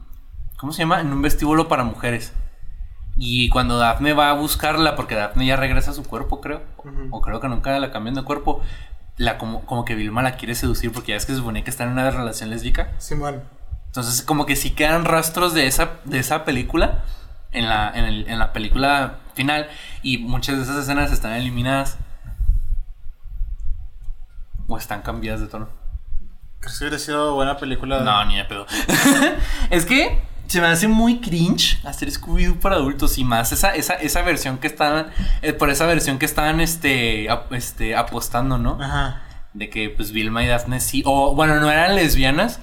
¿Cómo 0.56 0.72
se 0.72 0.80
llama? 0.82 1.00
En 1.00 1.12
un 1.12 1.20
vestíbulo 1.22 1.66
para 1.68 1.82
mujeres. 1.84 2.32
Y 3.22 3.50
cuando 3.50 3.76
Daphne 3.76 4.14
va 4.14 4.30
a 4.30 4.32
buscarla, 4.32 4.96
porque 4.96 5.14
Daphne 5.14 5.44
ya 5.44 5.56
regresa 5.56 5.90
a 5.90 5.94
su 5.94 6.04
cuerpo, 6.04 6.40
creo. 6.40 6.62
O 7.10 7.20
creo 7.20 7.38
que 7.38 7.48
nunca 7.48 7.78
la 7.78 7.90
cambian 7.92 8.14
de 8.14 8.22
cuerpo. 8.24 8.62
La, 9.18 9.36
como, 9.36 9.60
como 9.66 9.84
que 9.84 9.94
Vilma 9.94 10.22
la 10.22 10.36
quiere 10.36 10.54
seducir 10.54 10.90
porque 10.90 11.12
ya 11.12 11.16
es 11.16 11.26
que 11.26 11.32
se 11.32 11.38
supone 11.38 11.62
que 11.62 11.68
está 11.68 11.84
en 11.84 11.90
una 11.90 12.10
relación 12.10 12.48
lésbica. 12.48 12.92
Simón. 12.96 13.42
Entonces, 13.86 14.22
como 14.22 14.46
que 14.46 14.56
sí 14.56 14.70
quedan 14.70 15.04
rastros 15.04 15.52
de 15.52 15.66
esa, 15.66 15.90
de 16.06 16.18
esa 16.18 16.46
película 16.46 17.04
en 17.52 17.68
la, 17.68 17.90
en, 17.94 18.04
el- 18.06 18.26
en 18.26 18.38
la 18.38 18.54
película 18.54 19.16
final. 19.34 19.68
Y 20.02 20.16
muchas 20.16 20.56
de 20.56 20.62
esas 20.62 20.76
escenas 20.78 21.12
están 21.12 21.32
eliminadas. 21.34 21.98
O 24.66 24.78
están 24.78 25.02
cambiadas 25.02 25.40
de 25.40 25.48
tono. 25.48 25.68
¿Crees 26.60 26.78
que 26.78 26.84
hubiera 26.84 26.98
sido 26.98 27.34
buena 27.34 27.56
película? 27.58 28.00
No, 28.00 28.24
ni 28.24 28.36
de 28.36 28.44
pedo. 28.44 28.66
es 29.70 29.84
que 29.84 30.22
se 30.50 30.60
me 30.60 30.66
hace 30.66 30.88
muy 30.88 31.20
cringe 31.20 31.78
hacer 31.84 32.08
Scooby-Doo 32.10 32.58
para 32.58 32.76
adultos 32.76 33.18
y 33.18 33.24
más 33.24 33.52
esa, 33.52 33.74
esa, 33.74 33.94
esa 33.94 34.22
versión 34.22 34.58
que 34.58 34.66
estaban, 34.66 35.08
eh, 35.42 35.52
por 35.52 35.70
esa 35.70 35.86
versión 35.86 36.18
que 36.18 36.26
estaban 36.26 36.60
este, 36.60 37.28
este, 37.52 37.94
apostando, 37.96 38.58
¿no? 38.58 38.78
Ajá. 38.82 39.22
De 39.54 39.70
que 39.70 39.90
pues 39.90 40.12
Vilma 40.12 40.42
y 40.44 40.46
Daphne 40.48 40.80
sí, 40.80 41.02
o 41.06 41.34
bueno, 41.34 41.60
no 41.60 41.70
eran 41.70 41.94
lesbianas, 41.96 42.60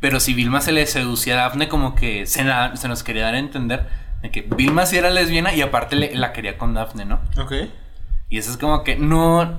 pero 0.00 0.20
si 0.20 0.34
Vilma 0.34 0.60
se 0.60 0.72
le 0.72 0.86
seducía 0.86 1.34
a 1.34 1.42
Daphne 1.42 1.68
como 1.68 1.94
que 1.94 2.26
se, 2.26 2.44
la- 2.44 2.74
se 2.76 2.88
nos 2.88 3.02
quería 3.02 3.24
dar 3.24 3.34
a 3.34 3.38
entender 3.38 3.86
De 4.22 4.30
que 4.30 4.40
Vilma 4.42 4.86
sí 4.86 4.96
era 4.96 5.10
lesbiana 5.10 5.54
y 5.54 5.60
aparte 5.62 5.94
le- 5.96 6.14
la 6.14 6.32
quería 6.32 6.56
con 6.58 6.72
Daphne, 6.74 7.04
¿no? 7.04 7.20
Ok. 7.38 7.52
Y 8.30 8.38
eso 8.38 8.50
es 8.50 8.56
como 8.56 8.82
que 8.82 8.96
no, 8.96 9.58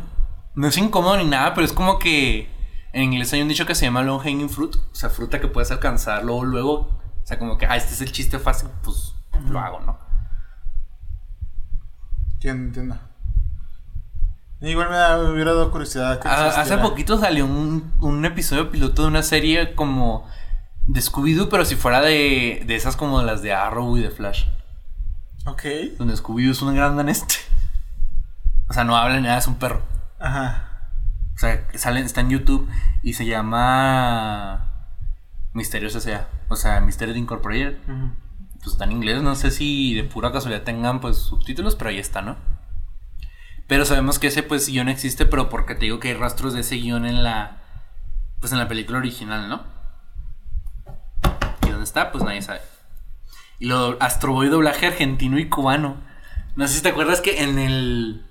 no 0.56 0.68
es 0.68 0.78
incómodo 0.78 1.16
ni 1.18 1.26
nada, 1.26 1.54
pero 1.54 1.64
es 1.66 1.74
como 1.74 2.00
que 2.00 2.50
en 2.94 3.04
inglés 3.04 3.32
hay 3.34 3.42
un 3.44 3.48
dicho 3.48 3.66
que 3.68 3.76
se 3.76 3.86
llama 3.86 4.02
long 4.02 4.20
hanging 4.22 4.50
fruit, 4.50 4.76
o 4.76 4.96
sea, 4.96 5.10
fruta 5.12 5.40
que 5.40 5.48
puedes 5.48 5.70
alcanzar 5.72 6.24
luego, 6.24 6.44
luego. 6.44 6.97
O 7.28 7.30
sea, 7.30 7.38
como 7.38 7.58
que, 7.58 7.66
ah, 7.66 7.76
este 7.76 7.94
es 7.94 8.00
el 8.00 8.14
chiste 8.14 8.40
fácil, 8.40 8.70
pues 8.82 9.14
lo 9.50 9.60
hago, 9.60 9.82
¿no? 9.82 10.00
Entiendo, 12.36 12.68
entiendo. 12.68 12.98
Igual 14.62 14.90
me, 14.90 14.96
da, 14.96 15.18
me 15.18 15.32
hubiera 15.32 15.52
dado 15.52 15.70
curiosidad. 15.70 16.22
que 16.22 16.28
Ah, 16.30 16.54
hace 16.56 16.78
poquito 16.78 17.20
salió 17.20 17.46
un, 17.46 17.92
un 18.00 18.24
episodio 18.24 18.72
piloto 18.72 19.02
de 19.02 19.10
una 19.10 19.24
serie 19.24 19.76
como 19.76 20.26
de 20.86 21.02
Scooby-Doo, 21.02 21.50
pero 21.50 21.66
si 21.66 21.76
fuera 21.76 22.00
de, 22.00 22.64
de 22.66 22.76
esas 22.78 22.96
como 22.96 23.22
las 23.22 23.42
de 23.42 23.52
Arrow 23.54 23.98
y 23.98 24.04
de 24.04 24.10
Flash. 24.10 24.46
Ok. 25.46 25.64
Donde 25.98 26.16
Scooby-Doo 26.16 26.52
es 26.52 26.62
un 26.62 26.74
gran 26.76 26.96
danés. 26.96 27.26
O 28.70 28.74
sea, 28.74 28.86
no 28.86 28.96
habla 28.96 29.20
nada, 29.20 29.38
es 29.38 29.48
un 29.48 29.56
perro. 29.56 29.82
Ajá. 30.18 30.92
O 31.36 31.38
sea, 31.40 31.68
sale, 31.76 32.00
está 32.00 32.22
en 32.22 32.30
YouTube 32.30 32.70
y 33.04 33.16
se 33.16 33.26
llama 33.26 34.72
Misterios 35.52 35.94
S.A. 35.94 36.26
O 36.50 36.56
sea, 36.56 36.80
Mysterio 36.80 37.16
Incorporated. 37.16 37.78
Ujú. 37.88 38.12
Pues 38.60 38.68
está 38.74 38.86
en 38.86 38.92
inglés, 38.94 39.22
no 39.22 39.36
sé 39.36 39.52
si 39.52 39.94
de 39.94 40.04
pura 40.04 40.32
casualidad 40.32 40.64
tengan 40.64 41.00
pues 41.00 41.18
subtítulos, 41.18 41.76
pero 41.76 41.90
ahí 41.92 42.00
está, 42.00 42.22
¿no? 42.22 42.38
Pero 43.68 43.86
sabemos 43.86 44.18
que 44.18 44.28
ese 44.28 44.44
pues 44.44 44.68
guion 44.68 44.90
existe, 44.90 45.26
pero 45.26 45.50
porque 45.50 45.76
te 45.76 45.86
digo 45.86 46.00
que 46.00 46.10
hay 46.10 46.14
rastros 46.16 46.54
de 46.54 46.62
ese 46.62 46.76
guion 46.78 47.06
en 47.06 47.24
la 47.24 47.62
pues 48.40 48.52
en 48.52 48.60
la 48.60 48.68
película 48.68 48.98
original, 48.98 49.50
¿no? 49.50 49.64
¿Y 51.68 51.70
dónde 51.70 51.84
está? 51.84 52.12
Pues 52.12 52.24
nadie 52.24 52.42
sabe. 52.42 52.62
Y 53.60 53.68
lo 53.68 53.98
Astro 54.00 54.34
Boy 54.34 54.50
doblaje 54.50 54.88
argentino 54.88 55.38
y 55.40 55.50
cubano. 55.50 55.98
No 56.56 56.68
sé 56.68 56.76
si 56.76 56.82
te 56.82 56.90
acuerdas 56.90 57.22
que 57.22 57.44
en 57.44 57.60
el 57.60 58.26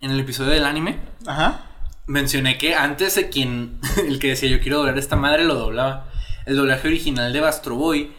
en 0.00 0.10
el 0.10 0.20
episodio 0.20 0.50
del 0.50 0.64
anime 0.66 0.98
Ajá. 1.26 1.60
mencioné 2.06 2.58
que 2.58 2.74
antes 2.74 3.14
de 3.14 3.28
quien 3.28 3.80
el 4.06 4.18
que 4.18 4.28
decía 4.28 4.48
yo 4.50 4.60
quiero 4.60 4.78
doblar 4.78 4.98
esta 4.98 5.16
madre 5.16 5.44
lo 5.44 5.54
doblaba. 5.54 6.08
El 6.46 6.56
doblaje 6.56 6.88
original 6.88 7.32
de 7.32 7.40
Bastro 7.40 7.76
Boy 7.76 8.12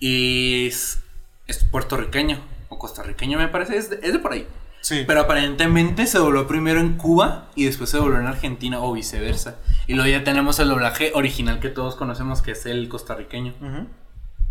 es, 0.00 1.00
es 1.46 1.64
puertorriqueño 1.64 2.40
o 2.68 2.78
costarriqueño 2.78 3.38
me 3.38 3.48
parece, 3.48 3.76
es 3.76 3.90
de, 3.90 4.00
es 4.02 4.12
de 4.12 4.18
por 4.18 4.32
ahí. 4.32 4.46
Sí. 4.80 5.04
Pero 5.06 5.20
aparentemente 5.20 6.06
se 6.06 6.16
dobló 6.16 6.46
primero 6.46 6.80
en 6.80 6.96
Cuba 6.96 7.48
y 7.54 7.66
después 7.66 7.90
se 7.90 7.98
dobló 7.98 8.18
en 8.18 8.26
Argentina 8.26 8.80
o 8.80 8.92
viceversa. 8.94 9.56
Y 9.86 9.94
luego 9.94 10.08
ya 10.10 10.24
tenemos 10.24 10.58
el 10.58 10.68
doblaje 10.68 11.12
original 11.14 11.60
que 11.60 11.68
todos 11.68 11.96
conocemos 11.96 12.40
que 12.40 12.52
es 12.52 12.64
el 12.64 12.88
costarriqueño. 12.88 13.54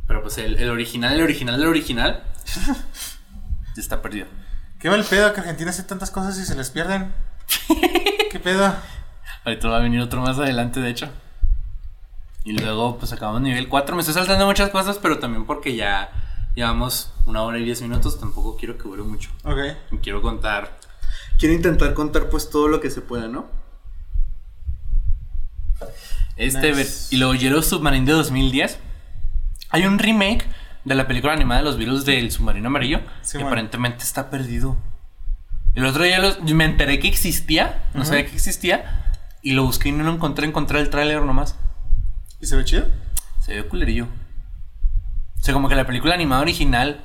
Pero 0.07 0.21
pues 0.21 0.37
el, 0.37 0.59
el 0.59 0.69
original, 0.69 1.15
el 1.15 1.21
original, 1.21 1.59
el 1.59 1.67
original 1.67 2.23
ya 3.75 3.81
está 3.81 4.01
perdido. 4.01 4.27
Qué 4.79 4.89
mal 4.89 5.03
pedo 5.03 5.33
que 5.33 5.39
Argentina 5.39 5.71
hace 5.71 5.83
tantas 5.83 6.11
cosas 6.11 6.37
y 6.37 6.45
se 6.45 6.55
les 6.55 6.69
pierden. 6.69 7.11
¿Qué 8.31 8.39
pedo? 8.39 8.75
Ahorita 9.45 9.67
va 9.67 9.77
a 9.77 9.81
venir 9.81 9.99
otro 10.01 10.21
más 10.21 10.37
adelante, 10.37 10.79
de 10.79 10.89
hecho. 10.89 11.09
Y 12.43 12.53
luego, 12.53 12.97
pues 12.97 13.11
acabamos 13.13 13.41
nivel 13.41 13.67
4. 13.67 13.95
Me 13.95 14.01
estoy 14.01 14.13
saltando 14.15 14.45
muchas 14.45 14.69
cosas, 14.69 14.97
pero 15.01 15.19
también 15.19 15.45
porque 15.45 15.75
ya 15.75 16.09
llevamos 16.55 17.13
una 17.25 17.41
hora 17.43 17.59
y 17.59 17.65
diez 17.65 17.81
minutos. 17.81 18.19
Tampoco 18.19 18.55
quiero 18.57 18.77
que 18.77 18.83
dure 18.83 19.03
mucho. 19.03 19.29
Ok. 19.43 19.59
Y 19.91 19.97
quiero 19.97 20.21
contar. 20.21 20.79
Quiero 21.37 21.53
intentar 21.55 21.93
contar, 21.93 22.29
pues, 22.29 22.49
todo 22.49 22.67
lo 22.67 22.79
que 22.81 22.89
se 22.89 23.01
pueda, 23.01 23.27
¿no? 23.27 23.47
Este, 26.35 26.71
Nice. 26.73 27.13
y 27.13 27.17
luego 27.17 27.33
Yellow 27.35 27.61
Submarine 27.61 28.05
de 28.05 28.13
2010. 28.13 28.79
Hay 29.71 29.85
un 29.85 29.99
remake 29.99 30.45
de 30.85 30.95
la 30.95 31.07
película 31.07 31.33
animada 31.33 31.59
de 31.59 31.65
los 31.65 31.77
virus 31.77 32.05
del 32.05 32.31
submarino 32.31 32.67
amarillo. 32.67 33.01
Sí, 33.21 33.37
que 33.37 33.43
aparentemente 33.43 34.03
está 34.03 34.29
perdido. 34.29 34.77
El 35.75 35.85
otro 35.85 36.03
día 36.03 36.19
los- 36.19 36.41
me 36.41 36.65
enteré 36.65 36.99
que 36.99 37.07
existía. 37.07 37.83
No 37.93 38.05
sabía 38.05 38.25
que 38.25 38.33
existía. 38.33 39.05
Y 39.41 39.51
lo 39.53 39.63
busqué 39.65 39.89
y 39.89 39.91
no 39.91 40.03
lo 40.03 40.11
encontré. 40.11 40.47
Encontré 40.47 40.79
el 40.79 40.89
tráiler 40.89 41.21
nomás. 41.21 41.55
¿Y 42.41 42.45
se 42.45 42.55
ve 42.55 42.63
chido? 42.63 42.85
Se 43.41 43.53
ve 43.53 43.67
culerillo. 43.67 44.05
O 44.05 45.43
sea, 45.43 45.53
como 45.53 45.69
que 45.69 45.75
la 45.75 45.85
película 45.85 46.13
animada 46.13 46.41
original, 46.41 47.01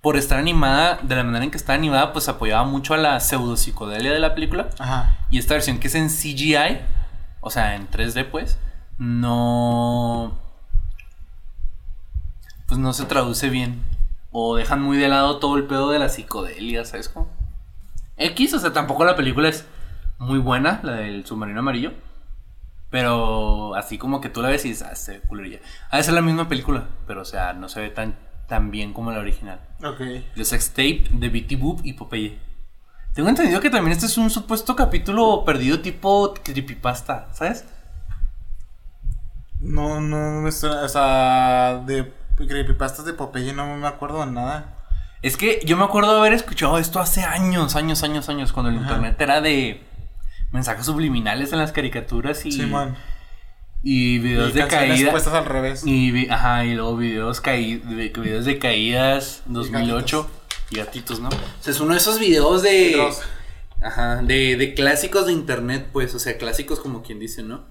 por 0.00 0.16
estar 0.16 0.38
animada 0.38 0.98
de 1.02 1.16
la 1.16 1.24
manera 1.24 1.44
en 1.44 1.50
que 1.50 1.56
está 1.56 1.74
animada, 1.74 2.12
pues 2.12 2.28
apoyaba 2.28 2.64
mucho 2.64 2.94
a 2.94 2.96
la 2.96 3.20
pseudo 3.20 3.56
psicodelia 3.56 4.12
de 4.12 4.18
la 4.18 4.34
película. 4.34 4.68
Ajá. 4.78 5.16
Y 5.30 5.38
esta 5.38 5.54
versión 5.54 5.78
que 5.78 5.88
es 5.88 5.94
en 5.94 6.08
CGI, 6.08 6.80
o 7.40 7.50
sea, 7.50 7.76
en 7.76 7.88
3D, 7.90 8.28
pues, 8.30 8.58
no. 8.98 10.38
Pues 12.66 12.78
no 12.78 12.92
se 12.92 13.04
traduce 13.04 13.50
bien. 13.50 13.82
O 14.32 14.56
dejan 14.56 14.82
muy 14.82 14.96
de 14.96 15.08
lado 15.08 15.38
todo 15.38 15.56
el 15.56 15.64
pedo 15.64 15.90
de 15.90 15.98
la 15.98 16.08
psicodelia, 16.08 16.84
¿sabes 16.84 17.08
cómo? 17.08 17.28
X, 18.16 18.54
o 18.54 18.58
sea, 18.58 18.72
tampoco 18.72 19.04
la 19.04 19.16
película 19.16 19.48
es 19.48 19.66
muy 20.18 20.38
buena, 20.38 20.80
la 20.82 20.92
del 20.94 21.24
submarino 21.24 21.60
amarillo. 21.60 21.92
Pero 22.96 23.74
así 23.74 23.98
como 23.98 24.22
que 24.22 24.30
tú 24.30 24.40
la 24.40 24.48
ves 24.48 24.64
y 24.64 24.68
dices, 24.68 24.88
ah, 24.90 24.94
se 24.94 25.18
ve 25.18 25.20
culerilla. 25.20 25.58
Ha 25.90 25.98
de 25.98 26.02
ser 26.02 26.14
la 26.14 26.22
misma 26.22 26.48
película, 26.48 26.86
pero 27.06 27.20
o 27.20 27.24
sea, 27.26 27.52
no 27.52 27.68
se 27.68 27.78
ve 27.82 27.90
tan, 27.90 28.16
tan 28.48 28.70
bien 28.70 28.94
como 28.94 29.10
la 29.12 29.18
original. 29.18 29.60
Ok. 29.84 30.00
The 30.34 30.44
Sex 30.46 30.70
Tape 30.70 31.04
de 31.10 31.28
Betty 31.28 31.56
Boop 31.56 31.84
y 31.84 31.92
Popeye. 31.92 32.38
Tengo 33.12 33.28
entendido 33.28 33.60
que 33.60 33.68
también 33.68 33.92
este 33.92 34.06
es 34.06 34.16
un 34.16 34.30
supuesto 34.30 34.74
capítulo 34.74 35.44
perdido 35.44 35.80
tipo 35.80 36.32
creepypasta, 36.42 37.28
¿sabes? 37.34 37.66
No, 39.60 40.00
no. 40.00 40.48
O 40.48 40.50
sea, 40.88 41.82
de 41.84 42.14
creepypastas 42.38 43.04
de 43.04 43.12
Popeye 43.12 43.52
no 43.52 43.76
me 43.76 43.88
acuerdo 43.88 44.24
de 44.24 44.32
nada. 44.32 44.74
Es 45.20 45.36
que 45.36 45.60
yo 45.66 45.76
me 45.76 45.84
acuerdo 45.84 46.14
de 46.14 46.20
haber 46.20 46.32
escuchado 46.32 46.78
esto 46.78 46.98
hace 46.98 47.24
años, 47.24 47.76
años, 47.76 48.02
años, 48.02 48.30
años, 48.30 48.54
cuando 48.54 48.70
el 48.70 48.78
Ajá. 48.78 48.84
internet 48.86 49.20
era 49.20 49.42
de 49.42 49.84
mensajes 50.52 50.86
subliminales 50.86 51.52
en 51.52 51.58
las 51.58 51.72
caricaturas 51.72 52.44
y, 52.46 52.52
Simón. 52.52 52.96
y 53.82 54.18
videos 54.18 54.50
Y 54.50 54.52
de 54.54 54.60
canciones 54.60 54.88
caída. 54.96 55.10
puestas 55.10 55.34
al 55.34 55.44
revés. 55.44 55.82
Y, 55.86 56.10
vi- 56.10 56.28
ajá, 56.30 56.64
y 56.64 56.74
luego 56.74 56.96
videos, 56.96 57.42
caí- 57.42 57.80
de, 57.80 58.08
videos 58.20 58.44
de 58.44 58.58
caídas 58.58 59.42
2008 59.46 60.30
y 60.70 60.76
gatitos, 60.76 61.20
¿no? 61.20 61.28
O 61.28 61.32
sea, 61.60 61.72
es 61.72 61.80
uno 61.80 61.92
de 61.92 61.98
esos 61.98 62.18
videos 62.18 62.62
de... 62.62 62.96
Ajá, 63.82 64.16
de, 64.22 64.56
de 64.56 64.72
clásicos 64.74 65.26
de 65.26 65.32
internet, 65.32 65.88
pues, 65.92 66.14
o 66.14 66.18
sea, 66.18 66.38
clásicos 66.38 66.80
como 66.80 67.02
quien 67.02 67.18
dice, 67.20 67.42
¿no? 67.42 67.66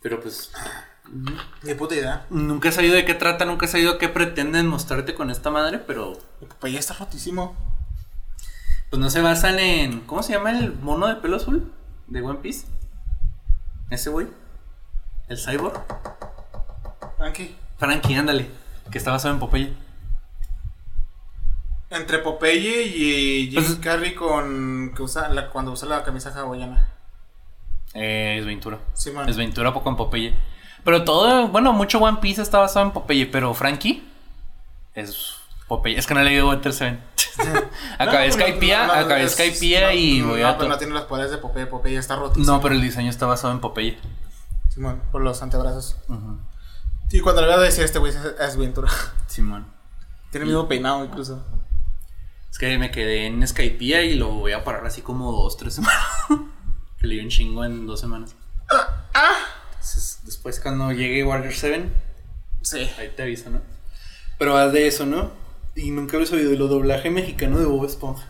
Pero 0.00 0.20
pues, 0.20 0.50
Ni 1.62 1.74
puta 1.74 1.94
idea. 1.94 2.26
nunca 2.30 2.70
he 2.70 2.72
sabido 2.72 2.94
de 2.94 3.04
qué 3.04 3.14
trata, 3.14 3.44
nunca 3.44 3.66
he 3.66 3.68
sabido 3.68 3.98
qué 3.98 4.08
pretenden 4.08 4.66
mostrarte 4.66 5.14
con 5.14 5.30
esta 5.30 5.50
madre, 5.50 5.78
pero 5.78 6.18
El 6.40 6.48
Popeye 6.48 6.78
está 6.78 6.94
rotísimo. 6.94 7.54
Pues 8.94 9.00
no 9.00 9.10
se 9.10 9.22
basan 9.22 9.58
en... 9.58 10.00
¿Cómo 10.02 10.22
se 10.22 10.34
llama 10.34 10.52
el 10.52 10.72
mono 10.74 11.08
de 11.08 11.16
pelo 11.16 11.38
azul 11.38 11.72
de 12.06 12.22
One 12.22 12.38
Piece? 12.38 12.68
Ese 13.90 14.08
güey. 14.08 14.28
El 15.26 15.36
cyborg. 15.36 15.82
Frankie. 17.18 17.56
Frankie, 17.76 18.14
ándale, 18.14 18.48
que 18.92 18.98
está 18.98 19.10
basado 19.10 19.34
en 19.34 19.40
Popeye. 19.40 19.74
Entre 21.90 22.18
Popeye 22.20 22.82
y 22.84 23.50
Jim 23.50 23.64
Pues- 23.64 23.78
Carrey 23.80 24.14
con 24.14 24.92
que 24.94 25.02
usa 25.02 25.28
la, 25.28 25.50
cuando 25.50 25.72
usa 25.72 25.88
la 25.88 26.04
camisa 26.04 26.30
hawaiana. 26.30 26.86
Eh, 27.94 28.36
es 28.38 28.46
Ventura. 28.46 28.78
Simón. 28.92 29.28
Es 29.28 29.36
Ventura 29.36 29.74
poco 29.74 29.90
en 29.90 29.96
Popeye. 29.96 30.36
Pero 30.84 31.02
todo, 31.02 31.48
bueno, 31.48 31.72
mucho 31.72 31.98
One 31.98 32.18
Piece 32.20 32.42
está 32.42 32.60
basado 32.60 32.86
en 32.86 32.92
Popeye, 32.92 33.26
pero 33.26 33.54
Frankie 33.54 34.08
es 34.94 35.34
Popeye. 35.68 35.98
Es 35.98 36.06
que 36.06 36.14
no 36.14 36.22
le 36.22 36.30
digo 36.30 36.48
Water 36.48 36.72
Seven. 36.72 37.02
acabé 37.98 38.28
No, 38.28 38.32
Skypiea, 38.34 38.86
no, 38.86 38.94
no, 38.94 39.00
acabé 39.00 39.28
Skypiea 39.28 39.94
y 39.94 40.20
no, 40.20 40.28
voy 40.28 40.42
no, 40.42 40.48
a... 40.48 40.52
pero 40.52 40.64
to- 40.64 40.68
no 40.68 40.78
tiene 40.78 40.92
los 40.94 41.04
poderes 41.04 41.30
de 41.30 41.38
Popeye. 41.38 41.66
Popeye 41.66 41.96
está 41.98 42.16
rotísimo. 42.16 42.46
No, 42.52 42.60
pero 42.60 42.74
el 42.74 42.80
diseño 42.82 43.10
está 43.10 43.26
basado 43.26 43.52
en 43.52 43.60
Popeye. 43.60 43.98
Simón, 44.68 45.02
por 45.12 45.22
los 45.22 45.42
antebrazos. 45.42 45.96
Y 47.10 47.20
cuando 47.20 47.42
le 47.42 47.48
veo 47.48 47.60
decir 47.60 47.84
este 47.84 47.98
güey 47.98 48.12
es, 48.40 48.56
Ventura. 48.56 48.88
Simón. 49.26 49.66
Tiene 50.30 50.44
el 50.44 50.50
mismo 50.50 50.66
peinado 50.68 51.04
incluso. 51.04 51.44
Es 52.50 52.58
que 52.58 52.76
me 52.78 52.90
quedé 52.90 53.26
en 53.26 53.46
Skypiea 53.46 54.02
y 54.02 54.14
lo 54.14 54.28
voy 54.30 54.52
a 54.52 54.62
parar 54.64 54.84
así 54.86 55.00
como 55.02 55.32
dos, 55.32 55.56
tres 55.56 55.74
semanas. 55.74 56.04
que 56.98 57.06
le 57.06 57.14
dio 57.14 57.22
un 57.24 57.28
chingo 57.30 57.64
en 57.64 57.86
dos 57.86 58.00
semanas. 58.00 58.34
Entonces, 59.72 60.20
después 60.24 60.60
cuando 60.60 60.90
llegue 60.92 61.24
Warrior 61.24 61.52
7, 61.52 61.88
Sí. 62.62 62.90
ahí 62.98 63.12
te 63.14 63.22
aviso, 63.22 63.50
¿no? 63.50 63.60
Pero 64.38 64.56
haz 64.56 64.72
de 64.72 64.86
eso, 64.86 65.04
¿no? 65.06 65.30
Y 65.76 65.90
nunca 65.90 66.16
he 66.18 66.26
sabido 66.26 66.52
lo 66.56 66.68
doblaje 66.68 67.10
mexicano 67.10 67.58
de 67.58 67.66
Bob 67.66 67.84
Esponja. 67.84 68.24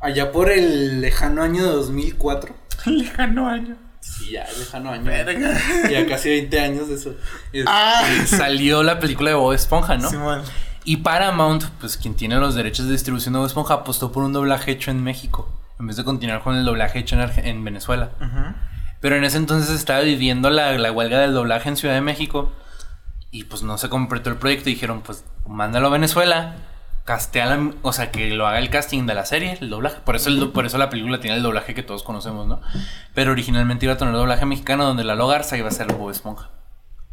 Allá 0.00 0.32
por 0.32 0.50
el 0.50 1.00
lejano 1.00 1.42
año 1.42 1.64
de 1.64 1.70
2004. 1.72 2.54
Lejano 2.86 3.48
año. 3.48 3.76
Sí, 4.00 4.32
ya, 4.32 4.44
lejano 4.58 4.90
año. 4.90 5.04
Verga. 5.04 5.56
Ya 5.88 6.06
casi 6.06 6.28
20 6.30 6.60
años 6.60 6.88
de 6.88 6.94
eso. 6.96 7.14
Es- 7.52 7.64
Ah. 7.68 8.02
Salió 8.26 8.82
la 8.82 8.98
película 8.98 9.30
de 9.30 9.36
Bob 9.36 9.52
Esponja, 9.52 9.96
¿no? 9.96 10.10
Simón. 10.10 10.42
Y 10.84 10.96
Paramount, 10.98 11.62
pues 11.80 11.96
quien 11.96 12.14
tiene 12.14 12.36
los 12.38 12.56
derechos 12.56 12.86
de 12.86 12.92
distribución 12.92 13.34
de 13.34 13.38
Bob 13.38 13.46
Esponja, 13.46 13.74
apostó 13.74 14.10
por 14.10 14.24
un 14.24 14.32
doblaje 14.32 14.72
hecho 14.72 14.90
en 14.90 15.04
México, 15.04 15.48
en 15.78 15.86
vez 15.86 15.96
de 15.96 16.02
continuar 16.02 16.42
con 16.42 16.56
el 16.56 16.64
doblaje 16.64 16.98
hecho 16.98 17.14
en, 17.14 17.20
Arge- 17.22 17.44
en 17.44 17.62
Venezuela. 17.62 18.10
Pero 19.00 19.14
en 19.14 19.22
ese 19.22 19.36
entonces 19.36 19.70
estaba 19.70 20.00
viviendo 20.00 20.50
la, 20.50 20.76
la 20.78 20.90
huelga 20.90 21.20
del 21.20 21.34
doblaje 21.34 21.68
en 21.68 21.76
Ciudad 21.76 21.94
de 21.94 22.00
México. 22.00 22.50
Y 23.30 23.44
pues 23.44 23.62
no 23.62 23.78
se 23.78 23.88
completó 23.88 24.30
el 24.30 24.36
proyecto 24.36 24.68
y 24.68 24.74
dijeron, 24.74 25.02
pues 25.02 25.24
mándalo 25.46 25.88
a 25.88 25.90
Venezuela. 25.90 26.56
Castea 27.04 27.58
o 27.82 27.92
sea, 27.92 28.12
que 28.12 28.30
lo 28.30 28.46
haga 28.46 28.60
el 28.60 28.70
casting 28.70 29.06
de 29.06 29.14
la 29.14 29.24
serie, 29.24 29.58
el 29.60 29.70
doblaje. 29.70 29.96
Por 30.04 30.14
eso, 30.14 30.52
por 30.52 30.66
eso 30.66 30.78
la 30.78 30.88
película 30.88 31.18
tiene 31.18 31.36
el 31.36 31.42
doblaje 31.42 31.74
que 31.74 31.82
todos 31.82 32.04
conocemos, 32.04 32.46
¿no? 32.46 32.60
Pero 33.12 33.32
originalmente 33.32 33.86
iba 33.86 33.94
a 33.94 33.98
tener 33.98 34.14
doblaje 34.14 34.46
mexicano 34.46 34.84
donde 34.84 35.02
la 35.02 35.16
Logarza 35.16 35.56
iba 35.56 35.66
a 35.66 35.72
ser 35.72 35.92
Bob 35.92 36.10
Esponja. 36.10 36.50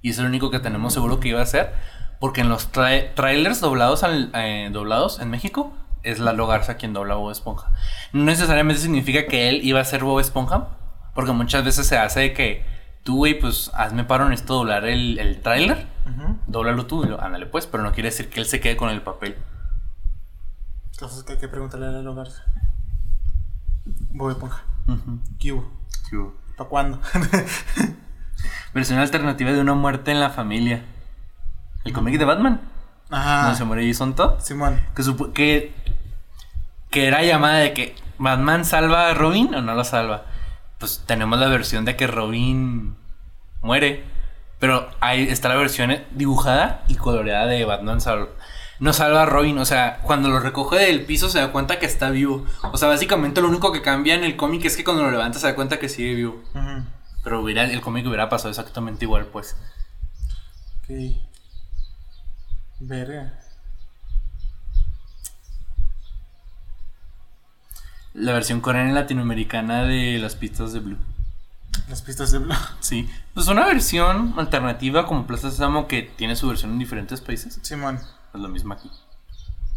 Y 0.03 0.11
es 0.11 0.19
el 0.19 0.25
único 0.25 0.51
que 0.51 0.59
tenemos 0.59 0.93
seguro 0.93 1.19
que 1.19 1.29
iba 1.29 1.41
a 1.41 1.45
ser. 1.45 1.73
Porque 2.19 2.41
en 2.41 2.49
los 2.49 2.69
trailers 2.71 3.61
doblados, 3.61 4.05
eh, 4.05 4.69
doblados 4.71 5.19
en 5.19 5.29
México 5.31 5.73
es 6.03 6.19
la 6.19 6.33
Logarza 6.33 6.77
quien 6.77 6.93
dobla 6.93 7.15
Bob 7.15 7.31
Esponja. 7.31 7.71
No 8.13 8.25
necesariamente 8.25 8.81
significa 8.81 9.25
que 9.25 9.49
él 9.49 9.61
iba 9.63 9.79
a 9.79 9.85
ser 9.85 10.03
Bob 10.03 10.19
Esponja. 10.19 10.67
Porque 11.15 11.31
muchas 11.31 11.63
veces 11.63 11.87
se 11.87 11.97
hace 11.97 12.33
que 12.33 12.63
tú, 13.03 13.17
güey, 13.17 13.39
pues 13.39 13.71
hazme 13.73 14.03
paro 14.03 14.27
en 14.27 14.33
esto 14.33 14.55
doblar 14.55 14.85
el, 14.85 15.19
el 15.19 15.41
trailer. 15.41 15.87
Doblalo 16.47 16.85
tú, 16.85 17.03
ándale 17.19 17.45
pues. 17.45 17.67
Pero 17.67 17.83
no 17.83 17.91
quiere 17.91 18.09
decir 18.09 18.29
que 18.29 18.39
él 18.39 18.45
se 18.45 18.59
quede 18.59 18.77
con 18.77 18.89
el 18.89 19.01
papel. 19.01 19.37
Entonces 20.91 21.23
que 21.23 21.33
hay 21.33 21.39
que 21.39 21.47
preguntarle 21.47 21.87
a 21.87 21.91
la 21.91 22.01
Logarza. 22.01 22.43
Bob 24.11 24.31
Esponja. 24.31 24.63
¿Qué 25.39 25.53
hubo? 25.53 25.71
¿Qué 26.09 26.17
hubo? 26.17 26.35
¿Para 26.57 26.69
cuándo? 26.69 26.99
Versión 28.73 28.99
alternativa 28.99 29.51
de 29.51 29.61
una 29.61 29.75
muerte 29.75 30.11
en 30.11 30.19
la 30.19 30.29
familia. 30.29 30.83
El 31.85 31.93
cómic 31.93 32.17
de 32.17 32.25
Batman. 32.25 32.61
Ajá. 33.09 33.43
Donde 33.43 33.57
se 33.57 33.63
muere 33.63 33.87
Jason 33.87 34.15
Todd. 34.15 34.39
Simón. 34.41 34.79
Que, 34.95 35.03
que, 35.33 35.73
que 36.89 37.07
era 37.07 37.23
llamada 37.23 37.57
de 37.59 37.73
que 37.73 37.95
Batman 38.17 38.65
salva 38.65 39.09
a 39.09 39.13
Robin 39.13 39.55
o 39.55 39.61
no 39.61 39.73
lo 39.73 39.83
salva. 39.83 40.25
Pues 40.79 41.03
tenemos 41.05 41.39
la 41.39 41.47
versión 41.47 41.85
de 41.85 41.95
que 41.95 42.07
Robin 42.07 42.95
muere. 43.61 44.03
Pero 44.59 44.89
ahí 44.99 45.23
está 45.23 45.47
la 45.49 45.55
versión 45.55 45.95
dibujada 46.11 46.83
y 46.87 46.95
coloreada 46.95 47.45
de 47.45 47.63
Batman. 47.63 47.99
No 48.79 48.93
salva 48.93 49.23
a 49.23 49.25
Robin, 49.25 49.57
o 49.57 49.65
sea, 49.65 49.99
cuando 50.03 50.29
lo 50.29 50.39
recoge 50.39 50.77
del 50.77 51.05
piso 51.05 51.29
se 51.29 51.39
da 51.39 51.51
cuenta 51.51 51.79
que 51.79 51.85
está 51.85 52.09
vivo. 52.09 52.45
O 52.71 52.77
sea, 52.77 52.87
básicamente 52.89 53.41
lo 53.41 53.47
único 53.47 53.71
que 53.71 53.81
cambia 53.81 54.15
en 54.15 54.23
el 54.23 54.35
cómic 54.35 54.65
es 54.65 54.75
que 54.75 54.83
cuando 54.83 55.03
lo 55.03 55.11
levanta 55.11 55.39
se 55.39 55.47
da 55.47 55.55
cuenta 55.55 55.79
que 55.79 55.89
sigue 55.89 56.13
vivo. 56.13 56.43
Pero 57.23 57.41
hubiera, 57.41 57.65
el 57.65 57.81
cómic 57.81 58.05
hubiera 58.05 58.29
pasado 58.29 58.49
exactamente 58.49 59.05
igual, 59.05 59.25
pues. 59.27 59.55
Ok. 60.83 61.17
Verga. 62.79 63.39
La 68.13 68.33
versión 68.33 68.61
coreana 68.61 68.91
y 68.91 68.93
latinoamericana 68.93 69.83
de 69.83 70.17
las 70.19 70.35
pistas 70.35 70.73
de 70.73 70.79
Blue. 70.79 70.97
Las 71.89 72.01
pistas 72.01 72.31
de 72.31 72.39
Blue. 72.39 72.55
Sí. 72.79 73.09
Pues 73.33 73.47
una 73.47 73.65
versión 73.65 74.33
alternativa 74.37 75.05
como 75.05 75.27
Plaza 75.27 75.51
Sésamo 75.51 75.87
que 75.87 76.01
tiene 76.01 76.35
su 76.35 76.47
versión 76.47 76.71
en 76.71 76.79
diferentes 76.79 77.21
países. 77.21 77.59
Simón. 77.61 77.99
Es 78.33 78.39
lo 78.39 78.47
mismo 78.49 78.73
aquí. 78.73 78.89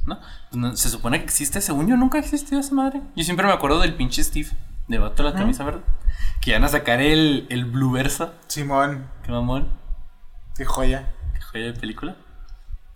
¿No? 0.07 0.19
Pues 0.51 0.81
se 0.81 0.89
supone 0.89 1.19
que 1.19 1.25
existe, 1.25 1.61
según 1.61 1.87
yo 1.89 1.97
nunca 1.97 2.19
existió 2.19 2.59
esa 2.59 2.75
madre. 2.75 3.01
Yo 3.15 3.25
siempre 3.25 3.47
me 3.47 3.53
acuerdo 3.53 3.81
del 3.81 3.95
pinche 3.95 4.23
Steve. 4.25 4.51
De 4.89 4.99
Bato 4.99 5.23
la 5.23 5.33
camisa 5.33 5.65
verde. 5.65 5.83
Que 6.41 6.53
van 6.53 6.65
a 6.65 6.69
sacar 6.69 7.01
el, 7.01 7.47
el 7.51 7.65
Blue 7.65 7.93
Versa. 7.93 8.33
Simón. 8.49 9.09
Qué 9.25 9.31
mamón. 9.31 9.69
Qué 10.57 10.65
joya. 10.65 11.13
Qué 11.35 11.41
joya 11.41 11.67
de 11.67 11.73
película. 11.75 12.17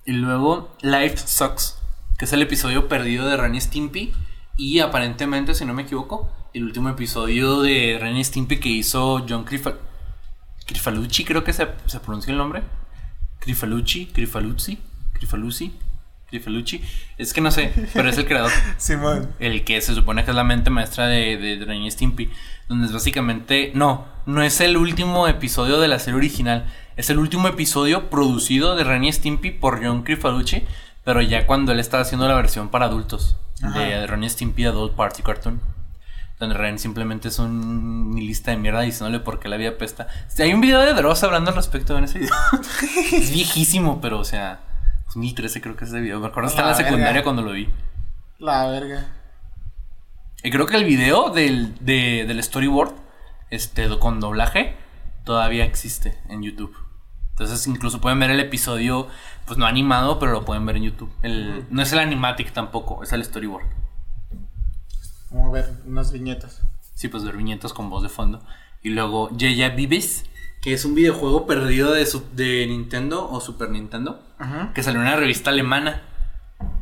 Y 0.05 0.13
luego 0.13 0.77
Life 0.83 1.17
Sucks, 1.17 1.79
que 2.19 2.27
es 2.27 2.33
el 2.33 2.43
episodio 2.43 2.89
perdido 2.89 3.27
de 3.27 3.37
Ren 3.37 3.61
Stimpy. 3.61 4.13
Y 4.57 4.81
aparentemente, 4.81 5.55
si 5.55 5.65
no 5.65 5.75
me 5.75 5.83
equivoco, 5.83 6.31
el 6.55 6.65
último 6.65 6.89
episodio 6.89 7.61
de 7.61 7.99
Ren 8.01 8.23
Stimpy 8.25 8.59
que 8.59 8.71
hizo 8.71 9.25
John 9.29 9.45
Crifal 9.45 9.79
Crifalucci, 10.67 11.25
creo 11.25 11.45
que 11.45 11.53
se, 11.53 11.69
se 11.87 12.01
pronuncia 12.01 12.33
el 12.33 12.39
nombre. 12.39 12.63
Crifalucci, 13.39 14.07
Crifaluzzi, 14.07 14.79
Crifalucci, 15.13 15.73
Crifalucci. 16.29 16.83
Es 17.19 17.33
que 17.33 17.41
no 17.41 17.51
sé, 17.53 17.73
pero 17.95 18.09
es 18.09 18.19
el 18.19 18.27
creador. 18.27 18.51
Simón. 18.77 19.31
El 19.39 19.65
que 19.65 19.81
se 19.81 19.95
supone 19.95 20.25
que 20.25 20.31
es 20.31 20.37
la 20.37 20.43
mente 20.43 20.71
maestra 20.71 21.07
de, 21.07 21.37
de, 21.37 21.65
Ren 21.65 21.89
Stimpy. 21.91 22.31
Donde 22.69 22.87
es 22.87 22.93
básicamente. 22.93 23.71
No, 23.75 24.07
no 24.27 24.43
es 24.43 24.61
el 24.61 24.77
último 24.77 25.29
episodio 25.29 25.79
de 25.79 25.89
la 25.89 26.01
serie 26.01 26.19
original. 26.19 26.67
Es 26.97 27.11
el 27.11 27.19
último 27.19 27.47
episodio 27.47 28.11
producido 28.11 28.75
de 28.75 28.83
Ren 28.83 29.11
Stimpy 29.13 29.53
por 29.53 29.85
John 29.85 30.03
Crifalucci. 30.03 30.65
Pero 31.05 31.23
ya 31.23 31.47
cuando 31.47 31.71
él 31.71 31.79
estaba 31.79 32.03
haciendo 32.03 32.27
la 32.27 32.35
versión 32.35 32.71
para 32.71 32.87
adultos. 32.87 33.37
De 33.61 34.07
Ren 34.07 34.29
Stimpy 34.29 34.67
Adult 34.67 34.95
Party 34.95 35.23
Cartoon. 35.23 35.61
Donde 36.39 36.55
Ren 36.55 36.79
simplemente 36.79 37.29
es 37.29 37.39
un 37.39 38.15
lista 38.17 38.51
de 38.51 38.59
mierda 38.59 38.83
diciéndole 38.83 39.21
por 39.21 39.41
qué 39.41 39.49
la 39.49 39.57
vida 39.57 39.79
pesta. 39.79 40.07
Hay 40.39 40.53
un 40.53 40.61
video 40.61 40.81
de 40.81 40.93
Dross 40.93 41.23
hablando 41.25 41.51
al 41.51 41.57
respecto 41.57 41.97
en 41.97 42.05
ese 42.05 42.19
video. 42.19 42.35
es 43.13 43.33
viejísimo, 43.33 44.01
pero 44.01 44.19
o 44.19 44.25
sea. 44.25 44.61
2013 45.07 45.61
creo 45.63 45.77
que 45.77 45.85
es 45.85 45.91
ese 45.91 46.01
video. 46.01 46.21
Me 46.21 46.27
acuerdo 46.27 46.49
hasta 46.49 46.63
en 46.63 46.69
la 46.69 46.75
secundaria 46.75 47.23
cuando 47.23 47.43
lo 47.43 47.53
vi. 47.53 47.69
La 48.39 48.67
verga. 48.67 49.07
Y 50.43 50.51
creo 50.51 50.67
que 50.67 50.77
el 50.77 50.85
video 50.85 51.31
del, 51.31 51.75
del 51.85 52.43
storyboard, 52.43 52.93
este, 53.51 53.89
con 53.99 54.21
doblaje, 54.21 54.77
todavía 55.25 55.65
existe 55.65 56.19
en 56.29 56.43
YouTube. 56.43 56.77
Entonces 57.39 57.67
incluso 57.67 58.01
pueden 58.01 58.19
ver 58.19 58.31
el 58.31 58.41
episodio, 58.41 59.09
pues 59.45 59.59
no 59.59 59.67
animado, 59.67 60.19
pero 60.19 60.33
lo 60.33 60.47
pueden 60.47 60.65
ver 60.65 60.77
en 60.77 60.85
YouTube. 60.85 61.13
El, 61.21 61.67
No 61.69 61.83
es 61.83 61.93
el 61.93 61.99
animatic 61.99 62.51
tampoco, 62.55 63.03
es 63.03 63.13
el 63.13 63.23
storyboard. 63.23 63.67
Vamos 65.31 65.49
a 65.49 65.53
ver 65.53 65.75
unas 65.87 66.13
viñetas. 66.13 66.63
Sí, 66.95 67.09
pues 67.09 67.25
ver 67.25 67.37
viñetas 67.37 67.75
con 67.75 67.91
voz 67.91 68.03
de 68.03 68.09
fondo. 68.09 68.41
Y 68.83 68.89
luego 68.89 69.29
Yeya 69.37 69.69
Vives, 69.69 70.25
que 70.63 70.73
es 70.73 70.87
un 70.87 70.95
videojuego 70.95 71.47
perdido 71.47 71.93
de, 71.93 72.09
de 72.33 72.67
Nintendo 72.69 73.31
o 73.31 73.39
Super 73.43 73.69
Nintendo, 73.69 74.23
que 74.75 74.83
salió 74.83 75.03
en 75.03 75.09
una 75.09 75.17
revista 75.17 75.51
alemana. 75.51 76.05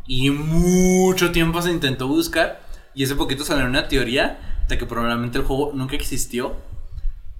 Y 0.06 0.30
mucho 0.30 1.32
tiempo 1.32 1.62
se 1.62 1.72
intentó 1.72 2.06
buscar. 2.06 2.60
Y 2.94 3.02
hace 3.02 3.16
poquito 3.16 3.42
salió 3.42 3.66
una 3.66 3.88
teoría 3.88 4.62
de 4.68 4.78
que 4.78 4.86
probablemente 4.86 5.38
el 5.38 5.44
juego 5.44 5.72
nunca 5.74 5.96
existió. 5.96 6.54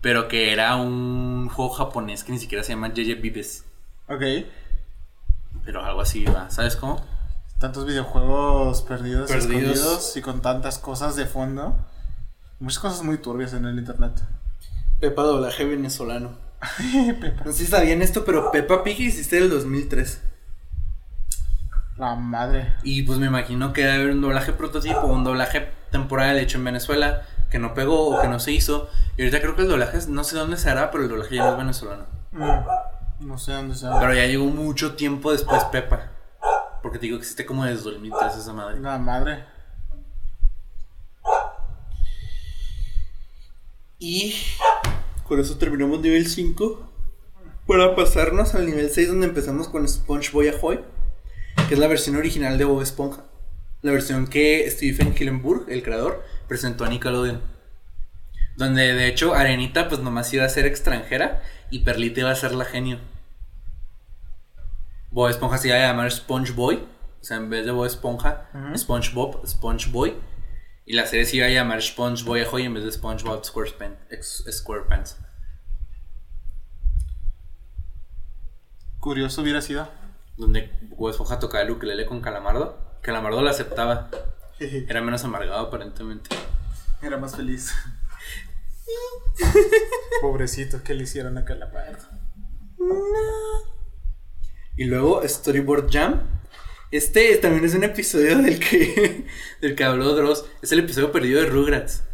Pero 0.05 0.29
que 0.29 0.53
era 0.53 0.77
un 0.77 1.49
juego 1.49 1.73
japonés 1.73 2.25
que 2.25 2.33
ni 2.33 2.39
siquiera 2.39 2.63
se 2.63 2.75
llama 2.75 2.93
JJ 2.93 3.23
Vives. 3.23 3.65
Ok. 4.07 4.23
Pero 5.65 5.83
algo 5.83 6.03
así 6.03 6.27
va, 6.27 6.51
¿sabes 6.51 6.77
cómo? 6.77 7.03
Tantos 7.59 7.87
videojuegos 7.87 8.83
perdidos, 8.83 9.31
perdidos. 9.31 10.15
y 10.15 10.21
con 10.21 10.43
tantas 10.43 10.77
cosas 10.77 11.17
de 11.17 11.25
fondo. 11.25 11.75
Muchas 12.61 12.81
cosas 12.81 13.03
muy 13.03 13.17
turbias 13.17 13.55
en 13.55 13.65
el 13.65 13.79
internet. 13.79 14.13
Pepa 15.01 15.23
doblaje 15.23 15.65
venezolano. 15.65 16.37
Pepa. 17.23 17.43
No 17.43 17.53
sé 17.53 17.65
si 17.65 17.67
sabían 17.71 18.03
esto, 18.03 18.27
pero 18.27 18.53
Pepa 18.53 18.85
Pig 18.85 19.01
hiciste 19.01 19.39
el 19.39 19.49
2003. 19.49 20.21
La 21.97 22.15
madre. 22.15 22.75
Y 22.83 23.05
pues 23.05 23.19
me 23.19 23.25
imagino 23.25 23.73
que 23.73 23.87
debe 23.87 23.95
haber 23.95 24.11
un 24.11 24.21
doblaje 24.21 24.53
prototipo, 24.53 25.07
un 25.07 25.25
doblaje 25.25 25.71
temporal 25.91 26.37
hecho 26.37 26.59
en 26.59 26.65
Venezuela, 26.65 27.23
que 27.55 27.61
no 27.61 27.73
pegó 27.73 28.09
o 28.09 28.21
que 28.21 28.27
no 28.27 28.41
se 28.41 28.51
hizo. 28.51 28.89
Y 29.17 29.23
ahorita 29.23 29.41
creo 29.41 29.55
que 29.55 29.63
el 29.63 29.69
doblaje, 29.69 29.97
no 30.09 30.25
sé 30.25 30.35
dónde 30.35 30.57
se 30.57 30.69
hará, 30.69 30.91
pero 30.91 31.05
el 31.05 31.09
doblaje 31.09 31.37
ya 31.37 31.45
no 31.45 31.53
es 31.53 31.59
venezolano. 31.59 32.05
Mm, 32.33 33.29
no 33.29 33.39
sé 33.39 33.53
dónde 33.53 33.77
se 33.77 33.87
hará. 33.87 34.01
Pero 34.01 34.13
ya 34.13 34.27
llegó 34.27 34.47
mucho 34.47 34.97
tiempo 34.97 35.31
después 35.31 35.63
Pepa. 35.67 36.11
Porque 36.83 36.99
te 36.99 37.07
digo 37.07 37.17
que 37.17 37.23
existe 37.23 37.47
como 37.47 37.65
desde 37.65 37.85
2003 37.85 38.35
esa 38.35 38.53
madre. 38.53 38.81
La 38.81 38.99
madre. 38.99 39.45
Y 44.01 44.35
con 45.29 45.39
eso 45.39 45.57
terminamos 45.57 46.01
nivel 46.01 46.27
5. 46.27 46.91
Para 47.69 47.95
pasarnos 47.95 48.57
al 48.57 48.67
nivel 48.67 48.91
6 48.91 49.07
donde 49.07 49.29
empezamos 49.29 49.69
con 49.69 49.87
SpongeBob 49.87 50.57
Ahoy. 50.57 50.81
Que 51.69 51.75
es 51.75 51.79
la 51.79 51.87
versión 51.87 52.17
original 52.17 52.59
de 52.59 52.65
Bob 52.65 52.83
Esponja. 52.83 53.23
La 53.83 53.93
versión 53.93 54.27
que 54.27 54.69
Stephen 54.69 55.15
Hillenburg, 55.17 55.67
el 55.69 55.85
creador, 55.85 56.25
presentó 56.49 56.85
a 56.85 56.89
Nickelodeon. 56.89 57.41
Donde 58.57 58.95
de 58.95 59.09
hecho 59.09 59.35
Arenita 59.35 59.89
pues 59.89 60.01
nomás 60.01 60.33
iba 60.33 60.45
a 60.45 60.49
ser 60.49 60.67
extranjera 60.67 61.43
y 61.71 61.81
Perlita 61.81 62.21
iba 62.21 62.31
a 62.31 62.37
ser 62.37 62.53
la 62.53 62.65
genio. 62.65 62.99
Bob 65.11 65.29
Esponja 65.29 65.59
se 65.59 65.69
iba 65.69 65.77
a 65.77 65.81
llamar 65.81 66.11
SpongeBoy. 66.11 66.77
O 67.21 67.25
sea, 67.25 67.37
en 67.39 67.49
vez 67.49 67.65
de 67.65 67.73
Bob 67.73 67.87
Esponja, 67.87 68.51
SpongeBob, 68.77 69.47
SpongeBoy. 69.47 70.15
Y 70.87 70.93
la 70.95 71.07
serie 71.07 71.25
se 71.25 71.37
iba 71.37 71.47
a 71.47 71.51
llamar 71.51 71.81
SpongeBob 71.83 72.37
Ahoy 72.47 72.65
en 72.65 72.75
vez 72.75 72.85
de 72.85 72.93
SpongeBob 72.93 73.45
SquarePants. 73.45 75.17
Curioso 78.99 79.43
hubiera 79.43 79.63
sido. 79.63 79.89
Donde 80.37 80.71
Bob 80.97 81.11
Esponja 81.11 81.39
tocaba 81.39 81.63
el 81.63 81.71
ukelele 81.71 82.07
con 82.07 82.21
Calamardo. 82.21 82.99
Calamardo 83.01 83.41
lo 83.41 83.51
aceptaba. 83.51 84.11
Era 84.89 85.01
menos 85.01 85.25
amargado 85.25 85.67
aparentemente. 85.67 86.31
Era 87.03 87.17
más 87.19 87.37
feliz. 87.37 87.73
Pobrecito, 90.21 90.83
¿qué 90.83 90.95
le 90.95 91.05
hicieron 91.05 91.39
a 91.39 91.45
Calamardo? 91.45 92.09
Y 94.77 94.85
luego 94.85 95.27
Storyboard 95.27 95.91
Jam 95.91 96.23
este 96.95 97.37
también 97.39 97.65
es 97.65 97.75
un 97.75 97.83
episodio 97.83 98.39
del 98.39 98.61
que, 98.61 99.27
del 99.61 99.75
que 99.75 99.83
habló 99.83 100.15
Dross. 100.15 100.45
Es 100.63 100.71
el 100.71 100.79
episodio 100.79 101.11
perdido 101.11 101.41
de 101.41 101.49
Rugrats. 101.49 102.05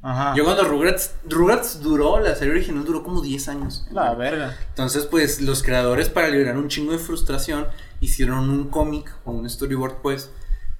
Ajá. 0.00 0.32
Yo 0.36 0.44
cuando 0.44 0.62
Rugrats, 0.62 1.16
Rugrats 1.28 1.82
duró, 1.82 2.20
la 2.20 2.36
serie 2.36 2.52
original 2.52 2.84
duró 2.84 3.02
como 3.02 3.20
10 3.20 3.48
años. 3.48 3.84
La 3.90 4.14
verga. 4.14 4.56
Entonces, 4.68 5.06
pues, 5.06 5.40
los 5.40 5.64
creadores 5.64 6.08
para 6.08 6.28
liberar 6.28 6.56
un 6.56 6.68
chingo 6.68 6.92
de 6.92 6.98
frustración 6.98 7.66
hicieron 7.98 8.48
un 8.48 8.68
cómic 8.68 9.12
o 9.24 9.32
un 9.32 9.50
storyboard, 9.50 10.02
pues, 10.02 10.30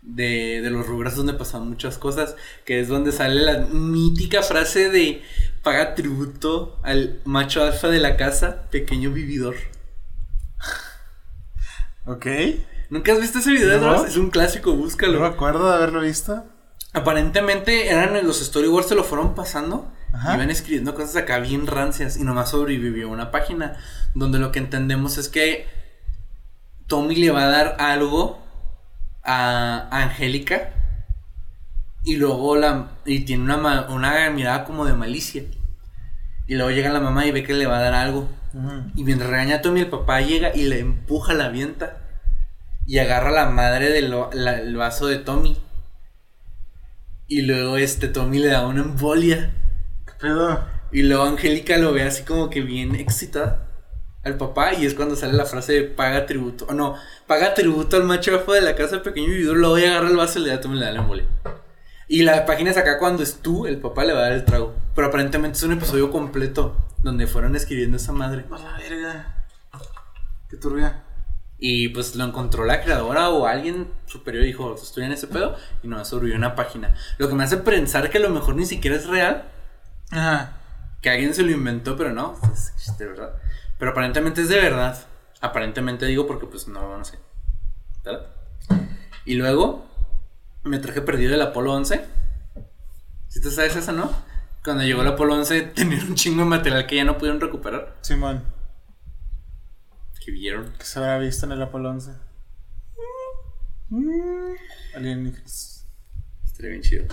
de, 0.02 0.60
de 0.60 0.70
los 0.70 0.86
Rugrats 0.86 1.16
donde 1.16 1.32
pasaban 1.34 1.68
muchas 1.68 1.96
cosas, 1.98 2.36
que 2.64 2.80
es 2.80 2.88
donde 2.88 3.12
sale 3.12 3.40
la 3.40 3.58
mítica 3.60 4.42
frase 4.42 4.90
de 4.90 5.22
paga 5.62 5.94
tributo 5.94 6.78
al 6.82 7.20
macho 7.24 7.62
alfa 7.62 7.88
de 7.88 8.00
la 8.00 8.16
casa, 8.16 8.62
pequeño 8.70 9.10
vividor. 9.12 9.54
Ok. 12.06 12.26
¿Nunca 12.90 13.12
has 13.12 13.20
visto 13.20 13.38
ese 13.38 13.52
video? 13.52 13.80
No. 13.80 14.04
Es 14.04 14.16
un 14.16 14.30
clásico, 14.30 14.70
No 14.70 14.76
me 14.76 14.82
búscalo. 14.82 15.24
acuerdo 15.24 15.68
de 15.68 15.76
haberlo 15.76 16.00
visto. 16.00 16.44
Aparentemente 16.92 17.88
eran 17.88 18.26
los 18.26 18.40
storyboards 18.40 18.88
se 18.88 18.94
lo 18.94 19.04
fueron 19.04 19.34
pasando. 19.34 19.90
Ajá. 20.12 20.34
Iban 20.34 20.50
escribiendo 20.50 20.94
cosas 20.94 21.16
acá 21.16 21.38
bien 21.38 21.66
rancias 21.66 22.18
y 22.18 22.24
nomás 22.24 22.50
sobrevivió 22.50 23.08
una 23.08 23.30
página 23.30 23.78
donde 24.14 24.38
lo 24.38 24.52
que 24.52 24.58
entendemos 24.58 25.16
es 25.16 25.30
que 25.30 25.66
Tommy 26.86 27.16
le 27.16 27.30
va 27.30 27.44
a 27.44 27.48
dar 27.50 27.76
algo 27.78 28.41
a 29.24 29.88
Angélica 29.90 30.70
y 32.04 32.16
luego 32.16 32.56
la 32.56 32.90
y 33.04 33.20
tiene 33.20 33.44
una, 33.44 33.86
una 33.88 34.30
mirada 34.30 34.64
como 34.64 34.84
de 34.84 34.94
malicia. 34.94 35.44
Y 36.46 36.54
luego 36.54 36.70
llega 36.70 36.92
la 36.92 37.00
mamá 37.00 37.26
y 37.26 37.30
ve 37.30 37.44
que 37.44 37.54
le 37.54 37.66
va 37.66 37.78
a 37.78 37.82
dar 37.82 37.94
algo. 37.94 38.28
Y 38.96 39.04
mientras 39.04 39.30
regaña 39.30 39.56
a 39.56 39.62
Tommy 39.62 39.80
el 39.80 39.88
papá 39.88 40.20
llega 40.20 40.54
y 40.54 40.64
le 40.64 40.80
empuja 40.80 41.32
la 41.32 41.48
vienta 41.48 41.98
y 42.86 42.98
agarra 42.98 43.30
la 43.30 43.46
madre 43.46 43.90
del 43.90 44.76
vaso 44.76 45.06
de 45.06 45.18
Tommy. 45.18 45.56
Y 47.28 47.42
luego 47.42 47.78
este 47.78 48.08
Tommy 48.08 48.40
le 48.40 48.48
da 48.48 48.66
una 48.66 48.82
embolia. 48.82 49.52
¿Qué 50.04 50.12
pedo? 50.20 50.72
y 50.92 51.02
luego 51.02 51.24
Angélica 51.24 51.78
lo 51.78 51.92
ve 51.92 52.02
así 52.02 52.22
como 52.22 52.50
que 52.50 52.60
bien 52.60 52.94
excitada 52.94 53.71
al 54.24 54.36
papá 54.36 54.74
y 54.74 54.86
es 54.86 54.94
cuando 54.94 55.16
sale 55.16 55.32
la 55.32 55.46
frase 55.46 55.72
de 55.72 55.82
paga 55.82 56.26
tributo. 56.26 56.66
O 56.68 56.74
no, 56.74 56.96
paga 57.26 57.54
tributo 57.54 57.96
al 57.96 58.04
macho 58.04 58.38
de 58.38 58.60
la 58.60 58.74
casa 58.74 59.02
pequeño 59.02 59.28
vividor. 59.28 59.56
Luego 59.56 59.78
ya 59.78 59.90
agarra 59.90 60.08
el 60.08 60.16
vaso 60.16 60.38
y 60.38 60.42
le 60.42 60.56
da 60.56 60.60
le 60.68 60.84
da 60.84 60.92
la 60.92 61.00
embolia. 61.00 61.26
Y 62.08 62.22
la 62.22 62.44
página 62.44 62.70
es 62.70 62.76
acá 62.76 62.98
cuando 62.98 63.22
es 63.22 63.36
tú, 63.36 63.66
el 63.66 63.78
papá 63.78 64.04
le 64.04 64.12
va 64.12 64.20
a 64.20 64.22
dar 64.24 64.32
el 64.32 64.44
trago. 64.44 64.74
Pero 64.94 65.08
aparentemente 65.08 65.56
es 65.56 65.62
un 65.62 65.72
episodio 65.72 66.10
completo 66.10 66.76
donde 67.02 67.26
fueron 67.26 67.56
escribiendo 67.56 67.96
esa 67.96 68.12
madre. 68.12 68.44
A 68.50 68.58
la 68.58 68.78
verga. 68.78 69.44
Qué 70.48 70.56
turbia. 70.56 71.02
Y 71.58 71.88
pues 71.88 72.16
lo 72.16 72.24
encontró 72.24 72.64
la 72.64 72.82
creadora 72.82 73.30
o 73.30 73.46
alguien 73.46 73.88
superior 74.06 74.44
y 74.44 74.48
dijo, 74.48 74.74
estoy 74.74 75.04
en 75.04 75.12
ese 75.12 75.26
pedo. 75.26 75.56
Y 75.82 75.88
no 75.88 76.04
sobrevivió 76.04 76.36
una 76.36 76.54
página. 76.54 76.94
Lo 77.18 77.28
que 77.28 77.34
me 77.34 77.44
hace 77.44 77.56
pensar 77.56 78.10
que 78.10 78.18
a 78.18 78.20
lo 78.20 78.30
mejor 78.30 78.56
ni 78.56 78.66
siquiera 78.66 78.96
es 78.96 79.06
real. 79.06 79.44
Ajá. 80.10 80.58
Que 81.00 81.10
alguien 81.10 81.34
se 81.34 81.42
lo 81.42 81.50
inventó, 81.50 81.96
pero 81.96 82.12
no, 82.12 82.38
es 82.52 82.98
de 82.98 83.06
verdad. 83.06 83.32
Pero 83.82 83.90
aparentemente 83.90 84.42
es 84.42 84.48
de 84.48 84.60
verdad. 84.60 84.96
Aparentemente 85.40 86.06
digo 86.06 86.24
porque 86.24 86.46
pues 86.46 86.68
no, 86.68 86.96
no 86.96 87.04
sé. 87.04 87.18
¿Verdad? 88.04 88.28
Y 89.24 89.34
luego 89.34 89.90
me 90.62 90.78
traje 90.78 91.02
perdido 91.02 91.34
el 91.34 91.42
Apolo 91.42 91.72
11. 91.72 92.04
Si 93.26 93.40
tú 93.40 93.50
sabes 93.50 93.74
eso, 93.74 93.90
¿no? 93.90 94.08
Cuando 94.62 94.84
llegó 94.84 95.02
el 95.02 95.08
Apolo 95.08 95.34
11 95.34 95.62
tenían 95.74 96.06
un 96.06 96.14
chingo 96.14 96.44
de 96.44 96.48
material 96.48 96.86
que 96.86 96.94
ya 96.94 97.02
no 97.02 97.18
pudieron 97.18 97.40
recuperar. 97.40 97.98
Simón. 98.02 98.44
Que 100.24 100.30
vieron. 100.30 100.72
¿Qué 100.78 100.84
se 100.84 101.00
habrá 101.00 101.18
visto 101.18 101.46
en 101.46 101.50
el 101.50 101.62
Apolo 101.62 101.90
11? 101.90 102.12
Mm. 103.88 104.54
Alienígenas. 104.94 105.88
Estaría 106.44 106.70
bien 106.70 106.82
chido. 106.82 107.06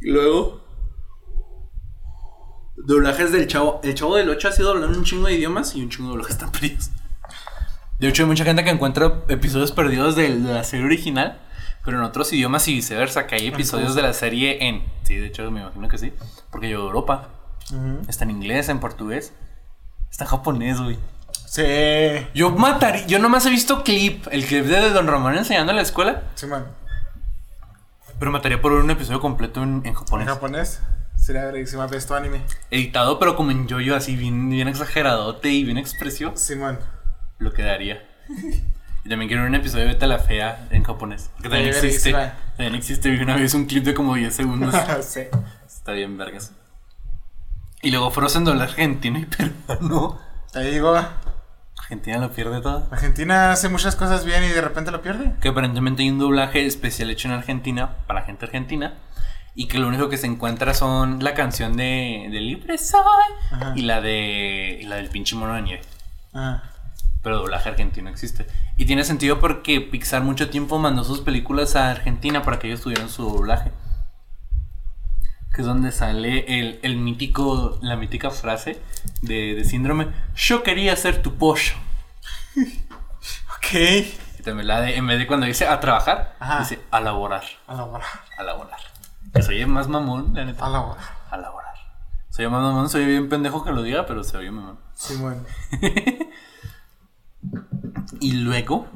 Y 0.00 0.10
luego. 0.10 0.65
Doblajes 2.86 3.32
del 3.32 3.48
chavo. 3.48 3.80
El 3.82 3.96
chavo 3.96 4.14
del 4.14 4.30
8 4.30 4.46
ha 4.46 4.52
sido 4.52 4.68
doblado 4.68 4.92
en 4.92 4.98
un 4.98 5.04
chingo 5.04 5.26
de 5.26 5.34
idiomas 5.34 5.74
y 5.74 5.82
un 5.82 5.90
chingo 5.90 6.04
de 6.04 6.10
doblajes 6.12 6.36
están 6.36 6.52
perdidos. 6.52 6.90
De 7.98 8.06
hecho, 8.06 8.22
hay 8.22 8.28
mucha 8.28 8.44
gente 8.44 8.62
que 8.62 8.70
encuentra 8.70 9.22
episodios 9.26 9.72
perdidos 9.72 10.14
de 10.14 10.28
la 10.28 10.62
serie 10.62 10.86
original, 10.86 11.40
pero 11.84 11.98
en 11.98 12.04
otros 12.04 12.32
idiomas 12.32 12.68
y 12.68 12.74
viceversa. 12.74 13.26
Que 13.26 13.34
hay 13.34 13.48
episodios 13.48 13.96
de 13.96 14.02
la 14.02 14.12
serie 14.12 14.68
en. 14.68 14.84
Sí, 15.02 15.16
de 15.16 15.26
hecho, 15.26 15.50
me 15.50 15.62
imagino 15.62 15.88
que 15.88 15.98
sí. 15.98 16.12
Porque 16.52 16.68
yo 16.68 16.78
de 16.78 16.86
Europa. 16.86 17.28
Está 18.06 18.22
en 18.22 18.30
inglés, 18.30 18.68
en 18.68 18.78
portugués. 18.78 19.32
Está 20.08 20.22
en 20.22 20.30
japonés, 20.30 20.80
güey. 20.80 20.96
Sí. 21.46 21.64
Yo 22.34 22.50
mataría. 22.50 23.04
Yo 23.08 23.18
nomás 23.18 23.46
he 23.46 23.50
visto 23.50 23.82
clip. 23.82 24.28
El 24.30 24.46
clip 24.46 24.64
de 24.64 24.90
Don 24.90 25.08
Ramón 25.08 25.36
enseñando 25.36 25.72
en 25.72 25.76
la 25.76 25.82
escuela. 25.82 26.22
Simón. 26.36 26.64
Pero 28.20 28.30
mataría 28.30 28.62
por 28.62 28.72
ver 28.72 28.82
un 28.82 28.90
episodio 28.92 29.20
completo 29.20 29.60
en, 29.64 29.82
en 29.84 29.86
¿En 29.86 29.94
japonés. 29.94 30.80
Sería 31.26 31.44
verguísima 31.46 31.88
ver 31.88 32.04
tu 32.04 32.14
anime. 32.14 32.42
Editado, 32.70 33.18
pero 33.18 33.34
como 33.34 33.50
en 33.50 33.66
yoyo, 33.66 33.96
así 33.96 34.14
bien, 34.14 34.48
bien 34.48 34.68
exageradote 34.68 35.48
y 35.48 35.64
bien 35.64 35.76
expresio, 35.76 36.36
Simón. 36.36 36.78
lo 37.38 37.52
quedaría. 37.52 38.06
Y 39.04 39.08
también 39.08 39.28
quiero 39.28 39.44
ver 39.44 39.50
un 39.50 39.54
episodio 39.54 39.84
de 39.84 39.92
Beta 39.92 40.08
la 40.08 40.18
Fea 40.18 40.66
en 40.70 40.82
japonés. 40.82 41.30
Que 41.36 41.48
también 41.48 41.68
existe. 41.68 42.12
verguísima. 42.12 42.40
También 42.56 42.74
existe. 42.74 43.08
Vi 43.08 43.20
una 43.20 43.36
vez 43.36 43.54
un 43.54 43.66
clip 43.66 43.84
de 43.84 43.94
como 43.94 44.16
10 44.16 44.34
segundos. 44.34 44.74
sí. 45.02 45.20
Está 45.64 45.92
bien, 45.92 46.18
vergas. 46.18 46.52
Y 47.82 47.92
luego 47.92 48.10
Frozen 48.10 48.44
doble 48.44 48.64
argentino 48.64 49.20
y 49.20 49.24
peruano. 49.26 50.18
Te 50.52 50.60
digo, 50.72 50.96
Argentina 51.78 52.18
lo 52.18 52.32
pierde 52.32 52.60
todo. 52.60 52.88
Argentina 52.90 53.52
hace 53.52 53.68
muchas 53.68 53.94
cosas 53.94 54.24
bien 54.24 54.42
y 54.42 54.48
de 54.48 54.60
repente 54.60 54.90
lo 54.90 55.02
pierde. 55.02 55.34
Que 55.40 55.50
aparentemente 55.50 56.02
hay 56.02 56.10
un 56.10 56.18
doblaje 56.18 56.66
especial 56.66 57.08
hecho 57.10 57.28
en 57.28 57.34
Argentina 57.34 57.98
para 58.08 58.22
gente 58.22 58.46
argentina. 58.46 58.94
Y 59.58 59.68
que 59.68 59.78
lo 59.78 59.88
único 59.88 60.08
que 60.10 60.18
se 60.18 60.26
encuentra 60.26 60.74
son 60.74 61.24
la 61.24 61.32
canción 61.34 61.76
de, 61.78 62.28
de 62.30 62.40
Libre 62.40 62.76
Soy 62.76 63.00
Ajá. 63.52 63.72
y 63.74 63.82
la 63.82 64.00
de 64.02 64.78
y 64.82 64.84
la 64.84 64.96
del 64.96 65.08
pinche 65.08 65.34
mono 65.34 65.54
de 65.54 65.62
nieve. 65.62 65.82
Pero 67.22 67.38
doblaje 67.38 67.70
argentino 67.70 68.10
existe. 68.10 68.46
Y 68.76 68.84
tiene 68.84 69.02
sentido 69.02 69.40
porque 69.40 69.80
Pixar 69.80 70.22
mucho 70.22 70.50
tiempo 70.50 70.78
mandó 70.78 71.02
sus 71.04 71.20
películas 71.22 71.74
a 71.74 71.90
Argentina 71.90 72.42
para 72.42 72.58
que 72.58 72.66
ellos 72.68 72.82
tuvieran 72.82 73.08
su 73.08 73.22
doblaje. 73.24 73.72
Que 75.54 75.62
es 75.62 75.66
donde 75.66 75.90
sale 75.90 76.60
el, 76.60 76.78
el 76.82 76.98
mítico, 76.98 77.78
la 77.80 77.96
mítica 77.96 78.30
frase 78.30 78.78
de, 79.22 79.54
de 79.54 79.64
síndrome. 79.64 80.08
Yo 80.36 80.62
quería 80.62 80.94
ser 80.96 81.22
tu 81.22 81.34
pollo. 81.36 81.72
Ok. 83.58 83.72
Y 84.38 84.42
también 84.44 84.68
la 84.68 84.80
de, 84.80 84.96
en 84.96 85.06
vez 85.08 85.18
de 85.18 85.26
cuando 85.26 85.44
dice 85.46 85.66
a 85.66 85.80
trabajar, 85.80 86.36
Ajá. 86.38 86.60
dice 86.60 86.78
a 86.92 87.00
laborar. 87.00 87.42
A 87.66 87.74
laborar. 87.74 88.06
A 88.38 88.42
laborar. 88.44 88.78
Soy 89.42 89.64
más 89.66 89.88
mamón, 89.88 90.32
la 90.34 90.44
neta. 90.44 90.66
A 90.66 90.70
laborar. 90.70 91.04
A 91.30 91.36
laborar. 91.36 91.74
Soy 92.30 92.48
más 92.48 92.62
mamón, 92.62 92.88
soy 92.88 93.04
bien 93.04 93.28
pendejo 93.28 93.64
que 93.64 93.72
lo 93.72 93.82
diga, 93.82 94.06
pero 94.06 94.24
soy 94.24 94.42
bien 94.42 94.54
mamón. 94.54 94.78
Simón. 94.94 95.46
Y 98.20 98.32
luego, 98.32 98.86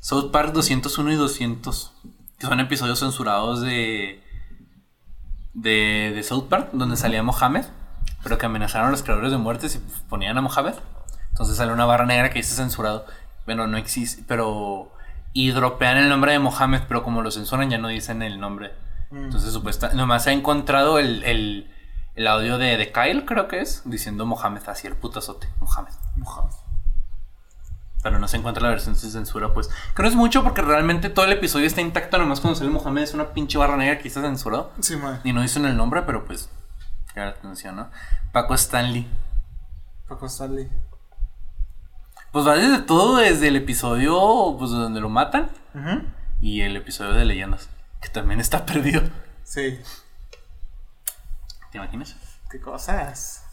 South 0.00 0.30
Park 0.30 0.52
201 0.52 1.12
y 1.12 1.16
200, 1.16 1.92
que 2.38 2.46
son 2.46 2.60
episodios 2.60 3.00
censurados 3.00 3.60
de, 3.60 4.22
de, 5.54 6.12
de 6.14 6.22
South 6.22 6.48
Park, 6.48 6.70
donde 6.72 6.96
salía 6.96 7.22
Mohamed, 7.22 7.64
pero 8.22 8.38
que 8.38 8.46
amenazaron 8.46 8.88
a 8.88 8.90
los 8.90 9.02
creadores 9.02 9.32
de 9.32 9.38
muertes 9.38 9.76
y 9.76 10.08
ponían 10.08 10.38
a 10.38 10.42
Mohamed. 10.42 10.74
Entonces 11.30 11.56
sale 11.56 11.72
una 11.72 11.86
barra 11.86 12.06
negra 12.06 12.30
que 12.30 12.38
dice 12.38 12.54
censurado. 12.54 13.06
Bueno, 13.46 13.66
no 13.66 13.76
existe, 13.76 14.22
pero... 14.26 14.92
Y 15.32 15.50
dropean 15.50 15.98
el 15.98 16.08
nombre 16.08 16.32
de 16.32 16.38
Mohamed, 16.38 16.82
pero 16.88 17.02
como 17.02 17.20
lo 17.20 17.30
censuran 17.30 17.68
ya 17.68 17.76
no 17.76 17.88
dicen 17.88 18.22
el 18.22 18.40
nombre. 18.40 18.72
Entonces, 19.10 19.52
supuesta, 19.52 19.92
nomás 19.94 20.24
se 20.24 20.30
ha 20.30 20.32
encontrado 20.32 20.98
el, 20.98 21.22
el, 21.24 21.72
el 22.14 22.26
audio 22.26 22.58
de, 22.58 22.76
de 22.76 22.92
Kyle, 22.92 23.24
creo 23.24 23.48
que 23.48 23.60
es, 23.60 23.82
diciendo 23.84 24.26
Mohamed, 24.26 24.62
así 24.66 24.86
el 24.86 24.94
putazote, 24.94 25.48
Mohamed. 25.60 25.92
Mohamed. 26.16 26.52
Pero 28.02 28.18
no 28.18 28.28
se 28.28 28.36
encuentra 28.36 28.62
la 28.62 28.68
versión 28.70 28.94
sin 28.94 29.10
censura, 29.10 29.52
pues. 29.52 29.68
Que 29.94 30.02
no 30.02 30.08
es 30.08 30.14
mucho 30.14 30.42
porque 30.42 30.62
realmente 30.62 31.10
todo 31.10 31.24
el 31.24 31.32
episodio 31.32 31.66
está 31.66 31.80
intacto, 31.80 32.18
nomás 32.18 32.40
cuando 32.40 32.58
sale 32.58 32.70
Mohamed 32.70 33.02
es 33.02 33.14
una 33.14 33.32
pinche 33.32 33.58
barra 33.58 33.76
negra 33.76 33.98
que 33.98 34.08
está 34.08 34.20
censurado. 34.20 34.72
Simón. 34.80 35.20
Y 35.24 35.32
no 35.32 35.42
dicen 35.42 35.64
el 35.64 35.76
nombre, 35.76 36.02
pero 36.02 36.24
pues. 36.24 36.48
Que 37.14 37.20
atención, 37.20 37.76
¿no? 37.76 37.90
Paco 38.32 38.54
Stanley. 38.54 39.08
Paco 40.08 40.26
Stanley. 40.26 40.68
Pues 42.30 42.46
va 42.46 42.54
desde 42.54 42.82
todo, 42.82 43.16
desde 43.16 43.48
el 43.48 43.56
episodio 43.56 44.56
pues 44.58 44.70
donde 44.70 45.00
lo 45.00 45.08
matan 45.08 45.48
y 46.40 46.60
el 46.60 46.76
episodio 46.76 47.12
de 47.12 47.24
leyendas, 47.24 47.70
que 48.06 48.12
también 48.12 48.40
está 48.40 48.64
perdido. 48.64 49.02
Sí. 49.42 49.78
¿Te 51.72 51.78
imaginas? 51.78 52.16
¿Qué 52.50 52.60
cosas? 52.60 53.44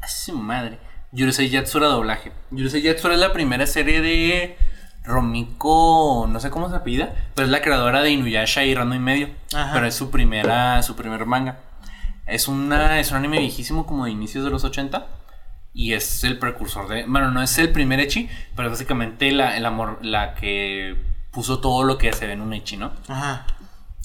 A 0.00 0.06
su 0.06 0.36
madre. 0.36 0.78
Yurusei 1.10 1.48
Yatsura 1.48 1.88
doblaje. 1.88 2.32
Yurusei 2.52 2.82
Yatsura 2.82 3.14
es 3.14 3.20
la 3.20 3.32
primera 3.32 3.66
serie 3.66 4.00
de 4.00 4.56
Romiko, 5.02 6.26
no 6.28 6.38
sé 6.38 6.50
cómo 6.50 6.68
se 6.70 6.76
apellida, 6.76 7.12
pero 7.34 7.46
es 7.46 7.50
la 7.50 7.62
creadora 7.62 8.02
de 8.02 8.10
Inuyasha 8.10 8.64
y 8.64 8.74
Rando 8.74 8.94
y 8.94 9.00
medio. 9.00 9.30
Ajá. 9.52 9.72
Pero 9.72 9.86
es 9.86 9.94
su 9.94 10.10
primera, 10.10 10.80
su 10.82 10.94
primer 10.94 11.26
manga. 11.26 11.58
Es 12.26 12.46
una, 12.46 13.00
es 13.00 13.10
un 13.10 13.16
anime 13.16 13.40
viejísimo 13.40 13.84
como 13.86 14.04
de 14.04 14.12
inicios 14.12 14.44
de 14.44 14.50
los 14.50 14.62
80 14.62 15.06
y 15.72 15.94
es 15.94 16.22
el 16.24 16.38
precursor 16.38 16.88
de, 16.88 17.04
bueno, 17.06 17.30
no 17.32 17.42
es 17.42 17.58
el 17.58 17.72
primer 17.72 17.98
echi, 18.00 18.28
pero 18.54 18.68
es 18.68 18.72
básicamente 18.72 19.32
la, 19.32 19.56
el 19.56 19.66
amor, 19.66 19.98
la 20.02 20.34
que 20.34 20.96
puso 21.32 21.60
todo 21.60 21.84
lo 21.84 21.98
que 21.98 22.12
se 22.12 22.26
ve 22.26 22.34
en 22.34 22.42
un 22.42 22.52
echi, 22.52 22.76
¿no? 22.76 22.92
Ajá. 23.08 23.46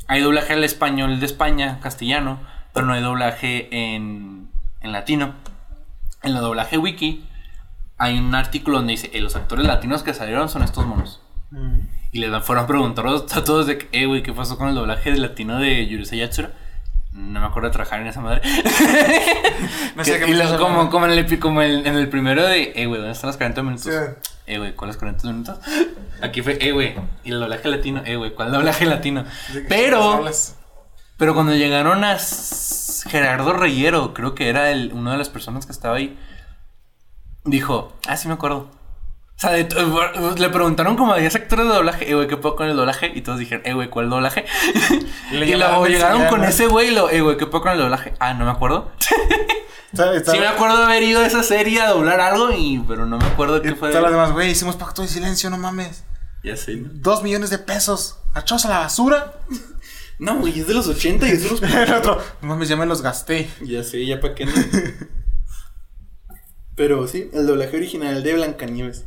Hay 0.08 0.22
doblaje 0.22 0.54
al 0.54 0.64
español 0.64 1.20
de 1.20 1.26
España, 1.26 1.80
castellano, 1.82 2.40
pero 2.74 2.86
no 2.86 2.94
hay 2.94 3.02
doblaje 3.02 3.68
en, 3.96 4.50
en 4.82 4.92
latino. 4.92 5.34
En 6.24 6.34
la 6.34 6.40
doblaje 6.40 6.78
wiki 6.78 7.26
hay 7.98 8.18
un 8.18 8.34
artículo 8.36 8.78
donde 8.78 8.92
dice, 8.92 9.10
eh, 9.14 9.22
los 9.22 9.36
actores 9.36 9.66
latinos 9.66 10.04
que 10.04 10.14
salieron 10.14 10.50
son 10.50 10.64
estos 10.64 10.86
monos. 10.86 11.22
Mm. 11.52 11.80
Y 12.12 12.20
les 12.20 12.44
fueron 12.44 12.64
a 12.66 12.68
preguntar 12.68 13.06
a 13.08 13.44
todos 13.44 13.66
de 13.68 13.88
eh, 13.92 14.06
güey, 14.06 14.24
¿qué 14.24 14.34
pasó 14.34 14.58
con 14.58 14.70
el 14.70 14.76
doblaje 14.76 15.12
de 15.12 15.18
latino 15.18 15.58
de 15.60 15.88
Yurusei 15.88 16.20
Yatsura? 16.20 16.52
No 17.12 17.40
me 17.40 17.46
acuerdo 17.46 17.70
de 17.70 17.74
trabajar 17.74 18.02
en 18.02 18.08
esa 18.08 18.22
madre. 18.22 18.42
No 19.96 20.04
sé 20.04 20.14
Que- 20.14 20.20
qué 20.20 20.26
y 20.26 20.32
me 20.32 20.38
lo- 20.38 20.44
estás 20.44 20.60
como, 20.60 20.90
como, 20.90 21.06
en 21.06 21.12
el, 21.12 21.40
como 21.40 21.62
en, 21.62 21.86
en 21.86 21.96
el 21.96 22.10
primero 22.10 22.44
de, 22.46 22.74
eh, 22.76 22.86
güey, 22.88 23.00
¿dónde 23.00 23.12
están 23.12 23.28
los 23.28 23.38
40 23.38 23.62
minutos? 23.64 23.90
Eh, 24.46 24.58
güey, 24.58 24.76
¿cuáles 24.76 24.98
40 24.98 25.28
minutos? 25.28 25.58
Aquí 26.22 26.42
fue, 26.42 26.58
eh, 26.60 26.72
güey, 26.72 26.96
y 27.24 27.32
el 27.32 27.40
doblaje 27.40 27.70
latino, 27.70 28.02
eh, 28.06 28.18
güey, 28.18 28.34
¿cuál 28.34 28.52
doblaje 28.52 28.86
latino? 28.86 29.24
¿De 29.54 29.62
qué 29.62 29.68
Pero, 29.70 30.24
pero 31.18 31.34
cuando 31.34 31.54
llegaron 31.54 32.04
a 32.04 32.18
Gerardo 33.08 33.54
Reyero, 33.54 34.14
creo 34.14 34.36
que 34.36 34.50
era 34.50 34.72
el, 34.72 34.92
una 34.94 35.14
de 35.14 35.18
las 35.18 35.30
personas 35.30 35.66
que 35.66 35.72
estaba 35.72 35.96
ahí, 35.96 36.18
dijo, 37.46 37.94
ah, 38.08 38.18
sí 38.18 38.28
me 38.28 38.34
acuerdo. 38.34 38.70
Sea, 39.44 39.52
de- 39.52 40.38
le 40.40 40.50
preguntaron 40.50 40.96
como 40.96 41.14
a 41.14 41.18
10 41.18 41.36
actores 41.36 41.68
de 41.68 41.74
doblaje, 41.74 42.10
eh, 42.10 42.16
güey, 42.16 42.28
¿qué 42.28 42.38
puedo 42.38 42.56
con 42.56 42.70
el 42.70 42.78
doblaje? 42.78 43.12
Y 43.14 43.22
todos 43.22 43.40
dijeron, 43.40 43.62
eh, 43.66 43.74
güey, 43.74 43.90
¿cuál 43.90 44.10
doblaje? 44.10 44.46
Le 45.32 45.46
y 45.46 45.56
luego 45.56 45.86
llegaron 45.86 46.26
con 46.28 46.44
ese 46.46 46.68
güey 46.68 46.90
y 46.90 46.92
lo, 46.92 47.10
eh, 47.10 47.20
güey, 47.22 47.36
¿qué 47.36 47.46
puedo 47.46 47.64
con 47.64 47.74
el 47.74 47.78
doblaje? 47.80 48.14
Ah, 48.20 48.34
no 48.34 48.46
me 48.46 48.52
acuerdo. 48.52 48.92
Sí 49.96 50.40
me 50.40 50.48
acuerdo 50.48 50.78
de 50.80 50.86
haber 50.86 51.04
ido 51.04 51.22
a 51.22 51.28
esa 51.28 51.44
serie 51.44 51.80
a 51.80 51.90
doblar 51.90 52.20
algo, 52.20 52.50
y, 52.52 52.84
pero 52.88 53.06
no 53.06 53.20
me 53.20 53.26
acuerdo 53.28 53.62
qué 53.62 53.76
fue. 53.76 53.90
todas 53.90 54.02
las 54.02 54.12
demás, 54.12 54.32
güey, 54.32 54.50
hicimos 54.50 54.76
pacto 54.76 55.04
de 55.04 55.08
silencio, 55.08 55.52
no 55.52 55.60
mames. 55.60 56.04
Ya 56.44 56.58
sé, 56.58 56.78
¿no? 56.78 56.90
Dos 56.94 57.22
millones 57.22 57.52
de 57.52 57.60
pesos. 57.60 58.18
¿Achos 58.34 58.66
a 58.66 58.70
la 58.70 58.80
basura? 58.80 59.36
No, 60.18 60.40
güey, 60.40 60.60
es 60.60 60.66
de 60.66 60.74
los 60.74 60.88
80 60.88 61.28
y 61.28 61.32
es 61.34 61.44
de 61.44 61.50
los. 61.52 61.62
El 61.76 61.94
otro, 61.94 62.20
no 62.42 62.48
mames, 62.48 62.70
ya 62.70 62.76
me 62.76 62.88
los 62.88 63.04
gasté. 63.04 63.48
ya 63.62 63.84
sé, 63.84 64.04
ya 64.04 64.20
pa' 64.20 64.34
qué 64.34 64.48
no. 64.48 64.52
Pero 66.76 67.08
sí, 67.08 67.30
el 67.34 67.46
doblaje 67.46 67.78
original 67.78 68.24
de 68.24 68.34
Blancanieves. 68.34 69.06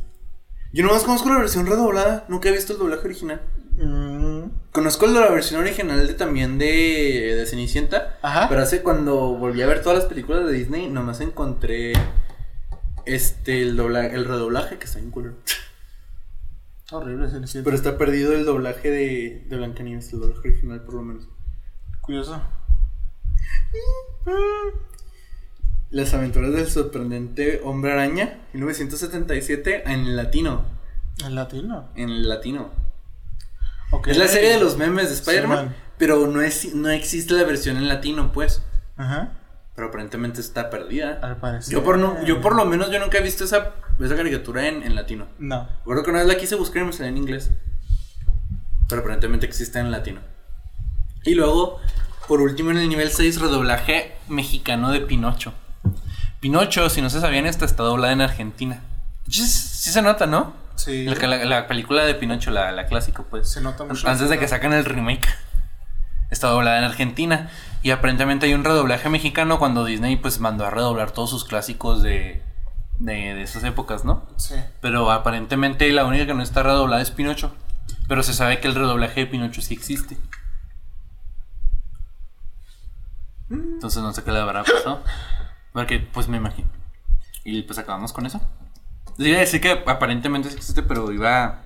Yo 0.76 0.84
nomás 0.84 1.04
conozco 1.04 1.30
la 1.30 1.38
versión 1.38 1.64
redoblada, 1.66 2.26
nunca 2.28 2.50
he 2.50 2.52
visto 2.52 2.74
el 2.74 2.78
doblaje 2.78 3.06
original. 3.06 3.40
Mm. 3.78 4.50
Conozco 4.72 5.06
la 5.06 5.30
versión 5.30 5.62
original 5.62 6.06
de 6.06 6.12
también 6.12 6.58
de, 6.58 7.34
de 7.34 7.46
Cenicienta. 7.46 8.18
Ajá. 8.20 8.46
Pero 8.50 8.60
hace 8.60 8.82
cuando 8.82 9.34
volví 9.36 9.62
a 9.62 9.66
ver 9.66 9.80
todas 9.82 9.98
las 10.00 10.06
películas 10.06 10.44
de 10.44 10.52
Disney, 10.52 10.90
nomás 10.90 11.22
encontré 11.22 11.94
este 13.06 13.62
el 13.62 13.74
dobla- 13.78 14.12
el 14.12 14.26
redoblaje 14.26 14.76
que 14.78 14.84
está 14.84 14.98
en 14.98 15.10
culero. 15.10 15.36
Horrible, 16.92 17.30
Cenicienta. 17.30 17.64
Pero 17.64 17.76
está 17.76 17.96
perdido 17.96 18.34
el 18.34 18.44
doblaje 18.44 18.90
de, 18.90 19.46
de 19.48 19.56
Blancanieves, 19.56 20.12
el 20.12 20.20
doblaje 20.20 20.48
original 20.50 20.82
por 20.82 20.94
lo 20.96 21.02
menos. 21.02 21.26
Curioso. 22.02 22.42
Las 25.90 26.14
aventuras 26.14 26.52
del 26.52 26.68
sorprendente 26.68 27.60
hombre 27.64 27.92
araña, 27.92 28.40
1977, 28.52 29.84
en 29.86 30.16
latino. 30.16 30.64
El 31.24 31.34
latino. 31.34 31.88
En 31.94 32.28
latino. 32.28 32.70
Es 34.06 34.16
la 34.16 34.26
serie 34.26 34.50
de 34.50 34.60
los 34.60 34.76
memes 34.76 35.08
de 35.08 35.14
Spider-Man, 35.14 35.66
man. 35.66 35.76
pero 35.96 36.26
no, 36.26 36.42
es, 36.42 36.74
no 36.74 36.90
existe 36.90 37.34
la 37.34 37.44
versión 37.44 37.76
en 37.76 37.86
latino, 37.86 38.32
pues. 38.32 38.62
Ajá. 38.96 39.32
Pero 39.76 39.88
aparentemente 39.88 40.40
está 40.40 40.70
perdida. 40.70 41.20
Al 41.22 41.36
parecer. 41.36 41.72
Yo 41.72 41.84
por, 41.84 41.98
no, 41.98 42.22
yo 42.24 42.40
por 42.40 42.56
lo 42.56 42.64
menos 42.64 42.90
yo 42.90 42.98
nunca 42.98 43.18
he 43.18 43.22
visto 43.22 43.44
esa, 43.44 43.74
esa 44.00 44.16
caricatura 44.16 44.66
en, 44.66 44.82
en 44.82 44.94
latino. 44.94 45.28
No. 45.38 45.68
Recuerdo 45.80 46.02
que 46.02 46.10
una 46.10 46.18
vez 46.20 46.28
la 46.28 46.36
quise 46.36 46.56
buscar 46.56 46.82
y 46.82 46.86
me 46.86 46.92
salía 46.92 47.10
en 47.10 47.18
inglés. 47.18 47.50
Pero 48.88 49.02
aparentemente 49.02 49.46
existe 49.46 49.78
en 49.78 49.90
latino. 49.90 50.20
Y 51.24 51.34
luego, 51.34 51.80
por 52.26 52.40
último, 52.40 52.70
en 52.70 52.78
el 52.78 52.88
nivel 52.88 53.10
6, 53.10 53.40
redoblaje 53.40 54.14
mexicano 54.28 54.90
de 54.90 55.00
Pinocho. 55.00 55.52
Pinocho, 56.40 56.88
si 56.90 57.02
no 57.02 57.10
se 57.10 57.20
sabían, 57.20 57.46
esta 57.46 57.64
está 57.64 57.82
doblada 57.82 58.12
en 58.12 58.20
Argentina. 58.20 58.80
Sí, 59.28 59.46
sí 59.46 59.90
se 59.90 60.02
nota, 60.02 60.26
¿no? 60.26 60.52
Sí. 60.76 61.04
La, 61.06 61.14
la- 61.26 61.44
la 61.44 61.66
película 61.66 62.04
de 62.04 62.14
Pinocho, 62.14 62.50
la, 62.50 62.70
la 62.72 62.86
clásica, 62.86 63.24
pues. 63.28 63.48
Se 63.48 63.60
nota 63.60 63.84
mucho. 63.84 64.08
Antes 64.08 64.28
de 64.28 64.38
que 64.38 64.46
saquen 64.48 64.72
el 64.72 64.84
remake. 64.84 65.26
Está 66.30 66.48
doblada 66.48 66.78
en 66.78 66.84
Argentina. 66.84 67.50
Y 67.82 67.90
aparentemente 67.92 68.46
hay 68.46 68.54
un 68.54 68.64
redoblaje 68.64 69.08
mexicano 69.08 69.58
cuando 69.58 69.84
Disney 69.84 70.16
pues 70.16 70.40
mandó 70.40 70.66
a 70.66 70.70
redoblar 70.70 71.12
todos 71.12 71.30
sus 71.30 71.44
clásicos 71.44 72.02
de, 72.02 72.42
de, 72.98 73.12
de 73.34 73.42
esas 73.42 73.62
épocas, 73.64 74.04
¿no? 74.04 74.26
Sí. 74.36 74.56
Pero 74.80 75.10
aparentemente 75.12 75.90
la 75.92 76.04
única 76.04 76.26
que 76.26 76.34
no 76.34 76.42
está 76.42 76.62
redoblada 76.62 77.00
es 77.00 77.10
Pinocho. 77.12 77.54
Pero 78.08 78.22
se 78.22 78.34
sabe 78.34 78.60
que 78.60 78.68
el 78.68 78.74
redoblaje 78.74 79.20
de 79.20 79.26
Pinocho 79.26 79.62
sí 79.62 79.74
existe. 79.74 80.16
Entonces 83.50 84.02
no 84.02 84.12
sé 84.12 84.22
qué 84.24 84.32
le 84.32 84.40
habrá 84.40 84.64
pasado. 84.64 85.02
Porque 85.76 85.98
pues 86.00 86.26
me 86.26 86.38
imagino. 86.38 86.68
Y 87.44 87.62
pues 87.62 87.78
acabamos 87.78 88.14
con 88.14 88.24
eso. 88.24 88.40
Iba 89.18 89.36
a 89.36 89.40
decir 89.40 89.60
que 89.60 89.72
aparentemente 89.86 90.48
sí 90.48 90.56
existe, 90.56 90.82
pero 90.82 91.12
iba 91.12 91.44
a 91.44 91.60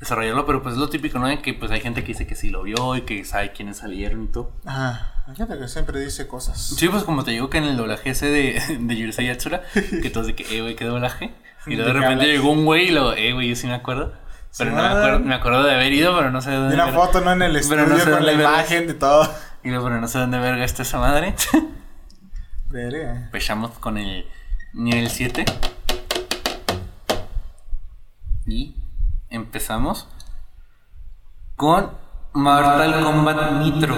desarrollarlo. 0.00 0.44
Pero 0.44 0.62
pues 0.64 0.74
es 0.74 0.80
lo 0.80 0.88
típico, 0.88 1.20
¿no? 1.20 1.28
De 1.28 1.40
que 1.40 1.54
pues 1.54 1.70
hay 1.70 1.80
gente 1.80 2.02
que 2.02 2.08
dice 2.08 2.26
que 2.26 2.34
sí 2.34 2.50
lo 2.50 2.64
vio 2.64 2.96
y 2.96 3.02
que 3.02 3.24
sabe 3.24 3.52
quiénes 3.52 3.76
salieron 3.76 4.24
y 4.24 4.26
todo. 4.26 4.50
Ajá. 4.66 5.24
Hay 5.28 5.36
gente 5.36 5.56
que 5.56 5.68
siempre 5.68 6.00
dice 6.00 6.26
cosas. 6.26 6.60
Sí, 6.60 6.88
pues 6.88 7.04
como 7.04 7.22
te 7.22 7.30
digo 7.30 7.48
que 7.48 7.58
en 7.58 7.64
el 7.64 7.76
doblaje 7.76 8.10
ese 8.10 8.26
de, 8.26 8.60
de 8.80 8.96
Yurusei 8.96 9.26
Yatsura, 9.26 9.62
que 10.02 10.10
todos 10.10 10.26
de 10.26 10.34
que, 10.34 10.56
eh, 10.56 10.60
güey, 10.60 10.74
qué 10.74 10.84
doblaje. 10.84 11.32
Y 11.68 11.76
luego 11.76 11.92
de 11.92 11.94
¿De 11.94 12.00
repente 12.00 12.26
llegó 12.26 12.50
un 12.50 12.64
güey 12.64 12.88
y 12.88 12.90
lo, 12.90 13.14
eh, 13.14 13.32
güey, 13.32 13.48
yo 13.50 13.54
sí 13.54 13.68
me 13.68 13.74
acuerdo. 13.74 14.12
Pero 14.58 14.70
Sí, 14.70 14.76
no 14.76 14.82
me 14.82 14.88
acuerdo, 14.88 15.18
me 15.20 15.34
acuerdo 15.36 15.62
de 15.62 15.74
haber 15.74 15.92
ido, 15.92 16.16
pero 16.16 16.32
no 16.32 16.40
sé 16.40 16.50
de 16.50 16.56
dónde. 16.56 16.74
una 16.74 16.86
verga. 16.86 16.98
foto, 16.98 17.20
¿no? 17.20 17.30
En 17.32 17.42
el 17.42 17.54
estudio 17.54 17.86
no 17.86 17.96
sé 17.96 18.10
con 18.10 18.26
la 18.26 18.32
imagen 18.32 18.88
de 18.88 18.94
todo. 18.94 19.32
Y 19.62 19.68
luego, 19.68 19.84
pero 19.84 20.00
no 20.00 20.08
sé 20.08 20.18
dónde 20.18 20.38
verga 20.38 20.64
está 20.64 20.82
esa 20.82 20.98
madre. 20.98 21.36
Verga. 22.70 23.12
Empezamos 23.24 23.72
con 23.78 23.98
el 23.98 24.26
nivel 24.74 25.08
7. 25.08 25.44
Y 28.46 28.76
empezamos 29.30 30.08
con 31.56 31.90
Mortal 32.32 33.02
Kombat 33.02 33.52
Nitro. 33.62 33.96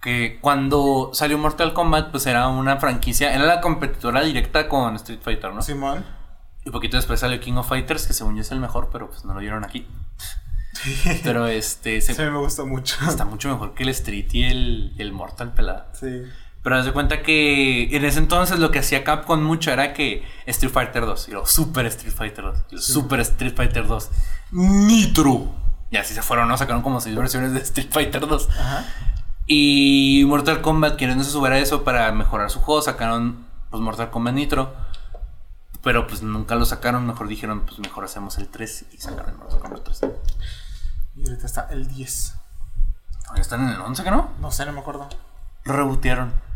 Que 0.00 0.38
cuando 0.40 1.10
salió 1.12 1.38
Mortal 1.38 1.72
Kombat, 1.74 2.10
pues 2.10 2.26
era 2.26 2.48
una 2.48 2.76
franquicia, 2.78 3.32
era 3.34 3.44
la 3.44 3.60
competidora 3.60 4.22
directa 4.22 4.68
con 4.68 4.96
Street 4.96 5.20
Fighter, 5.22 5.52
¿no? 5.52 5.62
Simón. 5.62 6.04
Y 6.64 6.70
poquito 6.70 6.96
después 6.96 7.20
salió 7.20 7.40
King 7.40 7.54
of 7.54 7.68
Fighters, 7.68 8.06
que 8.06 8.12
según 8.12 8.34
yo 8.36 8.42
es 8.42 8.50
el 8.52 8.60
mejor, 8.60 8.88
pero 8.92 9.08
pues 9.08 9.24
no 9.24 9.34
lo 9.34 9.40
dieron 9.40 9.64
aquí. 9.64 9.86
Pero 11.22 11.46
este 11.46 12.00
se- 12.00 12.14
Sí, 12.14 12.22
me 12.22 12.38
gusta 12.38 12.64
mucho. 12.64 12.96
está 13.08 13.24
mucho 13.24 13.48
mejor 13.48 13.74
que 13.74 13.82
el 13.84 13.88
Street 13.90 14.26
y 14.32 14.44
el, 14.44 14.94
el 14.98 15.12
Mortal 15.12 15.52
pelada. 15.52 15.90
Sí. 15.94 16.22
Pero 16.62 16.76
haz 16.76 16.84
de 16.84 16.92
cuenta 16.92 17.22
que 17.22 17.94
en 17.96 18.04
ese 18.04 18.20
entonces 18.20 18.60
lo 18.60 18.70
que 18.70 18.78
hacía 18.78 19.02
Capcom 19.02 19.42
mucho 19.42 19.72
era 19.72 19.92
que 19.92 20.24
Street 20.46 20.72
Fighter 20.72 21.04
2, 21.04 21.28
y 21.28 21.30
luego 21.32 21.46
Super 21.46 21.86
Street 21.86 22.14
Fighter 22.14 22.44
2, 22.44 22.58
y 22.58 22.74
luego 22.74 22.86
Super 22.86 23.20
Street 23.20 23.54
Fighter 23.56 23.86
2, 23.86 24.10
Nitro. 24.52 25.52
Y 25.90 25.96
así 25.96 26.14
se 26.14 26.22
fueron, 26.22 26.48
¿no? 26.48 26.56
Sacaron 26.56 26.82
como 26.82 27.00
seis 27.00 27.16
versiones 27.16 27.52
de 27.52 27.60
Street 27.60 27.88
Fighter 27.90 28.26
2. 28.26 28.48
Ajá. 28.50 28.86
Y 29.46 30.24
Mortal 30.26 30.62
Kombat, 30.62 30.96
queriendo 30.96 31.24
subir 31.24 31.52
a 31.52 31.58
eso 31.58 31.82
para 31.82 32.10
mejorar 32.12 32.48
su 32.50 32.60
juego, 32.60 32.80
sacaron 32.80 33.44
pues 33.70 33.82
Mortal 33.82 34.10
Kombat 34.10 34.34
Nitro. 34.34 34.74
Pero 35.82 36.06
pues 36.06 36.22
nunca 36.22 36.54
lo 36.54 36.64
sacaron, 36.64 37.06
mejor 37.06 37.26
dijeron, 37.26 37.66
pues 37.66 37.80
mejor 37.80 38.04
hacemos 38.04 38.38
el 38.38 38.46
3 38.48 38.86
y 38.92 38.98
sacaron 38.98 39.30
el 39.30 39.36
Mortal 39.36 39.58
Kombat 39.58 39.82
3. 39.82 40.00
Y 41.16 41.26
ahorita 41.26 41.44
está 41.44 41.66
el 41.70 41.88
10. 41.88 42.34
¿Ya 43.34 43.40
están 43.40 43.62
en 43.62 43.70
el 43.70 43.80
11, 43.80 44.04
que 44.04 44.10
no? 44.10 44.30
No 44.40 44.50
sé, 44.52 44.64
no 44.64 44.72
me 44.72 44.80
acuerdo. 44.80 45.08
Rebotearon. 45.64 46.51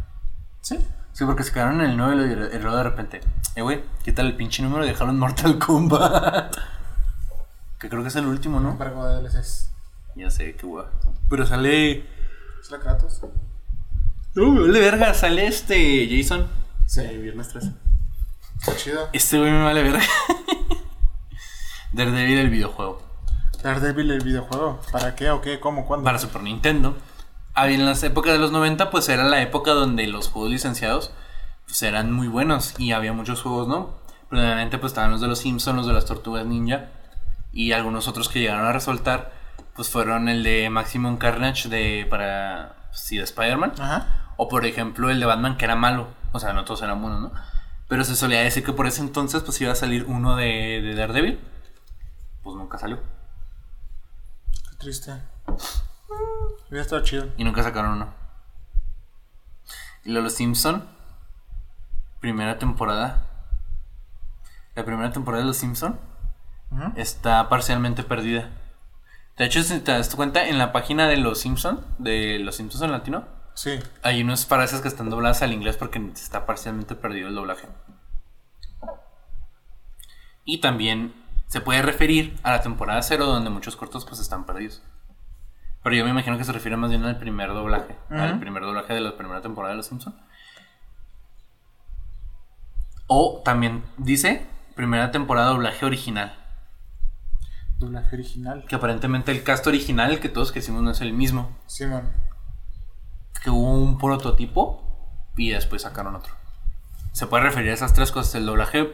¿Sí? 0.66 0.76
Sí, 1.12 1.24
porque 1.24 1.44
se 1.44 1.52
quedaron 1.52 1.80
en 1.80 1.90
el 1.90 1.96
9 1.96 2.50
y 2.52 2.58
luego 2.58 2.76
de 2.76 2.82
repente, 2.82 3.20
eh, 3.54 3.62
güey, 3.62 3.84
quítale 4.02 4.30
el 4.30 4.34
pinche 4.34 4.64
número 4.64 4.84
en 4.84 5.16
Mortal 5.16 5.60
Kombat. 5.60 6.56
que 7.78 7.88
creo 7.88 8.02
que 8.02 8.08
es 8.08 8.16
el 8.16 8.26
último, 8.26 8.58
¿no? 8.58 8.76
De 8.76 9.28
DLCs. 9.28 9.70
Ya 10.16 10.28
sé, 10.28 10.56
qué 10.56 10.66
guay. 10.66 10.86
Pero 11.30 11.46
sale. 11.46 12.04
¿Es 12.60 12.68
la 12.72 12.80
Kratos? 12.80 13.20
Uh, 14.34 14.60
vale 14.62 14.80
verga, 14.80 15.14
sale 15.14 15.46
este 15.46 16.08
Jason. 16.10 16.48
Sí, 16.84 17.06
viernes 17.06 17.48
13. 17.50 17.72
Está 18.58 18.76
chido. 18.76 19.08
Este 19.12 19.38
güey 19.38 19.52
me 19.52 19.62
vale 19.62 19.84
verga. 19.84 20.02
Daredevil 21.92 22.38
el 22.38 22.50
videojuego. 22.50 23.02
Daredevil 23.62 24.10
el 24.10 24.24
videojuego. 24.24 24.80
¿Para 24.90 25.14
qué 25.14 25.30
o 25.30 25.40
qué? 25.40 25.60
¿Cómo? 25.60 25.86
¿Cuándo? 25.86 26.02
Para 26.02 26.18
Super 26.18 26.42
Nintendo. 26.42 26.96
Ah, 27.58 27.70
en 27.70 27.86
las 27.86 28.02
épocas 28.02 28.34
de 28.34 28.38
los 28.38 28.52
90, 28.52 28.90
pues 28.90 29.08
era 29.08 29.24
la 29.24 29.40
época 29.40 29.70
donde 29.70 30.06
los 30.06 30.28
juegos 30.28 30.50
licenciados 30.50 31.10
pues 31.64 31.80
eran 31.80 32.12
muy 32.12 32.28
buenos 32.28 32.74
y 32.78 32.92
había 32.92 33.14
muchos 33.14 33.40
juegos, 33.40 33.66
¿no? 33.66 33.94
Primeramente 34.28 34.76
pues 34.76 34.90
estaban 34.90 35.10
los 35.10 35.22
de 35.22 35.26
los 35.26 35.38
Simpsons, 35.38 35.74
los 35.74 35.86
de 35.86 35.94
las 35.94 36.04
Tortugas 36.04 36.44
Ninja 36.44 36.90
y 37.54 37.72
algunos 37.72 38.08
otros 38.08 38.28
que 38.28 38.40
llegaron 38.40 38.66
a 38.66 38.72
resaltar 38.72 39.32
pues 39.74 39.88
fueron 39.88 40.28
el 40.28 40.42
de 40.42 40.68
Maximum 40.68 41.16
Carnage 41.16 41.70
de 41.70 42.06
para 42.10 42.76
sí 42.92 43.16
de 43.16 43.24
Spider-Man 43.24 43.72
o 44.36 44.48
por 44.48 44.66
ejemplo 44.66 45.08
el 45.08 45.18
de 45.18 45.24
Batman 45.24 45.56
que 45.56 45.64
era 45.64 45.76
malo, 45.76 46.08
o 46.32 46.38
sea, 46.38 46.52
no 46.52 46.66
todos 46.66 46.82
eran 46.82 47.00
buenos, 47.00 47.22
¿no? 47.22 47.32
Pero 47.88 48.04
se 48.04 48.16
solía 48.16 48.42
decir 48.42 48.64
que 48.64 48.74
por 48.74 48.86
ese 48.86 49.00
entonces 49.00 49.42
pues 49.42 49.58
iba 49.62 49.72
a 49.72 49.76
salir 49.76 50.04
uno 50.04 50.36
de, 50.36 50.82
de 50.82 50.94
Daredevil. 50.94 51.40
Pues 52.42 52.54
nunca 52.54 52.76
salió. 52.76 52.98
Qué 54.68 54.76
triste. 54.76 55.12
Hubiera 56.68 56.82
estado 56.82 57.02
chido. 57.02 57.28
Y 57.36 57.44
nunca 57.44 57.62
sacaron 57.62 57.92
uno. 57.92 58.14
Y 60.04 60.10
luego 60.10 60.24
Los 60.24 60.34
Simpson. 60.34 60.86
Primera 62.20 62.58
temporada. 62.58 63.26
La 64.74 64.84
primera 64.84 65.10
temporada 65.12 65.42
de 65.42 65.46
Los 65.48 65.56
Simpson 65.56 65.98
está 66.96 67.48
parcialmente 67.48 68.02
perdida. 68.02 68.50
De 69.36 69.44
hecho, 69.44 69.62
si 69.62 69.80
te 69.80 69.92
das 69.92 70.14
cuenta, 70.14 70.48
en 70.48 70.58
la 70.58 70.72
página 70.72 71.08
de 71.08 71.16
Los 71.16 71.40
Simpson, 71.40 71.84
de 71.98 72.38
Los 72.38 72.56
Simpsons 72.56 72.82
en 72.82 72.92
latino, 72.92 73.24
Sí. 73.54 73.78
hay 74.02 74.22
unas 74.22 74.44
frases 74.46 74.80
que 74.82 74.88
están 74.88 75.08
dobladas 75.08 75.40
al 75.42 75.52
inglés 75.52 75.76
porque 75.76 75.98
está 76.14 76.44
parcialmente 76.44 76.94
perdido 76.94 77.28
el 77.28 77.34
doblaje. 77.34 77.68
Y 80.44 80.60
también 80.60 81.14
se 81.46 81.60
puede 81.60 81.82
referir 81.82 82.38
a 82.42 82.50
la 82.52 82.60
temporada 82.62 83.02
cero 83.02 83.26
donde 83.26 83.50
muchos 83.50 83.76
cortos 83.76 84.04
pues 84.04 84.20
están 84.20 84.44
perdidos. 84.44 84.82
Pero 85.86 85.98
yo 85.98 86.04
me 86.04 86.10
imagino 86.10 86.36
que 86.36 86.42
se 86.42 86.50
refiere 86.50 86.76
más 86.76 86.90
bien 86.90 87.04
al 87.04 87.16
primer 87.16 87.50
doblaje, 87.50 87.94
al 88.10 88.40
primer 88.40 88.64
doblaje 88.64 88.92
de 88.92 89.00
la 89.00 89.16
primera 89.16 89.40
temporada 89.40 89.70
de 89.70 89.76
Los 89.76 89.86
Simpson. 89.86 90.16
O 93.06 93.40
también 93.44 93.84
dice 93.96 94.44
primera 94.74 95.12
temporada 95.12 95.50
doblaje 95.50 95.86
original, 95.86 96.34
Doblaje 97.78 98.16
original. 98.16 98.64
que 98.66 98.74
aparentemente 98.74 99.30
el 99.30 99.44
cast 99.44 99.64
original 99.68 100.10
el 100.10 100.18
que 100.18 100.28
todos 100.28 100.50
crecimos 100.50 100.82
no 100.82 100.90
es 100.90 101.00
el 101.02 101.12
mismo. 101.12 101.56
Simón. 101.66 102.10
que 103.44 103.50
hubo 103.50 103.70
un 103.78 103.96
prototipo 103.96 104.82
y 105.36 105.50
después 105.50 105.82
sacaron 105.82 106.16
otro. 106.16 106.34
Se 107.12 107.28
puede 107.28 107.44
referir 107.44 107.70
a 107.70 107.74
esas 107.74 107.92
tres 107.92 108.10
cosas. 108.10 108.34
El 108.34 108.46
doblaje 108.46 108.92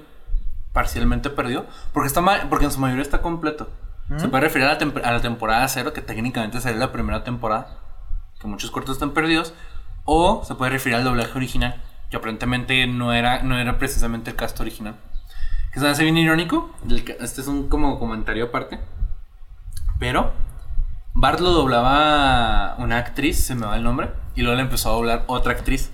parcialmente 0.75 1.31
perdió, 1.31 1.65
porque, 1.95 2.09
está 2.09 2.23
porque 2.51 2.67
en 2.67 2.71
su 2.71 2.81
mayoría 2.81 3.01
está 3.03 3.23
completo. 3.23 3.71
Se 4.19 4.29
puede 4.29 4.43
referir 4.43 4.67
a 4.67 4.75
la, 4.75 5.09
a 5.09 5.13
la 5.13 5.21
temporada 5.21 5.67
cero, 5.69 5.93
que 5.93 6.03
técnicamente 6.03 6.61
sería 6.61 6.79
la 6.79 6.93
primera 6.93 7.25
temporada, 7.25 7.79
que 8.41 8.47
muchos 8.47 8.71
cortos 8.71 8.97
están 8.97 9.13
perdidos. 9.13 9.55
O 10.05 10.45
se 10.45 10.55
puede 10.55 10.73
referir 10.73 10.97
al 10.97 11.05
doblaje 11.05 11.33
original, 11.35 11.81
que 12.11 12.17
aparentemente 12.17 12.87
no 12.87 13.13
era, 13.13 13.43
no 13.43 13.59
era 13.59 13.79
precisamente 13.79 14.31
el 14.31 14.37
cast 14.37 14.61
original. 14.61 14.97
Que 15.73 15.79
se 15.79 15.87
me 15.87 15.93
hace 15.93 16.05
bien 16.05 16.19
irónico. 16.19 16.75
Este 17.21 17.41
es 17.41 17.47
un 17.47 17.69
como 17.69 17.99
comentario 17.99 18.47
aparte. 18.47 18.81
Pero 19.99 20.33
Bart 21.15 21.41
lo 21.41 21.51
doblaba 21.51 22.75
una 22.79 22.99
actriz, 22.99 23.45
se 23.45 23.55
me 23.55 23.67
va 23.67 23.77
el 23.77 23.85
nombre, 23.85 24.11
y 24.35 24.43
luego 24.43 24.57
le 24.57 24.63
empezó 24.63 24.91
a 24.91 24.95
doblar 24.95 25.25
otra 25.27 25.53
actriz. 25.53 25.91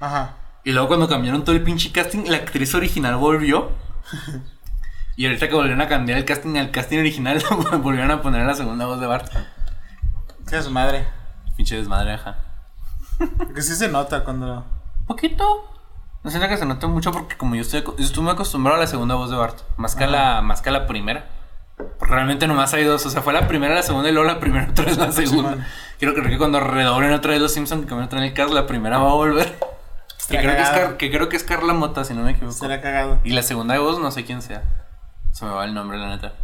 Ajá. 0.00 0.36
Y 0.64 0.72
luego 0.72 0.88
cuando 0.88 1.08
cambiaron 1.08 1.42
todo 1.44 1.56
el 1.56 1.62
pinche 1.62 1.90
casting, 1.90 2.24
la 2.26 2.36
actriz 2.36 2.74
original 2.74 3.16
volvió. 3.16 3.70
Y 5.16 5.26
ahorita 5.26 5.48
que 5.48 5.54
volvieron 5.54 5.80
a 5.80 5.88
cambiar 5.88 6.18
el 6.18 6.24
casting 6.24 6.56
al 6.56 6.70
casting 6.70 6.98
original, 6.98 7.42
volvieron 7.82 8.10
a 8.10 8.22
poner 8.22 8.46
la 8.46 8.54
segunda 8.54 8.86
voz 8.86 9.00
de 9.00 9.06
Bart. 9.06 9.30
¿Qué 10.48 10.56
es 10.58 10.64
su 10.64 10.70
madre? 10.70 11.06
Pinche 11.56 11.76
desmadre, 11.76 12.12
ajá. 12.14 12.36
Porque 13.36 13.62
sí 13.62 13.74
se 13.74 13.88
nota 13.88 14.24
cuando. 14.24 14.64
Poquito. 15.06 15.68
No 16.24 16.30
siento 16.30 16.48
que 16.48 16.56
se 16.56 16.64
note 16.66 16.86
mucho 16.86 17.10
porque 17.12 17.36
como 17.36 17.54
yo 17.56 17.62
estoy, 17.62 17.82
yo 17.82 17.94
estoy 18.04 18.22
muy 18.22 18.32
acostumbrado 18.32 18.78
a 18.78 18.80
la 18.80 18.86
segunda 18.86 19.14
voz 19.16 19.30
de 19.30 19.36
Bart. 19.36 19.58
Más 19.76 19.94
que, 19.96 20.04
a 20.04 20.06
la, 20.06 20.40
más 20.40 20.62
que 20.62 20.70
a 20.70 20.72
la 20.72 20.86
primera. 20.86 21.26
Porque 21.76 22.14
realmente 22.14 22.46
nomás 22.46 22.72
hay 22.74 22.84
dos. 22.84 23.04
O 23.06 23.10
sea, 23.10 23.22
fue 23.22 23.32
la 23.32 23.48
primera, 23.48 23.74
la 23.74 23.82
segunda 23.82 24.08
y 24.08 24.12
luego 24.12 24.26
la 24.28 24.40
primera 24.40 24.66
otra 24.70 24.84
vez 24.86 24.98
la 24.98 25.12
segunda. 25.12 25.66
Quiero 25.98 26.14
creer 26.14 26.30
que 26.30 26.38
cuando 26.38 26.60
redoblen 26.60 27.12
otra 27.12 27.32
vez 27.32 27.40
los 27.40 27.52
Simpsons, 27.52 27.86
que 27.86 27.94
van 27.94 28.04
a 28.04 28.08
traer 28.08 28.24
el 28.26 28.34
cast, 28.34 28.52
la 28.52 28.66
primera 28.66 28.98
va 28.98 29.10
a 29.10 29.14
volver. 29.14 29.58
Que 30.28 30.38
creo 30.38 30.56
que, 30.56 30.62
es. 30.62 30.68
Car- 30.70 30.96
que 30.96 31.10
creo 31.10 31.28
que 31.28 31.36
es 31.36 31.44
Carla 31.44 31.74
Mota, 31.74 32.04
si 32.04 32.14
no 32.14 32.22
me 32.22 32.30
equivoco. 32.32 32.52
Será 32.54 32.80
cagado. 32.80 33.18
Y 33.24 33.30
la 33.32 33.42
segunda 33.42 33.78
voz 33.78 33.98
no 33.98 34.10
sé 34.10 34.24
quién 34.24 34.40
sea. 34.42 34.62
Se 35.32 35.44
me 35.44 35.50
va 35.50 35.64
el 35.64 35.74
nombre, 35.74 35.98
la 35.98 36.08
neta. 36.10 36.34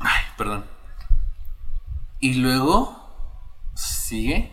Ay, 0.00 0.22
perdón. 0.36 0.64
Y 2.20 2.34
luego 2.34 2.98
sigue 3.74 4.50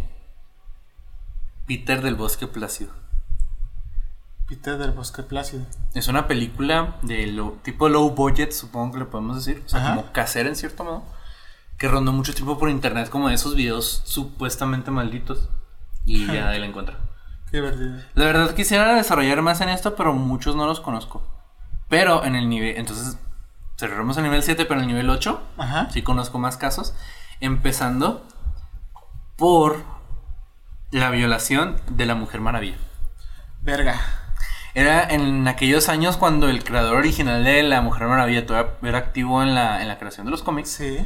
Peter 1.68 2.02
del 2.02 2.16
Bosque 2.16 2.48
Plácido. 2.48 2.91
Peter 4.48 4.78
del 4.78 4.91
Bosque 4.91 5.22
Plácido. 5.24 5.66
Es 5.94 6.07
una 6.07 6.28
película 6.28 6.95
de 7.03 7.28
lo- 7.28 7.53
tipo 7.64 7.88
low 7.90 8.10
budget, 8.11 8.52
supongo 8.52 8.94
que 8.94 8.99
le 8.99 9.06
podemos 9.06 9.44
decir. 9.44 9.64
O 9.66 9.70
sea, 9.70 9.80
Ajá. 9.82 9.95
como 9.95 10.11
casera 10.11 10.49
en 10.49 10.56
cierto 10.56 10.84
modo. 10.84 11.03
Que 11.78 11.88
rondó 11.88 12.11
mucho 12.11 12.34
tiempo 12.34 12.57
por 12.57 12.70
internet, 12.70 13.10
como 13.10 13.30
de 13.30 13.36
esos 13.36 13.56
videos 13.56 14.02
supuestamente 14.06 14.91
malditos. 14.91 15.49
Y 16.06 16.26
ya 16.28 16.45
nadie 16.45 16.60
la 16.60 16.66
encuentra. 16.66 16.98
Qué 17.52 17.58
divertido. 17.58 17.98
La 18.14 18.26
verdad 18.26 18.54
quisiera 18.54 18.94
desarrollar 18.96 19.42
más 19.42 19.62
en 19.62 19.70
esto, 19.70 19.96
pero 19.96 20.14
muchos 20.14 20.56
no 20.56 20.66
los 20.68 20.80
conozco. 20.82 21.24
Pero 21.88 22.24
en 22.26 22.36
el 22.36 22.48
nivel, 22.50 22.78
entonces 22.78 23.18
cerramos 23.78 24.18
el 24.18 24.24
nivel 24.24 24.44
7, 24.44 24.66
pero 24.66 24.80
en 24.80 24.82
el 24.82 24.88
nivel 24.88 25.10
8 25.10 25.42
Ajá. 25.58 25.90
sí 25.92 26.02
conozco 26.04 26.38
más 26.38 26.58
casos. 26.58 26.94
Empezando 27.40 28.28
por 29.38 29.84
la 30.92 31.10
violación 31.10 31.78
de 31.90 32.06
la 32.06 32.16
Mujer 32.16 32.42
Maravilla. 32.42 32.78
Verga. 33.62 34.00
Era 34.76 35.04
en 35.04 35.48
aquellos 35.48 35.90
años 35.90 36.18
cuando 36.18 36.48
el 36.50 36.64
creador 36.64 36.96
original 36.98 37.44
de 37.44 37.64
la 37.64 37.82
Mujer 37.82 38.08
Maravilla 38.08 38.46
todavía 38.46 38.72
era 38.84 38.98
activo 39.00 39.42
en 39.42 39.56
la, 39.56 39.82
en 39.82 39.88
la 39.88 39.98
creación 39.98 40.26
de 40.26 40.32
los 40.32 40.44
cómics. 40.44 40.70
Sí. 40.70 40.98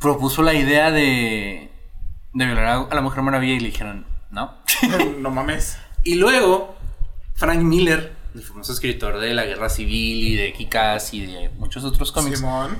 Propuso 0.00 0.42
la 0.42 0.52
idea 0.54 0.90
de, 0.90 1.72
de 2.34 2.44
violar 2.44 2.64
a- 2.66 2.74
a 2.90 2.94
la 2.94 3.00
Mujer 3.00 3.22
Maravilla 3.22 3.54
y 3.54 3.60
le 3.60 3.66
dijeron, 3.68 4.06
no. 4.30 4.52
No 5.18 5.30
mames. 5.30 5.78
Y 6.02 6.16
luego, 6.16 6.76
Frank 7.34 7.60
Miller, 7.60 8.12
el 8.34 8.42
famoso 8.42 8.72
escritor 8.72 9.18
de 9.18 9.32
la 9.34 9.44
Guerra 9.44 9.68
Civil 9.70 10.28
y 10.28 10.36
de 10.36 10.52
Kikas 10.52 11.14
y 11.14 11.26
de 11.26 11.48
muchos 11.58 11.84
otros 11.84 12.12
cómics, 12.12 12.38
Simón. 12.40 12.78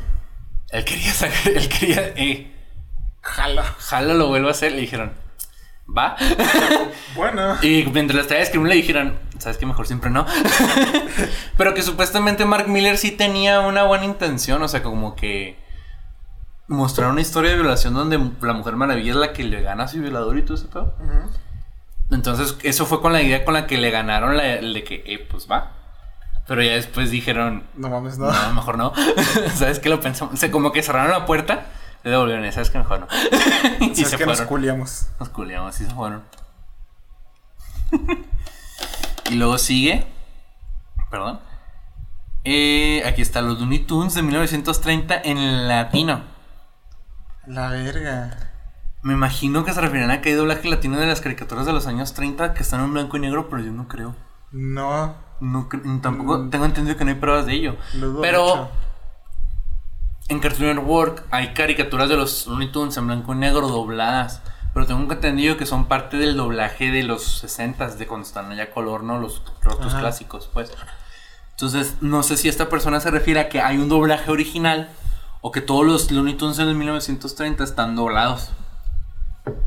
él 0.70 0.84
quería 0.84 1.12
sacar, 1.12 1.48
él 1.52 1.68
quería, 1.68 2.08
eh, 2.16 2.50
Jala. 3.22 3.62
jalo 3.78 4.14
lo 4.14 4.28
vuelvo 4.28 4.48
a 4.48 4.50
hacer, 4.50 4.72
le 4.72 4.80
dijeron, 4.82 5.12
va. 5.96 6.16
Bueno. 7.16 7.56
y 7.62 7.84
mientras 7.92 8.16
la 8.16 8.22
estaba 8.22 8.40
escribiendo 8.40 8.68
le 8.70 8.76
dijeron, 8.80 9.18
sabes 9.38 9.56
que 9.56 9.66
mejor 9.66 9.86
siempre 9.86 10.10
no. 10.10 10.26
Pero 11.56 11.72
que 11.74 11.82
supuestamente 11.82 12.44
Mark 12.44 12.68
Miller 12.68 12.98
sí 12.98 13.12
tenía 13.12 13.60
una 13.60 13.84
buena 13.84 14.04
intención, 14.04 14.62
o 14.62 14.68
sea, 14.68 14.82
como 14.82 15.14
que 15.14 15.56
mostrar 16.66 17.10
una 17.10 17.20
historia 17.20 17.50
de 17.50 17.56
violación 17.56 17.94
donde 17.94 18.18
la 18.40 18.52
Mujer 18.54 18.74
Maravilla 18.76 19.10
es 19.12 19.16
la 19.16 19.32
que 19.32 19.44
le 19.44 19.62
gana 19.62 19.84
a 19.84 19.88
su 19.88 20.00
violador 20.00 20.36
y 20.38 20.42
todo 20.42 20.56
ese 20.56 20.66
pedo. 20.66 20.94
Ujú. 20.98 21.30
Entonces, 22.14 22.56
eso 22.62 22.86
fue 22.86 23.00
con 23.00 23.12
la 23.12 23.22
idea 23.22 23.44
con 23.44 23.54
la 23.54 23.66
que 23.66 23.76
le 23.78 23.90
ganaron 23.90 24.36
la, 24.36 24.54
el 24.54 24.72
de 24.74 24.84
que, 24.84 25.02
eh, 25.06 25.26
pues 25.30 25.46
va. 25.50 25.72
Pero 26.46 26.62
ya 26.62 26.72
después 26.72 27.10
dijeron, 27.10 27.64
No 27.74 27.88
mames, 27.88 28.18
no. 28.18 28.30
no, 28.30 28.54
mejor 28.54 28.76
no. 28.78 28.92
¿Sabes 29.56 29.78
qué 29.80 29.88
lo 29.88 30.00
pensamos? 30.00 30.34
O 30.34 30.36
sea, 30.36 30.50
como 30.50 30.72
que 30.72 30.82
cerraron 30.82 31.10
la 31.10 31.24
puerta, 31.26 31.66
le 32.02 32.10
devolvieron, 32.10 32.50
¿sabes 32.52 32.70
qué? 32.70 32.78
Mejor 32.78 33.00
no. 33.00 33.06
y 33.80 33.90
Es 34.02 34.08
se 34.10 34.16
que 34.16 34.26
nos 34.26 34.36
fueron. 34.38 34.46
culiamos. 34.46 35.06
Nos 35.18 35.28
culiamos 35.30 35.80
y 35.80 35.84
se 35.86 35.90
fueron. 35.94 36.22
y 39.30 39.34
luego 39.36 39.58
sigue. 39.58 40.06
Perdón. 41.10 41.40
Eh, 42.44 43.02
aquí 43.06 43.22
está 43.22 43.40
los 43.40 43.58
Looney 43.58 43.80
Tunes 43.80 44.14
de 44.14 44.22
1930 44.22 45.20
en 45.24 45.66
latino. 45.68 46.22
La 47.46 47.68
verga. 47.70 48.52
Me 49.05 49.12
imagino 49.12 49.64
que 49.64 49.72
se 49.72 49.81
refieren 49.81 50.10
a 50.10 50.20
que 50.20 50.31
hay 50.31 50.35
doblaje 50.35 50.68
latino 50.68 50.98
de 50.98 51.06
las 51.06 51.20
caricaturas 51.20 51.66
de 51.66 51.72
los 51.72 51.86
años 51.86 52.14
30 52.14 52.55
que 52.55 52.62
están 52.62 52.82
en 52.82 52.93
blanco 52.93 53.16
y 53.16 53.20
negro, 53.20 53.48
pero 53.48 53.62
yo 53.62 53.70
no 53.70 53.86
creo. 53.86 54.16
No. 54.51 55.14
No 55.40 55.68
tampoco 56.01 56.39
Mm. 56.39 56.51
tengo 56.51 56.64
entendido 56.64 56.97
que 56.97 57.05
no 57.05 57.10
hay 57.10 57.16
pruebas 57.18 57.44
de 57.47 57.52
ello. 57.55 57.76
Pero 58.22 58.44
mucho. 58.47 58.70
en 60.28 60.39
Cartoon 60.40 60.74
Network 60.74 61.24
hay 61.31 61.52
caricaturas 61.52 62.09
de 62.09 62.16
los 62.16 62.47
Looney 62.47 62.72
Tunes 62.72 62.97
en 62.97 63.06
blanco 63.06 63.35
y 63.35 63.36
negro 63.36 63.68
dobladas. 63.68 64.40
Pero 64.72 64.86
tengo 64.86 65.12
entendido 65.12 65.56
que 65.56 65.66
son 65.66 65.85
parte 65.86 66.16
del 66.16 66.36
doblaje 66.36 66.90
de 66.90 67.02
los 67.05 67.22
60 67.40 67.89
de 67.97 68.06
cuando 68.06 68.26
están 68.26 68.51
allá 68.51 68.70
color, 68.72 69.05
¿no? 69.05 69.20
Los 69.20 69.43
rotos 69.62 69.93
Ajá. 69.93 70.01
clásicos, 70.01 70.48
pues. 70.52 70.72
Entonces, 71.51 71.97
no 72.01 72.22
sé 72.24 72.36
si 72.36 72.48
esta 72.48 72.68
persona 72.68 72.98
se 73.01 73.10
refiere 73.10 73.39
a 73.39 73.48
que 73.48 73.60
hay 73.60 73.76
un 73.76 73.89
doblaje 73.89 74.31
original 74.32 74.89
o 75.43 75.52
que 75.52 75.60
todos 75.60 75.85
los 75.86 76.10
Looney 76.10 76.35
Tunes 76.35 76.59
en 76.59 76.68
el 76.68 76.74
1930 76.74 77.62
están 77.62 77.94
doblados. 77.94 78.51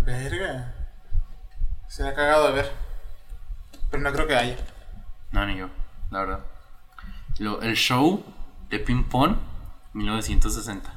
Verga. 0.05 0.73
Será 1.87 2.13
cagado 2.13 2.47
de 2.47 2.53
ver. 2.53 2.71
Pero 3.89 4.03
no 4.03 4.11
creo 4.11 4.27
que 4.27 4.35
haya. 4.35 4.57
No, 5.31 5.45
ni 5.45 5.57
yo, 5.57 5.69
la 6.11 6.19
verdad. 6.19 6.39
Lo- 7.39 7.61
el 7.61 7.75
show 7.75 8.23
de 8.69 8.79
Ping 8.79 9.03
Pong, 9.03 9.35
1960. 9.93 10.93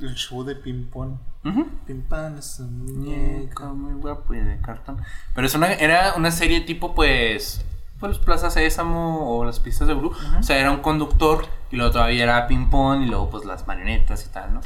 El 0.00 0.14
show 0.14 0.42
de 0.44 0.54
ping-pong. 0.56 1.18
Ujú. 1.44 1.68
Ping-pong 1.86 2.38
es 2.38 2.58
un 2.60 2.84
Muñeco 2.86 3.66
muy 3.74 3.92
guapo 4.00 4.32
y 4.32 4.38
de 4.40 4.58
cartón. 4.62 5.02
Pero 5.34 5.46
es 5.46 5.54
una, 5.54 5.74
era 5.74 6.14
una 6.14 6.30
serie 6.30 6.62
tipo, 6.62 6.94
pues. 6.94 7.62
Pues 8.00 8.18
Plaza 8.18 8.50
Sésamo 8.50 9.36
o 9.36 9.44
las 9.44 9.60
pistas 9.60 9.86
de 9.86 9.94
Blue. 9.94 10.12
O 10.38 10.42
sea, 10.42 10.58
era 10.58 10.70
un 10.70 10.80
conductor 10.80 11.46
y 11.70 11.76
luego 11.76 11.92
todavía 11.92 12.22
era 12.24 12.46
ping 12.46 12.70
pong 12.70 13.02
y 13.02 13.06
luego 13.06 13.30
pues 13.30 13.44
las 13.44 13.66
marionetas 13.66 14.24
y 14.26 14.30
tal, 14.30 14.54
¿no? 14.54 14.60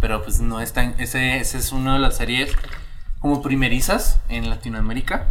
Pero 0.00 0.22
pues 0.22 0.40
no 0.40 0.60
es 0.60 0.72
tan. 0.72 0.94
Ese, 1.00 1.38
ese 1.38 1.58
es 1.58 1.72
una 1.72 1.94
de 1.94 1.98
las 1.98 2.16
series 2.16 2.54
como 3.20 3.40
primerizas 3.40 4.20
en 4.28 4.50
Latinoamérica 4.50 5.28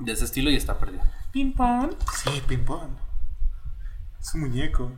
de 0.00 0.12
ese 0.12 0.24
estilo 0.24 0.50
y 0.50 0.56
está 0.56 0.78
perdido. 0.78 1.04
Ping 1.32 1.52
pong. 1.54 1.92
Sí, 2.12 2.42
ping-pong. 2.46 2.90
Es 4.20 4.34
un 4.34 4.40
muñeco. 4.40 4.90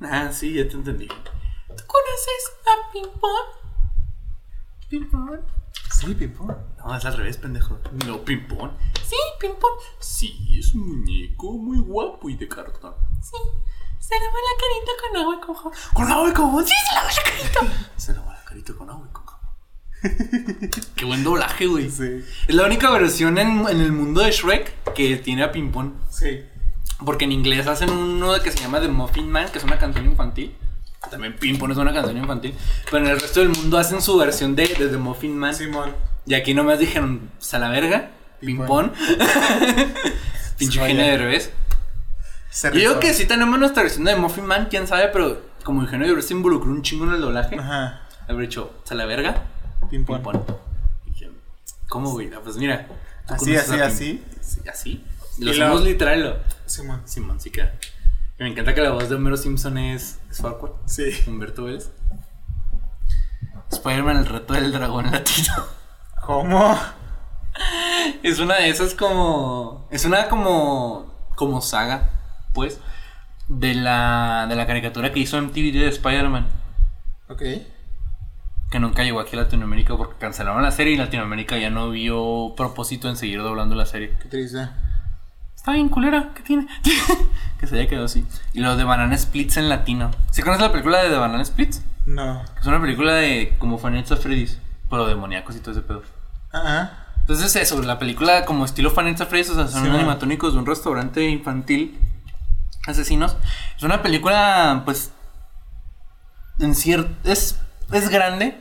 Ah, 0.00 0.30
sí, 0.32 0.54
ya 0.54 0.66
te 0.66 0.74
entendí. 0.74 1.06
¿Conoces 1.68 2.52
a 2.66 2.92
Pimpón? 2.92 3.30
¿Pimpón? 4.88 5.40
Sí, 5.90 6.14
Pimpón. 6.14 6.56
No, 6.78 6.96
es 6.96 7.04
al 7.04 7.16
revés, 7.16 7.36
pendejo. 7.36 7.78
No, 8.06 8.24
Pimpón. 8.24 8.72
Sí, 9.04 9.16
Pimpón. 9.40 9.72
Sí, 9.98 10.56
es 10.58 10.74
un 10.74 10.88
muñeco 10.88 11.52
muy 11.52 11.78
guapo 11.78 12.28
y 12.30 12.36
de 12.36 12.48
cartón. 12.48 12.94
Sí. 13.22 13.36
Se 13.98 14.14
lava 14.14 14.32
la 14.32 14.56
carita 14.60 14.92
con 15.02 15.16
agua 15.20 15.36
y 15.36 15.46
con 15.46 15.54
jabón. 15.54 15.72
¿Con 15.92 16.10
agua 16.10 16.28
y 16.30 16.32
con 16.32 16.46
jabón? 16.46 16.66
Sí, 16.66 16.72
se 16.88 16.94
lava 16.94 17.08
la 17.08 17.22
carita. 17.22 17.90
se 17.96 18.14
lava 18.14 18.34
la 18.34 18.44
carita 18.44 18.72
con 18.74 18.90
agua 18.90 19.06
y 19.08 19.12
con 19.12 19.26
jabón. 19.26 19.50
Qué 20.96 21.04
buen 21.04 21.22
doblaje, 21.22 21.66
güey. 21.66 21.90
Sí. 21.90 22.24
Es 22.48 22.54
la 22.54 22.64
única 22.64 22.90
versión 22.90 23.36
en, 23.38 23.68
en 23.68 23.80
el 23.80 23.92
mundo 23.92 24.22
de 24.22 24.30
Shrek 24.30 24.94
que 24.94 25.16
tiene 25.16 25.42
a 25.42 25.52
Pimpón. 25.52 26.00
Sí. 26.08 26.40
Porque 27.04 27.24
en 27.24 27.32
inglés 27.32 27.66
hacen 27.66 27.90
uno 27.90 28.40
que 28.42 28.52
se 28.52 28.58
llama 28.58 28.80
The 28.80 28.88
Muffin 28.88 29.30
Man, 29.30 29.50
que 29.50 29.58
es 29.58 29.64
una 29.64 29.78
canción 29.78 30.06
infantil. 30.06 30.56
También 31.08 31.36
Pimpón 31.36 31.70
es 31.70 31.76
una 31.78 31.92
canción 31.92 32.16
infantil. 32.18 32.54
Pero 32.90 32.98
en 33.04 33.10
el 33.10 33.20
resto 33.20 33.40
del 33.40 33.48
mundo 33.50 33.78
hacen 33.78 34.02
su 34.02 34.16
versión 34.18 34.54
de, 34.54 34.66
de 34.68 34.88
The 34.88 34.96
Muffin 34.96 35.36
Man. 35.36 35.54
Simón. 35.54 35.94
Y 36.26 36.34
aquí 36.34 36.52
nomás 36.52 36.78
dijeron, 36.78 37.30
pues 37.38 37.54
a 37.54 37.58
la 37.58 37.70
verga, 37.70 38.10
Pimpón. 38.40 38.92
Pinche 40.58 40.80
genio 40.80 41.04
de 41.04 41.16
revés. 41.18 41.50
Yo 42.64 42.70
digo 42.70 43.00
que 43.00 43.14
sí 43.14 43.26
tenemos 43.26 43.58
nuestra 43.58 43.82
versión 43.82 44.04
de 44.04 44.16
Muffin 44.16 44.44
Man, 44.44 44.66
quién 44.68 44.86
sabe, 44.86 45.08
pero 45.08 45.40
como 45.64 45.82
ingenio 45.82 46.06
de 46.06 46.12
revés 46.12 46.26
se 46.26 46.34
involucró 46.34 46.70
un 46.70 46.82
chingo 46.82 47.04
en 47.06 47.14
el 47.14 47.20
doblaje. 47.20 47.56
Ajá. 47.58 48.02
Haber 48.28 48.42
dicho, 48.48 48.74
¿a 48.88 48.94
la 48.94 49.06
verga? 49.06 49.44
Dije, 51.06 51.30
¿Cómo, 51.88 52.10
güey? 52.10 52.30
Ah, 52.34 52.40
Pues 52.42 52.56
mira. 52.56 52.86
Así, 53.26 53.56
así, 53.56 53.80
así. 53.80 54.24
Así. 54.70 55.04
Lo 55.38 55.52
hacemos 55.52 55.82
literal. 55.82 56.42
Simón. 56.66 57.02
Simón, 57.04 57.40
sí 57.40 57.50
queda. 57.50 57.72
Me 58.40 58.48
encanta 58.48 58.74
que 58.74 58.80
la 58.80 58.92
voz 58.92 59.10
de 59.10 59.16
Homero 59.16 59.36
Simpson 59.36 59.76
es, 59.76 60.18
es 60.30 60.38
Farquaad. 60.38 60.70
Sí. 60.86 61.10
Humberto 61.26 61.64
Vélez. 61.64 61.92
Spider-Man, 63.70 64.16
el 64.16 64.24
reto 64.24 64.54
del 64.54 64.72
dragón 64.72 65.10
latino. 65.10 65.52
¿Cómo? 66.24 66.74
Es 68.22 68.38
una 68.38 68.56
de 68.56 68.70
esas 68.70 68.94
como. 68.94 69.86
Es 69.90 70.06
una 70.06 70.30
como. 70.30 71.28
Como 71.36 71.60
saga, 71.60 72.08
pues. 72.54 72.80
De 73.46 73.74
la, 73.74 74.46
de 74.48 74.56
la 74.56 74.66
caricatura 74.66 75.12
que 75.12 75.20
hizo 75.20 75.38
MTV 75.38 75.72
de 75.74 75.88
Spider-Man. 75.88 76.48
Ok. 77.28 77.42
Que 78.70 78.80
nunca 78.80 79.02
llegó 79.02 79.20
aquí 79.20 79.36
a 79.36 79.40
Latinoamérica 79.40 79.98
porque 79.98 80.16
cancelaron 80.16 80.62
la 80.62 80.70
serie 80.70 80.94
y 80.94 80.96
Latinoamérica 80.96 81.58
ya 81.58 81.68
no 81.68 81.90
vio 81.90 82.54
propósito 82.56 83.06
en 83.10 83.16
seguir 83.16 83.42
doblando 83.42 83.74
la 83.74 83.84
serie. 83.84 84.16
Qué 84.22 84.28
triste. 84.30 84.66
Está 85.60 85.72
bien 85.72 85.90
culera, 85.90 86.30
¿qué 86.34 86.42
tiene? 86.42 86.66
que 87.60 87.66
se 87.66 87.78
haya 87.78 87.86
quedado 87.86 88.06
así. 88.06 88.24
Y 88.54 88.60
lo 88.60 88.76
de 88.76 88.84
Banana 88.84 89.14
Splits 89.18 89.58
en 89.58 89.68
latino. 89.68 90.10
¿Sí 90.30 90.40
conoces 90.40 90.62
la 90.62 90.72
película 90.72 91.02
de 91.02 91.10
The 91.10 91.18
Banana 91.18 91.44
Splits? 91.44 91.82
No. 92.06 92.42
Es 92.58 92.64
una 92.64 92.80
película 92.80 93.12
de 93.12 93.56
como 93.58 93.76
Fanets 93.76 94.10
of 94.10 94.22
Freddy's, 94.22 94.58
pero 94.88 95.06
demoníacos 95.06 95.54
y 95.56 95.58
todo 95.58 95.72
ese 95.72 95.82
pedo. 95.82 96.02
Ajá. 96.50 97.08
Entonces 97.18 97.54
es 97.54 97.56
eso, 97.56 97.82
la 97.82 97.98
película 97.98 98.46
como 98.46 98.64
estilo 98.64 98.90
Fanets 98.90 99.20
of 99.20 99.28
Freddy's, 99.28 99.50
o 99.50 99.54
sea, 99.54 99.68
son 99.68 99.84
Sí, 99.84 99.90
animatónicos 99.90 100.54
de 100.54 100.60
un 100.60 100.64
restaurante 100.64 101.28
infantil, 101.28 102.00
asesinos. 102.86 103.36
Es 103.76 103.82
una 103.82 104.00
película, 104.00 104.80
pues, 104.86 105.12
en 106.58 106.74
cierto, 106.74 107.30
es, 107.30 107.60
es 107.92 108.08
grande, 108.08 108.58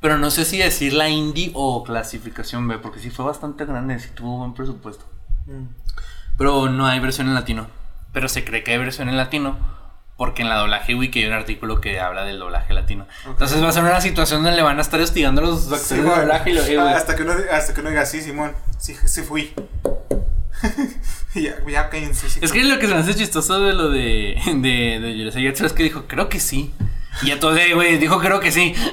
pero 0.00 0.16
no 0.16 0.30
sé 0.30 0.44
si 0.44 0.58
decirla 0.58 1.08
indie 1.08 1.50
o 1.54 1.82
clasificación 1.82 2.68
B, 2.68 2.78
porque 2.78 3.00
sí 3.00 3.10
fue 3.10 3.24
bastante 3.24 3.64
grande, 3.64 3.98
sí 3.98 4.10
tuvo 4.14 4.38
buen 4.38 4.54
presupuesto. 4.54 5.06
Mm. 5.46 5.64
Pero 6.38 6.68
no 6.68 6.86
hay 6.86 7.00
versión 7.00 7.28
en 7.28 7.34
latino. 7.34 7.68
Pero 8.12 8.28
se 8.28 8.44
cree 8.44 8.62
que 8.62 8.72
hay 8.72 8.78
versión 8.78 9.08
en 9.08 9.16
latino. 9.16 9.56
Porque 10.16 10.42
en 10.42 10.48
la 10.48 10.56
doblaje 10.56 10.94
wiki 10.94 11.20
hay 11.20 11.28
un 11.28 11.34
artículo 11.34 11.80
que 11.80 12.00
habla 12.00 12.24
del 12.24 12.38
doblaje 12.38 12.72
latino. 12.72 13.06
Entonces 13.26 13.62
va 13.62 13.68
a 13.68 13.72
ser 13.72 13.84
una 13.84 14.00
situación 14.00 14.42
donde 14.42 14.56
le 14.56 14.62
van 14.62 14.78
a 14.78 14.82
estar 14.82 14.98
hostigando 14.98 15.42
a 15.42 15.44
los 15.44 15.64
actores 15.64 15.88
de 15.90 15.96
Simón. 15.96 16.20
doblaje 16.20 16.50
y 16.50 16.54
lo, 16.54 16.62
eh. 16.62 16.78
Ah, 16.78 16.96
hasta, 16.96 17.14
que 17.14 17.22
uno, 17.22 17.34
hasta 17.52 17.74
que 17.74 17.80
uno 17.82 17.90
diga, 17.90 18.06
sí, 18.06 18.22
Simón. 18.22 18.52
Sí, 18.78 18.96
sí 19.04 19.22
fui. 19.22 19.52
ya, 21.34 21.56
ya 21.68 21.90
cállense. 21.90 22.30
sí 22.30 22.40
Es 22.42 22.50
que 22.50 22.64
lo 22.64 22.78
que 22.78 22.86
se 22.88 22.94
me 22.94 23.00
hace 23.00 23.14
chistoso 23.14 23.60
de 23.60 23.74
lo 23.74 23.90
de, 23.90 24.40
de, 24.46 25.00
de 25.00 25.14
Jurassic 25.18 25.66
es 25.66 25.72
que 25.74 25.82
dijo, 25.82 26.04
creo 26.06 26.30
que 26.30 26.40
sí. 26.40 26.72
Y 27.22 27.30
entonces, 27.30 27.74
güey, 27.74 27.98
dijo, 27.98 28.18
creo 28.18 28.40
que 28.40 28.52
sí. 28.52 28.74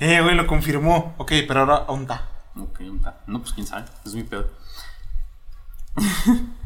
Eh, 0.00 0.20
güey, 0.22 0.34
lo 0.34 0.46
confirmó. 0.46 1.14
Ok, 1.18 1.32
pero 1.46 1.60
ahora, 1.60 1.76
onda. 1.88 2.26
ok, 2.56 2.80
no, 3.26 3.40
pues 3.40 3.52
quién 3.52 3.66
sabe, 3.66 3.84
es 4.06 4.14
mi 4.14 4.22
pedo. 4.22 4.48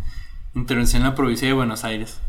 Intervención 0.54 1.02
en 1.02 1.08
la 1.08 1.14
provincia 1.14 1.46
de 1.48 1.54
Buenos 1.54 1.84
Aires. 1.84 2.20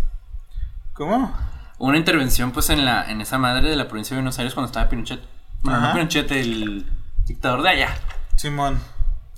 ¿Cómo? 0.93 1.35
Una 1.77 1.97
intervención, 1.97 2.51
pues, 2.51 2.69
en 2.69 2.85
la 2.85 3.09
en 3.11 3.21
esa 3.21 3.37
madre 3.37 3.69
de 3.69 3.75
la 3.75 3.87
provincia 3.87 4.15
de 4.15 4.21
Buenos 4.21 4.39
Aires 4.39 4.53
cuando 4.53 4.67
estaba 4.67 4.89
Pinochet. 4.89 5.21
Bueno, 5.61 5.81
no. 5.81 5.93
Pinochet, 5.93 6.31
el 6.31 6.89
dictador 7.25 7.61
de 7.61 7.69
allá. 7.69 7.95
Simón. 8.35 8.79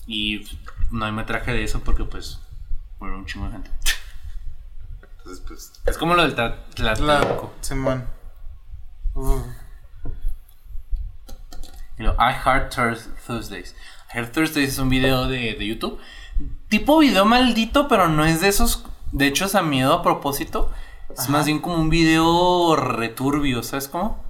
Y 0.06 0.46
no 0.92 1.06
hay 1.06 1.12
metraje 1.12 1.52
de 1.52 1.64
eso 1.64 1.82
porque, 1.84 2.04
pues, 2.06 2.40
murió 3.00 3.18
un 3.18 3.26
chingo 3.26 3.48
de 3.48 3.54
gente. 3.54 3.72
Entonces, 5.18 5.44
pues, 5.48 5.74
es 5.86 5.98
como 5.98 6.16
lo 6.16 6.22
del 6.22 6.36
Tlatelolco. 6.36 7.54
Simón. 7.62 8.06
Uh, 9.16 9.42
Y 12.00 12.04
lo, 12.04 12.14
I 12.14 12.34
Heart 12.34 12.72
Thurs- 12.74 13.10
Thursdays. 13.26 13.76
I 14.14 14.18
Heart 14.18 14.32
Thursdays 14.32 14.70
es 14.70 14.78
un 14.78 14.90
video 14.90 15.28
de, 15.28 15.56
de 15.56 15.66
YouTube. 15.68 16.00
Tipo 16.70 17.00
video 17.00 17.26
maldito, 17.26 17.88
pero 17.88 18.08
no 18.08 18.26
es 18.26 18.42
de 18.42 18.50
esos. 18.50 18.86
De 19.12 19.28
hecho, 19.28 19.46
es 19.46 19.56
a 19.56 19.62
miedo 19.62 19.94
a 19.94 20.04
propósito. 20.04 20.72
Es 21.14 21.22
Ajá. 21.22 21.32
más 21.32 21.46
bien 21.46 21.60
como 21.60 21.76
un 21.76 21.90
video 21.90 22.76
returbio, 22.76 23.64
¿sabes 23.64 23.88
cómo? 23.88 24.22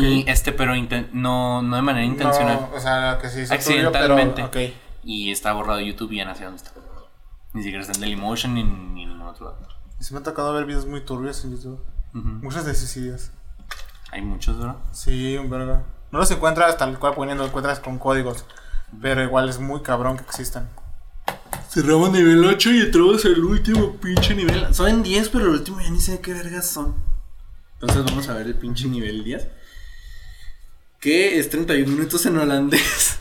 Y 0.00 0.28
este, 0.30 0.52
pero 0.52 0.74
no, 1.12 1.62
no 1.62 1.76
de 1.76 1.82
manera 1.82 2.04
intencional. 2.04 2.68
No, 2.70 2.76
o 2.76 2.80
sea, 2.80 3.18
que 3.20 3.28
sí 3.28 3.40
hizo 3.40 3.54
Accidentalmente. 3.54 4.42
turbio, 4.42 4.50
pero. 4.52 4.74
Y 5.02 5.32
está 5.32 5.52
borrado 5.52 5.78
de 5.78 5.86
YouTube 5.86 6.12
y 6.12 6.18
ya 6.18 6.24
no 6.24 6.34
sé 6.34 6.44
dónde 6.44 6.62
está. 6.62 6.72
Ni 7.54 7.62
siquiera 7.62 7.82
está 7.82 7.94
en 7.94 8.00
Dailymotion 8.00 8.54
ni, 8.54 8.62
ni 8.62 9.02
en 9.02 9.08
ningún 9.08 9.22
otro 9.22 9.46
lado. 9.46 9.58
Y 10.00 10.04
sí 10.04 10.14
me 10.14 10.20
ha 10.20 10.22
tocado 10.22 10.52
ver 10.52 10.64
videos 10.66 10.86
muy 10.86 11.00
turbios 11.04 11.44
en 11.44 11.56
YouTube. 11.56 11.80
Ujú. 12.14 12.28
Muchos 12.42 12.64
de 12.64 12.74
suicidios. 12.74 13.30
Hay 14.12 14.22
muchos, 14.22 14.58
¿verdad? 14.58 14.76
Sí, 14.92 15.36
un 15.38 15.50
verga. 15.50 15.84
No 16.12 16.18
los 16.18 16.30
encuentras 16.30 16.76
tal 16.76 16.98
cual 16.98 17.14
poniendo, 17.14 17.44
encuentras 17.44 17.80
con 17.80 17.98
códigos. 17.98 18.44
Pero 19.00 19.22
igual 19.24 19.48
es 19.48 19.58
muy 19.58 19.80
cabrón 19.80 20.16
que 20.18 20.22
existan. 20.24 20.68
Cerramos 21.72 22.12
nivel 22.12 22.44
8 22.44 22.70
y 22.70 22.80
entramos 22.80 23.24
al 23.24 23.42
último 23.42 23.96
pinche 23.96 24.34
nivel. 24.34 24.74
Son 24.74 25.02
10, 25.02 25.30
pero 25.30 25.46
el 25.46 25.52
último 25.52 25.80
ya 25.80 25.88
ni 25.88 26.00
sé 26.00 26.20
qué 26.20 26.34
vergas 26.34 26.66
son. 26.68 26.94
Entonces 27.80 28.04
vamos 28.04 28.28
a 28.28 28.34
ver 28.34 28.46
el 28.46 28.54
pinche 28.56 28.88
nivel 28.88 29.24
10. 29.24 29.48
Que 31.00 31.38
es 31.38 31.48
31 31.48 31.90
minutos 31.90 32.26
en 32.26 32.36
holandés. 32.36 33.18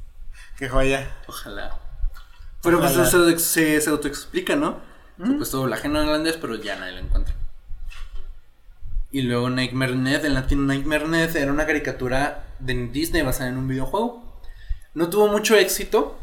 Qué 0.58 0.70
joya. 0.70 1.14
Ojalá. 1.26 1.78
Pero 2.62 2.80
pues 2.80 2.92
Ojalá. 2.96 3.10
se, 3.10 3.38
se, 3.38 3.80
se 3.82 3.90
autoexplica, 3.90 4.56
¿no? 4.56 4.80
Pues 5.18 5.50
doblaje 5.50 5.86
en 5.86 5.96
holandés, 5.96 6.38
pero 6.38 6.54
ya 6.54 6.76
nadie 6.76 6.92
lo 6.92 7.00
encuentra. 7.00 7.34
Y 9.10 9.22
luego 9.22 9.50
Nightmare 9.50 9.96
Net, 9.96 10.24
en 10.24 10.32
latino 10.32 10.62
Nightmare 10.62 11.06
Net 11.06 11.36
era 11.36 11.52
una 11.52 11.66
caricatura 11.66 12.46
de 12.60 12.88
Disney 12.88 13.20
basada 13.20 13.50
en 13.50 13.58
un 13.58 13.68
videojuego. 13.68 14.40
No 14.94 15.10
tuvo 15.10 15.28
mucho 15.28 15.54
éxito, 15.56 16.18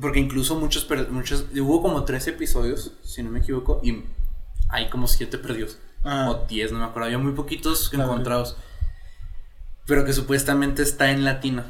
porque 0.00 0.18
incluso 0.20 0.56
muchos, 0.56 0.86
muchos 1.10 1.46
hubo 1.56 1.82
como 1.82 2.04
tres 2.04 2.26
episodios, 2.26 2.92
si 3.02 3.22
no 3.22 3.30
me 3.30 3.40
equivoco, 3.40 3.80
y 3.82 4.04
hay 4.68 4.88
como 4.90 5.06
siete 5.06 5.38
perdidos. 5.38 5.78
Ah. 6.02 6.28
O 6.30 6.46
10, 6.46 6.72
no 6.72 6.78
me 6.80 6.84
acuerdo, 6.84 7.06
había 7.06 7.18
muy 7.18 7.32
poquitos 7.32 7.88
Claro. 7.88 8.10
encontrados. 8.10 8.56
Pero 9.86 10.04
que 10.04 10.12
supuestamente 10.12 10.82
está 10.82 11.10
en 11.10 11.24
latino. 11.24 11.62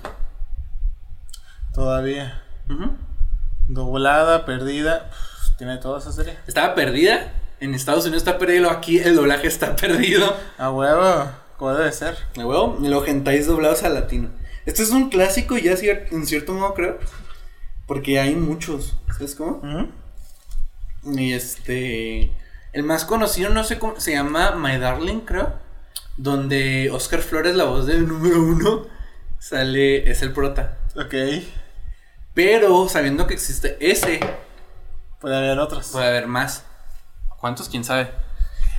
Todavía. 1.73 2.43
Ujú. 2.69 2.93
Doblada, 3.69 4.45
perdida. 4.45 5.11
Pff, 5.11 5.57
Tiene 5.59 5.79
toda 5.79 5.99
esa 5.99 6.13
serie. 6.13 6.37
Estaba 6.47 6.75
perdida. 6.75 7.33
En 7.61 7.75
Estados 7.75 8.05
Unidos 8.05 8.23
está 8.23 8.39
perdido. 8.39 8.71
Aquí 8.71 8.99
el 8.99 9.17
doblaje 9.17 9.47
está 9.49 9.75
perdido. 9.77 10.37
A 10.59 10.71
huevo. 10.71 11.31
Como 11.57 11.73
debe 11.75 11.93
ser. 11.93 12.17
De 12.35 12.45
huevo. 12.45 12.79
Y 12.83 12.89
los 12.89 13.07
hentais 13.07 13.47
doblados 13.47 13.83
a 13.83 13.89
latino. 13.89 14.29
Este 14.67 14.83
es 14.83 14.91
un 14.91 15.11
clásico 15.11 15.57
ya 15.57 15.73
en 15.73 16.27
cierto 16.27 16.53
modo 16.53 16.75
creo. 16.75 16.99
Porque 17.86 18.20
hay 18.20 18.35
muchos. 18.35 18.97
¿Sabes 19.12 19.35
cómo? 19.35 19.61
Y 21.05 21.32
este. 21.32 22.32
El 22.73 22.82
más 22.82 23.05
conocido, 23.05 23.51
no 23.51 23.65
sé 23.65 23.78
cómo. 23.78 24.01
Se 24.01 24.12
llama 24.12 24.52
My 24.52 24.78
Darling, 24.78 25.20
creo. 25.20 25.55
Donde 26.16 26.90
Oscar 26.90 27.20
Flores, 27.20 27.55
la 27.55 27.65
voz 27.65 27.86
del 27.86 28.09
número 28.09 28.43
uno, 28.43 28.86
sale. 29.39 30.11
Es 30.11 30.23
el 30.23 30.32
prota. 30.32 30.78
Ok. 30.97 31.15
Pero 32.32 32.89
sabiendo 32.89 33.27
que 33.27 33.35
existe 33.35 33.77
ese, 33.81 34.20
Puede 35.24 35.39
haber 35.39 35.59
otros. 35.59 35.89
Puede 35.89 36.06
haber 36.06 36.27
más. 36.27 36.66
¿Cuántos? 37.40 37.70
¿Quién 37.70 37.82
sabe? 37.82 38.11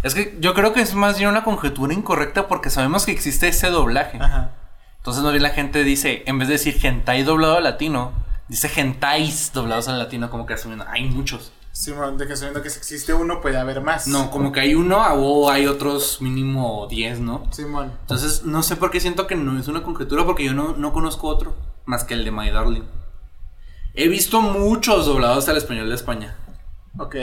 Es 0.04 0.14
que 0.14 0.38
yo 0.40 0.54
creo 0.54 0.74
que 0.74 0.82
es 0.82 0.94
más 0.94 1.18
bien 1.18 1.32
una 1.32 1.44
conjetura 1.44 1.92
incorrecta 1.92 2.48
porque 2.48 2.70
sabemos 2.70 3.08
que 3.08 3.12
existe 3.12 3.48
ese 3.48 3.72
doblaje. 3.72 4.20
Ajá. 4.22 4.52
Entonces 4.98 5.24
no 5.24 5.32
bien 5.32 5.42
la 5.42 5.50
gente 5.50 5.84
dice, 5.84 6.22
en 6.28 6.38
vez 6.38 6.48
de 6.48 6.54
decir 6.54 6.78
hentai 6.86 7.24
doblado 7.24 7.60
latino, 7.62 8.14
dice 8.48 8.70
hentais 8.76 9.52
doblados 9.54 9.88
al 9.88 10.00
latino 10.00 10.30
como 10.30 10.46
que 10.46 10.54
asumiendo, 10.54 10.86
hay 10.88 11.06
muchos. 11.06 11.52
Simón, 11.72 12.18
de 12.18 12.26
que 12.26 12.38
sabiendo 12.38 12.62
que 12.62 12.70
si 12.70 12.78
existe 12.78 13.14
uno 13.14 13.42
puede 13.42 13.58
haber 13.58 13.82
más. 13.82 14.08
No, 14.08 14.32
como 14.32 14.54
que 14.54 14.62
hay 14.62 14.76
uno 14.76 14.98
o 15.16 15.50
hay 15.50 15.68
otros 15.68 16.22
mínimo 16.22 16.88
10, 16.90 17.20
¿no? 17.20 17.52
Simón. 17.52 17.92
Entonces, 18.02 18.44
no 18.46 18.64
sé 18.64 18.78
por 18.78 18.92
qué 18.92 19.02
siento 19.02 19.28
que 19.28 19.36
no 19.36 19.60
es 19.60 19.68
una 19.68 19.84
conjetura, 19.84 20.26
porque 20.26 20.46
yo 20.46 20.54
no, 20.54 20.78
no 20.78 20.94
conozco 20.94 21.28
otro 21.28 21.54
más 21.86 22.06
que 22.06 22.14
el 22.14 22.24
de 22.24 22.32
My 22.32 22.50
Darling. 22.50 22.84
He 23.94 24.08
visto 24.08 24.42
muchos 24.42 25.06
doblados 25.06 25.48
al 25.50 25.58
español 25.58 25.90
de 25.90 25.96
España. 25.96 26.36
Ok. 26.98 27.16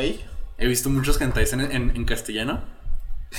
He 0.58 0.66
visto 0.66 0.90
muchos 0.90 1.18
cantáis 1.18 1.52
en, 1.52 1.60
en, 1.62 1.96
en 1.96 2.04
castellano. 2.04 2.60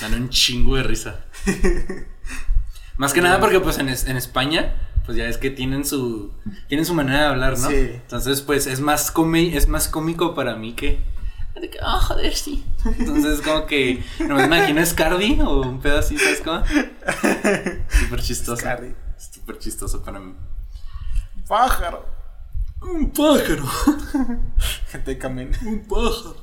Dan 0.02 0.14
un 0.16 0.30
chingo 0.30 0.76
de 0.76 0.84
risa. 0.84 1.26
Más 2.98 3.14
que 3.14 3.22
nada 3.22 3.40
porque 3.40 3.60
pues 3.60 3.78
en, 3.78 3.90
en 3.90 4.18
España, 4.18 4.76
pues 5.06 5.18
ya 5.18 5.26
es 5.26 5.38
que 5.38 5.50
tienen 5.50 5.86
su 5.86 6.32
tienen 6.68 6.86
su 6.86 6.94
manera 6.94 7.20
de 7.20 7.26
hablar, 7.28 7.58
¿no? 7.58 7.70
Sí. 7.70 7.92
Entonces, 7.94 8.42
pues 8.42 8.68
es 8.68 8.80
más 8.80 9.12
comi 9.12 9.56
es 9.56 9.68
más 9.68 9.88
cómico 9.88 10.34
para 10.36 10.56
mí 10.56 10.74
que 10.74 11.00
de 11.60 11.70
que, 11.70 11.80
ah, 11.82 12.00
joder, 12.00 12.34
sí. 12.34 12.66
Entonces, 12.84 13.42
como 13.42 13.66
que 13.68 14.04
no 14.20 14.36
me 14.36 14.46
imagino 14.46 14.82
es 14.82 14.94
Cardi 14.94 15.40
o 15.42 15.62
un 15.62 15.80
pedo 15.80 16.00
así, 16.00 16.18
¿sabes 16.18 16.42
cómo? 16.42 16.64
Súper 17.90 18.22
chistoso. 18.22 18.58
Scardi. 18.58 18.96
Súper 19.18 19.60
chistoso 19.60 20.02
para 20.04 20.20
mí. 20.20 20.34
Pájaro. 21.48 22.06
Un 22.82 23.12
pájaro. 23.12 23.66
Gente 24.88 25.18
camen. 25.18 25.52
Un 25.66 25.86
pájaro. 25.88 26.38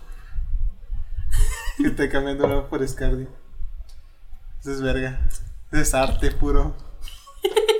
Gente 1.76 2.08
cambiando 2.08 2.68
por 2.68 2.86
Scardi. 2.86 3.26
Eso 4.60 4.72
es 4.72 4.80
verga. 4.80 5.20
Eso 5.72 5.82
es 5.82 5.94
arte 5.94 6.30
puro. 6.30 6.76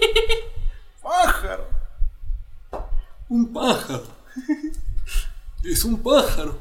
Pájaro. 1.24 1.64
Un 3.28 3.52
pájaro. 3.52 4.02
Es 5.64 5.84
un 5.84 6.02
pájaro. 6.02 6.58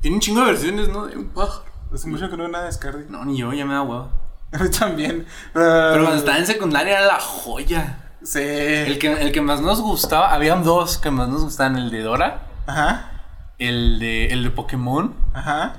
Tiene 0.00 0.16
un 0.16 0.20
chingo 0.22 0.40
de 0.40 0.46
versiones, 0.52 0.88
¿no? 0.88 1.06
De 1.06 1.16
un 1.16 1.28
pájaro. 1.28 1.64
Hace 1.92 2.08
mucho 2.08 2.30
que 2.30 2.36
no 2.36 2.44
veo 2.44 2.52
nada 2.52 2.64
de 2.64 2.72
Scardi. 2.72 3.04
No, 3.10 3.22
ni 3.24 3.36
yo, 3.36 3.52
ya 3.52 3.66
me 3.66 3.74
da 3.74 3.82
huevo. 3.82 4.08
A 4.52 4.58
mí 4.58 4.70
también. 4.70 5.26
Pero 5.52 6.04
cuando 6.04 6.14
estaba 6.14 6.38
en 6.38 6.46
secundaria 6.46 6.98
era 6.98 7.06
la 7.06 7.20
joya. 7.20 7.98
Sí. 8.22 8.38
El 8.40 8.98
que, 8.98 9.12
el 9.12 9.32
que 9.32 9.40
más 9.42 9.60
nos 9.60 9.82
gustaba, 9.82 10.32
habían 10.32 10.64
dos 10.64 10.96
que 10.96 11.10
más 11.10 11.28
nos 11.28 11.44
gustaban, 11.44 11.76
el 11.76 11.90
de 11.90 12.00
Dora, 12.00 12.46
Ajá. 12.66 13.10
el 13.58 13.98
de, 13.98 14.28
el 14.28 14.42
de 14.42 14.50
Pokémon, 14.50 15.14
Ajá. 15.34 15.74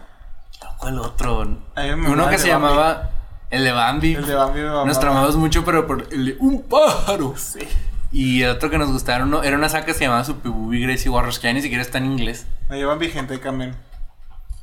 ¿cuál 0.78 1.00
otro? 1.00 1.42
Uno 1.42 2.30
que 2.30 2.38
se 2.38 2.48
llamaba 2.48 3.10
el 3.50 3.64
de 3.64 3.72
Bambi. 3.72 4.14
El 4.14 4.26
de 4.28 4.36
Bambi. 4.36 4.62
Nos 4.62 5.00
tramamos 5.00 5.36
mucho, 5.36 5.66
pero 5.66 5.86
por 5.88 6.08
el 6.12 6.26
de 6.26 6.38
un 6.40 6.62
pájaro. 6.64 7.34
Sí. 7.36 7.68
Y 8.12 8.42
el 8.42 8.50
otro 8.50 8.70
que 8.70 8.78
nos 8.78 8.92
gustaba 8.92 9.18
era, 9.18 9.26
uno- 9.26 9.44
era 9.44 9.56
una 9.56 9.70
saga 9.70 9.86
que 9.86 9.94
se 9.94 10.02
llamaba 10.06 10.24
Super 10.26 10.52
Booby 10.52 10.82
Gracie 10.82 11.10
Warriors, 11.12 11.38
que 11.40 11.48
ya 11.48 11.54
ni 11.54 11.62
siquiera 11.62 11.82
está 11.84 12.00
en 12.00 12.06
inglés. 12.06 12.48
A 12.70 12.74
mi 12.74 12.84
Bambi 12.84 13.10
gente 13.10 13.40
camen. 13.40 13.76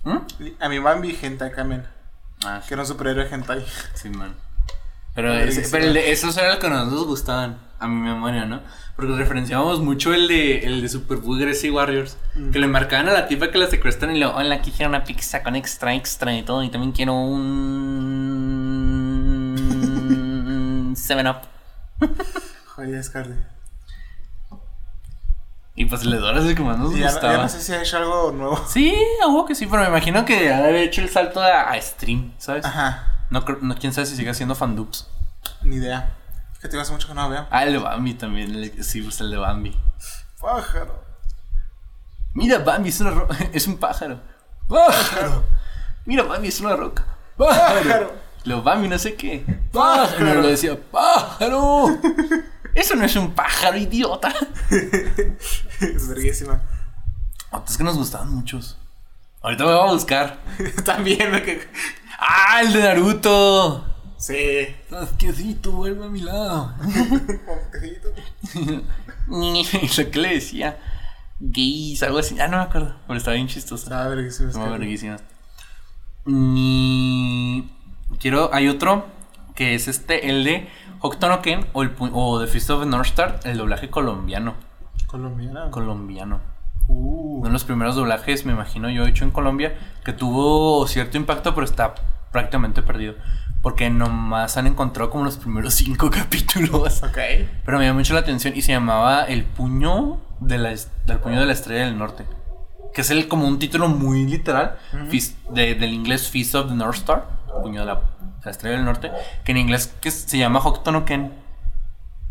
¿Mm? 0.05 0.19
A 0.61 0.69
mi 0.69 0.79
Bambi 0.81 1.13
gente 1.15 1.51
camen. 1.53 1.85
Ah, 2.45 2.61
Que 2.67 2.75
era 2.75 2.83
un 2.83 2.89
superhéroe 2.89 3.29
hentai. 3.33 3.65
Sí, 3.95 4.09
man. 4.11 4.35
Pero, 5.15 5.33
ese- 5.33 5.67
pero 5.71 5.93
de 5.93 6.11
esos 6.13 6.37
eran 6.37 6.51
los 6.51 6.59
que 6.59 6.69
nos 6.69 7.07
gustaban, 7.07 7.57
a 7.79 7.87
mi 7.89 8.01
memoria, 8.01 8.45
¿no? 8.45 8.61
Porque 8.97 9.13
referenciábamos 9.15 9.81
mucho 9.81 10.13
el 10.13 10.27
de, 10.29 10.59
el 10.67 10.83
de 10.83 10.89
Super 10.89 11.19
Booby 11.19 11.43
Gracie 11.45 11.71
Warriors. 11.71 12.17
Mm. 12.35 12.51
Que 12.51 12.59
le 12.59 12.67
marcaban 12.67 13.09
a 13.09 13.13
la 13.13 13.27
tipa 13.29 13.51
que 13.51 13.59
la 13.59 13.69
secuestran 13.69 14.15
y 14.15 14.19
le 14.19 14.27
hola, 14.27 14.57
aquí 14.57 14.71
quiero 14.73 14.89
una 14.91 15.05
pizza 15.05 15.43
con 15.43 15.55
extra, 15.57 15.95
extra 15.95 16.35
y 16.37 16.43
todo. 16.43 16.63
Y 16.65 16.69
también 16.71 16.93
quiero 16.93 17.15
un... 19.17 20.95
7-Up. 20.97 21.37
Joder, 22.77 23.03
Scardi. 23.03 23.35
Y 25.75 25.85
pues 25.87 26.03
el 26.03 26.11
de 26.13 26.19
Dora 26.19 26.39
es 26.41 26.47
el 26.47 26.55
que 26.55 26.63
más 26.63 26.79
nos 26.79 26.95
ya, 26.95 27.11
gustaba. 27.13 27.33
ya 27.35 27.43
no 27.43 27.49
sé 27.49 27.61
si 27.61 27.73
ha 27.73 27.83
hecho 27.83 27.99
algo 27.99 28.33
nuevo. 28.33 28.65
Sí, 28.67 28.95
a 29.23 29.27
huevo 29.27 29.45
que 29.45 29.55
sí, 29.55 29.67
pero 29.67 29.83
me 29.83 29.89
imagino 29.89 30.25
que 30.25 30.51
ha 30.53 30.59
haber 30.59 30.77
hecho 30.77 31.03
el 31.03 31.11
salto 31.11 31.41
a, 31.43 31.71
a 31.71 31.81
stream, 31.83 32.33
¿sabes? 32.39 32.65
Ajá. 32.65 33.27
No, 33.29 33.45
quién 33.79 33.93
sabe 33.93 34.07
si 34.07 34.17
sigue 34.17 34.31
haciendo 34.31 34.55
fandubs. 34.55 35.07
Ni 35.63 35.77
idea. 35.77 36.15
Que 36.63 36.69
te 36.69 36.81
hace 36.81 36.93
mucho 36.93 37.09
que 37.09 37.15
no 37.15 37.25
lo 37.25 37.29
veo. 37.31 37.47
Ah, 37.51 37.65
el 37.65 37.73
de 37.75 37.79
Bambi 37.79 38.15
también, 38.15 38.55
el- 38.55 38.85
sí, 38.85 39.03
pues 39.03 39.21
el 39.21 39.31
de 39.31 39.37
Bambi. 39.37 39.77
Pájaro. 40.41 41.05
Mira, 42.33 42.59
Bambi 42.61 42.89
es, 42.89 43.01
una 43.01 43.11
ro- 43.11 43.29
es 43.53 43.67
un 43.67 43.77
pájaro. 43.77 44.21
¡Pájaro! 44.69 45.45
Mira, 46.07 46.23
Bambi 46.23 46.49
es 46.49 46.61
una 46.61 46.75
roca. 46.75 47.05
¡Pájaro! 47.37 48.15
Lo 48.45 48.63
Bambi 48.63 48.89
no 48.89 48.99
sé 48.99 49.15
qué. 49.15 49.45
Pájaro. 49.73 50.09
¡Pájaro! 50.19 50.41
Lo 50.43 50.49
decía, 50.49 50.79
¡pájaro! 50.91 51.87
Eso 52.77 52.95
no 52.95 53.07
es 53.07 53.17
un 53.17 53.33
pájaro, 53.33 53.79
idiota. 53.79 54.35
es 55.81 56.09
verguísima. 56.09 56.61
Otros 57.51 57.79
que 57.79 57.83
nos 57.83 57.97
gustaban 57.97 58.31
muchos. 58.35 58.77
Ahorita 59.41 59.65
me 59.65 59.73
voy 59.73 59.89
a 59.89 59.93
buscar. 59.93 60.39
También 60.85 61.31
que. 61.43 61.67
¡Ah, 62.19 62.61
el 62.63 62.75
de 62.75 62.81
Naruto! 62.81 63.87
Sí. 64.19 64.67
Sasuquecito, 64.91 65.73
vuelve 65.73 66.05
a 66.05 66.09
mi 66.09 66.21
lado. 66.21 66.75
Lo 69.27 70.11
que 70.11 70.21
le 70.21 70.35
decía. 70.35 70.79
Gays, 71.41 72.03
algo 72.03 72.19
así. 72.19 72.39
Ah, 72.39 72.49
no 72.49 72.59
me 72.59 72.65
acuerdo. 72.65 72.95
Pero 73.07 73.17
estaba 73.17 73.37
bien 73.37 73.49
chistoso. 73.49 73.85
Estaba 73.85 74.09
verguísima. 74.09 74.51
Estaba 74.51 74.69
verguísima. 74.77 75.17
Quiero, 78.19 78.53
hay 78.53 78.69
otro 78.69 79.16
que 79.57 79.75
es 79.75 79.89
este, 79.89 80.31
el 80.31 80.45
de 80.45 80.69
Hokuto 81.01 81.43
Ken 81.43 81.67
o, 81.73 81.83
el, 81.83 81.93
o 81.99 82.39
The 82.41 82.47
Fist 82.47 82.71
of 82.71 82.81
the 82.85 82.87
North 82.89 83.07
Star, 83.09 83.41
el 83.45 83.59
doblaje 83.59 83.91
colombiano. 83.91 84.55
Colombiana. 85.07 85.71
Colombiano. 85.71 86.41
Uh. 86.89 87.39
Uno 87.39 87.47
de 87.47 87.53
los 87.53 87.65
primeros 87.65 87.97
doblajes, 87.97 88.47
me 88.47 88.53
imagino 88.53 88.89
yo, 88.91 89.07
hecho 89.07 89.25
en 89.25 89.31
Colombia, 89.31 89.77
que 90.05 90.13
tuvo 90.13 90.87
cierto 90.87 91.17
impacto, 91.17 91.55
pero 91.55 91.65
está 91.65 91.95
prácticamente 92.33 92.83
perdido. 92.83 93.15
Porque 93.63 93.91
nomás 93.91 94.57
han 94.57 94.67
encontrado 94.67 95.11
como 95.11 95.25
los 95.25 95.37
primeros 95.39 95.75
cinco 95.83 96.11
capítulos. 96.11 97.03
Ok. 97.03 97.19
Pero 97.65 97.79
me 97.79 97.85
llamó 97.87 97.99
mucho 97.99 98.15
la 98.15 98.21
atención 98.21 98.55
y 98.57 98.63
se 98.63 98.73
llamaba 98.73 99.25
El 99.25 99.45
puño 99.45 100.21
de 100.41 100.59
la, 100.59 100.69
del 100.71 101.19
puño 101.19 101.41
de 101.41 101.47
la 101.47 101.53
estrella 101.53 101.85
del 101.87 101.99
norte. 101.99 102.25
Que 102.95 103.01
es 103.03 103.11
el, 103.11 103.29
como 103.29 103.47
un 103.47 103.59
título 103.59 103.89
muy 103.89 104.25
literal 104.27 104.77
Fist- 105.11 105.37
de- 105.51 105.75
del 105.75 105.93
inglés 105.93 106.29
Fist 106.31 106.55
of 106.55 106.69
the 106.69 106.75
North 106.75 106.97
Star, 106.97 107.27
puño 107.63 107.81
de 107.81 107.87
la, 107.87 107.95
de 107.95 108.45
la 108.45 108.51
estrella 108.51 108.77
del 108.77 108.85
norte, 108.85 109.11
que 109.45 109.53
en 109.53 109.59
inglés 109.59 109.95
que 110.01 110.11
se 110.11 110.39
llama 110.39 110.61
Hokuto 110.61 110.93
no 110.93 111.05
Ken. 111.05 111.33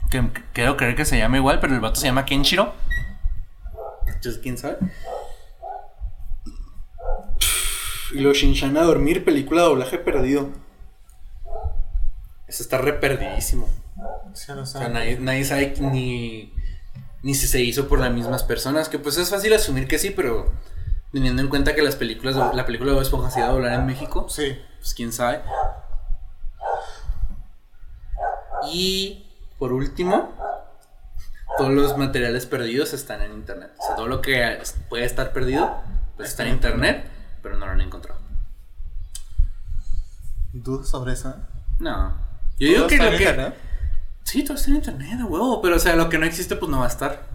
Que 0.10 0.30
que 0.32 0.44
creo 0.54 0.78
creer 0.78 0.96
que 0.96 1.06
se 1.06 1.18
llama 1.18 1.38
igual, 1.38 1.60
pero 1.60 1.74
el 1.74 1.80
vato 1.80 2.00
se 2.00 2.08
llama 2.08 2.26
Kenshiro. 2.26 2.74
Entonces, 4.08 4.40
¿quién 4.42 4.58
sabe? 4.58 4.78
Y 8.14 8.20
lo 8.20 8.34
Shinshan 8.34 8.78
a 8.78 8.84
dormir, 8.84 9.26
película 9.26 9.64
de 9.64 9.68
doblaje 9.68 9.98
perdido. 9.98 10.50
Eso 12.48 12.64
está 12.64 12.78
re 12.78 12.94
perdidísimo. 12.94 13.68
Sí, 14.34 14.52
lo 14.54 14.62
O 14.62 14.66
sea, 14.66 14.88
nadie, 14.90 15.20
nadie 15.20 15.44
sabe 15.44 15.74
ni, 15.80 16.54
ni 17.24 17.34
si 17.34 17.48
se 17.48 17.62
hizo 17.62 17.88
por 17.88 18.00
las 18.00 18.14
mismas 18.14 18.44
personas. 18.44 18.90
Que 18.90 19.00
pues 19.00 19.18
es 19.18 19.30
fácil 19.30 19.54
asumir 19.54 19.88
que 19.88 19.98
sí, 19.98 20.12
pero 20.12 20.52
teniendo 21.12 21.42
en 21.42 21.48
cuenta 21.50 21.74
que 21.76 21.82
las 21.82 21.96
películas, 21.96 22.36
de- 22.36 22.56
la 22.56 22.66
película 22.66 22.92
de 22.94 23.00
Esponja 23.02 23.30
se 23.32 23.40
iba 23.40 23.48
a 23.50 23.52
doblar 23.52 23.74
en 23.74 23.86
México, 23.86 24.28
Sí. 24.30 24.58
pues 24.80 24.94
quién 24.94 25.12
sabe. 25.14 25.42
Y 28.72 29.26
por 29.60 29.74
último, 29.74 30.34
todos 31.58 31.72
los 31.72 31.98
materiales 31.98 32.46
perdidos 32.46 32.94
están 32.94 33.22
en 33.22 33.32
internet. 33.34 33.72
O 33.80 33.86
sea, 33.86 33.96
todo 33.96 34.08
lo 34.08 34.22
que 34.22 34.62
puede 34.90 35.06
estar 35.06 35.32
perdido, 35.34 35.74
pues 36.18 36.30
está 36.30 36.44
en 36.44 36.50
internet, 36.54 37.10
pero 37.42 37.58
no 37.58 37.66
lo 37.66 37.72
han 37.72 37.82
encontrado. 37.82 38.20
¿Dudas 40.54 40.88
sobre 40.88 41.14
eso? 41.14 41.36
No. 41.80 42.14
Yo 42.58 42.68
digo 42.70 42.88
que 42.88 42.98
lo 42.98 43.10
que. 43.12 43.18
internet. 43.18 43.56
Sí, 44.24 44.44
todo 44.44 44.56
está 44.58 44.70
en 44.72 44.78
internet, 44.78 45.20
a 45.22 45.26
huevo. 45.26 45.62
Pero, 45.62 45.76
o 45.76 45.80
sea, 45.80 45.96
lo 45.96 46.10
que 46.10 46.18
no 46.18 46.26
existe, 46.26 46.56
pues 46.56 46.72
no 46.72 46.80
va 46.80 46.86
a 46.86 46.90
estar. 46.90 47.35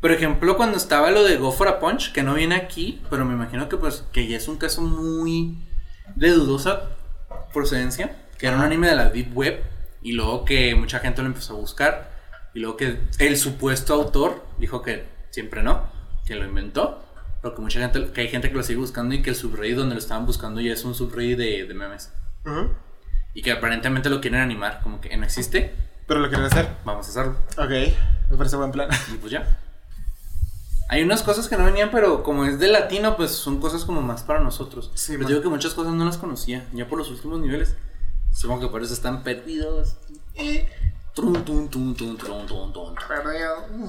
Por 0.00 0.12
ejemplo, 0.12 0.56
cuando 0.56 0.76
estaba 0.76 1.10
lo 1.10 1.24
de 1.24 1.36
Go 1.36 1.52
for 1.52 1.68
a 1.68 1.80
Punch, 1.80 2.12
que 2.12 2.22
no 2.22 2.34
viene 2.34 2.54
aquí, 2.54 3.02
pero 3.10 3.24
me 3.24 3.34
imagino 3.34 3.68
que, 3.68 3.76
pues, 3.76 4.04
que 4.12 4.26
ya 4.28 4.36
es 4.36 4.46
un 4.48 4.56
caso 4.56 4.82
muy 4.82 5.58
de 6.14 6.30
dudosa 6.30 6.90
procedencia, 7.52 8.16
que 8.38 8.46
era 8.46 8.56
un 8.56 8.62
anime 8.62 8.88
de 8.88 8.96
la 8.96 9.08
Deep 9.10 9.36
Web, 9.36 9.62
y 10.02 10.12
luego 10.12 10.44
que 10.44 10.74
mucha 10.74 10.98
gente 11.00 11.22
lo 11.22 11.28
empezó 11.28 11.54
a 11.54 11.56
buscar, 11.60 12.10
y 12.54 12.60
luego 12.60 12.76
que 12.76 13.00
el 13.18 13.36
supuesto 13.38 13.94
autor 13.94 14.44
dijo 14.58 14.82
que 14.82 15.04
siempre 15.30 15.62
no, 15.62 15.84
que 16.26 16.34
lo 16.34 16.44
inventó, 16.44 17.02
pero 17.42 17.54
que 17.54 17.62
mucha 17.62 17.80
gente, 17.80 18.12
que 18.12 18.20
hay 18.20 18.28
gente 18.28 18.50
que 18.50 18.56
lo 18.56 18.62
sigue 18.62 18.78
buscando 18.78 19.14
y 19.14 19.22
que 19.22 19.30
el 19.30 19.36
subreddit 19.36 19.76
donde 19.76 19.94
lo 19.94 19.98
estaban 20.00 20.26
buscando 20.26 20.60
ya 20.60 20.72
es 20.72 20.84
un 20.84 20.94
subreddit 20.94 21.38
de, 21.38 21.64
de 21.66 21.74
memes. 21.74 22.12
Ujú. 22.44 22.70
Y 23.34 23.42
que 23.42 23.52
aparentemente 23.52 24.08
lo 24.10 24.20
quieren 24.20 24.40
animar, 24.40 24.80
como 24.82 25.00
que 25.00 25.14
no 25.16 25.24
existe, 25.24 25.74
Pero 26.06 26.20
lo 26.20 26.28
quieren 26.28 26.46
hacer. 26.46 26.68
vamos 26.84 27.06
a 27.06 27.10
hacerlo. 27.10 27.36
Ok. 27.58 27.94
Me 28.30 28.36
parece 28.36 28.56
buen 28.56 28.70
plan. 28.72 28.88
Y 29.12 29.18
pues 29.18 29.32
ya. 29.32 29.60
Hay 30.88 31.02
unas 31.02 31.22
cosas 31.22 31.48
que 31.48 31.56
no 31.56 31.64
venían, 31.64 31.90
pero 31.90 32.22
como 32.22 32.44
es 32.44 32.58
de 32.60 32.68
latino, 32.68 33.16
pues 33.16 33.32
son 33.32 33.60
cosas 33.60 33.84
como 33.84 34.02
más 34.02 34.22
para 34.22 34.40
nosotros. 34.40 34.92
Sí, 34.94 35.12
Pero 35.12 35.22
man. 35.24 35.28
digo 35.28 35.42
que 35.42 35.48
muchas 35.48 35.74
cosas 35.74 35.94
no 35.94 36.04
las 36.04 36.16
conocía, 36.16 36.66
ya 36.72 36.86
por 36.86 36.98
los 36.98 37.10
últimos 37.10 37.40
niveles. 37.40 37.74
Supongo 38.32 38.60
que 38.60 38.68
por 38.68 38.82
eso 38.82 38.94
están 38.94 39.24
perdidos. 39.24 39.96
Eh. 40.34 40.68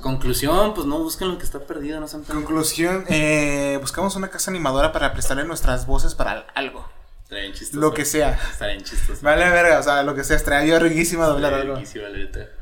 Conclusión, 0.01 0.73
pues 0.73 0.87
no 0.87 0.99
busquen 0.99 1.27
lo 1.27 1.37
que 1.37 1.43
está 1.43 1.59
perdido, 1.59 1.99
no 1.99 2.07
sean 2.07 2.21
pendejos. 2.23 2.45
Conclusión, 2.45 3.03
eh, 3.09 3.77
buscamos 3.81 4.15
una 4.15 4.29
casa 4.29 4.49
animadora 4.49 4.93
para 4.93 5.11
prestarle 5.11 5.43
nuestras 5.43 5.85
voces 5.85 6.15
para 6.15 6.47
algo. 6.55 6.87
Bien 7.29 7.51
chistoso. 7.53 7.81
Lo 7.81 7.93
que 7.93 8.05
sea. 8.05 8.39
Está 8.51 8.67
bien 8.67 8.81
chistoso. 8.81 9.19
Vale, 9.21 9.49
verga, 9.49 9.79
o 9.79 9.83
sea, 9.83 10.03
lo 10.03 10.15
que 10.15 10.23
sea, 10.23 10.37
estaría 10.37 10.79
riquísima 10.79 11.25
doblar 11.25 11.53
algo. 11.53 11.73
buenísimo, 11.73 12.05
la 12.07 12.56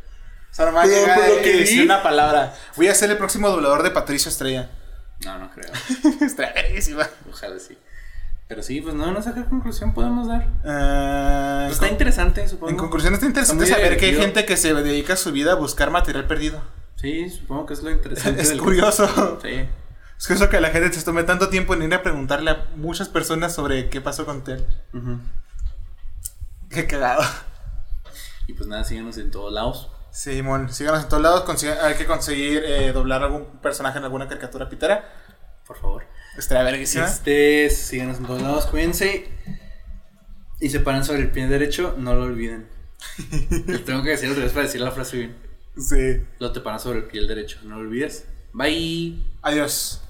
sea, 0.55 0.65
nomás 0.67 0.87
Pero 0.87 1.13
por 1.13 1.27
lo 1.27 1.39
y 1.39 1.43
que 1.43 1.63
vi- 1.63 1.81
una 1.81 2.01
palabra. 2.01 2.53
Voy 2.77 2.87
a 2.87 2.95
ser 2.95 3.11
el 3.11 3.17
próximo 3.17 3.49
doblador 3.49 3.83
de 3.83 3.91
Patricio 3.91 4.29
Estrella. 4.29 4.69
No, 5.25 5.37
no 5.39 5.49
creo. 5.51 5.71
estaría 6.21 6.61
riquísima. 6.63 7.07
Ojalá 7.29 7.59
sí. 7.59 7.77
Pero 8.47 8.61
sí, 8.61 8.79
pues 8.79 8.93
no, 8.93 9.11
no 9.11 9.21
sé 9.23 9.33
qué 9.33 9.43
conclusión 9.45 9.93
podemos 9.93 10.27
dar. 10.27 10.47
Ah, 10.63 11.63
Pues 11.65 11.73
está 11.77 11.87
interesante, 11.89 12.47
supongo. 12.47 12.69
En 12.69 12.77
conclusión, 12.77 13.13
está 13.15 13.25
interesante 13.25 13.63
Está 13.63 13.75
muy 13.75 13.83
saber 13.83 13.97
que 13.97 14.05
hay 14.05 14.11
divertido. 14.11 14.33
gente 14.35 14.45
que 14.45 14.57
se 14.57 14.73
dedica 14.75 15.15
su 15.15 15.31
vida 15.31 15.53
a 15.53 15.55
buscar 15.55 15.89
material 15.89 16.27
perdido. 16.27 16.61
Sí, 16.95 17.27
supongo 17.29 17.65
que 17.65 17.73
es 17.73 17.81
lo 17.83 17.89
interesante. 17.91 18.41
Es 18.41 18.49
del- 18.49 18.61
curioso. 18.61 19.39
Sí. 19.41 19.67
Es 20.17 20.27
curioso 20.27 20.49
que 20.49 20.61
la 20.61 20.69
gente 20.69 20.93
se 20.97 21.03
tome 21.03 21.23
tanto 21.23 21.49
tiempo 21.49 21.73
en 21.73 21.81
ir 21.83 21.93
a 21.93 22.01
preguntarle 22.03 22.51
a 22.51 22.67
muchas 22.77 23.09
personas 23.09 23.53
sobre 23.53 23.89
qué 23.89 23.99
pasó 23.99 24.25
con 24.25 24.43
Tel. 24.43 24.65
Ujú. 24.93 25.19
Qué 26.69 26.87
cagado. 26.87 27.23
Y 28.47 28.53
pues 28.53 28.67
nada, 28.69 28.83
síganos 28.83 29.17
en 29.17 29.31
todos 29.31 29.51
lados. 29.51 29.89
Simón, 30.15 30.71
síganos 30.71 31.03
en 31.03 31.09
todos 31.09 31.21
lados. 31.21 31.63
hay 31.83 31.95
que 31.95 32.05
conseguir 32.05 32.63
eh, 32.65 32.93
doblar 32.93 33.21
algún 33.21 33.59
personaje 33.59 33.97
en 33.97 34.05
alguna 34.05 34.29
caricatura 34.29 34.69
pitera. 34.69 35.03
Por 35.67 35.77
favor. 35.77 36.05
Estaría 36.37 36.63
verguísima. 36.63 37.05
Este, 37.05 37.69
síganos 37.69 38.19
en 38.19 38.25
todos 38.25 38.41
lados, 38.41 38.65
cuídense. 38.67 39.27
Y 40.61 40.69
se 40.69 40.79
paran 40.79 41.03
sobre 41.03 41.19
el 41.19 41.31
pie 41.31 41.47
derecho, 41.47 41.95
no 41.97 42.15
lo 42.15 42.23
olviden. 42.23 42.69
Lo 43.67 43.81
tengo 43.81 44.03
que 44.03 44.11
decir 44.11 44.31
otra 44.31 44.43
vez 44.43 44.53
para 44.53 44.65
decir 44.65 44.79
la 44.79 44.91
frase 44.91 45.17
bien. 45.17 45.35
Sí. 45.77 46.23
Lo 46.39 46.53
te 46.53 46.61
paran 46.61 46.79
sobre 46.79 46.99
el 46.99 47.05
pie 47.05 47.27
derecho, 47.27 47.59
no 47.63 47.75
lo 47.75 47.81
olvides. 47.81 48.25
Bye. 48.53 49.21
Adiós. 49.41 50.01